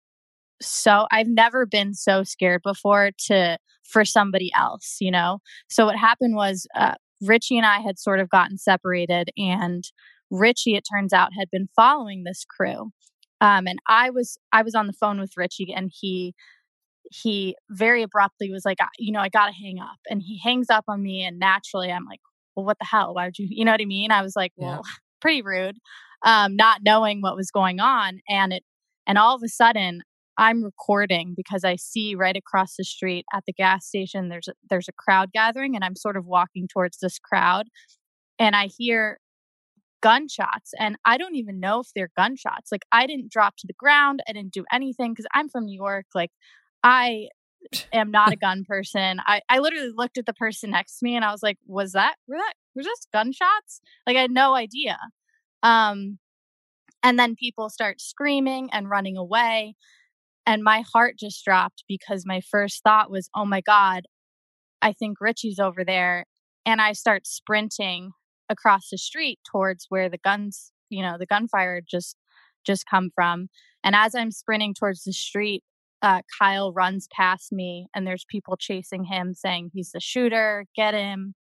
so 0.62 1.08
I've 1.12 1.28
never 1.28 1.66
been 1.66 1.94
so 1.94 2.24
scared 2.24 2.62
before 2.64 3.12
to 3.28 3.58
for 3.84 4.06
somebody 4.06 4.52
else, 4.56 4.98
you 5.00 5.12
know. 5.12 5.40
So 5.70 5.86
what 5.86 5.96
happened 5.96 6.36
was 6.36 6.68
uh, 6.76 6.96
Richie 7.22 7.58
and 7.58 7.66
I 7.66 7.80
had 7.80 8.00
sort 8.00 8.20
of 8.20 8.30
gotten 8.30 8.58
separated, 8.58 9.30
and 9.38 9.84
Richie, 10.30 10.76
it 10.76 10.86
turns 10.90 11.14
out, 11.14 11.34
had 11.38 11.50
been 11.52 11.70
following 11.76 12.24
this 12.24 12.46
crew. 12.46 12.92
Um, 13.40 13.68
and 13.68 13.80
I 13.88 14.10
was 14.10 14.38
I 14.52 14.62
was 14.64 14.76
on 14.76 14.88
the 14.88 14.94
phone 14.94 15.20
with 15.20 15.38
Richie, 15.38 15.74
and 15.76 15.92
he 15.94 16.34
he 17.12 17.56
very 17.70 18.04
abruptly 18.04 18.52
was 18.52 18.66
like, 18.66 18.80
you 19.00 19.12
know, 19.12 19.20
I 19.22 19.30
got 19.30 19.48
to 19.48 19.54
hang 19.54 19.80
up, 19.80 19.98
and 20.10 20.22
he 20.22 20.40
hangs 20.44 20.70
up 20.70 20.86
on 20.88 21.02
me, 21.04 21.24
and 21.24 21.40
naturally, 21.40 21.92
I'm 21.92 22.06
like, 22.06 22.20
well, 22.56 22.66
what 22.66 22.80
the 22.80 22.86
hell? 22.86 23.14
Why 23.14 23.26
would 23.26 23.38
you? 23.40 23.48
You 23.50 23.66
know 23.66 23.72
what 23.72 23.82
I 23.82 23.86
mean? 23.86 24.12
I 24.12 24.22
was 24.24 24.36
like, 24.36 24.52
well, 24.58 24.82
yeah. 24.86 24.92
Pretty 25.22 25.42
rude, 25.42 25.78
um, 26.24 26.56
not 26.56 26.82
knowing 26.84 27.22
what 27.22 27.36
was 27.36 27.52
going 27.52 27.80
on, 27.80 28.20
and 28.30 28.54
it 28.54 28.64
and 29.08 29.18
all 29.18 29.36
of 29.36 29.44
a 29.44 29.50
sudden 29.50 30.02
I'm 30.38 30.64
recording 30.64 31.34
because 31.36 31.64
I 31.64 31.78
see 31.78 32.16
right 32.16 32.38
across 32.38 32.76
the 32.78 32.84
street 32.84 33.26
at 33.34 33.44
the 33.48 33.54
gas 33.54 33.88
station 33.88 34.30
there's 34.30 34.48
a, 34.48 34.54
there's 34.70 34.88
a 34.88 34.94
crowd 34.94 35.32
gathering 35.34 35.76
and 35.76 35.84
I'm 35.84 35.96
sort 35.96 36.16
of 36.18 36.26
walking 36.26 36.68
towards 36.68 37.00
this 37.00 37.18
crowd 37.20 37.68
and 38.40 38.56
I 38.56 38.68
hear 38.78 39.20
gunshots 40.02 40.74
and 40.80 40.98
I 41.06 41.18
don't 41.18 41.36
even 41.36 41.60
know 41.60 41.80
if 41.82 41.88
they're 41.96 42.12
gunshots. 42.18 42.72
Like 42.72 42.84
I 42.92 43.08
didn't 43.08 43.32
drop 43.32 43.56
to 43.58 43.68
the 43.68 43.74
ground, 43.74 44.22
I 44.30 44.34
didn't 44.34 44.54
do 44.54 44.66
anything 44.72 45.16
cuz 45.16 45.26
I'm 45.34 45.50
from 45.50 45.66
New 45.66 45.76
York. 45.76 46.06
Like 46.14 46.32
I 46.84 47.30
am 47.94 48.12
not 48.12 48.34
a 48.34 48.38
gun 48.38 48.64
person. 48.68 49.20
I 49.26 49.42
I 49.50 49.60
literally 49.60 49.92
looked 49.96 50.18
at 50.18 50.26
the 50.26 50.34
person 50.34 50.72
next 50.72 51.00
to 51.00 51.06
me 51.06 51.16
and 51.16 51.26
I 51.26 51.32
was 51.32 51.44
like, 51.44 51.58
"Was 51.66 51.94
that 51.94 52.16
were 52.28 52.38
that 52.38 52.54
was 52.76 52.86
this 52.86 53.08
gunshots?" 53.14 53.82
Like 54.06 54.18
I 54.18 54.22
had 54.22 54.32
no 54.32 54.56
idea. 54.56 54.98
Um 55.64 56.20
and 57.04 57.20
then 57.20 57.36
people 57.36 57.70
start 57.70 58.02
screaming 58.02 58.70
and 58.74 58.90
running 58.90 59.18
away 59.18 59.76
and 60.48 60.64
my 60.64 60.82
heart 60.94 61.16
just 61.20 61.44
dropped 61.44 61.84
because 61.90 62.24
my 62.26 62.40
first 62.40 62.82
thought 62.82 63.12
was, 63.12 63.30
oh 63.36 63.44
my 63.44 63.60
God, 63.60 64.04
I 64.82 64.94
think 64.94 65.18
Richie's 65.20 65.60
over 65.60 65.84
there. 65.84 66.26
And 66.66 66.82
I 66.82 66.94
start 66.94 67.28
sprinting 67.28 68.12
across 68.48 68.90
the 68.90 68.98
street 68.98 69.40
towards 69.50 69.88
where 69.90 70.10
the 70.10 70.18
guns, 70.18 70.72
you 70.90 71.04
know, 71.04 71.18
the 71.20 71.26
gunfire 71.26 71.82
just 71.86 72.16
just 72.66 72.86
come 72.90 73.10
from. 73.14 73.50
And 73.84 73.94
as 73.94 74.16
I'm 74.16 74.32
sprinting 74.32 74.74
towards 74.74 75.04
the 75.04 75.12
street, 75.12 75.64
uh, 76.02 76.22
Kyle 76.40 76.72
runs 76.74 77.08
past 77.12 77.52
me, 77.52 77.88
and 77.94 78.06
there's 78.06 78.26
people 78.30 78.56
chasing 78.58 79.04
him, 79.04 79.34
saying 79.34 79.72
he's 79.74 79.92
the 79.92 80.00
shooter, 80.00 80.66
get 80.76 80.94
him. 80.94 81.34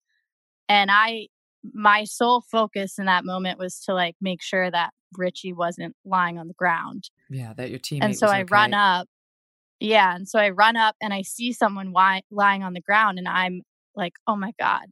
And 0.67 0.89
I, 0.91 1.27
my 1.73 2.03
sole 2.03 2.41
focus 2.41 2.97
in 2.97 3.05
that 3.05 3.25
moment 3.25 3.59
was 3.59 3.79
to 3.81 3.93
like 3.93 4.15
make 4.19 4.41
sure 4.41 4.69
that 4.71 4.91
Richie 5.15 5.53
wasn't 5.53 5.95
lying 6.05 6.37
on 6.37 6.47
the 6.47 6.53
ground. 6.53 7.09
Yeah, 7.29 7.53
that 7.55 7.69
your 7.69 7.79
team. 7.79 8.03
And 8.03 8.17
so 8.17 8.27
I 8.27 8.41
okay. 8.41 8.47
run 8.51 8.73
up. 8.73 9.07
Yeah, 9.79 10.15
and 10.15 10.27
so 10.27 10.39
I 10.39 10.49
run 10.49 10.75
up 10.75 10.95
and 11.01 11.13
I 11.13 11.21
see 11.21 11.53
someone 11.53 11.91
wy- 11.91 12.23
lying 12.31 12.63
on 12.63 12.73
the 12.73 12.81
ground, 12.81 13.19
and 13.19 13.27
I'm 13.27 13.61
like, 13.95 14.13
"Oh 14.25 14.35
my 14.35 14.51
god! 14.59 14.87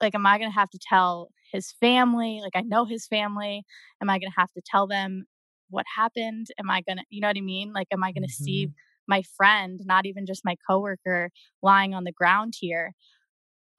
Like, 0.00 0.14
am 0.14 0.26
I 0.26 0.38
gonna 0.38 0.50
have 0.50 0.70
to 0.70 0.78
tell 0.80 1.30
his 1.52 1.72
family? 1.80 2.40
Like, 2.42 2.56
I 2.56 2.62
know 2.62 2.84
his 2.84 3.06
family. 3.06 3.64
Am 4.00 4.08
I 4.10 4.18
gonna 4.18 4.32
have 4.36 4.52
to 4.52 4.62
tell 4.64 4.86
them 4.86 5.26
what 5.72 5.86
happened? 5.96 6.46
Am 6.58 6.70
I 6.70 6.82
gonna, 6.82 7.02
you 7.10 7.20
know 7.20 7.28
what 7.28 7.36
I 7.36 7.40
mean? 7.40 7.72
Like, 7.72 7.88
am 7.92 8.04
I 8.04 8.12
gonna 8.12 8.26
mm-hmm. 8.26 8.44
see 8.44 8.68
my 9.08 9.22
friend, 9.36 9.80
not 9.84 10.06
even 10.06 10.26
just 10.26 10.44
my 10.44 10.56
coworker, 10.68 11.30
lying 11.62 11.94
on 11.94 12.04
the 12.04 12.12
ground 12.12 12.54
here?" 12.60 12.92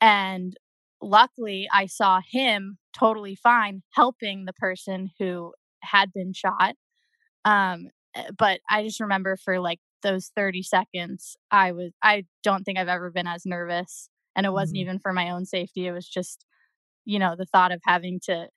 And 0.02 0.58
luckily 1.04 1.68
I 1.72 1.86
saw 1.86 2.22
him 2.32 2.78
totally 2.98 3.36
fine 3.36 3.84
helping 3.92 4.46
the 4.46 4.54
person 4.54 5.12
who 5.20 5.54
had 5.82 6.12
been 6.14 6.34
shot. 6.34 6.76
Um, 7.46 7.90
eh, 8.16 8.30
but 8.38 8.62
I 8.70 8.84
just 8.84 9.00
remember 9.00 9.38
for 9.38 9.60
like 9.60 9.80
those 10.02 10.32
30 10.36 10.64
seconds, 10.64 11.36
I 11.52 11.72
was, 11.72 11.92
I 12.02 12.26
don't 12.44 12.64
think 12.64 12.78
I've 12.78 12.88
ever 12.88 13.12
been 13.12 13.28
as 13.28 13.46
nervous. 13.46 14.10
And 14.36 14.46
it 14.46 14.54
wasn't 14.54 14.78
mm-hmm. 14.78 14.82
even 14.82 15.00
for 15.00 15.14
my 15.14 15.30
own 15.30 15.46
safety. 15.46 15.86
It 15.88 15.92
was 15.92 16.08
just, 16.08 16.46
you 17.06 17.20
know, 17.20 17.36
the 17.38 17.46
thought 17.46 17.72
of 17.72 17.82
having 17.86 18.20
to 18.24 18.48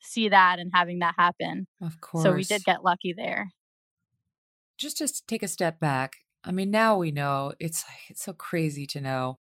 see 0.00 0.28
that 0.28 0.58
and 0.58 0.70
having 0.74 1.00
that 1.00 1.14
happen. 1.18 1.66
Of 1.82 2.00
course. 2.00 2.22
So 2.22 2.32
we 2.32 2.44
did 2.44 2.64
get 2.64 2.84
lucky 2.84 3.12
there. 3.12 3.52
Just 4.76 4.98
to 4.98 5.08
take 5.26 5.42
a 5.42 5.48
step 5.48 5.80
back, 5.80 6.16
I 6.44 6.52
mean, 6.52 6.70
now 6.70 6.96
we 6.96 7.10
know 7.10 7.52
it's 7.58 7.84
it's 8.08 8.22
so 8.22 8.32
crazy 8.32 8.86
to 8.88 9.00
know 9.00 9.38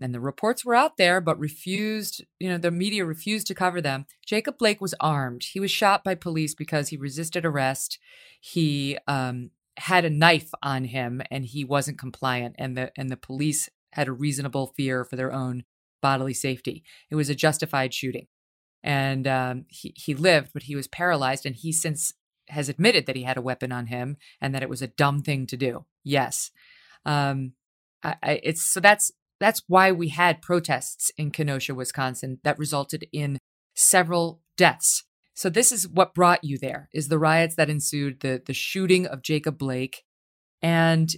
and 0.00 0.14
the 0.14 0.20
reports 0.20 0.64
were 0.64 0.74
out 0.74 0.96
there, 0.96 1.20
but 1.20 1.38
refused, 1.38 2.24
you 2.40 2.48
know, 2.48 2.58
the 2.58 2.70
media 2.70 3.04
refused 3.04 3.46
to 3.48 3.54
cover 3.54 3.80
them. 3.80 4.06
Jacob 4.24 4.58
Blake 4.58 4.80
was 4.80 4.94
armed. 5.00 5.44
He 5.44 5.60
was 5.60 5.70
shot 5.70 6.02
by 6.02 6.14
police 6.14 6.54
because 6.54 6.88
he 6.88 6.96
resisted 6.96 7.44
arrest. 7.44 7.98
He 8.40 8.98
um, 9.06 9.50
had 9.76 10.04
a 10.04 10.10
knife 10.10 10.50
on 10.62 10.84
him 10.84 11.22
and 11.30 11.44
he 11.44 11.64
wasn't 11.64 11.98
compliant, 11.98 12.56
and 12.58 12.76
the 12.76 12.92
and 12.96 13.10
the 13.10 13.16
police 13.16 13.68
had 13.92 14.08
a 14.08 14.12
reasonable 14.12 14.72
fear 14.76 15.04
for 15.04 15.16
their 15.16 15.32
own 15.32 15.64
bodily 16.00 16.34
safety. 16.34 16.82
It 17.10 17.14
was 17.14 17.28
a 17.28 17.34
justified 17.34 17.92
shooting, 17.92 18.26
and 18.82 19.26
um, 19.26 19.64
he 19.68 19.94
he 19.96 20.14
lived, 20.14 20.50
but 20.52 20.64
he 20.64 20.76
was 20.76 20.88
paralyzed, 20.88 21.46
and 21.46 21.54
he 21.56 21.72
since 21.72 22.12
has 22.48 22.68
admitted 22.68 23.06
that 23.06 23.16
he 23.16 23.22
had 23.22 23.36
a 23.36 23.42
weapon 23.42 23.72
on 23.72 23.86
him 23.86 24.16
and 24.40 24.54
that 24.54 24.62
it 24.62 24.68
was 24.68 24.82
a 24.82 24.88
dumb 24.88 25.22
thing 25.22 25.46
to 25.46 25.56
do. 25.56 25.84
Yes. 26.04 26.50
Um, 27.06 27.52
I, 28.02 28.16
I, 28.22 28.40
it's 28.42 28.62
so 28.62 28.80
that's 28.80 29.10
that's 29.40 29.62
why 29.66 29.90
we 29.90 30.08
had 30.08 30.42
protests 30.42 31.10
in 31.16 31.30
Kenosha, 31.30 31.74
Wisconsin 31.74 32.38
that 32.44 32.58
resulted 32.58 33.06
in 33.12 33.38
several 33.74 34.40
deaths. 34.56 35.04
So 35.34 35.48
this 35.48 35.72
is 35.72 35.88
what 35.88 36.14
brought 36.14 36.44
you 36.44 36.58
there 36.58 36.88
is 36.92 37.08
the 37.08 37.18
riots 37.18 37.56
that 37.56 37.70
ensued, 37.70 38.20
the 38.20 38.42
the 38.44 38.54
shooting 38.54 39.06
of 39.06 39.22
Jacob 39.22 39.58
Blake 39.58 40.04
and 40.60 41.10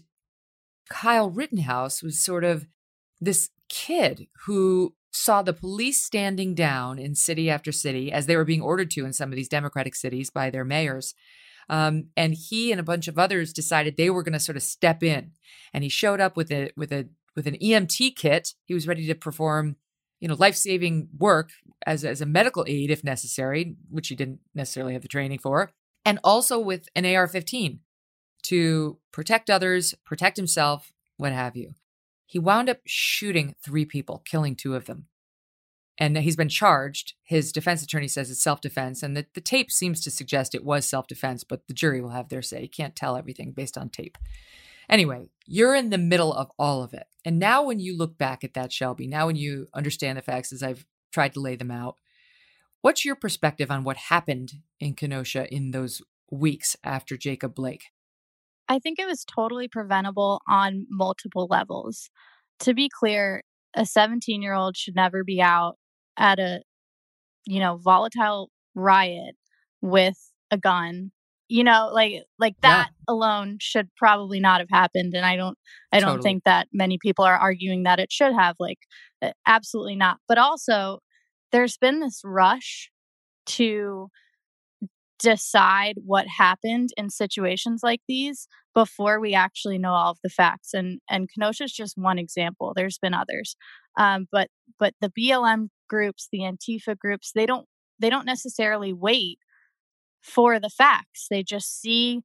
Kyle 0.89 1.31
Rittenhouse 1.31 2.03
was 2.03 2.24
sort 2.24 2.45
of 2.45 2.66
this 3.20 3.51
kid 3.69 4.28
who 4.47 4.95
saw 5.15 5.43
the 5.43 5.53
police 5.53 6.05
standing 6.05 6.55
down 6.55 6.99
in 6.99 7.15
city 7.15 7.49
after 7.49 7.70
city 7.70 8.11
as 8.11 8.27
they 8.27 8.36
were 8.36 8.45
being 8.45 8.62
ordered 8.62 8.91
to 8.91 9.05
in 9.05 9.12
some 9.12 9.31
of 9.31 9.36
these 9.36 9.49
democratic 9.49 9.95
cities 9.95 10.28
by 10.28 10.51
their 10.51 10.65
mayors. 10.65 11.15
Um, 11.70 12.09
and 12.16 12.35
he 12.35 12.73
and 12.73 12.81
a 12.81 12.85
bunch 12.85 13.09
of 13.09 13.19
others 13.19 13.53
decided 13.53 13.97
they 13.97 14.11
were 14.11 14.23
going 14.23 14.35
to 14.35 14.41
sort 14.41 14.57
of 14.57 14.62
step 14.62 15.03
in. 15.03 15.31
And 15.73 15.85
he 15.85 15.89
showed 15.89 16.20
up 16.20 16.36
with 16.36 16.51
a 16.51 16.70
with 16.77 16.93
a 16.93 17.09
with 17.36 17.47
an 17.47 17.57
EMT 17.62 18.16
kit. 18.16 18.55
He 18.65 18.74
was 18.74 18.89
ready 18.89 19.07
to 19.07 19.15
perform, 19.15 19.77
you 20.20 20.28
know, 20.28 20.35
life-saving 20.35 21.09
work 21.19 21.51
as, 21.86 22.05
as 22.05 22.20
a 22.20 22.27
medical 22.27 22.65
aid 22.69 22.91
if 22.91 23.03
necessary, 23.03 23.77
which 23.91 24.09
he 24.09 24.15
didn't 24.15 24.41
necessarily 24.55 24.93
have 24.93 25.03
the 25.03 25.09
training 25.09 25.39
for, 25.39 25.73
and 26.05 26.19
also 26.23 26.59
with 26.59 26.89
an 26.95 27.05
AR-15 27.05 27.78
to 28.45 28.99
protect 29.11 29.49
others, 29.49 29.95
protect 30.05 30.36
himself, 30.36 30.93
what 31.16 31.32
have 31.32 31.57
you. 31.57 31.74
He 32.27 32.39
wound 32.39 32.69
up 32.69 32.79
shooting 32.87 33.55
three 33.63 33.85
people, 33.85 34.23
killing 34.25 34.57
two 34.57 34.75
of 34.75 34.87
them. 34.87 35.07
And 35.97 36.19
he's 36.19 36.37
been 36.37 36.49
charged. 36.49 37.15
His 37.23 37.53
defense 37.53 37.83
attorney 37.83 38.09
says 38.09 38.31
it's 38.31 38.43
self 38.43 38.61
defense. 38.61 39.03
And 39.03 39.17
the, 39.17 39.27
the 39.35 39.41
tape 39.41 39.71
seems 39.71 40.01
to 40.03 40.11
suggest 40.11 40.55
it 40.55 40.65
was 40.65 40.85
self 40.85 41.07
defense, 41.07 41.45
but 41.45 41.69
the 41.69 41.75
jury 41.75 42.01
will 42.01 42.11
have 42.11 42.29
their 42.29 42.43
say. 42.43 42.63
You 42.63 42.69
can't 42.69 42.97
tell 42.97 43.17
everything 43.17 43.53
based 43.53 43.79
on 43.79 43.91
tape. 43.91 44.19
Anyway, 44.89 45.29
you're 45.47 45.75
in 45.75 45.91
the 45.91 45.99
middle 45.99 46.33
of 46.33 46.51
all 46.59 46.83
of 46.83 46.93
it. 46.93 47.07
And 47.25 47.39
now, 47.39 47.63
when 47.63 47.79
you 47.81 47.97
look 47.97 48.19
back 48.19 48.45
at 48.45 48.55
that, 48.55 48.73
Shelby, 48.73 49.07
now 49.07 49.27
when 49.27 49.37
you 49.37 49.69
understand 49.73 50.19
the 50.19 50.23
facts 50.23 50.53
as 50.53 50.63
I've 50.63 50.85
tried 51.13 51.33
to 51.35 51.41
lay 51.41 51.57
them 51.57 51.71
out, 51.71 51.97
what's 52.81 53.05
your 53.05 53.15
perspective 53.15 53.71
on 53.71 53.85
what 53.85 53.97
happened 53.97 54.55
in 54.81 54.95
Kenosha 54.95 55.53
in 55.53 55.71
those 55.71 56.03
weeks 56.31 56.77
after 56.85 57.17
Jacob 57.17 57.55
Blake? 57.55 57.85
I 58.69 58.78
think 58.78 58.99
it 58.99 59.07
was 59.07 59.24
totally 59.24 59.69
preventable 59.69 60.41
on 60.49 60.86
multiple 60.91 61.47
levels. 61.51 62.11
To 62.61 62.74
be 62.74 62.89
clear, 62.89 63.43
a 63.74 63.85
17 63.85 64.43
year 64.43 64.55
old 64.55 64.77
should 64.77 64.95
never 64.95 65.24
be 65.24 65.41
out 65.41 65.77
at 66.16 66.39
a, 66.39 66.62
you 67.47 67.61
know, 67.61 67.77
volatile 67.77 68.51
riot 68.74 69.36
with 69.82 70.16
a 70.51 70.59
gun. 70.59 71.11
You 71.49 71.62
know, 71.62 71.91
like 71.93 72.23
like 72.39 72.55
that 72.62 72.89
yeah. 72.91 73.12
alone 73.15 73.59
should 73.61 73.89
probably 73.99 74.41
not 74.41 74.61
have 74.61 74.70
happened, 74.73 75.12
and 75.15 75.27
I 75.27 75.36
don't 75.36 75.59
I 75.93 76.01
don't 76.01 76.16
totally. 76.16 76.23
think 76.23 76.45
that 76.45 76.69
many 76.73 76.99
people 77.01 77.24
are 77.24 77.36
arguing 77.36 77.82
that 77.82 78.01
it 78.01 78.11
should 78.11 78.32
have. 78.32 78.57
Like, 78.59 78.78
absolutely 79.47 79.95
not. 79.95 80.19
But 80.27 80.39
also, 80.39 81.01
there's 81.53 81.77
been 81.77 82.01
this 82.01 82.23
rush 82.24 82.91
to 83.47 84.09
decide 85.19 85.95
what 86.05 86.27
happened 86.27 86.91
in 86.97 87.09
situations 87.09 87.81
like 87.82 88.01
these 88.09 88.49
before 88.74 89.20
we 89.20 89.35
actually 89.35 89.78
know 89.78 89.93
all 89.93 90.11
of 90.11 90.19
the 90.24 90.28
facts 90.28 90.74
and 90.74 91.01
and 91.09 91.28
kenosha 91.32 91.65
is 91.65 91.73
just 91.73 91.95
one 91.97 92.19
example 92.19 92.73
there's 92.74 92.99
been 92.99 93.15
others. 93.15 93.57
Um, 93.97 94.27
but 94.32 94.49
but 94.78 94.95
the 95.01 95.11
blm 95.11 95.69
groups 95.89 96.28
the 96.32 96.41
antifa 96.41 96.99
groups 96.99 97.31
they 97.35 97.47
don't 97.47 97.66
they 98.01 98.11
don't 98.11 98.27
necessarily 98.27 98.93
wait 98.93 99.39
for 100.20 100.59
the 100.59 100.70
facts 100.70 101.27
they 101.31 101.43
just 101.43 101.81
see 101.81 102.23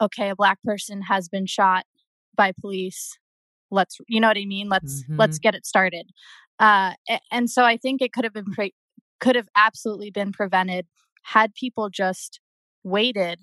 okay 0.00 0.30
a 0.30 0.36
black 0.36 0.62
person 0.62 1.02
has 1.02 1.28
been 1.28 1.46
shot 1.46 1.84
by 2.36 2.52
police 2.58 3.18
let's 3.72 3.98
you 4.08 4.20
know 4.20 4.28
what 4.28 4.38
i 4.38 4.44
mean? 4.44 4.68
Let's 4.68 5.02
mm-hmm. 5.02 5.16
let's 5.18 5.38
get 5.38 5.54
it 5.54 5.66
started. 5.66 6.10
Uh, 6.58 6.92
and 7.32 7.50
so 7.50 7.64
i 7.64 7.76
think 7.76 8.00
it 8.00 8.12
could 8.12 8.24
have 8.24 8.34
been 8.34 8.52
pre- 8.52 8.74
could 9.20 9.36
have 9.36 9.48
absolutely 9.56 10.10
been 10.10 10.32
prevented 10.32 10.86
had 11.22 11.54
people 11.54 11.88
just 11.88 12.40
waited 12.84 13.40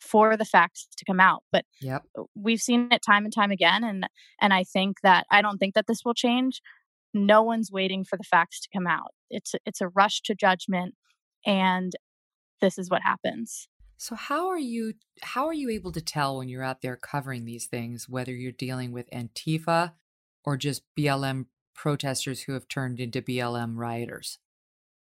for 0.00 0.36
the 0.36 0.46
facts 0.46 0.88
to 0.96 1.04
come 1.04 1.20
out 1.20 1.42
but 1.52 1.64
yep. 1.82 2.02
we've 2.34 2.62
seen 2.62 2.88
it 2.90 3.02
time 3.06 3.24
and 3.24 3.34
time 3.34 3.50
again 3.50 3.84
and 3.84 4.06
and 4.40 4.54
i 4.54 4.64
think 4.64 4.96
that 5.02 5.26
i 5.30 5.42
don't 5.42 5.58
think 5.58 5.74
that 5.74 5.86
this 5.86 6.00
will 6.04 6.14
change. 6.14 6.62
No 7.12 7.42
one's 7.42 7.70
waiting 7.72 8.04
for 8.04 8.16
the 8.16 8.24
facts 8.24 8.60
to 8.60 8.68
come 8.72 8.86
out. 8.86 9.12
It's 9.30 9.54
it's 9.66 9.80
a 9.80 9.88
rush 9.88 10.22
to 10.22 10.34
judgment 10.34 10.94
and 11.44 11.92
this 12.60 12.78
is 12.78 12.90
what 12.90 13.02
happens. 13.02 13.68
So 13.96 14.14
how 14.14 14.48
are 14.48 14.58
you 14.58 14.94
how 15.22 15.46
are 15.46 15.54
you 15.54 15.70
able 15.70 15.92
to 15.92 16.00
tell 16.00 16.38
when 16.38 16.48
you're 16.48 16.62
out 16.62 16.82
there 16.82 16.96
covering 16.96 17.44
these 17.44 17.66
things 17.66 18.08
whether 18.08 18.32
you're 18.32 18.52
dealing 18.52 18.92
with 18.92 19.10
antifa 19.10 19.92
or 20.44 20.56
just 20.56 20.82
blm 20.98 21.46
protesters 21.74 22.42
who 22.42 22.52
have 22.52 22.68
turned 22.68 23.00
into 23.00 23.20
blm 23.20 23.76
rioters 23.76 24.38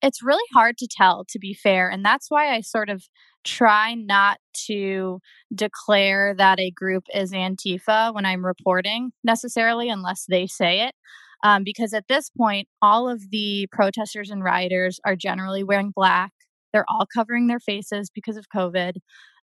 it's 0.01 0.23
really 0.23 0.47
hard 0.53 0.77
to 0.79 0.87
tell, 0.89 1.25
to 1.29 1.39
be 1.39 1.53
fair. 1.53 1.89
And 1.89 2.03
that's 2.03 2.27
why 2.29 2.53
I 2.53 2.61
sort 2.61 2.89
of 2.89 3.03
try 3.43 3.95
not 3.95 4.37
to 4.67 5.19
declare 5.53 6.33
that 6.35 6.59
a 6.59 6.71
group 6.71 7.03
is 7.13 7.31
Antifa 7.31 8.13
when 8.13 8.25
I'm 8.25 8.45
reporting 8.45 9.11
necessarily, 9.23 9.89
unless 9.89 10.25
they 10.27 10.47
say 10.47 10.81
it. 10.87 10.95
Um, 11.43 11.63
because 11.63 11.93
at 11.93 12.07
this 12.07 12.29
point, 12.29 12.67
all 12.81 13.09
of 13.09 13.31
the 13.31 13.67
protesters 13.71 14.29
and 14.29 14.43
rioters 14.43 14.99
are 15.05 15.15
generally 15.15 15.63
wearing 15.63 15.91
black. 15.95 16.31
They're 16.71 16.85
all 16.87 17.07
covering 17.11 17.47
their 17.47 17.59
faces 17.59 18.11
because 18.13 18.37
of 18.37 18.45
COVID. 18.55 18.93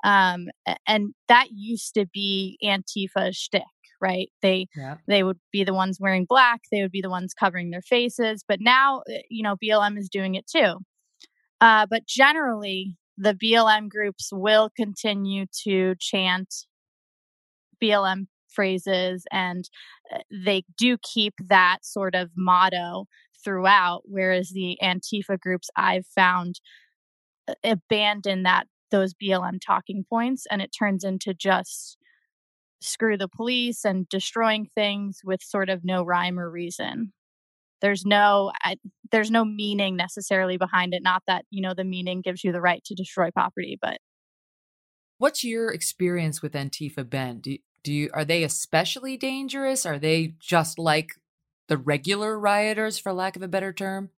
Um, 0.05 0.49
and 0.87 1.15
that 1.28 1.49
used 1.53 1.95
to 1.95 2.07
be 2.12 2.59
Antifa 2.62 3.35
shtick 3.35 3.62
right? 4.01 4.31
They 4.43 4.68
yeah. 4.77 4.97
they 5.06 5.23
would 5.23 5.39
be 5.52 5.64
the 5.64 5.74
ones 5.74 5.98
wearing 6.01 6.27
black, 6.28 6.60
they 6.70 6.82
would 6.82 6.93
be 6.93 7.02
the 7.02 7.10
ones 7.10 7.35
covering 7.35 7.70
their 7.70 7.82
faces, 7.82 8.44
but 8.47 8.60
now 8.60 9.02
eh, 9.10 9.23
you 9.31 9.43
know 9.43 9.56
BLM 9.56 9.98
is 9.98 10.09
doing 10.09 10.35
it 10.35 10.47
too. 10.47 10.78
Uh, 11.60 11.86
but 11.89 12.06
generally, 12.06 12.97
the 13.16 13.35
BLM 13.35 13.89
groups 13.89 14.31
will 14.32 14.70
continue 14.77 15.47
to 15.64 15.94
chant 15.98 16.55
BLM 17.82 18.27
phrases, 18.48 19.24
and 19.32 19.68
eh, 20.12 20.23
they 20.31 20.64
do 20.77 20.97
keep 21.02 21.35
that 21.48 21.78
sort 21.82 22.14
of 22.14 22.31
motto 22.36 23.06
throughout. 23.44 24.02
Whereas 24.05 24.51
the 24.51 24.78
Antifa 24.82 25.39
groups 25.39 25.68
I've 25.77 26.06
found 26.06 26.60
eh, 27.48 27.55
abandon 27.64 28.43
that 28.43 28.66
those 28.90 29.14
BLM 29.14 29.59
talking 29.64 30.05
points, 30.09 30.47
and 30.51 30.62
it 30.62 30.74
turns 30.77 31.05
into 31.05 31.35
just 31.35 31.98
screw 32.81 33.16
the 33.16 33.28
police 33.28 33.85
and 33.85 34.09
destroying 34.09 34.69
things 34.74 35.20
with 35.24 35.43
sort 35.43 35.69
of 35.69 35.85
no 35.85 36.03
rhyme 36.03 36.39
or 36.39 36.51
reason. 36.51 37.12
There's 37.81 38.07
no 38.07 38.53
I, 38.62 38.77
there's 39.11 39.31
no 39.31 39.44
meaning 39.44 39.97
necessarily 39.97 40.57
behind 40.57 40.94
it 40.94 41.03
not 41.03 41.23
that 41.27 41.44
you 41.51 41.62
know 41.62 41.74
the 41.74 41.85
meaning 41.85 42.23
gives 42.23 42.43
you 42.43 42.53
the 42.53 42.61
right 42.61 42.82
to 42.85 42.94
destroy 42.94 43.31
property 43.31 43.78
but 43.81 43.98
what's 45.19 45.44
your 45.44 45.70
experience 45.70 46.40
with 46.40 46.55
antifa 46.55 47.09
ben 47.09 47.39
do, 47.39 47.59
do 47.86 47.93
you 47.93 48.11
are 48.12 48.24
they 48.24 48.43
especially 48.43 49.16
dangerous? 49.16 49.86
Are 49.86 49.98
they 49.98 50.35
just 50.40 50.77
like 50.77 51.12
the 51.69 51.77
regular 51.77 52.36
rioters 52.36 52.98
for 52.98 53.12
lack 53.12 53.36
of 53.36 53.43
a 53.43 53.48
better 53.48 53.73
term? 53.73 54.11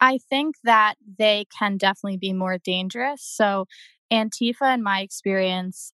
I 0.00 0.18
think 0.30 0.54
that 0.62 0.94
they 1.18 1.46
can 1.58 1.76
definitely 1.76 2.18
be 2.18 2.32
more 2.32 2.56
dangerous. 2.56 3.20
So 3.20 3.66
antifa 4.12 4.72
in 4.72 4.84
my 4.84 5.00
experience 5.00 5.92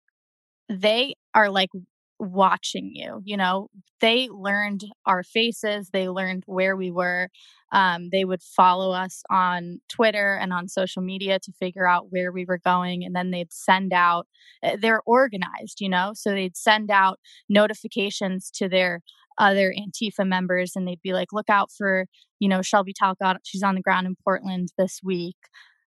they 0.68 1.14
are 1.34 1.50
like 1.50 1.70
watching 2.18 2.90
you 2.94 3.20
you 3.24 3.36
know? 3.36 3.68
They 4.00 4.28
learned 4.28 4.82
our 5.06 5.22
faces 5.24 5.90
they 5.92 6.08
learned 6.08 6.44
where 6.46 6.76
we 6.76 6.90
were 6.90 7.28
um, 7.72 8.08
they 8.10 8.24
would 8.24 8.42
follow 8.42 8.92
us 8.92 9.22
on 9.30 9.80
twitter 9.88 10.34
and 10.34 10.52
on 10.52 10.68
social 10.68 11.02
media 11.02 11.38
to 11.40 11.52
figure 11.52 11.86
out 11.86 12.10
where 12.10 12.32
we 12.32 12.44
were 12.44 12.58
going 12.58 13.04
and 13.04 13.14
then 13.14 13.30
they'd 13.30 13.52
send 13.52 13.92
out 13.92 14.26
eh, 14.62 14.76
they're 14.80 15.02
organized 15.06 15.80
you 15.80 15.88
know? 15.88 16.12
So 16.14 16.30
they'd 16.30 16.56
send 16.56 16.90
out 16.90 17.18
notifications 17.48 18.50
to 18.52 18.68
their 18.68 19.00
other 19.38 19.72
antifa 19.72 20.26
members 20.26 20.72
and 20.74 20.86
they'd 20.86 21.02
be 21.02 21.12
like 21.12 21.32
look 21.32 21.48
out 21.48 21.70
for 21.76 22.06
you 22.40 22.48
know 22.48 22.62
shelby 22.62 22.92
talcott 22.92 23.40
she's 23.44 23.62
on 23.62 23.74
the 23.76 23.80
ground 23.82 24.06
in 24.06 24.16
portland 24.24 24.68
this 24.78 25.00
week. 25.02 25.36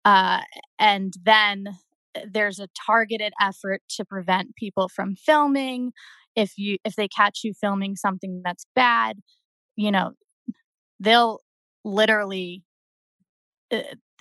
Uh, 0.05 0.41
and 0.79 1.13
then 1.23 1.65
there's 2.31 2.59
a 2.59 2.67
targeted 2.85 3.33
effort 3.41 3.81
to 3.89 4.05
prevent 4.05 4.55
people 4.55 4.89
from 4.89 5.15
filming. 5.15 5.91
If 6.35 6.53
you 6.57 6.77
if 6.83 6.95
they 6.95 7.07
catch 7.07 7.41
you 7.43 7.53
filming 7.53 7.95
something 7.95 8.41
that's 8.43 8.65
bad 8.75 9.17
you 9.75 9.91
know 9.91 10.11
they'll 10.99 11.39
literally 11.83 12.63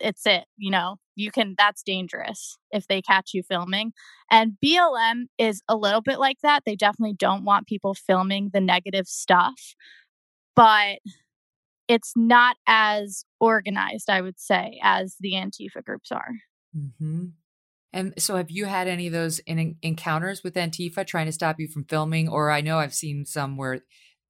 it's 0.00 0.26
it 0.26 0.44
you 0.56 0.70
know 0.70 0.96
you 1.14 1.30
can 1.30 1.54
that's 1.58 1.82
dangerous 1.82 2.56
if 2.70 2.86
they 2.86 3.02
catch 3.02 3.30
you 3.34 3.42
filming. 3.42 3.92
And 4.30 4.52
blm 4.64 5.24
is 5.38 5.62
a 5.68 5.76
little 5.76 6.00
bit 6.00 6.18
like 6.18 6.38
that 6.42 6.62
they 6.64 6.76
definitely 6.76 7.14
don't 7.14 7.44
want 7.44 7.66
people 7.66 7.94
filming 7.94 8.50
the 8.52 8.60
negative 8.60 9.06
stuff 9.06 9.74
but 10.56 10.98
it's 11.88 12.12
not 12.16 12.56
as 12.66 13.24
organized 13.40 14.08
i 14.08 14.20
would 14.20 14.40
say 14.40 14.78
as 14.82 15.16
the 15.20 15.32
antifa 15.32 15.84
groups 15.84 16.10
are. 16.10 16.32
Mm-hmm. 16.76 17.26
And 17.92 18.14
so, 18.18 18.36
have 18.36 18.50
you 18.50 18.64
had 18.64 18.88
any 18.88 19.06
of 19.06 19.12
those 19.12 19.38
in, 19.40 19.76
encounters 19.82 20.42
with 20.42 20.54
Antifa 20.54 21.06
trying 21.06 21.26
to 21.26 21.32
stop 21.32 21.56
you 21.58 21.68
from 21.68 21.84
filming? 21.84 22.28
Or 22.28 22.50
I 22.50 22.60
know 22.60 22.78
I've 22.78 22.94
seen 22.94 23.26
some 23.26 23.56
where 23.56 23.80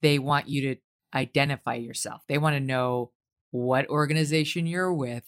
they 0.01 0.19
want 0.19 0.49
you 0.49 0.75
to 0.75 0.81
identify 1.15 1.75
yourself. 1.75 2.23
They 2.29 2.39
want 2.39 2.57
to 2.57 2.61
know 2.61 3.13
what 3.51 3.89
organization 3.89 4.67
you're 4.67 4.93
with 4.93 5.25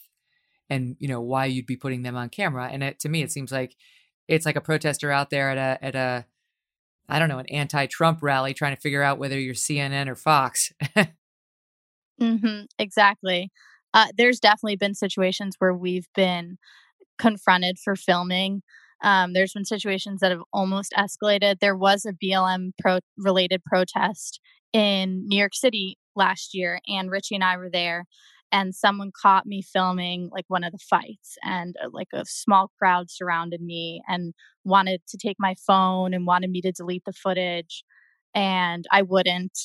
and 0.70 0.96
you 0.98 1.08
know 1.08 1.20
why 1.20 1.46
you'd 1.46 1.66
be 1.66 1.76
putting 1.76 2.02
them 2.02 2.16
on 2.16 2.28
camera. 2.28 2.68
And 2.70 2.82
it, 2.82 2.98
to 3.00 3.08
me, 3.08 3.22
it 3.22 3.30
seems 3.30 3.52
like 3.52 3.76
it's 4.28 4.46
like 4.46 4.56
a 4.56 4.60
protester 4.60 5.10
out 5.10 5.30
there 5.30 5.50
at 5.50 5.58
a 5.58 5.84
at 5.84 5.94
a 5.94 6.26
I 7.08 7.18
don't 7.18 7.28
know 7.28 7.38
an 7.38 7.46
anti-Trump 7.46 8.20
rally 8.22 8.54
trying 8.54 8.74
to 8.74 8.80
figure 8.80 9.02
out 9.02 9.18
whether 9.18 9.38
you're 9.38 9.54
CNN 9.54 10.08
or 10.08 10.14
Fox. 10.14 10.72
mm-hmm, 12.20 12.62
exactly. 12.78 13.50
Uh, 13.92 14.06
there's 14.16 14.40
definitely 14.40 14.76
been 14.76 14.94
situations 14.94 15.56
where 15.58 15.74
we've 15.74 16.08
been 16.14 16.58
confronted 17.18 17.78
for 17.82 17.96
filming. 17.96 18.62
Um, 19.02 19.32
there's 19.32 19.52
been 19.52 19.64
situations 19.64 20.20
that 20.20 20.30
have 20.30 20.42
almost 20.52 20.94
escalated. 20.96 21.60
There 21.60 21.76
was 21.76 22.06
a 22.06 22.12
BLM 22.12 22.72
pro- 22.78 23.00
related 23.18 23.62
protest 23.64 24.40
in 24.72 25.26
New 25.28 25.38
York 25.38 25.54
City 25.54 25.98
last 26.16 26.54
year, 26.54 26.80
and 26.88 27.10
Richie 27.10 27.34
and 27.34 27.44
I 27.44 27.56
were 27.56 27.70
there. 27.70 28.06
And 28.52 28.74
someone 28.74 29.10
caught 29.20 29.46
me 29.46 29.62
filming 29.62 30.30
like 30.32 30.44
one 30.48 30.62
of 30.64 30.72
the 30.72 30.78
fights, 30.78 31.36
and 31.42 31.74
uh, 31.84 31.88
like 31.92 32.08
a 32.14 32.24
small 32.24 32.70
crowd 32.78 33.10
surrounded 33.10 33.60
me 33.60 34.00
and 34.08 34.32
wanted 34.64 35.02
to 35.08 35.18
take 35.18 35.36
my 35.40 35.54
phone 35.66 36.14
and 36.14 36.26
wanted 36.26 36.50
me 36.50 36.60
to 36.62 36.72
delete 36.72 37.04
the 37.04 37.12
footage, 37.12 37.84
and 38.34 38.84
I 38.92 39.02
wouldn't. 39.02 39.58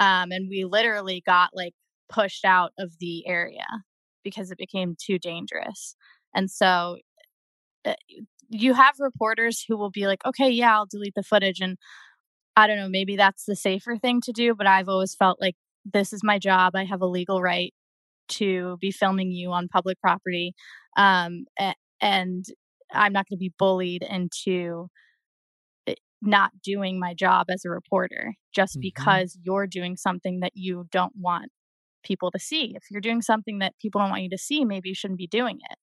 Um, 0.00 0.30
and 0.30 0.48
we 0.48 0.64
literally 0.64 1.22
got 1.24 1.50
like 1.54 1.74
pushed 2.08 2.44
out 2.44 2.72
of 2.78 2.92
the 3.00 3.26
area 3.26 3.66
because 4.22 4.50
it 4.50 4.58
became 4.58 4.96
too 5.00 5.18
dangerous. 5.18 5.96
And 6.38 6.48
so 6.48 6.98
uh, 7.84 7.94
you 8.48 8.72
have 8.74 8.94
reporters 9.00 9.64
who 9.66 9.76
will 9.76 9.90
be 9.90 10.06
like, 10.06 10.24
okay, 10.24 10.48
yeah, 10.48 10.76
I'll 10.76 10.86
delete 10.86 11.14
the 11.16 11.24
footage. 11.24 11.58
And 11.60 11.76
I 12.56 12.68
don't 12.68 12.76
know, 12.76 12.88
maybe 12.88 13.16
that's 13.16 13.44
the 13.44 13.56
safer 13.56 13.96
thing 13.96 14.20
to 14.20 14.32
do, 14.32 14.54
but 14.54 14.68
I've 14.68 14.88
always 14.88 15.16
felt 15.16 15.40
like 15.40 15.56
this 15.84 16.12
is 16.12 16.22
my 16.22 16.38
job. 16.38 16.76
I 16.76 16.84
have 16.84 17.02
a 17.02 17.06
legal 17.06 17.42
right 17.42 17.74
to 18.28 18.76
be 18.80 18.92
filming 18.92 19.32
you 19.32 19.50
on 19.50 19.66
public 19.66 20.00
property. 20.00 20.54
Um, 20.96 21.46
and 22.00 22.44
I'm 22.92 23.12
not 23.12 23.28
going 23.28 23.36
to 23.36 23.40
be 23.40 23.52
bullied 23.58 24.04
into 24.08 24.86
eh, 25.88 25.94
not 26.22 26.52
doing 26.62 27.00
my 27.00 27.14
job 27.14 27.46
as 27.50 27.64
a 27.64 27.70
reporter 27.70 28.34
just 28.54 28.74
mm-hmm. 28.74 28.82
because 28.82 29.36
you're 29.42 29.66
doing 29.66 29.96
something 29.96 30.38
that 30.40 30.52
you 30.54 30.86
don't 30.92 31.14
want 31.16 31.50
people 32.04 32.30
to 32.30 32.38
see. 32.38 32.74
If 32.76 32.84
you're 32.92 33.00
doing 33.00 33.22
something 33.22 33.58
that 33.58 33.74
people 33.82 34.00
don't 34.00 34.10
want 34.10 34.22
you 34.22 34.30
to 34.30 34.38
see, 34.38 34.64
maybe 34.64 34.90
you 34.90 34.94
shouldn't 34.94 35.18
be 35.18 35.26
doing 35.26 35.58
it. 35.68 35.78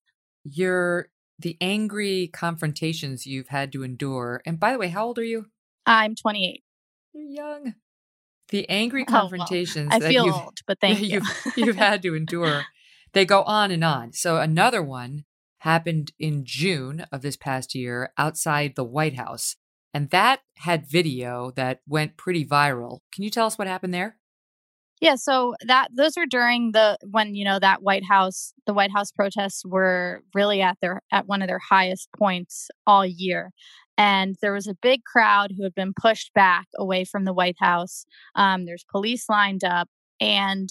You're 0.52 1.08
the 1.38 1.56
angry 1.60 2.28
confrontations 2.28 3.26
you've 3.26 3.48
had 3.48 3.72
to 3.72 3.82
endure. 3.82 4.42
And 4.46 4.58
by 4.58 4.72
the 4.72 4.78
way, 4.78 4.88
how 4.88 5.06
old 5.06 5.18
are 5.18 5.24
you? 5.24 5.46
I'm 5.84 6.14
28. 6.14 6.62
You're 7.12 7.24
young. 7.24 7.74
The 8.48 8.68
angry 8.70 9.04
confrontations 9.04 9.90
oh, 9.92 9.98
well, 9.98 10.08
I 10.08 10.10
feel 10.10 10.32
old, 10.32 10.58
but 10.66 10.78
thank 10.80 11.00
you. 11.00 11.20
You've, 11.20 11.56
you've 11.56 11.76
had 11.76 12.02
to 12.02 12.14
endure. 12.14 12.64
They 13.12 13.24
go 13.24 13.44
on 13.44 13.70
and 13.70 13.82
on. 13.82 14.12
So 14.12 14.36
another 14.40 14.82
one 14.82 15.24
happened 15.60 16.12
in 16.18 16.44
June 16.44 17.06
of 17.10 17.22
this 17.22 17.36
past 17.36 17.74
year 17.74 18.12
outside 18.18 18.74
the 18.74 18.84
White 18.84 19.14
House. 19.14 19.56
And 19.94 20.10
that 20.10 20.40
had 20.56 20.86
video 20.86 21.50
that 21.56 21.80
went 21.88 22.18
pretty 22.18 22.44
viral. 22.44 22.98
Can 23.10 23.24
you 23.24 23.30
tell 23.30 23.46
us 23.46 23.56
what 23.56 23.68
happened 23.68 23.94
there? 23.94 24.18
Yeah, 25.00 25.16
so 25.16 25.54
that 25.66 25.88
those 25.94 26.14
were 26.16 26.26
during 26.26 26.72
the 26.72 26.96
when 27.10 27.34
you 27.34 27.44
know 27.44 27.58
that 27.58 27.82
White 27.82 28.04
House 28.04 28.52
the 28.66 28.72
White 28.72 28.90
House 28.90 29.12
protests 29.12 29.62
were 29.64 30.22
really 30.34 30.62
at 30.62 30.78
their 30.80 31.02
at 31.12 31.26
one 31.26 31.42
of 31.42 31.48
their 31.48 31.58
highest 31.58 32.08
points 32.16 32.68
all 32.86 33.04
year. 33.04 33.50
And 33.98 34.36
there 34.42 34.52
was 34.52 34.66
a 34.66 34.74
big 34.80 35.04
crowd 35.04 35.52
who 35.56 35.64
had 35.64 35.74
been 35.74 35.92
pushed 35.98 36.32
back 36.34 36.66
away 36.78 37.04
from 37.04 37.24
the 37.24 37.32
White 37.32 37.56
House. 37.58 38.04
Um, 38.34 38.64
there's 38.66 38.84
police 38.90 39.28
lined 39.28 39.64
up, 39.64 39.88
and 40.20 40.68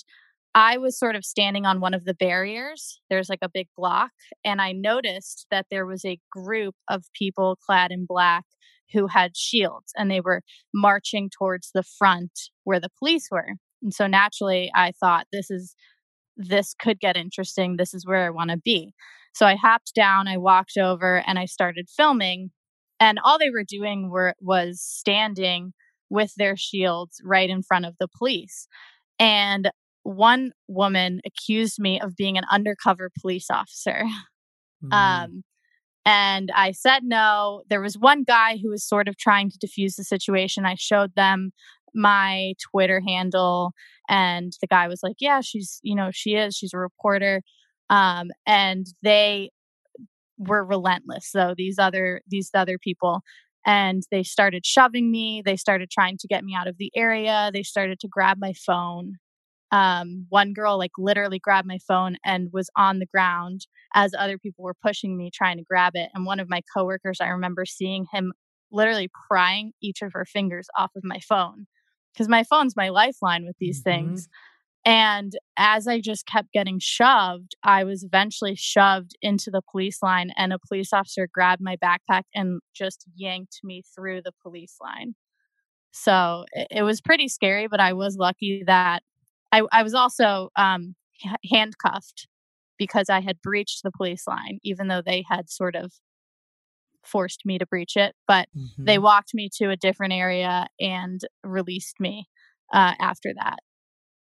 I 0.56 0.78
was 0.78 0.98
sort 1.00 1.16
of 1.16 1.26
standing 1.26 1.66
on 1.66 1.82
one 1.82 1.94
of 1.94 2.06
the 2.06 2.14
barriers. 2.16 3.00
There's 3.10 3.30
like 3.30 3.40
a 3.44 3.50
big 3.50 3.68
block, 3.78 4.12
and 4.44 4.62
I 4.62 4.72
noticed 4.74 5.48
that 5.52 5.68
there 5.72 5.86
was 5.86 6.06
a 6.06 6.20
group 6.32 6.76
of 6.90 7.06
people 7.14 7.58
clad 7.66 7.92
in 7.92 8.06
black 8.08 8.46
who 8.94 9.08
had 9.08 9.38
shields, 9.38 9.92
and 9.98 10.10
they 10.12 10.22
were 10.22 10.42
marching 10.74 11.30
towards 11.30 11.72
the 11.74 11.84
front 11.84 12.32
where 12.64 12.80
the 12.80 12.90
police 13.00 13.28
were. 13.32 13.56
And 13.86 13.94
so 13.94 14.08
naturally, 14.08 14.72
I 14.76 14.94
thought 15.00 15.28
this 15.32 15.52
is 15.52 15.76
this 16.36 16.74
could 16.74 17.00
get 17.00 17.16
interesting. 17.16 17.78
This 17.78 17.94
is 17.94 18.06
where 18.06 18.26
I 18.26 18.32
want 18.32 18.50
to 18.50 18.58
be. 18.58 18.94
So 19.34 19.46
I 19.46 19.56
hopped 19.56 19.94
down, 19.94 20.28
I 20.28 20.38
walked 20.38 20.76
over, 20.76 21.24
and 21.28 21.38
I 21.38 21.46
started 21.46 21.88
filming. 21.96 22.50
And 23.00 23.20
all 23.24 23.38
they 23.38 23.52
were 23.52 23.64
doing 23.64 24.10
were 24.10 24.34
was 24.42 24.82
standing 24.82 25.74
with 26.10 26.34
their 26.36 26.58
shields 26.58 27.22
right 27.24 27.50
in 27.50 27.62
front 27.62 27.86
of 27.86 27.94
the 28.00 28.08
police. 28.18 28.68
And 29.20 29.70
one 30.02 30.52
woman 30.68 31.22
accused 31.26 31.78
me 31.80 32.02
of 32.02 32.16
being 32.16 32.38
an 32.38 32.46
undercover 32.52 33.10
police 33.22 33.48
officer. 33.50 34.04
Mm. 34.84 34.94
Um, 34.94 35.44
and 36.06 36.52
I 36.54 36.72
said 36.72 37.04
no. 37.04 37.64
There 37.70 37.82
was 37.82 37.98
one 37.98 38.24
guy 38.24 38.58
who 38.62 38.70
was 38.70 38.88
sort 38.88 39.08
of 39.08 39.18
trying 39.18 39.50
to 39.50 39.58
defuse 39.58 39.96
the 39.96 40.04
situation. 40.04 40.66
I 40.66 40.76
showed 40.78 41.16
them 41.16 41.52
my 41.96 42.54
Twitter 42.72 43.02
handle 43.06 43.74
and 44.10 44.54
the 44.62 44.68
guy 44.68 44.88
was 44.88 45.02
like, 45.04 45.18
"Yeah, 45.20 45.42
she's, 45.42 45.80
you 45.84 45.96
know, 45.96 46.10
she 46.14 46.36
is. 46.36 46.56
She's 46.56 46.74
a 46.74 46.78
reporter." 46.80 47.42
Um 47.90 48.32
and 48.48 48.88
they 49.04 49.52
were 50.38 50.66
relentless 50.66 51.32
though 51.34 51.54
these 51.56 51.80
other 51.80 52.22
these 52.28 52.50
other 52.54 52.78
people 52.78 53.22
and 53.66 54.04
they 54.12 54.22
started 54.24 54.66
shoving 54.66 55.10
me 55.12 55.42
they 55.46 55.56
started 55.56 55.90
trying 55.90 56.18
to 56.18 56.28
get 56.28 56.44
me 56.44 56.54
out 56.54 56.68
of 56.68 56.78
the 56.78 56.92
area 56.96 57.50
they 57.54 57.64
started 57.64 58.00
to 58.00 58.08
grab 58.08 58.38
my 58.40 58.54
phone 58.54 59.14
um, 59.72 60.26
one 60.30 60.54
girl 60.54 60.78
like 60.78 60.92
literally 60.98 61.40
grabbed 61.40 61.68
my 61.68 61.80
phone 61.88 62.18
and 62.26 62.50
was 62.54 62.70
on 62.78 63.00
the 63.00 63.06
ground 63.08 63.68
as 63.94 64.14
other 64.18 64.38
people 64.38 64.64
were 64.64 64.76
pushing 64.82 65.18
me 65.18 65.32
trying 65.34 65.58
to 65.58 65.64
grab 65.64 65.94
it 65.96 66.10
and 66.14 66.26
one 66.26 66.40
of 66.40 66.50
my 66.50 66.62
coworkers 66.76 67.20
i 67.22 67.28
remember 67.28 67.66
seeing 67.66 68.06
him 68.14 68.34
literally 68.72 69.10
prying 69.30 69.74
each 69.82 70.02
of 70.02 70.14
her 70.14 70.26
fingers 70.26 70.68
off 70.78 70.92
of 70.96 71.04
my 71.04 71.20
phone 71.20 71.68
because 72.16 72.30
my 72.30 72.44
phone's 72.44 72.76
my 72.76 72.90
lifeline 72.90 73.46
with 73.46 73.58
these 73.60 73.82
mm-hmm. 73.82 74.08
things. 74.08 74.30
And 74.88 75.34
as 75.58 75.88
I 75.88 76.00
just 76.00 76.28
kept 76.28 76.52
getting 76.52 76.78
shoved, 76.80 77.56
I 77.64 77.84
was 77.84 78.04
eventually 78.04 78.56
shoved 78.56 79.18
into 79.20 79.50
the 79.50 79.64
police 79.72 80.04
line, 80.04 80.32
and 80.38 80.54
a 80.54 80.60
police 80.60 80.94
officer 80.94 81.28
grabbed 81.32 81.62
my 81.62 81.76
backpack 81.76 82.24
and 82.36 82.62
just 82.76 83.06
yanked 83.16 83.62
me 83.64 83.82
through 83.96 84.22
the 84.22 84.34
police 84.44 84.76
line. 84.80 85.16
So 85.92 86.46
it, 86.52 86.68
it 86.70 86.84
was 86.84 87.02
pretty 87.02 87.28
scary, 87.28 87.68
but 87.68 87.80
I 87.80 87.94
was 87.94 88.16
lucky 88.18 88.64
that 88.68 89.02
I, 89.52 89.64
I 89.72 89.82
was 89.82 89.96
also 89.96 90.50
um, 90.56 90.96
handcuffed 91.50 92.28
because 92.78 93.10
I 93.10 93.22
had 93.22 93.42
breached 93.42 93.82
the 93.84 93.92
police 93.92 94.28
line, 94.28 94.60
even 94.64 94.88
though 94.88 95.02
they 95.02 95.24
had 95.28 95.50
sort 95.50 95.76
of 95.76 95.94
forced 97.08 97.42
me 97.46 97.58
to 97.58 97.66
breach 97.66 97.96
it, 97.96 98.16
but 98.28 98.48
mm-hmm. 98.56 98.86
they 98.86 98.98
walked 98.98 99.34
me 99.34 99.50
to 99.58 99.70
a 99.70 99.76
different 99.76 100.14
area 100.14 100.68
and 100.80 101.22
released 101.44 102.00
me 102.00 102.28
uh, 102.74 102.94
after 103.00 103.34
that. 103.36 103.60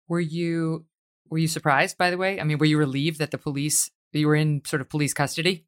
Were 0.08 0.20
you 0.20 0.86
were 1.28 1.38
you 1.38 1.48
surprised? 1.48 1.96
By 1.96 2.10
the 2.10 2.18
way, 2.18 2.40
I 2.40 2.44
mean, 2.44 2.58
were 2.58 2.66
you 2.66 2.78
relieved 2.78 3.18
that 3.20 3.30
the 3.30 3.38
police 3.38 3.90
you 4.12 4.26
were 4.26 4.34
in 4.34 4.62
sort 4.66 4.80
of 4.80 4.88
police 4.88 5.14
custody? 5.14 5.66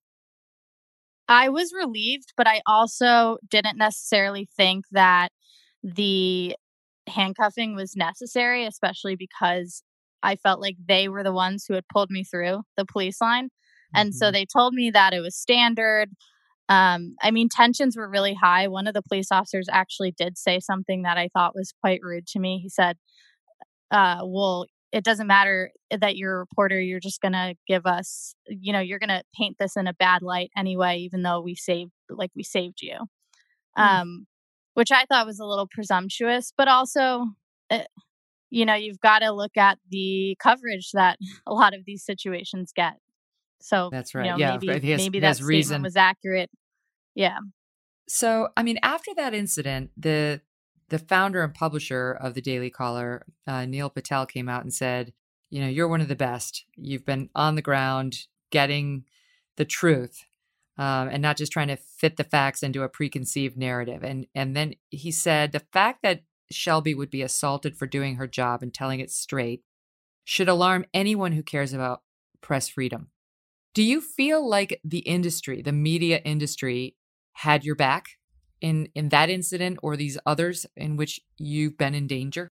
I 1.28 1.48
was 1.48 1.72
relieved, 1.72 2.32
but 2.36 2.48
I 2.48 2.60
also 2.66 3.38
didn't 3.48 3.78
necessarily 3.78 4.48
think 4.56 4.84
that 4.90 5.28
the 5.82 6.56
handcuffing 7.08 7.74
was 7.74 7.96
necessary, 7.96 8.66
especially 8.66 9.16
because 9.16 9.82
I 10.22 10.36
felt 10.36 10.60
like 10.60 10.76
they 10.86 11.08
were 11.08 11.22
the 11.22 11.32
ones 11.32 11.64
who 11.66 11.74
had 11.74 11.88
pulled 11.92 12.10
me 12.10 12.24
through 12.24 12.62
the 12.76 12.84
police 12.84 13.20
line. 13.20 13.48
And 13.94 14.10
mm-hmm. 14.10 14.16
so 14.16 14.30
they 14.30 14.46
told 14.46 14.74
me 14.74 14.90
that 14.90 15.12
it 15.12 15.20
was 15.20 15.36
standard. 15.36 16.10
Um, 16.72 17.16
I 17.20 17.30
mean, 17.30 17.50
tensions 17.50 17.98
were 17.98 18.08
really 18.08 18.32
high. 18.32 18.66
One 18.66 18.86
of 18.86 18.94
the 18.94 19.02
police 19.02 19.30
officers 19.30 19.66
actually 19.70 20.12
did 20.12 20.38
say 20.38 20.58
something 20.58 21.02
that 21.02 21.18
I 21.18 21.28
thought 21.34 21.54
was 21.54 21.74
quite 21.82 22.00
rude 22.02 22.26
to 22.28 22.38
me. 22.38 22.60
He 22.62 22.70
said, 22.70 22.96
uh, 23.90 24.20
Well, 24.24 24.64
it 24.90 25.04
doesn't 25.04 25.26
matter 25.26 25.70
that 25.90 26.16
you're 26.16 26.34
a 26.34 26.38
reporter, 26.38 26.80
you're 26.80 27.00
just 27.00 27.20
going 27.20 27.32
to 27.32 27.54
give 27.66 27.84
us, 27.84 28.34
you 28.46 28.72
know, 28.72 28.80
you're 28.80 28.98
going 28.98 29.10
to 29.10 29.22
paint 29.38 29.56
this 29.58 29.76
in 29.76 29.86
a 29.86 29.92
bad 29.92 30.22
light 30.22 30.50
anyway, 30.56 30.98
even 30.98 31.22
though 31.22 31.42
we 31.42 31.54
saved, 31.54 31.92
like, 32.08 32.30
we 32.34 32.42
saved 32.42 32.80
you. 32.80 32.96
Mm. 33.78 33.82
Um, 33.82 34.26
which 34.74 34.90
I 34.90 35.04
thought 35.04 35.26
was 35.26 35.40
a 35.40 35.44
little 35.44 35.68
presumptuous, 35.70 36.54
but 36.56 36.68
also, 36.68 37.26
uh, 37.70 37.80
you 38.48 38.64
know, 38.64 38.74
you've 38.74 39.00
got 39.00 39.18
to 39.18 39.30
look 39.30 39.58
at 39.58 39.78
the 39.90 40.36
coverage 40.42 40.92
that 40.94 41.18
a 41.46 41.52
lot 41.52 41.74
of 41.74 41.84
these 41.84 42.02
situations 42.02 42.72
get. 42.74 42.94
So 43.60 43.90
that's 43.92 44.14
right. 44.14 44.24
You 44.24 44.30
know, 44.32 44.36
yeah, 44.38 44.58
maybe, 44.60 44.90
has, 44.90 45.00
maybe 45.00 45.20
that 45.20 45.36
statement 45.36 45.48
reason. 45.48 45.82
was 45.82 45.96
accurate. 45.96 46.50
Yeah. 47.14 47.38
So, 48.08 48.50
I 48.56 48.62
mean, 48.62 48.78
after 48.82 49.14
that 49.16 49.34
incident, 49.34 49.92
the 49.96 50.42
the 50.90 50.98
founder 51.00 51.42
and 51.44 51.54
publisher 51.54 52.12
of 52.20 52.34
the 52.34 52.42
Daily 52.42 52.70
Caller, 52.70 53.26
uh, 53.46 53.66
Neil 53.66 53.90
Patel, 53.90 54.26
came 54.26 54.48
out 54.48 54.62
and 54.62 54.74
said, 54.74 55.12
"You 55.50 55.60
know, 55.62 55.68
you're 55.68 55.88
one 55.88 56.00
of 56.02 56.08
the 56.08 56.16
best. 56.16 56.66
You've 56.76 57.06
been 57.06 57.30
on 57.34 57.56
the 57.56 57.62
ground 57.62 58.26
getting 58.50 59.04
the 59.56 59.64
truth, 59.66 60.24
um, 60.78 61.08
and 61.08 61.22
not 61.22 61.36
just 61.38 61.52
trying 61.52 61.68
to 61.68 61.76
fit 61.76 62.16
the 62.16 62.24
facts 62.24 62.62
into 62.62 62.82
a 62.84 62.88
preconceived 62.90 63.56
narrative." 63.58 64.04
And 64.04 64.26
and 64.34 64.56
then 64.56 64.74
he 64.90 65.10
said 65.12 65.52
the 65.52 65.64
fact 65.72 66.02
that 66.02 66.22
Shelby 66.52 66.94
would 66.94 67.10
be 67.10 67.22
assaulted 67.22 67.76
for 67.76 67.86
doing 67.88 68.16
her 68.16 68.26
job 68.28 68.62
and 68.62 68.74
telling 68.74 69.00
it 69.00 69.10
straight 69.12 69.62
should 70.24 70.48
alarm 70.48 70.86
anyone 70.94 71.32
who 71.32 71.42
cares 71.42 71.72
about 71.72 72.02
press 72.42 72.68
freedom. 72.68 73.10
Do 73.74 73.82
you 73.82 74.00
feel 74.00 74.46
like 74.48 74.80
the 74.84 74.98
industry, 75.00 75.62
the 75.62 75.72
media 75.72 76.18
industry, 76.24 76.96
had 77.34 77.64
your 77.64 77.74
back 77.74 78.06
in 78.60 78.88
in 78.94 79.08
that 79.10 79.30
incident 79.30 79.78
or 79.82 79.96
these 79.96 80.18
others 80.24 80.66
in 80.76 80.96
which 80.96 81.20
you've 81.38 81.76
been 81.76 81.94
in 81.94 82.06
danger? 82.06 82.50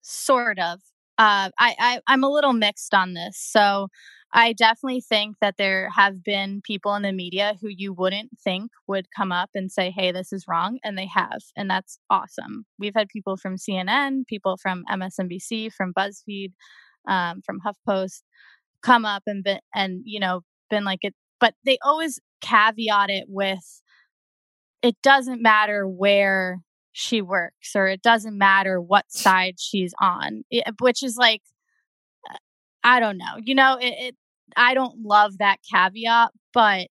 Sort 0.00 0.58
of. 0.58 0.80
Uh, 1.18 1.50
I, 1.58 1.74
I 1.78 2.00
I'm 2.06 2.24
a 2.24 2.30
little 2.30 2.52
mixed 2.52 2.94
on 2.94 3.14
this. 3.14 3.38
So 3.38 3.88
I 4.34 4.54
definitely 4.54 5.02
think 5.02 5.36
that 5.40 5.56
there 5.58 5.90
have 5.90 6.24
been 6.24 6.62
people 6.64 6.94
in 6.94 7.02
the 7.02 7.12
media 7.12 7.56
who 7.60 7.68
you 7.68 7.92
wouldn't 7.92 8.30
think 8.42 8.70
would 8.86 9.06
come 9.14 9.30
up 9.30 9.50
and 9.54 9.70
say, 9.70 9.90
"Hey, 9.90 10.10
this 10.10 10.32
is 10.32 10.46
wrong," 10.48 10.78
and 10.82 10.96
they 10.96 11.06
have, 11.06 11.42
and 11.56 11.70
that's 11.70 11.98
awesome. 12.08 12.64
We've 12.78 12.94
had 12.96 13.08
people 13.08 13.36
from 13.36 13.56
CNN, 13.56 14.26
people 14.26 14.56
from 14.56 14.84
MSNBC, 14.90 15.72
from 15.72 15.92
BuzzFeed, 15.92 16.52
um, 17.06 17.42
from 17.44 17.60
HuffPost 17.60 18.22
come 18.82 19.04
up 19.04 19.22
and 19.26 19.44
be, 19.44 19.58
and 19.74 20.02
you 20.04 20.18
know 20.20 20.42
been 20.70 20.84
like 20.84 21.00
it, 21.02 21.14
but 21.40 21.54
they 21.64 21.78
always 21.84 22.18
caveat 22.40 23.10
it 23.10 23.26
with 23.28 23.82
it 24.82 24.96
doesn't 25.02 25.42
matter 25.42 25.86
where 25.86 26.58
she 26.92 27.22
works 27.22 27.72
or 27.74 27.86
it 27.86 28.02
doesn't 28.02 28.36
matter 28.36 28.80
what 28.80 29.10
side 29.10 29.54
she's 29.58 29.94
on, 30.00 30.44
it, 30.50 30.64
which 30.80 31.02
is 31.02 31.16
like, 31.16 31.42
uh, 32.30 32.36
I 32.84 33.00
don't 33.00 33.18
know. 33.18 33.36
You 33.42 33.54
know, 33.54 33.78
it, 33.80 33.94
it 33.98 34.16
I 34.56 34.74
don't 34.74 35.02
love 35.04 35.38
that 35.38 35.58
caveat, 35.72 36.30
but 36.52 36.88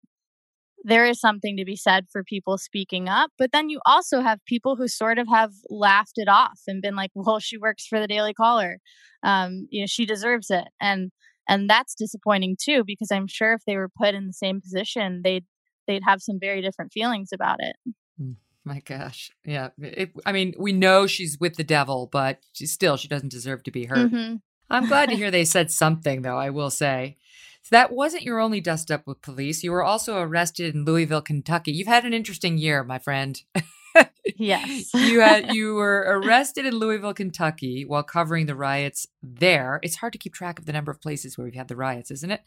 there 0.84 1.05
is 1.05 1.19
something 1.19 1.57
to 1.57 1.65
be 1.65 1.76
said 1.76 2.07
for 2.11 2.23
people 2.23 2.57
speaking 2.57 3.07
up. 3.07 3.31
But 3.38 3.51
then 3.51 3.69
you 3.69 3.80
also 3.85 4.22
have 4.22 4.39
people 4.47 4.76
who 4.76 4.88
sort 4.88 5.19
of 5.19 5.27
have 5.27 5.51
laughed 5.69 6.15
it 6.15 6.27
off 6.27 6.59
and 6.68 6.81
been 6.81 6.95
like, 6.95 7.11
well, 7.13 7.39
she 7.39 7.57
works 7.57 7.85
for 7.85 7.99
the 7.99 8.07
Daily 8.07 8.34
Caller. 8.34 8.80
Um, 9.23 9.68
you 9.69 9.81
know, 9.81 9.88
she 9.88 10.05
deserves 10.05 10.49
it. 10.49 10.65
And 10.80 11.11
and 11.47 11.69
that's 11.69 11.95
disappointing 11.95 12.55
too 12.59 12.84
because 12.85 13.11
i'm 13.11 13.27
sure 13.27 13.53
if 13.53 13.61
they 13.65 13.76
were 13.76 13.89
put 13.89 14.15
in 14.15 14.27
the 14.27 14.34
same 14.34 14.61
position 14.61 15.22
they'd 15.23 15.45
they'd 15.87 16.03
have 16.05 16.21
some 16.21 16.39
very 16.39 16.61
different 16.61 16.91
feelings 16.91 17.29
about 17.33 17.57
it. 17.59 17.75
Mm, 18.21 18.35
my 18.63 18.79
gosh. 18.79 19.31
Yeah. 19.45 19.69
It, 19.79 20.11
I 20.25 20.31
mean, 20.31 20.53
we 20.57 20.71
know 20.71 21.07
she's 21.07 21.37
with 21.39 21.55
the 21.55 21.63
devil, 21.63 22.09
but 22.11 22.39
she 22.53 22.65
still 22.65 22.97
she 22.97 23.07
doesn't 23.07 23.31
deserve 23.31 23.63
to 23.63 23.71
be 23.71 23.85
hurt. 23.85 24.11
Mm-hmm. 24.11 24.35
I'm 24.69 24.87
glad 24.87 25.09
to 25.09 25.15
hear 25.17 25.31
they 25.31 25.45
said 25.45 25.71
something 25.71 26.21
though, 26.21 26.37
I 26.37 26.49
will 26.49 26.69
say. 26.71 27.17
So 27.63 27.75
that 27.75 27.91
wasn't 27.91 28.23
your 28.23 28.39
only 28.39 28.59
dust 28.59 28.89
up 28.89 29.05
with 29.05 29.21
police. 29.21 29.63
You 29.63 29.71
were 29.71 29.83
also 29.83 30.19
arrested 30.19 30.73
in 30.73 30.83
Louisville, 30.83 31.21
Kentucky. 31.21 31.71
You've 31.71 31.87
had 31.87 32.05
an 32.05 32.13
interesting 32.13 32.57
year, 32.57 32.83
my 32.83 32.97
friend. 32.97 33.39
yes. 34.35 34.91
you 34.95 35.19
had 35.19 35.53
you 35.53 35.75
were 35.75 36.03
arrested 36.07 36.65
in 36.65 36.75
Louisville, 36.75 37.13
Kentucky 37.13 37.85
while 37.85 38.01
covering 38.01 38.47
the 38.47 38.55
riots 38.55 39.05
there. 39.21 39.79
It's 39.83 39.97
hard 39.97 40.13
to 40.13 40.19
keep 40.19 40.33
track 40.33 40.57
of 40.57 40.65
the 40.65 40.73
number 40.73 40.91
of 40.91 41.01
places 41.01 41.37
where 41.37 41.45
we've 41.45 41.53
had 41.53 41.67
the 41.67 41.75
riots, 41.75 42.09
isn't 42.09 42.31
it? 42.31 42.41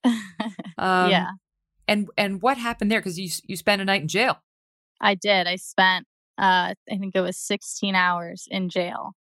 Um, 0.76 1.10
yeah. 1.10 1.28
And 1.86 2.08
and 2.16 2.40
what 2.42 2.58
happened 2.58 2.90
there 2.90 3.02
cuz 3.02 3.18
you 3.18 3.28
you 3.46 3.56
spent 3.56 3.82
a 3.82 3.84
night 3.84 4.02
in 4.02 4.08
jail. 4.08 4.42
I 5.00 5.14
did. 5.14 5.46
I 5.46 5.56
spent 5.56 6.06
uh 6.38 6.74
I 6.90 6.96
think 6.98 7.14
it 7.14 7.20
was 7.20 7.36
16 7.36 7.94
hours 7.94 8.46
in 8.50 8.68
jail. 8.68 9.14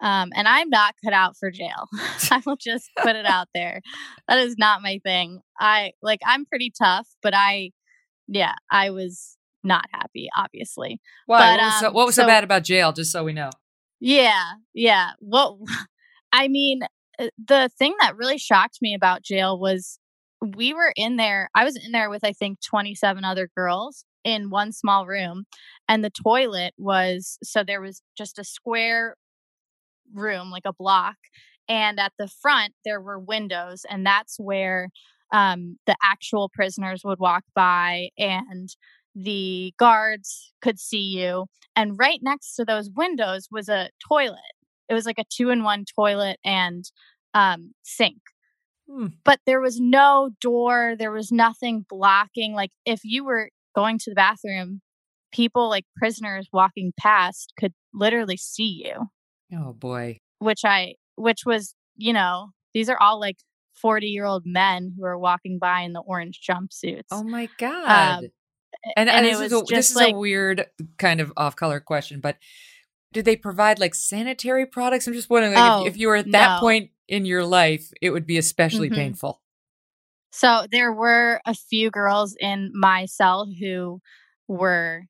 Um, 0.00 0.30
and 0.34 0.46
I'm 0.48 0.68
not 0.68 0.96
cut 1.02 1.14
out 1.14 1.36
for 1.38 1.50
jail. 1.50 1.88
I 2.30 2.42
will 2.44 2.56
just 2.56 2.90
put 2.98 3.16
it 3.16 3.26
out 3.26 3.48
there. 3.54 3.80
That 4.28 4.38
is 4.38 4.56
not 4.58 4.82
my 4.82 5.00
thing. 5.04 5.40
I 5.58 5.92
like 6.02 6.20
I'm 6.26 6.44
pretty 6.44 6.72
tough, 6.76 7.08
but 7.22 7.32
I 7.34 7.70
yeah, 8.26 8.54
I 8.70 8.90
was 8.90 9.36
not 9.62 9.86
happy, 9.92 10.28
obviously. 10.36 11.00
Why? 11.26 11.38
But, 11.38 11.60
what 11.60 11.64
was, 11.64 11.80
so, 11.80 11.86
um, 11.88 11.94
what 11.94 12.06
was 12.06 12.14
so, 12.14 12.22
so- 12.22 12.28
bad 12.28 12.44
about 12.44 12.64
jail? 12.64 12.92
Just 12.92 13.12
so 13.12 13.24
we 13.24 13.32
know. 13.32 13.50
Yeah, 14.00 14.52
yeah. 14.74 15.12
What 15.20 15.56
I 16.32 16.48
mean, 16.48 16.82
uh, 17.18 17.28
the 17.38 17.70
thing 17.78 17.94
that 18.00 18.16
really 18.16 18.38
shocked 18.38 18.78
me 18.82 18.94
about 18.94 19.22
jail 19.22 19.58
was 19.58 19.98
we 20.56 20.74
were 20.74 20.92
in 20.96 21.16
there. 21.16 21.48
I 21.54 21.64
was 21.64 21.76
in 21.76 21.92
there 21.92 22.10
with 22.10 22.24
I 22.24 22.32
think 22.32 22.60
27 22.60 23.24
other 23.24 23.48
girls 23.56 24.04
in 24.24 24.50
one 24.50 24.72
small 24.72 25.06
room, 25.06 25.44
and 25.88 26.04
the 26.04 26.10
toilet 26.10 26.74
was 26.78 27.38
so 27.42 27.62
there 27.64 27.80
was 27.80 28.02
just 28.16 28.38
a 28.38 28.44
square 28.44 29.16
room, 30.12 30.50
like 30.50 30.64
a 30.66 30.72
block, 30.72 31.16
and 31.68 31.98
at 32.00 32.12
the 32.18 32.28
front 32.28 32.74
there 32.84 33.00
were 33.00 33.18
windows, 33.18 33.82
and 33.88 34.04
that's 34.06 34.38
where 34.38 34.88
um, 35.32 35.78
the 35.86 35.96
actual 36.02 36.48
prisoners 36.48 37.02
would 37.04 37.18
walk 37.18 37.44
by 37.54 38.10
and 38.18 38.68
the 39.14 39.72
guards 39.78 40.52
could 40.60 40.78
see 40.78 40.98
you 40.98 41.46
and 41.76 41.98
right 41.98 42.18
next 42.22 42.54
to 42.56 42.64
those 42.64 42.90
windows 42.96 43.46
was 43.50 43.68
a 43.68 43.90
toilet 44.08 44.38
it 44.88 44.94
was 44.94 45.06
like 45.06 45.18
a 45.18 45.24
two 45.32 45.50
in 45.50 45.62
one 45.62 45.84
toilet 45.96 46.38
and 46.44 46.90
um, 47.32 47.72
sink 47.84 48.18
Hmm. 48.88 49.06
but 49.24 49.40
there 49.46 49.60
was 49.60 49.80
no 49.80 50.30
door 50.40 50.94
there 50.98 51.10
was 51.10 51.32
nothing 51.32 51.86
blocking 51.88 52.52
like 52.52 52.70
if 52.84 53.00
you 53.02 53.24
were 53.24 53.48
going 53.74 53.98
to 53.98 54.10
the 54.10 54.14
bathroom 54.14 54.82
people 55.32 55.68
like 55.70 55.84
prisoners 55.96 56.48
walking 56.52 56.92
past 56.98 57.52
could 57.58 57.72
literally 57.94 58.36
see 58.36 58.84
you 58.84 59.06
Oh 59.56 59.72
boy. 59.72 60.18
which 60.38 60.60
i 60.64 60.94
which 61.16 61.40
was 61.46 61.74
you 61.96 62.12
know 62.12 62.50
these 62.74 62.88
are 62.90 63.00
all 63.00 63.18
like 63.18 63.36
40 63.80 64.06
year 64.06 64.24
old 64.26 64.42
men 64.44 64.92
who 64.98 65.04
are 65.04 65.18
walking 65.18 65.58
by 65.58 65.80
in 65.80 65.92
the 65.94 66.00
orange 66.00 66.40
jumpsuits 66.48 67.02
Oh 67.10 67.24
my 67.24 67.48
god. 67.58 68.24
Um, 68.24 68.30
and, 68.96 69.08
and 69.08 69.10
and 69.10 69.26
it 69.26 69.30
this, 69.30 69.40
is, 69.46 69.52
was 69.52 69.62
a, 69.62 69.74
this 69.74 69.90
is 69.90 69.96
like- 69.96 70.14
a 70.14 70.18
weird 70.18 70.66
kind 70.98 71.20
of 71.22 71.32
off 71.36 71.56
color 71.56 71.80
question, 71.80 72.20
but 72.20 72.36
did 73.14 73.24
they 73.24 73.36
provide 73.36 73.78
like 73.78 73.94
sanitary 73.94 74.66
products? 74.66 75.06
I'm 75.06 75.14
just 75.14 75.30
wondering 75.30 75.54
like, 75.54 75.72
Oh, 75.72 75.80
if, 75.82 75.94
if 75.94 75.96
you 75.98 76.08
were 76.08 76.16
at 76.16 76.32
that 76.32 76.50
no. 76.56 76.60
point 76.60 76.90
in 77.08 77.24
your 77.24 77.44
life, 77.46 77.90
it 78.02 78.10
would 78.10 78.26
be 78.26 78.36
especially 78.36 78.90
Mhm. 78.90 78.96
painful. 78.96 79.40
So 80.32 80.66
there 80.70 80.92
were 80.92 81.40
a 81.46 81.54
few 81.54 81.90
girls 81.90 82.36
in 82.40 82.72
my 82.74 83.06
cell 83.06 83.46
who 83.58 84.00
were 84.48 85.04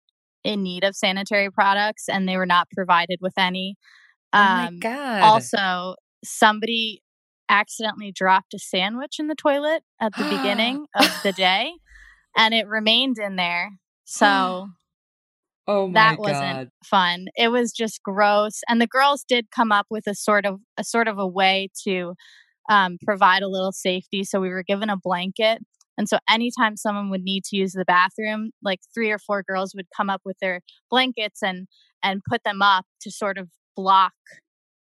in 0.44 0.62
need 0.62 0.84
of 0.84 0.94
sanitary 0.94 1.50
products 1.50 2.08
and 2.08 2.28
they 2.28 2.36
were 2.36 2.46
not 2.46 2.68
provided 2.70 3.18
with 3.22 3.34
any. 3.38 3.76
oh 4.34 4.38
my 4.38 4.66
Um, 4.66 4.80
god. 4.80 5.22
also, 5.24 5.96
somebody 6.24 7.02
accidentally 7.48 8.12
dropped 8.12 8.52
a 8.54 8.58
sandwich 8.58 9.16
in 9.18 9.28
the 9.28 9.34
toilet 9.34 9.82
at 10.00 10.12
the 10.16 10.24
beginning 10.30 10.86
of 10.94 11.08
the 11.22 11.32
day 11.32 11.72
and 12.36 12.52
it 12.54 12.66
remained 12.66 13.18
in 13.18 13.36
there. 13.36 13.70
So 14.06 14.68
oh 15.66 15.88
my 15.88 15.92
that 15.94 16.16
god. 16.16 16.22
wasn't 16.22 16.70
fun. 16.84 17.26
It 17.36 17.48
was 17.48 17.72
just 17.72 18.02
gross. 18.02 18.60
And 18.68 18.80
the 18.80 18.86
girls 18.86 19.24
did 19.26 19.46
come 19.54 19.72
up 19.72 19.86
with 19.90 20.06
a 20.06 20.14
sort 20.14 20.46
of 20.46 20.60
a 20.76 20.84
sort 20.84 21.08
of 21.08 21.18
a 21.18 21.26
way 21.26 21.68
to 21.86 22.14
um, 22.70 22.98
provide 23.04 23.42
a 23.42 23.48
little 23.48 23.72
safety. 23.72 24.24
So 24.24 24.40
we 24.40 24.48
were 24.48 24.62
given 24.62 24.90
a 24.90 24.96
blanket. 24.96 25.58
And 25.96 26.08
so 26.08 26.18
anytime 26.28 26.76
someone 26.76 27.08
would 27.10 27.22
need 27.22 27.44
to 27.44 27.56
use 27.56 27.72
the 27.72 27.84
bathroom, 27.84 28.50
like 28.62 28.80
three 28.92 29.10
or 29.12 29.18
four 29.18 29.42
girls 29.42 29.74
would 29.76 29.86
come 29.96 30.10
up 30.10 30.22
with 30.24 30.36
their 30.40 30.60
blankets 30.90 31.42
and 31.42 31.66
and 32.02 32.20
put 32.28 32.42
them 32.44 32.60
up 32.62 32.84
to 33.02 33.10
sort 33.10 33.38
of 33.38 33.48
block 33.76 34.12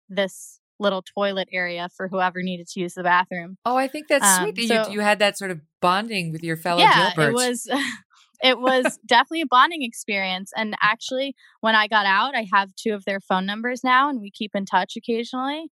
this 0.09 0.59
little 0.79 1.01
toilet 1.17 1.47
area 1.51 1.89
for 1.97 2.07
whoever 2.07 2.43
needed 2.43 2.67
to 2.67 2.79
use 2.79 2.93
the 2.93 3.03
bathroom. 3.03 3.57
Oh, 3.65 3.75
I 3.77 3.87
think 3.87 4.07
that's 4.07 4.23
Um, 4.39 4.51
sweet 4.53 4.67
so- 4.67 4.87
you, 4.87 4.93
you 4.95 4.99
had 4.99 5.19
that 5.19 5.37
sort 5.37 5.49
of 5.51 5.61
bonding 5.81 6.31
with 6.31 6.43
your 6.43 6.55
fellow 6.57 6.81
yeah, 6.81 7.11
jailbirds. 7.15 7.29
it 7.29 7.33
was 7.33 7.67
it 8.43 8.59
was 8.59 8.99
definitely 9.07 9.41
a 9.41 9.47
bonding 9.47 9.83
experience. 9.83 10.51
And 10.55 10.75
actually, 10.81 11.35
when 11.61 11.75
I 11.75 11.87
got 11.87 12.05
out, 12.05 12.35
I 12.35 12.47
have 12.53 12.75
two 12.75 12.93
of 12.93 13.05
their 13.05 13.19
phone 13.19 13.45
numbers 13.45 13.83
now, 13.83 14.09
and 14.09 14.19
we 14.19 14.31
keep 14.31 14.51
in 14.53 14.65
touch 14.65 14.93
occasionally. 14.95 15.67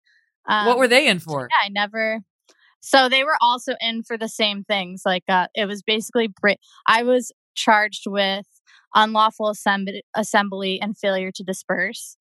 Um, 0.48 0.68
what 0.68 0.78
were 0.78 0.88
they 0.88 1.08
in 1.08 1.20
for? 1.20 1.48
Yeah, 1.50 1.66
I 1.66 1.70
never. 1.70 2.20
So 2.82 3.10
they 3.10 3.24
were 3.24 3.38
also 3.42 3.74
in 3.80 4.04
for 4.04 4.18
the 4.18 4.30
same 4.30 4.64
things. 4.64 5.02
Like 5.06 5.24
uh, 5.28 5.48
it 5.56 5.66
was 5.66 5.82
basically. 5.82 6.30
I 6.88 7.04
was 7.04 7.32
charged 7.56 8.04
with 8.06 8.46
unlawful 8.94 9.50
assembly, 9.50 10.04
assembly 10.16 10.80
and 10.82 10.98
failure 10.98 11.32
to 11.36 11.44
disperse. 11.44 12.18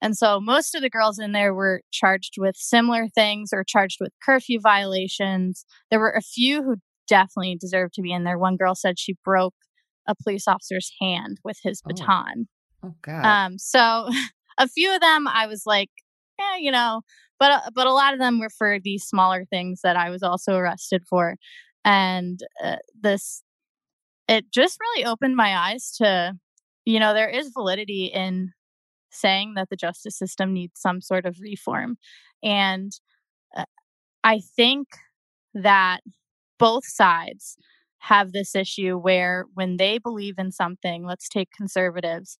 And 0.00 0.16
so 0.16 0.40
most 0.40 0.74
of 0.74 0.82
the 0.82 0.90
girls 0.90 1.18
in 1.18 1.32
there 1.32 1.52
were 1.52 1.82
charged 1.90 2.34
with 2.38 2.56
similar 2.56 3.08
things 3.08 3.50
or 3.52 3.64
charged 3.64 3.98
with 4.00 4.12
curfew 4.24 4.60
violations. 4.60 5.64
There 5.90 6.00
were 6.00 6.12
a 6.12 6.22
few 6.22 6.62
who 6.62 6.76
definitely 7.08 7.56
deserved 7.60 7.94
to 7.94 8.02
be 8.02 8.12
in 8.12 8.24
there. 8.24 8.38
One 8.38 8.56
girl 8.56 8.74
said 8.74 8.98
she 8.98 9.16
broke 9.24 9.54
a 10.08 10.14
police 10.20 10.48
officer's 10.48 10.90
hand 11.00 11.38
with 11.44 11.58
his 11.62 11.80
Oh. 11.84 11.88
baton. 11.88 12.48
Oh 12.82 12.94
god. 13.02 13.24
Um, 13.24 13.58
so 13.58 14.08
a 14.58 14.66
few 14.68 14.92
of 14.92 15.00
them 15.00 15.28
I 15.28 15.46
was 15.46 15.62
like, 15.66 15.90
yeah, 16.38 16.56
you 16.56 16.72
know, 16.72 17.02
but 17.38 17.52
uh, 17.52 17.70
but 17.74 17.86
a 17.86 17.92
lot 17.92 18.14
of 18.14 18.18
them 18.20 18.40
were 18.40 18.50
for 18.50 18.78
these 18.82 19.04
smaller 19.04 19.44
things 19.44 19.80
that 19.84 19.96
I 19.96 20.10
was 20.10 20.22
also 20.24 20.54
arrested 20.56 21.04
for, 21.08 21.36
and 21.84 22.40
uh, 22.64 22.76
this 23.00 23.42
it 24.28 24.46
just 24.52 24.78
really 24.80 25.04
opened 25.06 25.36
my 25.36 25.56
eyes 25.56 25.92
to, 25.98 26.34
you 26.84 27.00
know, 27.00 27.14
there 27.14 27.30
is 27.30 27.50
validity 27.56 28.06
in 28.06 28.50
saying 29.10 29.54
that 29.54 29.68
the 29.70 29.76
justice 29.76 30.18
system 30.18 30.52
needs 30.52 30.80
some 30.80 31.00
sort 31.00 31.26
of 31.26 31.36
reform, 31.40 31.96
and 32.42 32.92
uh, 33.56 33.64
I 34.24 34.40
think 34.56 34.88
that 35.54 36.00
both 36.58 36.84
sides 36.86 37.56
have 38.00 38.32
this 38.32 38.54
issue 38.54 38.96
where 38.96 39.46
when 39.54 39.76
they 39.76 39.98
believe 39.98 40.34
in 40.38 40.52
something, 40.52 41.04
let's 41.04 41.28
take 41.28 41.50
conservatives, 41.56 42.38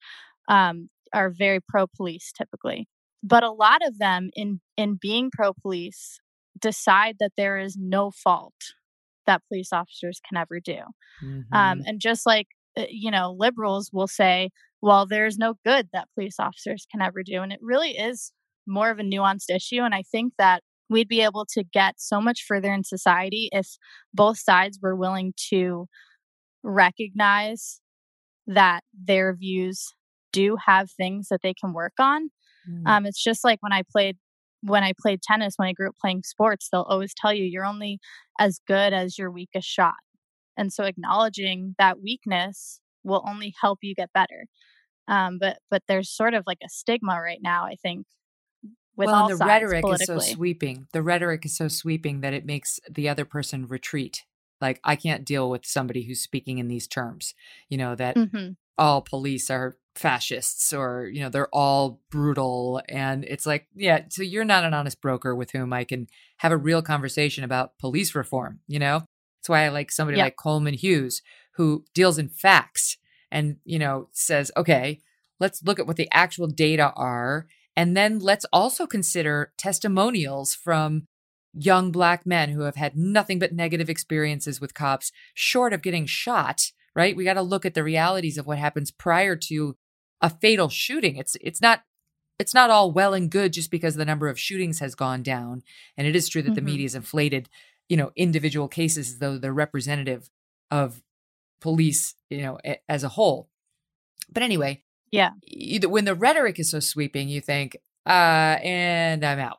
um, 0.48 0.88
are 1.12 1.30
very 1.30 1.60
pro 1.60 1.86
police 1.86 2.32
typically. 2.32 2.88
But 3.22 3.42
a 3.42 3.50
lot 3.50 3.86
of 3.86 3.98
them, 3.98 4.30
in, 4.34 4.60
in 4.76 4.96
being 5.00 5.30
pro 5.32 5.52
police, 5.54 6.20
decide 6.58 7.16
that 7.20 7.32
there 7.36 7.58
is 7.58 7.76
no 7.78 8.10
fault 8.10 8.54
that 9.26 9.42
police 9.48 9.72
officers 9.72 10.20
can 10.26 10.38
ever 10.38 10.60
do. 10.60 10.78
Um, 11.52 11.80
Mhm. 11.80 11.86
and 11.86 12.00
just 12.00 12.26
like, 12.26 12.48
uh, 12.76 12.86
you 12.90 13.10
know, 13.10 13.34
liberals 13.36 13.90
will 13.92 14.06
say, 14.08 14.50
well, 14.80 15.06
there's 15.06 15.38
no 15.38 15.54
good 15.64 15.88
that 15.92 16.08
police 16.14 16.36
officers 16.38 16.86
can 16.90 17.00
ever 17.02 17.22
do. 17.22 17.42
And 17.42 17.52
it 17.52 17.60
really 17.62 17.92
is 17.96 18.32
more 18.66 18.90
of 18.90 18.98
a 18.98 19.02
nuanced 19.02 19.50
issue. 19.54 19.80
And 19.82 19.94
I 19.94 20.02
think 20.02 20.34
that 20.38 20.62
we'd 20.88 21.08
be 21.08 21.20
able 21.20 21.46
to 21.50 21.64
get 21.64 21.94
so 21.98 22.20
much 22.20 22.44
further 22.46 22.72
in 22.72 22.84
society 22.84 23.48
if 23.52 23.76
both 24.14 24.38
sides 24.38 24.78
were 24.80 24.96
willing 24.96 25.34
to 25.50 25.86
recognize 26.62 27.80
that 28.46 28.82
their 28.92 29.34
views 29.34 29.94
do 30.32 30.56
have 30.66 30.90
things 30.90 31.28
that 31.28 31.40
they 31.42 31.54
can 31.54 31.72
work 31.72 31.94
on. 31.98 32.30
Mm. 32.68 32.86
Um, 32.86 33.06
it's 33.06 33.22
just 33.22 33.44
like 33.44 33.58
when 33.60 33.72
I 33.72 33.82
played 33.90 34.16
when 34.62 34.82
I 34.82 34.92
played 35.00 35.22
tennis, 35.22 35.54
when 35.56 35.68
I 35.68 35.72
grew 35.72 35.88
up 35.88 35.94
playing 36.00 36.24
sports, 36.24 36.68
they'll 36.70 36.82
always 36.82 37.14
tell 37.14 37.32
you 37.32 37.44
you're 37.44 37.64
only 37.64 38.00
as 38.40 38.58
good 38.66 38.92
as 38.92 39.16
your 39.16 39.30
weakest 39.30 39.68
shot. 39.68 39.94
And 40.56 40.72
so 40.72 40.82
acknowledging 40.82 41.76
that 41.78 42.02
weakness 42.02 42.80
will 43.04 43.22
only 43.24 43.54
help 43.60 43.78
you 43.82 43.94
get 43.94 44.12
better. 44.12 44.46
Um, 45.06 45.38
but 45.40 45.58
but 45.70 45.82
there's 45.88 46.10
sort 46.10 46.34
of 46.34 46.42
like 46.46 46.58
a 46.64 46.68
stigma 46.68 47.20
right 47.20 47.38
now, 47.40 47.64
I 47.64 47.76
think, 47.80 48.06
well, 49.06 49.20
and 49.20 49.30
the 49.30 49.44
rhetoric 49.44 49.84
is 49.88 50.06
so 50.06 50.18
sweeping. 50.18 50.86
The 50.92 51.02
rhetoric 51.02 51.44
is 51.44 51.56
so 51.56 51.68
sweeping 51.68 52.20
that 52.20 52.34
it 52.34 52.44
makes 52.44 52.80
the 52.90 53.08
other 53.08 53.24
person 53.24 53.66
retreat. 53.66 54.24
Like 54.60 54.80
I 54.84 54.96
can't 54.96 55.24
deal 55.24 55.48
with 55.48 55.64
somebody 55.64 56.02
who's 56.04 56.20
speaking 56.20 56.58
in 56.58 56.68
these 56.68 56.86
terms. 56.88 57.34
You 57.68 57.78
know 57.78 57.94
that 57.94 58.16
Mhm. 58.16 58.56
all 58.76 59.02
police 59.02 59.50
are 59.50 59.76
fascists 59.94 60.72
or 60.72 61.08
you 61.12 61.20
know 61.20 61.28
they're 61.28 61.52
all 61.52 62.00
brutal 62.08 62.80
and 62.88 63.24
it's 63.24 63.44
like 63.44 63.66
yeah 63.74 64.02
so 64.10 64.22
you're 64.22 64.44
not 64.44 64.62
an 64.62 64.72
honest 64.72 65.00
broker 65.00 65.34
with 65.34 65.50
whom 65.50 65.72
i 65.72 65.82
can 65.82 66.06
have 66.36 66.52
a 66.52 66.56
real 66.56 66.80
conversation 66.80 67.42
about 67.42 67.76
police 67.80 68.14
reform 68.14 68.60
you 68.68 68.78
know 68.78 69.00
that's 69.40 69.48
why 69.48 69.64
i 69.64 69.68
like 69.70 69.90
somebody 69.90 70.16
Yeah. 70.18 70.22
like 70.26 70.36
coleman 70.36 70.74
hughes 70.74 71.20
who 71.58 71.84
deals 71.94 72.16
in 72.16 72.28
facts 72.28 72.96
and, 73.30 73.56
you 73.64 73.78
know, 73.78 74.08
says, 74.12 74.50
okay, 74.56 75.00
let's 75.40 75.62
look 75.62 75.78
at 75.78 75.86
what 75.86 75.96
the 75.96 76.08
actual 76.12 76.46
data 76.46 76.92
are. 76.96 77.46
And 77.78 77.96
then 77.96 78.18
let's 78.18 78.44
also 78.52 78.88
consider 78.88 79.52
testimonials 79.56 80.52
from 80.52 81.06
young 81.54 81.92
black 81.92 82.26
men 82.26 82.48
who 82.48 82.62
have 82.62 82.74
had 82.74 82.96
nothing 82.96 83.38
but 83.38 83.52
negative 83.52 83.88
experiences 83.88 84.60
with 84.60 84.74
cops, 84.74 85.12
short 85.32 85.72
of 85.72 85.80
getting 85.80 86.04
shot, 86.04 86.72
right? 86.96 87.16
We 87.16 87.22
got 87.22 87.34
to 87.34 87.42
look 87.42 87.64
at 87.64 87.74
the 87.74 87.84
realities 87.84 88.36
of 88.36 88.48
what 88.48 88.58
happens 88.58 88.90
prior 88.90 89.36
to 89.36 89.76
a 90.20 90.28
fatal 90.28 90.68
shooting. 90.68 91.18
It's 91.18 91.36
it's 91.40 91.62
not 91.62 91.82
it's 92.40 92.52
not 92.52 92.68
all 92.68 92.90
well 92.90 93.14
and 93.14 93.30
good 93.30 93.52
just 93.52 93.70
because 93.70 93.94
the 93.94 94.04
number 94.04 94.26
of 94.26 94.40
shootings 94.40 94.80
has 94.80 94.96
gone 94.96 95.22
down. 95.22 95.62
And 95.96 96.04
it 96.04 96.16
is 96.16 96.28
true 96.28 96.42
that 96.42 96.48
mm-hmm. 96.48 96.54
the 96.56 96.62
media 96.62 96.84
has 96.84 96.96
inflated, 96.96 97.48
you 97.88 97.96
know, 97.96 98.10
individual 98.16 98.66
cases 98.66 99.12
as 99.12 99.18
though 99.20 99.38
they're 99.38 99.54
representative 99.54 100.30
of 100.72 101.00
police, 101.60 102.16
you 102.28 102.42
know, 102.42 102.58
as 102.88 103.04
a 103.04 103.10
whole. 103.10 103.48
But 104.28 104.42
anyway, 104.42 104.82
yeah. 105.10 105.30
When 105.86 106.04
the 106.04 106.14
rhetoric 106.14 106.58
is 106.58 106.70
so 106.70 106.80
sweeping, 106.80 107.28
you 107.28 107.40
think, 107.40 107.76
uh, 108.06 108.58
and 108.62 109.24
I'm 109.24 109.38
out. 109.38 109.58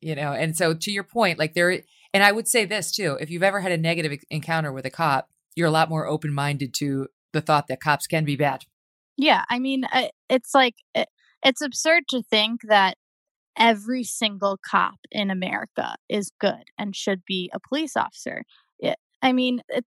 You 0.00 0.14
know, 0.14 0.32
and 0.32 0.56
so 0.56 0.74
to 0.74 0.90
your 0.92 1.02
point, 1.02 1.38
like 1.38 1.54
there, 1.54 1.82
and 2.14 2.22
I 2.22 2.30
would 2.30 2.46
say 2.46 2.64
this 2.64 2.92
too: 2.92 3.16
if 3.20 3.30
you've 3.30 3.42
ever 3.42 3.60
had 3.60 3.72
a 3.72 3.76
negative 3.76 4.20
encounter 4.30 4.72
with 4.72 4.86
a 4.86 4.90
cop, 4.90 5.28
you're 5.56 5.68
a 5.68 5.72
lot 5.72 5.88
more 5.88 6.06
open 6.06 6.32
minded 6.32 6.72
to 6.74 7.08
the 7.32 7.40
thought 7.40 7.66
that 7.68 7.80
cops 7.80 8.06
can 8.06 8.24
be 8.24 8.36
bad. 8.36 8.64
Yeah, 9.16 9.44
I 9.50 9.58
mean, 9.58 9.84
it's 10.28 10.54
like 10.54 10.76
it's 11.42 11.60
absurd 11.60 12.04
to 12.10 12.22
think 12.22 12.60
that 12.68 12.96
every 13.58 14.04
single 14.04 14.58
cop 14.64 14.98
in 15.10 15.30
America 15.30 15.96
is 16.08 16.32
good 16.40 16.64
and 16.78 16.96
should 16.96 17.22
be 17.26 17.50
a 17.52 17.60
police 17.60 17.96
officer. 17.96 18.44
It, 18.78 18.96
I 19.20 19.32
mean, 19.32 19.60
it, 19.68 19.84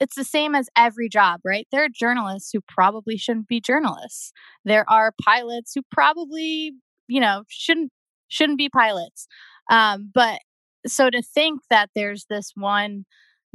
it's 0.00 0.16
the 0.16 0.24
same 0.24 0.54
as 0.54 0.68
every 0.76 1.08
job, 1.08 1.40
right? 1.44 1.68
There 1.70 1.84
are 1.84 1.88
journalists 1.88 2.50
who 2.52 2.60
probably 2.66 3.16
shouldn't 3.18 3.48
be 3.48 3.60
journalists. 3.60 4.32
There 4.64 4.88
are 4.88 5.12
pilots 5.22 5.72
who 5.74 5.82
probably, 5.92 6.72
you 7.06 7.20
know, 7.20 7.44
shouldn't 7.48 7.92
shouldn't 8.28 8.58
be 8.58 8.68
pilots. 8.68 9.26
Um, 9.70 10.10
but 10.12 10.40
so 10.86 11.10
to 11.10 11.22
think 11.22 11.60
that 11.68 11.90
there's 11.94 12.26
this 12.30 12.52
one 12.54 13.04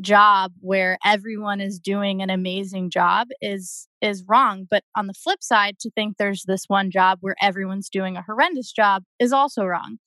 job 0.02 0.52
where 0.60 0.98
everyone 1.06 1.62
is 1.62 1.80
doing 1.80 2.22
an 2.22 2.30
amazing 2.30 2.90
job 2.90 3.30
is 3.42 3.88
is 4.02 4.26
wrong 4.28 4.68
but 4.70 4.84
on 4.96 5.08
the 5.08 5.14
flip 5.14 5.42
side 5.42 5.80
to 5.80 5.90
think 5.92 6.18
there's 6.18 6.44
this 6.44 6.66
one 6.68 6.92
job 6.92 7.18
where 7.22 7.36
everyone's 7.42 7.90
doing 7.90 8.18
a 8.18 8.22
horrendous 8.22 8.74
job 8.74 9.04
is 9.20 9.32
also 9.32 9.64
wrong 9.64 9.98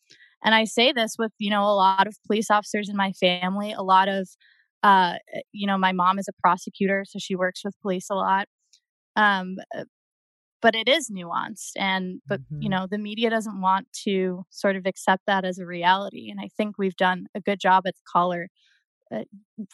and 0.45 0.55
i 0.55 0.65
say 0.65 0.93
this 0.93 1.15
with 1.19 1.33
you 1.39 1.49
know 1.49 1.63
a 1.63 1.73
lot 1.73 2.07
of 2.07 2.15
police 2.27 2.51
officers 2.51 2.91
in 2.91 2.97
my 2.97 3.13
family 3.13 3.73
a 3.73 3.83
lot 3.83 4.09
of 4.09 4.29
uh 4.83 5.15
you 5.53 5.67
know 5.67 5.79
my 5.79 5.93
mom 5.93 6.19
is 6.19 6.29
a 6.29 6.41
prosecutor 6.41 7.05
so 7.07 7.19
she 7.19 7.35
works 7.35 7.63
with 7.65 7.75
police 7.81 8.09
a 8.11 8.15
lot 8.15 8.47
um 9.17 9.57
uh, 9.77 9.85
but 10.61 10.75
it 10.75 10.89
is 10.89 11.11
nuanced 11.11 11.73
and 11.77 12.21
but 12.27 12.41
mm-hmm. 12.41 12.63
you 12.63 12.69
know 12.69 12.87
the 12.91 12.99
media 12.99 13.31
doesn't 13.31 13.61
want 13.61 13.87
to 13.93 14.45
sort 14.51 14.77
of 14.77 14.87
accept 14.87 15.23
that 15.27 15.45
as 15.45 15.59
a 15.59 15.67
reality 15.67 16.29
and 16.31 16.41
i 16.41 16.49
think 16.57 16.77
we've 16.79 16.97
done 16.97 17.27
a 17.35 17.41
good 17.41 17.61
job 17.61 17.85
at 17.87 17.95
the 17.95 18.03
caller 18.11 18.49
uh, 19.15 19.25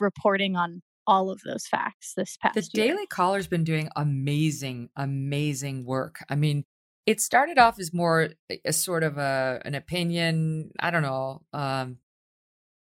reporting 0.00 0.56
on 0.56 0.82
all 1.06 1.30
of 1.30 1.40
those 1.44 1.66
facts 1.66 2.14
this 2.16 2.36
past 2.40 2.54
the 2.54 2.68
year. 2.72 2.88
daily 2.88 3.06
caller's 3.06 3.46
been 3.46 3.64
doing 3.64 3.88
amazing 3.96 4.88
amazing 4.96 5.84
work 5.84 6.24
i 6.28 6.34
mean 6.34 6.64
it 7.06 7.20
started 7.20 7.58
off 7.58 7.78
as 7.78 7.92
more 7.92 8.30
a 8.64 8.72
sort 8.72 9.02
of 9.02 9.18
a 9.18 9.60
an 9.64 9.74
opinion 9.74 10.70
i 10.80 10.90
don't 10.90 11.02
know 11.02 11.42
um 11.52 11.98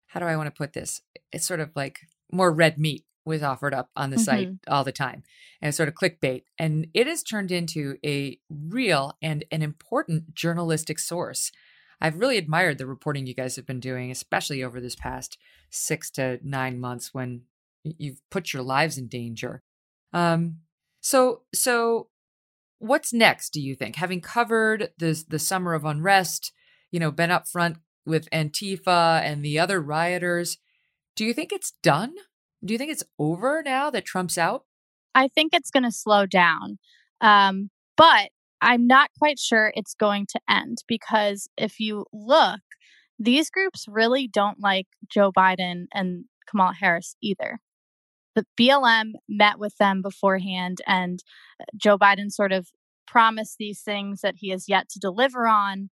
how 0.07 0.19
do 0.19 0.25
i 0.25 0.35
want 0.35 0.47
to 0.47 0.57
put 0.57 0.73
this 0.73 1.01
it's 1.31 1.47
sort 1.47 1.59
of 1.59 1.71
like 1.75 1.99
more 2.31 2.51
red 2.51 2.77
meat 2.77 3.05
was 3.25 3.43
offered 3.43 3.73
up 3.73 3.89
on 3.95 4.09
the 4.09 4.15
mm-hmm. 4.15 4.23
site 4.23 4.49
all 4.67 4.83
the 4.83 4.91
time 4.91 5.23
and 5.61 5.75
sort 5.75 5.89
of 5.89 5.95
clickbait 5.95 6.43
and 6.57 6.87
it 6.93 7.07
has 7.07 7.23
turned 7.23 7.51
into 7.51 7.97
a 8.05 8.39
real 8.49 9.17
and 9.21 9.43
an 9.51 9.61
important 9.61 10.33
journalistic 10.33 10.97
source 10.97 11.51
I've 11.99 12.19
really 12.19 12.37
admired 12.37 12.77
the 12.77 12.85
reporting 12.85 13.25
you 13.25 13.33
guys 13.33 13.55
have 13.55 13.65
been 13.65 13.79
doing, 13.79 14.11
especially 14.11 14.63
over 14.63 14.79
this 14.79 14.95
past 14.95 15.37
six 15.69 16.11
to 16.11 16.39
nine 16.43 16.79
months 16.79 17.13
when 17.13 17.41
you've 17.83 18.21
put 18.29 18.53
your 18.53 18.63
lives 18.63 18.97
in 18.97 19.07
danger. 19.07 19.63
Um, 20.13 20.59
so, 21.01 21.43
so 21.53 22.09
what's 22.79 23.13
next? 23.13 23.51
Do 23.51 23.61
you 23.61 23.75
think, 23.75 23.95
having 23.95 24.21
covered 24.21 24.91
the 24.97 25.23
the 25.27 25.39
summer 25.39 25.73
of 25.73 25.85
unrest, 25.85 26.51
you 26.91 26.99
know, 26.99 27.11
been 27.11 27.31
up 27.31 27.47
front 27.47 27.77
with 28.07 28.29
Antifa 28.31 29.21
and 29.21 29.43
the 29.43 29.59
other 29.59 29.81
rioters, 29.81 30.57
do 31.15 31.25
you 31.25 31.33
think 31.33 31.51
it's 31.51 31.73
done? 31.83 32.15
Do 32.63 32.73
you 32.73 32.77
think 32.77 32.91
it's 32.91 33.03
over 33.19 33.61
now 33.63 33.89
that 33.89 34.05
Trump's 34.05 34.37
out? 34.37 34.65
I 35.13 35.27
think 35.27 35.53
it's 35.53 35.71
going 35.71 35.83
to 35.83 35.91
slow 35.91 36.25
down. 36.25 36.79
Um, 37.21 37.69
but 37.95 38.29
I'm 38.61 38.87
not 38.87 39.09
quite 39.17 39.39
sure 39.39 39.71
it's 39.75 39.93
going 39.93 40.27
to 40.29 40.39
end 40.49 40.79
because 40.87 41.47
if 41.57 41.79
you 41.79 42.05
look, 42.13 42.61
these 43.19 43.49
groups 43.49 43.85
really 43.87 44.27
don't 44.27 44.59
like 44.59 44.87
Joe 45.09 45.31
Biden 45.31 45.85
and 45.93 46.25
Kamala 46.49 46.73
Harris 46.79 47.15
either. 47.21 47.59
The 48.35 48.45
BLM 48.59 49.13
met 49.27 49.57
with 49.57 49.75
them 49.77 50.03
beforehand, 50.03 50.77
and 50.85 51.23
uh, 51.59 51.65
Joe 51.75 51.97
Biden 51.97 52.31
sort 52.31 52.51
of 52.51 52.69
promised 53.07 53.57
these 53.57 53.81
things 53.81 54.21
that 54.21 54.35
he 54.37 54.49
has 54.49 54.69
yet 54.69 54.89
to 54.89 54.99
deliver 54.99 55.47
on. 55.47 55.89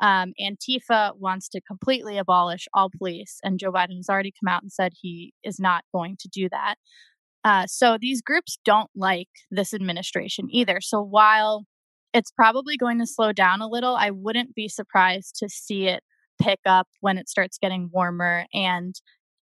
Um, 0.00 0.32
Antifa 0.40 1.12
wants 1.16 1.48
to 1.50 1.60
completely 1.60 2.18
abolish 2.18 2.66
all 2.74 2.90
police, 2.96 3.38
and 3.42 3.58
Joe 3.58 3.72
Biden 3.72 3.96
has 3.96 4.08
already 4.08 4.32
come 4.32 4.52
out 4.52 4.62
and 4.62 4.72
said 4.72 4.92
he 4.94 5.32
is 5.42 5.58
not 5.58 5.84
going 5.92 6.16
to 6.20 6.28
do 6.28 6.48
that. 6.50 6.76
Uh, 7.44 7.66
so 7.66 7.96
these 8.00 8.20
groups 8.20 8.58
don't 8.64 8.90
like 8.94 9.28
this 9.50 9.72
administration 9.72 10.48
either. 10.50 10.80
So 10.80 11.00
while 11.00 11.64
it's 12.14 12.30
probably 12.30 12.76
going 12.76 12.98
to 12.98 13.06
slow 13.06 13.32
down 13.32 13.60
a 13.60 13.68
little. 13.68 13.94
I 13.94 14.10
wouldn't 14.10 14.54
be 14.54 14.68
surprised 14.68 15.36
to 15.36 15.48
see 15.48 15.86
it 15.86 16.02
pick 16.40 16.60
up 16.66 16.88
when 17.00 17.18
it 17.18 17.28
starts 17.28 17.58
getting 17.58 17.90
warmer 17.92 18.46
and 18.54 18.94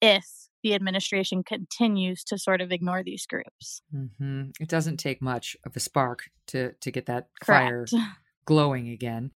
if 0.01 0.25
the 0.63 0.75
administration 0.75 1.43
continues 1.45 2.25
to 2.25 2.39
sort 2.39 2.61
of 2.61 2.73
ignore 2.73 3.03
these 3.03 3.27
groups. 3.27 3.83
Mm-hmm. 3.95 4.51
It 4.61 4.69
doesn't 4.69 4.97
take 4.97 5.21
much 5.21 5.57
of 5.67 5.77
a 5.77 5.81
spark 5.81 6.25
to 6.49 6.73
to 6.81 6.91
get 6.91 7.07
that 7.07 7.29
Correct. 7.43 7.91
fire 7.91 8.05
glowing 8.47 8.89
again. 8.89 9.33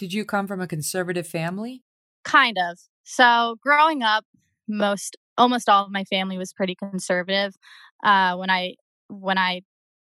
Did 0.00 0.14
you 0.14 0.24
come 0.24 0.46
from 0.46 0.62
a 0.62 0.66
conservative 0.66 1.26
family? 1.26 1.82
Kind 2.24 2.56
of. 2.58 2.78
So 3.04 3.56
growing 3.62 4.02
up, 4.02 4.24
most 4.66 5.18
almost 5.36 5.68
all 5.68 5.84
of 5.84 5.92
my 5.92 6.04
family 6.04 6.38
was 6.38 6.54
pretty 6.54 6.74
conservative. 6.74 7.54
Uh, 8.02 8.34
when 8.36 8.48
I 8.48 8.76
when 9.08 9.36
I 9.36 9.60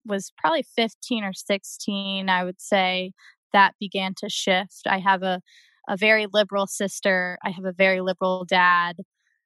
was 0.05 0.33
probably 0.37 0.63
15 0.75 1.23
or 1.23 1.31
16, 1.31 2.29
I 2.29 2.43
would 2.43 2.59
say 2.59 3.13
that 3.53 3.75
began 3.79 4.13
to 4.17 4.27
shift. 4.27 4.81
I 4.87 4.99
have 4.99 5.23
a, 5.23 5.39
a 5.87 5.95
very 5.95 6.27
liberal 6.33 6.67
sister. 6.67 7.37
I 7.41 7.51
have 7.51 7.63
a 7.63 7.71
very 7.71 8.01
liberal 8.01 8.43
dad. 8.43 8.97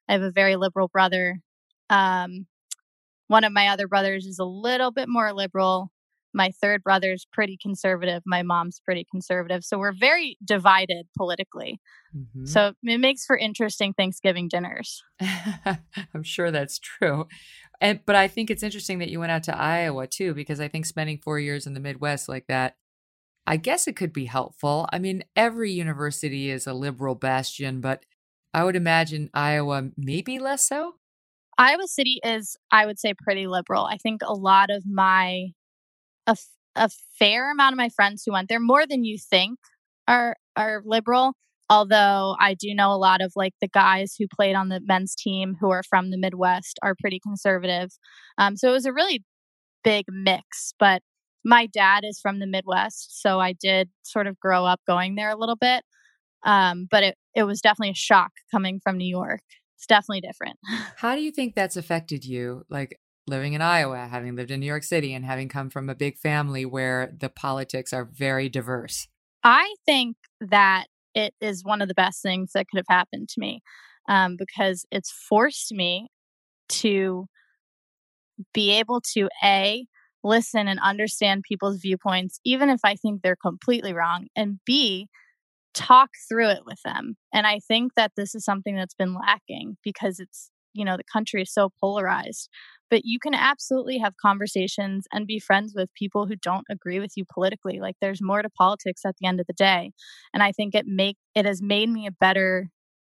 I 0.08 0.14
have 0.14 0.22
a 0.22 0.32
very 0.32 0.56
liberal 0.56 0.88
brother. 0.88 1.38
Um, 1.88 2.46
one 3.28 3.44
of 3.44 3.52
my 3.52 3.68
other 3.68 3.86
brothers 3.86 4.26
is 4.26 4.40
a 4.40 4.44
little 4.44 4.90
bit 4.90 5.08
more 5.08 5.32
liberal. 5.32 5.91
My 6.34 6.50
third 6.60 6.82
brother's 6.82 7.26
pretty 7.32 7.58
conservative. 7.60 8.22
My 8.26 8.42
mom's 8.42 8.80
pretty 8.84 9.06
conservative. 9.10 9.64
So 9.64 9.78
we're 9.78 9.92
very 9.92 10.36
divided 10.44 11.06
politically. 11.16 11.80
Mm-hmm. 12.16 12.46
So 12.46 12.72
it 12.82 12.98
makes 12.98 13.24
for 13.24 13.36
interesting 13.36 13.92
Thanksgiving 13.92 14.48
dinners. 14.48 15.02
I'm 16.14 16.22
sure 16.22 16.50
that's 16.50 16.78
true. 16.78 17.26
And 17.80 18.00
but 18.06 18.16
I 18.16 18.28
think 18.28 18.50
it's 18.50 18.62
interesting 18.62 18.98
that 19.00 19.08
you 19.08 19.20
went 19.20 19.32
out 19.32 19.42
to 19.44 19.56
Iowa 19.56 20.06
too, 20.06 20.34
because 20.34 20.60
I 20.60 20.68
think 20.68 20.86
spending 20.86 21.18
four 21.18 21.38
years 21.38 21.66
in 21.66 21.74
the 21.74 21.80
Midwest 21.80 22.28
like 22.28 22.46
that, 22.48 22.76
I 23.46 23.56
guess 23.56 23.88
it 23.88 23.96
could 23.96 24.12
be 24.12 24.26
helpful. 24.26 24.88
I 24.92 24.98
mean, 24.98 25.24
every 25.34 25.72
university 25.72 26.50
is 26.50 26.66
a 26.66 26.74
liberal 26.74 27.14
bastion, 27.14 27.80
but 27.80 28.04
I 28.54 28.64
would 28.64 28.76
imagine 28.76 29.30
Iowa 29.34 29.90
maybe 29.96 30.38
less 30.38 30.68
so. 30.68 30.94
Iowa 31.58 31.86
City 31.86 32.20
is, 32.24 32.56
I 32.70 32.86
would 32.86 32.98
say, 32.98 33.14
pretty 33.14 33.46
liberal. 33.46 33.84
I 33.84 33.96
think 33.96 34.22
a 34.24 34.32
lot 34.32 34.70
of 34.70 34.84
my, 34.86 35.48
a, 36.26 36.36
a 36.76 36.90
fair 37.18 37.50
amount 37.50 37.74
of 37.74 37.78
my 37.78 37.88
friends 37.88 38.22
who 38.24 38.32
went 38.32 38.48
there, 38.48 38.60
more 38.60 38.86
than 38.86 39.04
you 39.04 39.18
think, 39.18 39.58
are 40.08 40.36
are 40.56 40.82
liberal. 40.84 41.34
Although 41.70 42.36
I 42.38 42.54
do 42.54 42.74
know 42.74 42.92
a 42.92 42.98
lot 42.98 43.22
of 43.22 43.32
like 43.34 43.54
the 43.60 43.68
guys 43.68 44.14
who 44.18 44.26
played 44.28 44.54
on 44.54 44.68
the 44.68 44.80
men's 44.84 45.14
team 45.14 45.56
who 45.58 45.70
are 45.70 45.82
from 45.88 46.10
the 46.10 46.18
Midwest 46.18 46.78
are 46.82 46.94
pretty 47.00 47.18
conservative. 47.18 47.90
Um, 48.36 48.56
so 48.56 48.68
it 48.68 48.72
was 48.72 48.84
a 48.84 48.92
really 48.92 49.24
big 49.82 50.04
mix. 50.08 50.74
But 50.78 51.02
my 51.44 51.66
dad 51.66 52.04
is 52.04 52.20
from 52.20 52.40
the 52.40 52.46
Midwest, 52.46 53.20
so 53.20 53.40
I 53.40 53.52
did 53.52 53.88
sort 54.02 54.26
of 54.26 54.38
grow 54.38 54.64
up 54.64 54.80
going 54.86 55.14
there 55.14 55.30
a 55.30 55.38
little 55.38 55.56
bit. 55.56 55.84
Um, 56.44 56.88
but 56.90 57.04
it, 57.04 57.16
it 57.34 57.44
was 57.44 57.60
definitely 57.60 57.92
a 57.92 57.94
shock 57.94 58.32
coming 58.50 58.80
from 58.82 58.98
New 58.98 59.08
York. 59.08 59.40
It's 59.76 59.86
definitely 59.86 60.20
different. 60.20 60.58
How 60.96 61.14
do 61.14 61.22
you 61.22 61.30
think 61.30 61.54
that's 61.54 61.76
affected 61.76 62.24
you? 62.24 62.64
Like 62.68 62.98
living 63.26 63.52
in 63.52 63.62
Iowa, 63.62 64.08
having 64.10 64.36
lived 64.36 64.50
in 64.50 64.60
New 64.60 64.66
York 64.66 64.84
City, 64.84 65.14
and 65.14 65.24
having 65.24 65.48
come 65.48 65.70
from 65.70 65.88
a 65.88 65.94
big 65.94 66.18
family 66.18 66.64
where 66.64 67.12
the 67.18 67.28
politics 67.28 67.92
are 67.92 68.04
very 68.04 68.48
diverse? 68.48 69.08
I 69.44 69.74
think 69.86 70.16
that 70.40 70.86
it 71.14 71.34
is 71.40 71.64
one 71.64 71.82
of 71.82 71.88
the 71.88 71.94
best 71.94 72.22
things 72.22 72.52
that 72.54 72.66
could 72.68 72.78
have 72.78 72.96
happened 72.96 73.28
to 73.28 73.40
me 73.40 73.60
um, 74.08 74.36
because 74.38 74.86
it's 74.90 75.10
forced 75.10 75.72
me 75.72 76.08
to 76.68 77.26
be 78.54 78.72
able 78.72 79.00
to 79.14 79.28
A, 79.44 79.86
listen 80.24 80.68
and 80.68 80.80
understand 80.80 81.42
people's 81.46 81.80
viewpoints, 81.80 82.40
even 82.44 82.70
if 82.70 82.80
I 82.84 82.94
think 82.94 83.22
they're 83.22 83.36
completely 83.36 83.92
wrong, 83.92 84.26
and 84.36 84.58
B, 84.64 85.08
talk 85.74 86.10
through 86.28 86.48
it 86.48 86.62
with 86.66 86.78
them. 86.84 87.16
And 87.32 87.46
I 87.46 87.60
think 87.66 87.92
that 87.96 88.12
this 88.16 88.34
is 88.34 88.44
something 88.44 88.76
that's 88.76 88.94
been 88.94 89.14
lacking 89.14 89.76
because 89.82 90.20
it's, 90.20 90.50
you 90.74 90.84
know, 90.84 90.96
the 90.96 91.04
country 91.10 91.42
is 91.42 91.52
so 91.52 91.70
polarized. 91.80 92.48
But 92.92 93.02
you 93.06 93.18
can 93.20 93.34
absolutely 93.34 93.98
have 93.98 94.14
conversations 94.22 95.06
and 95.12 95.26
be 95.26 95.40
friends 95.40 95.74
with 95.76 95.94
people 95.94 96.28
who 96.28 96.36
don't 96.36 96.66
agree 96.70 97.00
with 97.00 97.14
you 97.16 97.24
politically. 97.34 97.80
Like 97.80 97.96
there's 98.02 98.22
more 98.22 98.42
to 98.42 98.50
politics 98.50 99.02
at 99.06 99.16
the 99.20 99.26
end 99.28 99.40
of 99.40 99.48
the 99.48 99.54
day. 99.54 99.92
And 100.34 100.44
I 100.44 100.52
think 100.52 100.76
it 100.76 100.86
make 100.86 101.16
it 101.34 101.46
has 101.46 101.62
made 101.62 101.90
me 101.90 102.06
a 102.06 102.12
better 102.12 102.68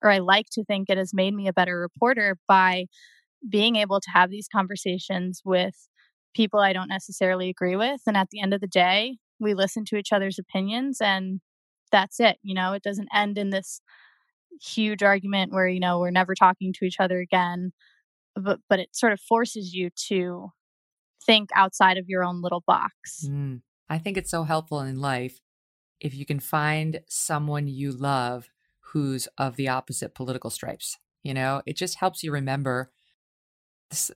or 0.02 0.10
I 0.12 0.18
like 0.20 0.46
to 0.52 0.64
think 0.64 0.90
it 0.90 0.98
has 0.98 1.14
made 1.14 1.34
me 1.34 1.48
a 1.48 1.54
better 1.54 1.80
reporter 1.80 2.38
by 2.48 2.86
being 3.48 3.76
able 3.76 4.00
to 4.00 4.10
have 4.12 4.30
these 4.30 4.48
conversations 4.48 5.42
with 5.44 5.74
people 6.34 6.60
I 6.60 6.72
don't 6.72 6.88
necessarily 6.88 7.50
agree 7.50 7.76
with. 7.76 8.00
And 8.06 8.16
at 8.16 8.28
the 8.30 8.40
end 8.40 8.54
of 8.54 8.60
the 8.60 8.68
day, 8.68 9.18
we 9.40 9.54
listen 9.54 9.84
to 9.86 9.96
each 9.96 10.12
other's 10.12 10.38
opinions 10.38 11.00
and 11.00 11.40
that's 11.92 12.20
it. 12.20 12.38
You 12.42 12.54
know, 12.54 12.72
it 12.74 12.82
doesn't 12.82 13.08
end 13.14 13.38
in 13.38 13.50
this 13.50 13.80
huge 14.62 15.02
argument 15.02 15.52
where, 15.52 15.68
you 15.68 15.80
know, 15.80 15.98
we're 16.00 16.10
never 16.10 16.34
talking 16.34 16.72
to 16.74 16.84
each 16.84 17.00
other 17.00 17.20
again. 17.20 17.72
But 18.36 18.60
but 18.68 18.78
it 18.78 18.94
sort 18.94 19.12
of 19.12 19.20
forces 19.20 19.72
you 19.74 19.90
to 20.08 20.50
think 21.24 21.50
outside 21.54 21.98
of 21.98 22.08
your 22.08 22.24
own 22.24 22.42
little 22.42 22.62
box. 22.66 23.26
Mm. 23.26 23.62
I 23.88 23.98
think 23.98 24.16
it's 24.16 24.30
so 24.30 24.44
helpful 24.44 24.80
in 24.80 25.00
life 25.00 25.40
if 26.00 26.14
you 26.14 26.26
can 26.26 26.40
find 26.40 27.00
someone 27.08 27.66
you 27.66 27.92
love 27.92 28.48
who's 28.80 29.28
of 29.38 29.56
the 29.56 29.68
opposite 29.68 30.14
political 30.14 30.50
stripes. 30.50 30.98
You 31.22 31.34
know, 31.34 31.62
it 31.66 31.76
just 31.76 31.96
helps 31.96 32.22
you 32.22 32.32
remember 32.32 32.90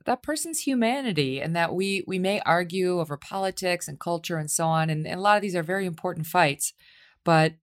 that 0.06 0.22
person's 0.22 0.60
humanity 0.60 1.40
and 1.40 1.54
that 1.54 1.74
we 1.74 2.02
we 2.06 2.18
may 2.18 2.40
argue 2.40 3.00
over 3.00 3.16
politics 3.16 3.86
and 3.86 4.00
culture 4.00 4.36
and 4.36 4.50
so 4.50 4.66
on 4.66 4.90
and, 4.90 5.06
and 5.06 5.18
a 5.18 5.22
lot 5.22 5.36
of 5.36 5.42
these 5.42 5.54
are 5.54 5.62
very 5.62 5.86
important 5.86 6.26
fights 6.26 6.72
but 7.24 7.54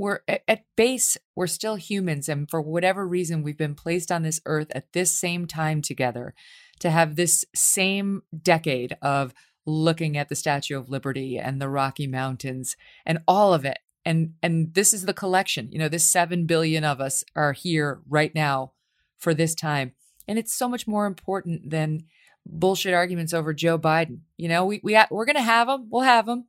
we're 0.00 0.20
at 0.26 0.64
base 0.76 1.18
we're 1.36 1.46
still 1.46 1.76
humans 1.76 2.28
and 2.28 2.48
for 2.48 2.60
whatever 2.60 3.06
reason 3.06 3.42
we've 3.42 3.58
been 3.58 3.74
placed 3.74 4.10
on 4.10 4.22
this 4.22 4.40
earth 4.46 4.68
at 4.70 4.92
this 4.94 5.12
same 5.12 5.46
time 5.46 5.82
together 5.82 6.34
to 6.78 6.90
have 6.90 7.16
this 7.16 7.44
same 7.54 8.22
decade 8.42 8.96
of 9.02 9.34
looking 9.66 10.16
at 10.16 10.30
the 10.30 10.34
statue 10.34 10.78
of 10.78 10.88
liberty 10.88 11.38
and 11.38 11.60
the 11.60 11.68
rocky 11.68 12.06
mountains 12.06 12.76
and 13.04 13.18
all 13.28 13.52
of 13.52 13.66
it 13.66 13.78
and 14.04 14.32
and 14.42 14.72
this 14.72 14.94
is 14.94 15.04
the 15.04 15.12
collection 15.12 15.68
you 15.70 15.78
know 15.78 15.88
this 15.88 16.10
7 16.10 16.46
billion 16.46 16.82
of 16.82 16.98
us 17.00 17.22
are 17.36 17.52
here 17.52 18.00
right 18.08 18.34
now 18.34 18.72
for 19.18 19.34
this 19.34 19.54
time 19.54 19.92
and 20.26 20.38
it's 20.38 20.54
so 20.54 20.66
much 20.66 20.86
more 20.86 21.04
important 21.04 21.68
than 21.68 22.04
bullshit 22.46 22.94
arguments 22.94 23.34
over 23.34 23.52
Joe 23.52 23.78
Biden. 23.78 24.20
You 24.36 24.48
know, 24.48 24.64
we, 24.64 24.80
we, 24.82 24.98
we're 25.10 25.24
going 25.24 25.36
to 25.36 25.42
have 25.42 25.66
them, 25.66 25.88
we'll 25.90 26.02
have 26.02 26.26
them. 26.26 26.46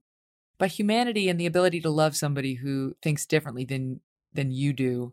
But 0.61 0.69
humanity 0.69 1.27
and 1.27 1.39
the 1.39 1.47
ability 1.47 1.81
to 1.81 1.89
love 1.89 2.15
somebody 2.15 2.53
who 2.53 2.95
thinks 3.01 3.25
differently 3.25 3.65
than 3.65 3.99
than 4.31 4.51
you 4.51 4.73
do 4.73 5.11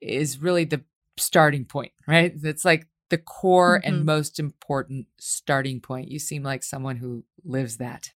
is 0.00 0.42
really 0.42 0.64
the 0.64 0.82
starting 1.16 1.64
point, 1.64 1.92
right? 2.08 2.32
It's 2.42 2.64
like 2.64 2.88
the 3.08 3.18
core 3.18 3.78
mm-hmm. 3.78 3.94
and 3.94 4.04
most 4.04 4.40
important 4.40 5.06
starting 5.16 5.80
point. 5.80 6.10
You 6.10 6.18
seem 6.18 6.42
like 6.42 6.64
someone 6.64 6.96
who 6.96 7.22
lives 7.44 7.76
that. 7.76 8.10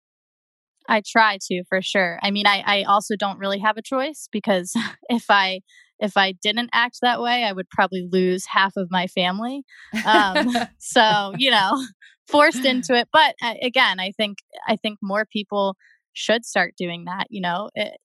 I 0.89 1.03
try 1.05 1.39
to 1.49 1.65
for 1.69 1.83
sure. 1.83 2.21
I 2.23 2.31
mean, 2.31 2.47
I, 2.47 2.63
I 2.65 2.83
also 2.85 3.17
don't 3.17 3.41
really 3.41 3.59
have 3.59 3.77
a 3.77 3.83
choice 3.83 4.29
because 4.31 4.73
if 5.09 5.25
I 5.29 5.63
if 5.99 6.17
I 6.17 6.35
didn't 6.41 6.71
act 6.73 6.99
that 7.03 7.21
way, 7.21 7.43
I 7.43 7.53
would 7.53 7.69
probably 7.69 8.09
lose 8.09 8.47
half 8.47 8.77
of 8.77 8.93
my 8.93 9.09
family. 9.09 9.65
Um, 10.07 10.55
so 10.79 11.33
you 11.37 11.51
know, 11.51 11.85
forced 12.29 12.65
into 12.65 12.95
it. 12.95 13.09
But 13.13 13.35
uh, 13.43 13.55
again, 13.61 13.99
I 13.99 14.13
think 14.13 14.39
I 14.69 14.77
think 14.77 15.01
more 15.03 15.27
people 15.27 15.75
should 16.19 16.45
start 16.45 16.75
doing 16.77 17.05
that. 17.05 17.27
You 17.31 17.41
know, 17.41 17.71
it, 17.75 17.97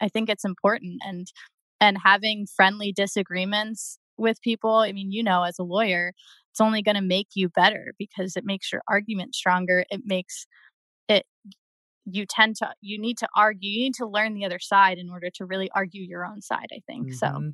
I 0.00 0.08
think 0.08 0.28
it's 0.28 0.44
important 0.44 1.00
and 1.04 1.26
and 1.80 1.98
having 2.04 2.46
friendly 2.46 2.92
disagreements 2.92 3.98
with 4.16 4.40
people. 4.42 4.76
I 4.76 4.92
mean, 4.92 5.12
you 5.12 5.22
know, 5.22 5.42
as 5.42 5.58
a 5.58 5.64
lawyer, 5.64 6.12
it's 6.50 6.60
only 6.60 6.82
going 6.82 6.94
to 6.96 7.02
make 7.02 7.28
you 7.34 7.48
better 7.48 7.94
because 7.98 8.36
it 8.36 8.44
makes 8.44 8.72
your 8.72 8.82
argument 8.88 9.34
stronger. 9.34 9.84
It 9.90 10.02
makes 10.04 10.46
it 11.08 11.26
you 12.04 12.26
tend 12.26 12.56
to 12.56 12.70
you 12.80 13.00
need 13.00 13.18
to 13.18 13.28
argue 13.36 13.70
you 13.70 13.84
need 13.84 13.94
to 13.94 14.06
learn 14.06 14.34
the 14.34 14.44
other 14.44 14.58
side 14.58 14.98
in 14.98 15.08
order 15.10 15.30
to 15.30 15.44
really 15.44 15.70
argue 15.72 16.02
your 16.02 16.24
own 16.24 16.40
side 16.42 16.66
i 16.72 16.80
think 16.84 17.06
mm-hmm. 17.06 17.14
so 17.14 17.52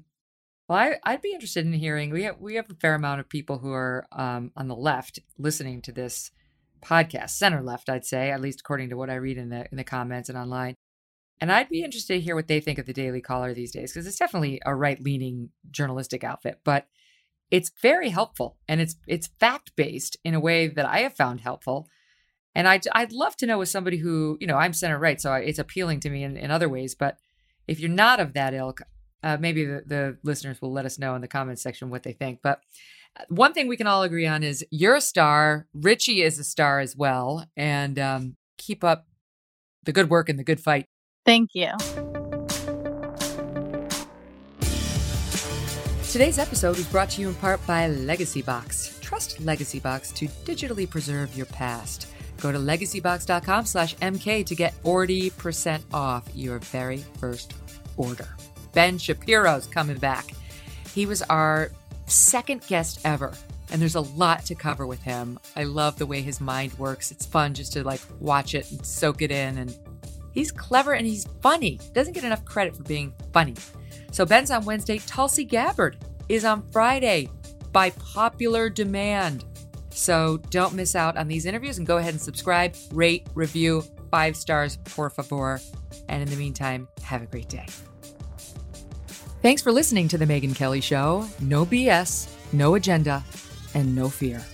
well 0.69 0.79
I, 0.79 0.97
i'd 1.05 1.21
be 1.21 1.33
interested 1.33 1.67
in 1.67 1.75
hearing 1.75 2.09
we 2.09 2.23
have 2.23 2.39
we 2.41 2.55
have 2.55 2.71
a 2.71 2.75
fair 2.75 2.95
amount 2.95 3.21
of 3.21 3.29
people 3.29 3.59
who 3.59 3.73
are 3.73 4.07
um, 4.11 4.53
on 4.57 4.69
the 4.69 4.75
left 4.75 5.19
listening 5.37 5.83
to 5.83 5.93
this 5.93 6.31
podcast 6.81 7.31
center 7.31 7.63
left 7.63 7.89
i'd 7.89 8.05
say 8.05 8.31
at 8.31 8.41
least 8.41 8.61
according 8.61 8.89
to 8.89 8.97
what 8.97 9.11
i 9.11 9.15
read 9.15 9.39
in 9.39 9.49
the 9.49 9.67
in 9.71 9.77
the 9.77 9.85
comments 9.85 10.29
and 10.29 10.39
online 10.39 10.75
and 11.41 11.53
i'd 11.53 11.69
be 11.69 11.83
interested 11.83 12.15
to 12.15 12.21
hear 12.21 12.35
what 12.35 12.49
they 12.49 12.61
think 12.61 12.79
of 12.79 12.87
the 12.87 12.93
daily 12.93 13.21
caller 13.21 13.55
these 13.55 13.73
days 13.73 13.93
because 13.93 14.07
it's 14.07 14.19
definitely 14.19 14.61
a 14.65 14.75
right 14.75 15.03
leaning 15.03 15.51
journalistic 15.71 16.25
outfit 16.25 16.61
but 16.65 16.87
it's 17.51 17.71
very 17.81 18.11
helpful 18.11 18.57
and 18.69 18.81
it's 18.81 18.97
it's 19.07 19.31
fact 19.41 19.73
based 19.77 20.17
in 20.25 20.35
a 20.35 20.41
way 20.41 20.67
that 20.67 20.87
i 20.87 21.01
have 21.01 21.15
found 21.15 21.41
helpful 21.41 21.89
and 22.59 22.67
I'd, 22.67 22.89
I'd 22.93 23.13
love 23.13 23.37
to 23.37 23.47
know 23.47 23.59
with 23.59 23.69
somebody 23.69 23.99
who, 23.99 24.37
you 24.41 24.49
know, 24.49 24.57
I'm 24.57 24.73
center 24.73 24.99
right, 24.99 25.21
so 25.21 25.33
it's 25.33 25.61
appealing 25.61 26.01
to 26.01 26.11
me 26.11 26.25
in, 26.25 26.37
in 26.37 26.51
other 26.51 26.69
ways. 26.69 26.95
But 26.97 27.17
if 27.69 27.79
you're 27.79 27.89
not 27.89 28.19
of 28.19 28.33
that 28.33 28.53
ilk, 28.53 28.83
uh, 29.23 29.37
maybe 29.39 29.65
the, 29.65 29.85
the 29.87 30.19
listeners 30.25 30.61
will 30.61 30.73
let 30.73 30.85
us 30.85 30.99
know 30.99 31.15
in 31.15 31.21
the 31.21 31.29
comments 31.29 31.63
section 31.63 31.89
what 31.89 32.03
they 32.03 32.13
think. 32.13 32.41
But 32.43 32.61
one 33.29 33.53
thing 33.53 33.69
we 33.69 33.77
can 33.77 33.87
all 33.87 34.03
agree 34.03 34.27
on 34.27 34.43
is 34.43 34.65
you're 34.71 34.97
a 34.97 35.01
star. 35.01 35.67
Richie 35.75 36.23
is 36.23 36.39
a 36.39 36.45
star 36.45 36.81
as 36.81 36.97
well. 36.97 37.45
And 37.57 37.99
um, 37.99 38.37
keep 38.57 38.85
up 38.85 39.07
the 39.85 39.93
good 39.93 40.11
work 40.11 40.29
and 40.29 40.39
the 40.39 40.45
good 40.45 40.61
fight. 40.61 40.87
Thank 41.25 41.51
you. 41.55 41.73
Today's 46.11 46.39
episode 46.39 46.77
was 46.77 46.87
brought 46.87 47.11
to 47.11 47.21
you 47.21 47.29
in 47.29 47.35
part 47.35 47.65
by 47.67 47.89
Legacy 47.89 48.41
Box. 48.41 48.99
Trust 49.03 49.41
Legacy 49.41 49.79
Box 49.79 50.11
to 50.13 50.27
digitally 50.45 50.89
preserve 50.89 51.37
your 51.37 51.47
past. 51.47 52.09
Go 52.41 52.53
to 52.53 52.59
legacybox.com 52.59 53.67
slash 53.67 53.95
MK 53.97 54.47
to 54.47 54.55
get 54.55 54.81
40% 54.83 55.83
off 55.93 56.29
your 56.35 56.61
very 56.61 56.99
first 57.19 57.53
order. 57.97 58.29
Ben 58.73 58.97
Shapiro's 58.97 59.67
coming 59.67 59.99
back. 59.99 60.27
He 60.95 61.05
was 61.05 61.23
our 61.23 61.71
second 62.09 62.67
guest 62.67 63.01
ever, 63.05 63.33
and 63.71 63.81
there's 63.81 63.95
a 63.95 64.01
lot 64.01 64.45
to 64.47 64.55
cover 64.55 64.87
with 64.87 65.03
him. 65.03 65.39
I 65.57 65.65
love 65.65 65.99
the 65.99 66.07
way 66.07 66.23
his 66.23 66.41
mind 66.41 66.73
works. 66.79 67.11
It's 67.11 67.27
fun 67.27 67.55
just 67.55 67.73
to 67.75 67.85
like 67.85 68.01
watch 68.21 68.55
it 68.55 68.71
and 68.71 68.85
soak 68.85 69.23
it 69.23 69.31
in. 69.31 69.59
And 69.59 69.77
he's 70.33 70.51
clever 70.51 70.95
and 70.95 71.07
he's 71.07 71.27
funny. 71.41 71.79
Doesn't 71.93 72.15
get 72.15 72.25
enough 72.25 72.45
credit 72.45 72.77
for 72.77 72.83
being 72.85 73.13
funny. 73.33 73.55
So 74.11 74.25
Ben's 74.25 74.51
on 74.51 74.65
Wednesday. 74.65 74.99
Tulsi 74.99 75.45
Gabbard 75.45 75.99
is 76.29 76.45
on 76.45 76.63
Friday 76.71 77.29
by 77.73 77.91
popular 77.91 78.71
demand. 78.71 79.45
So 79.91 80.39
don't 80.51 80.75
miss 80.75 80.95
out 80.95 81.17
on 81.17 81.29
these 81.29 81.45
interviews 81.45 81.79
and 81.79 81.87
go 81.87 81.99
ahead 81.99 82.15
and 82.15 82.21
subscribe, 82.21 82.75
rate, 82.93 83.27
review, 83.35 83.85
five 84.11 84.37
stars, 84.37 84.79
por 84.85 85.11
favor. 85.11 85.61
And 86.09 86.23
in 86.23 86.29
the 86.31 86.37
meantime, 86.37 86.89
have 87.03 87.23
a 87.23 87.27
great 87.27 87.49
day. 87.49 87.67
Thanks 89.41 89.63
for 89.63 89.71
listening 89.71 90.09
to 90.09 90.19
The 90.19 90.25
Megyn 90.25 90.53
Kelly 90.53 90.81
Show. 90.81 91.25
No 91.39 91.65
BS, 91.65 92.29
no 92.53 92.75
agenda, 92.75 93.23
and 93.73 93.95
no 93.95 94.09
fear. 94.09 94.45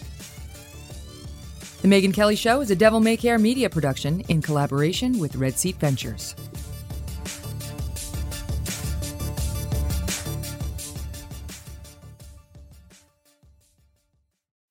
The 1.81 1.89
Megyn 1.89 2.13
Kelly 2.13 2.37
Show 2.37 2.61
is 2.61 2.71
a 2.71 2.77
Devil 2.77 3.01
May 3.01 3.17
Care 3.17 3.39
media 3.39 3.71
production 3.71 4.21
in 4.29 4.43
collaboration 4.43 5.19
with 5.19 5.37
Red 5.37 5.59
Seat 5.59 5.77
Ventures. 5.77 6.35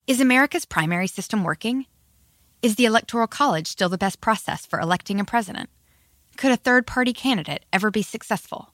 Is 0.06 0.20
America's 0.20 0.64
primary 0.64 1.08
system 1.08 1.42
working? 1.42 1.86
Is 2.62 2.76
the 2.76 2.84
Electoral 2.84 3.26
College 3.26 3.66
still 3.66 3.88
the 3.88 3.98
best 3.98 4.20
process 4.20 4.64
for 4.64 4.78
electing 4.78 5.18
a 5.18 5.24
president? 5.24 5.70
Could 6.36 6.52
a 6.52 6.56
third 6.56 6.86
party 6.86 7.12
candidate 7.12 7.64
ever 7.72 7.90
be 7.90 8.02
successful? 8.02 8.73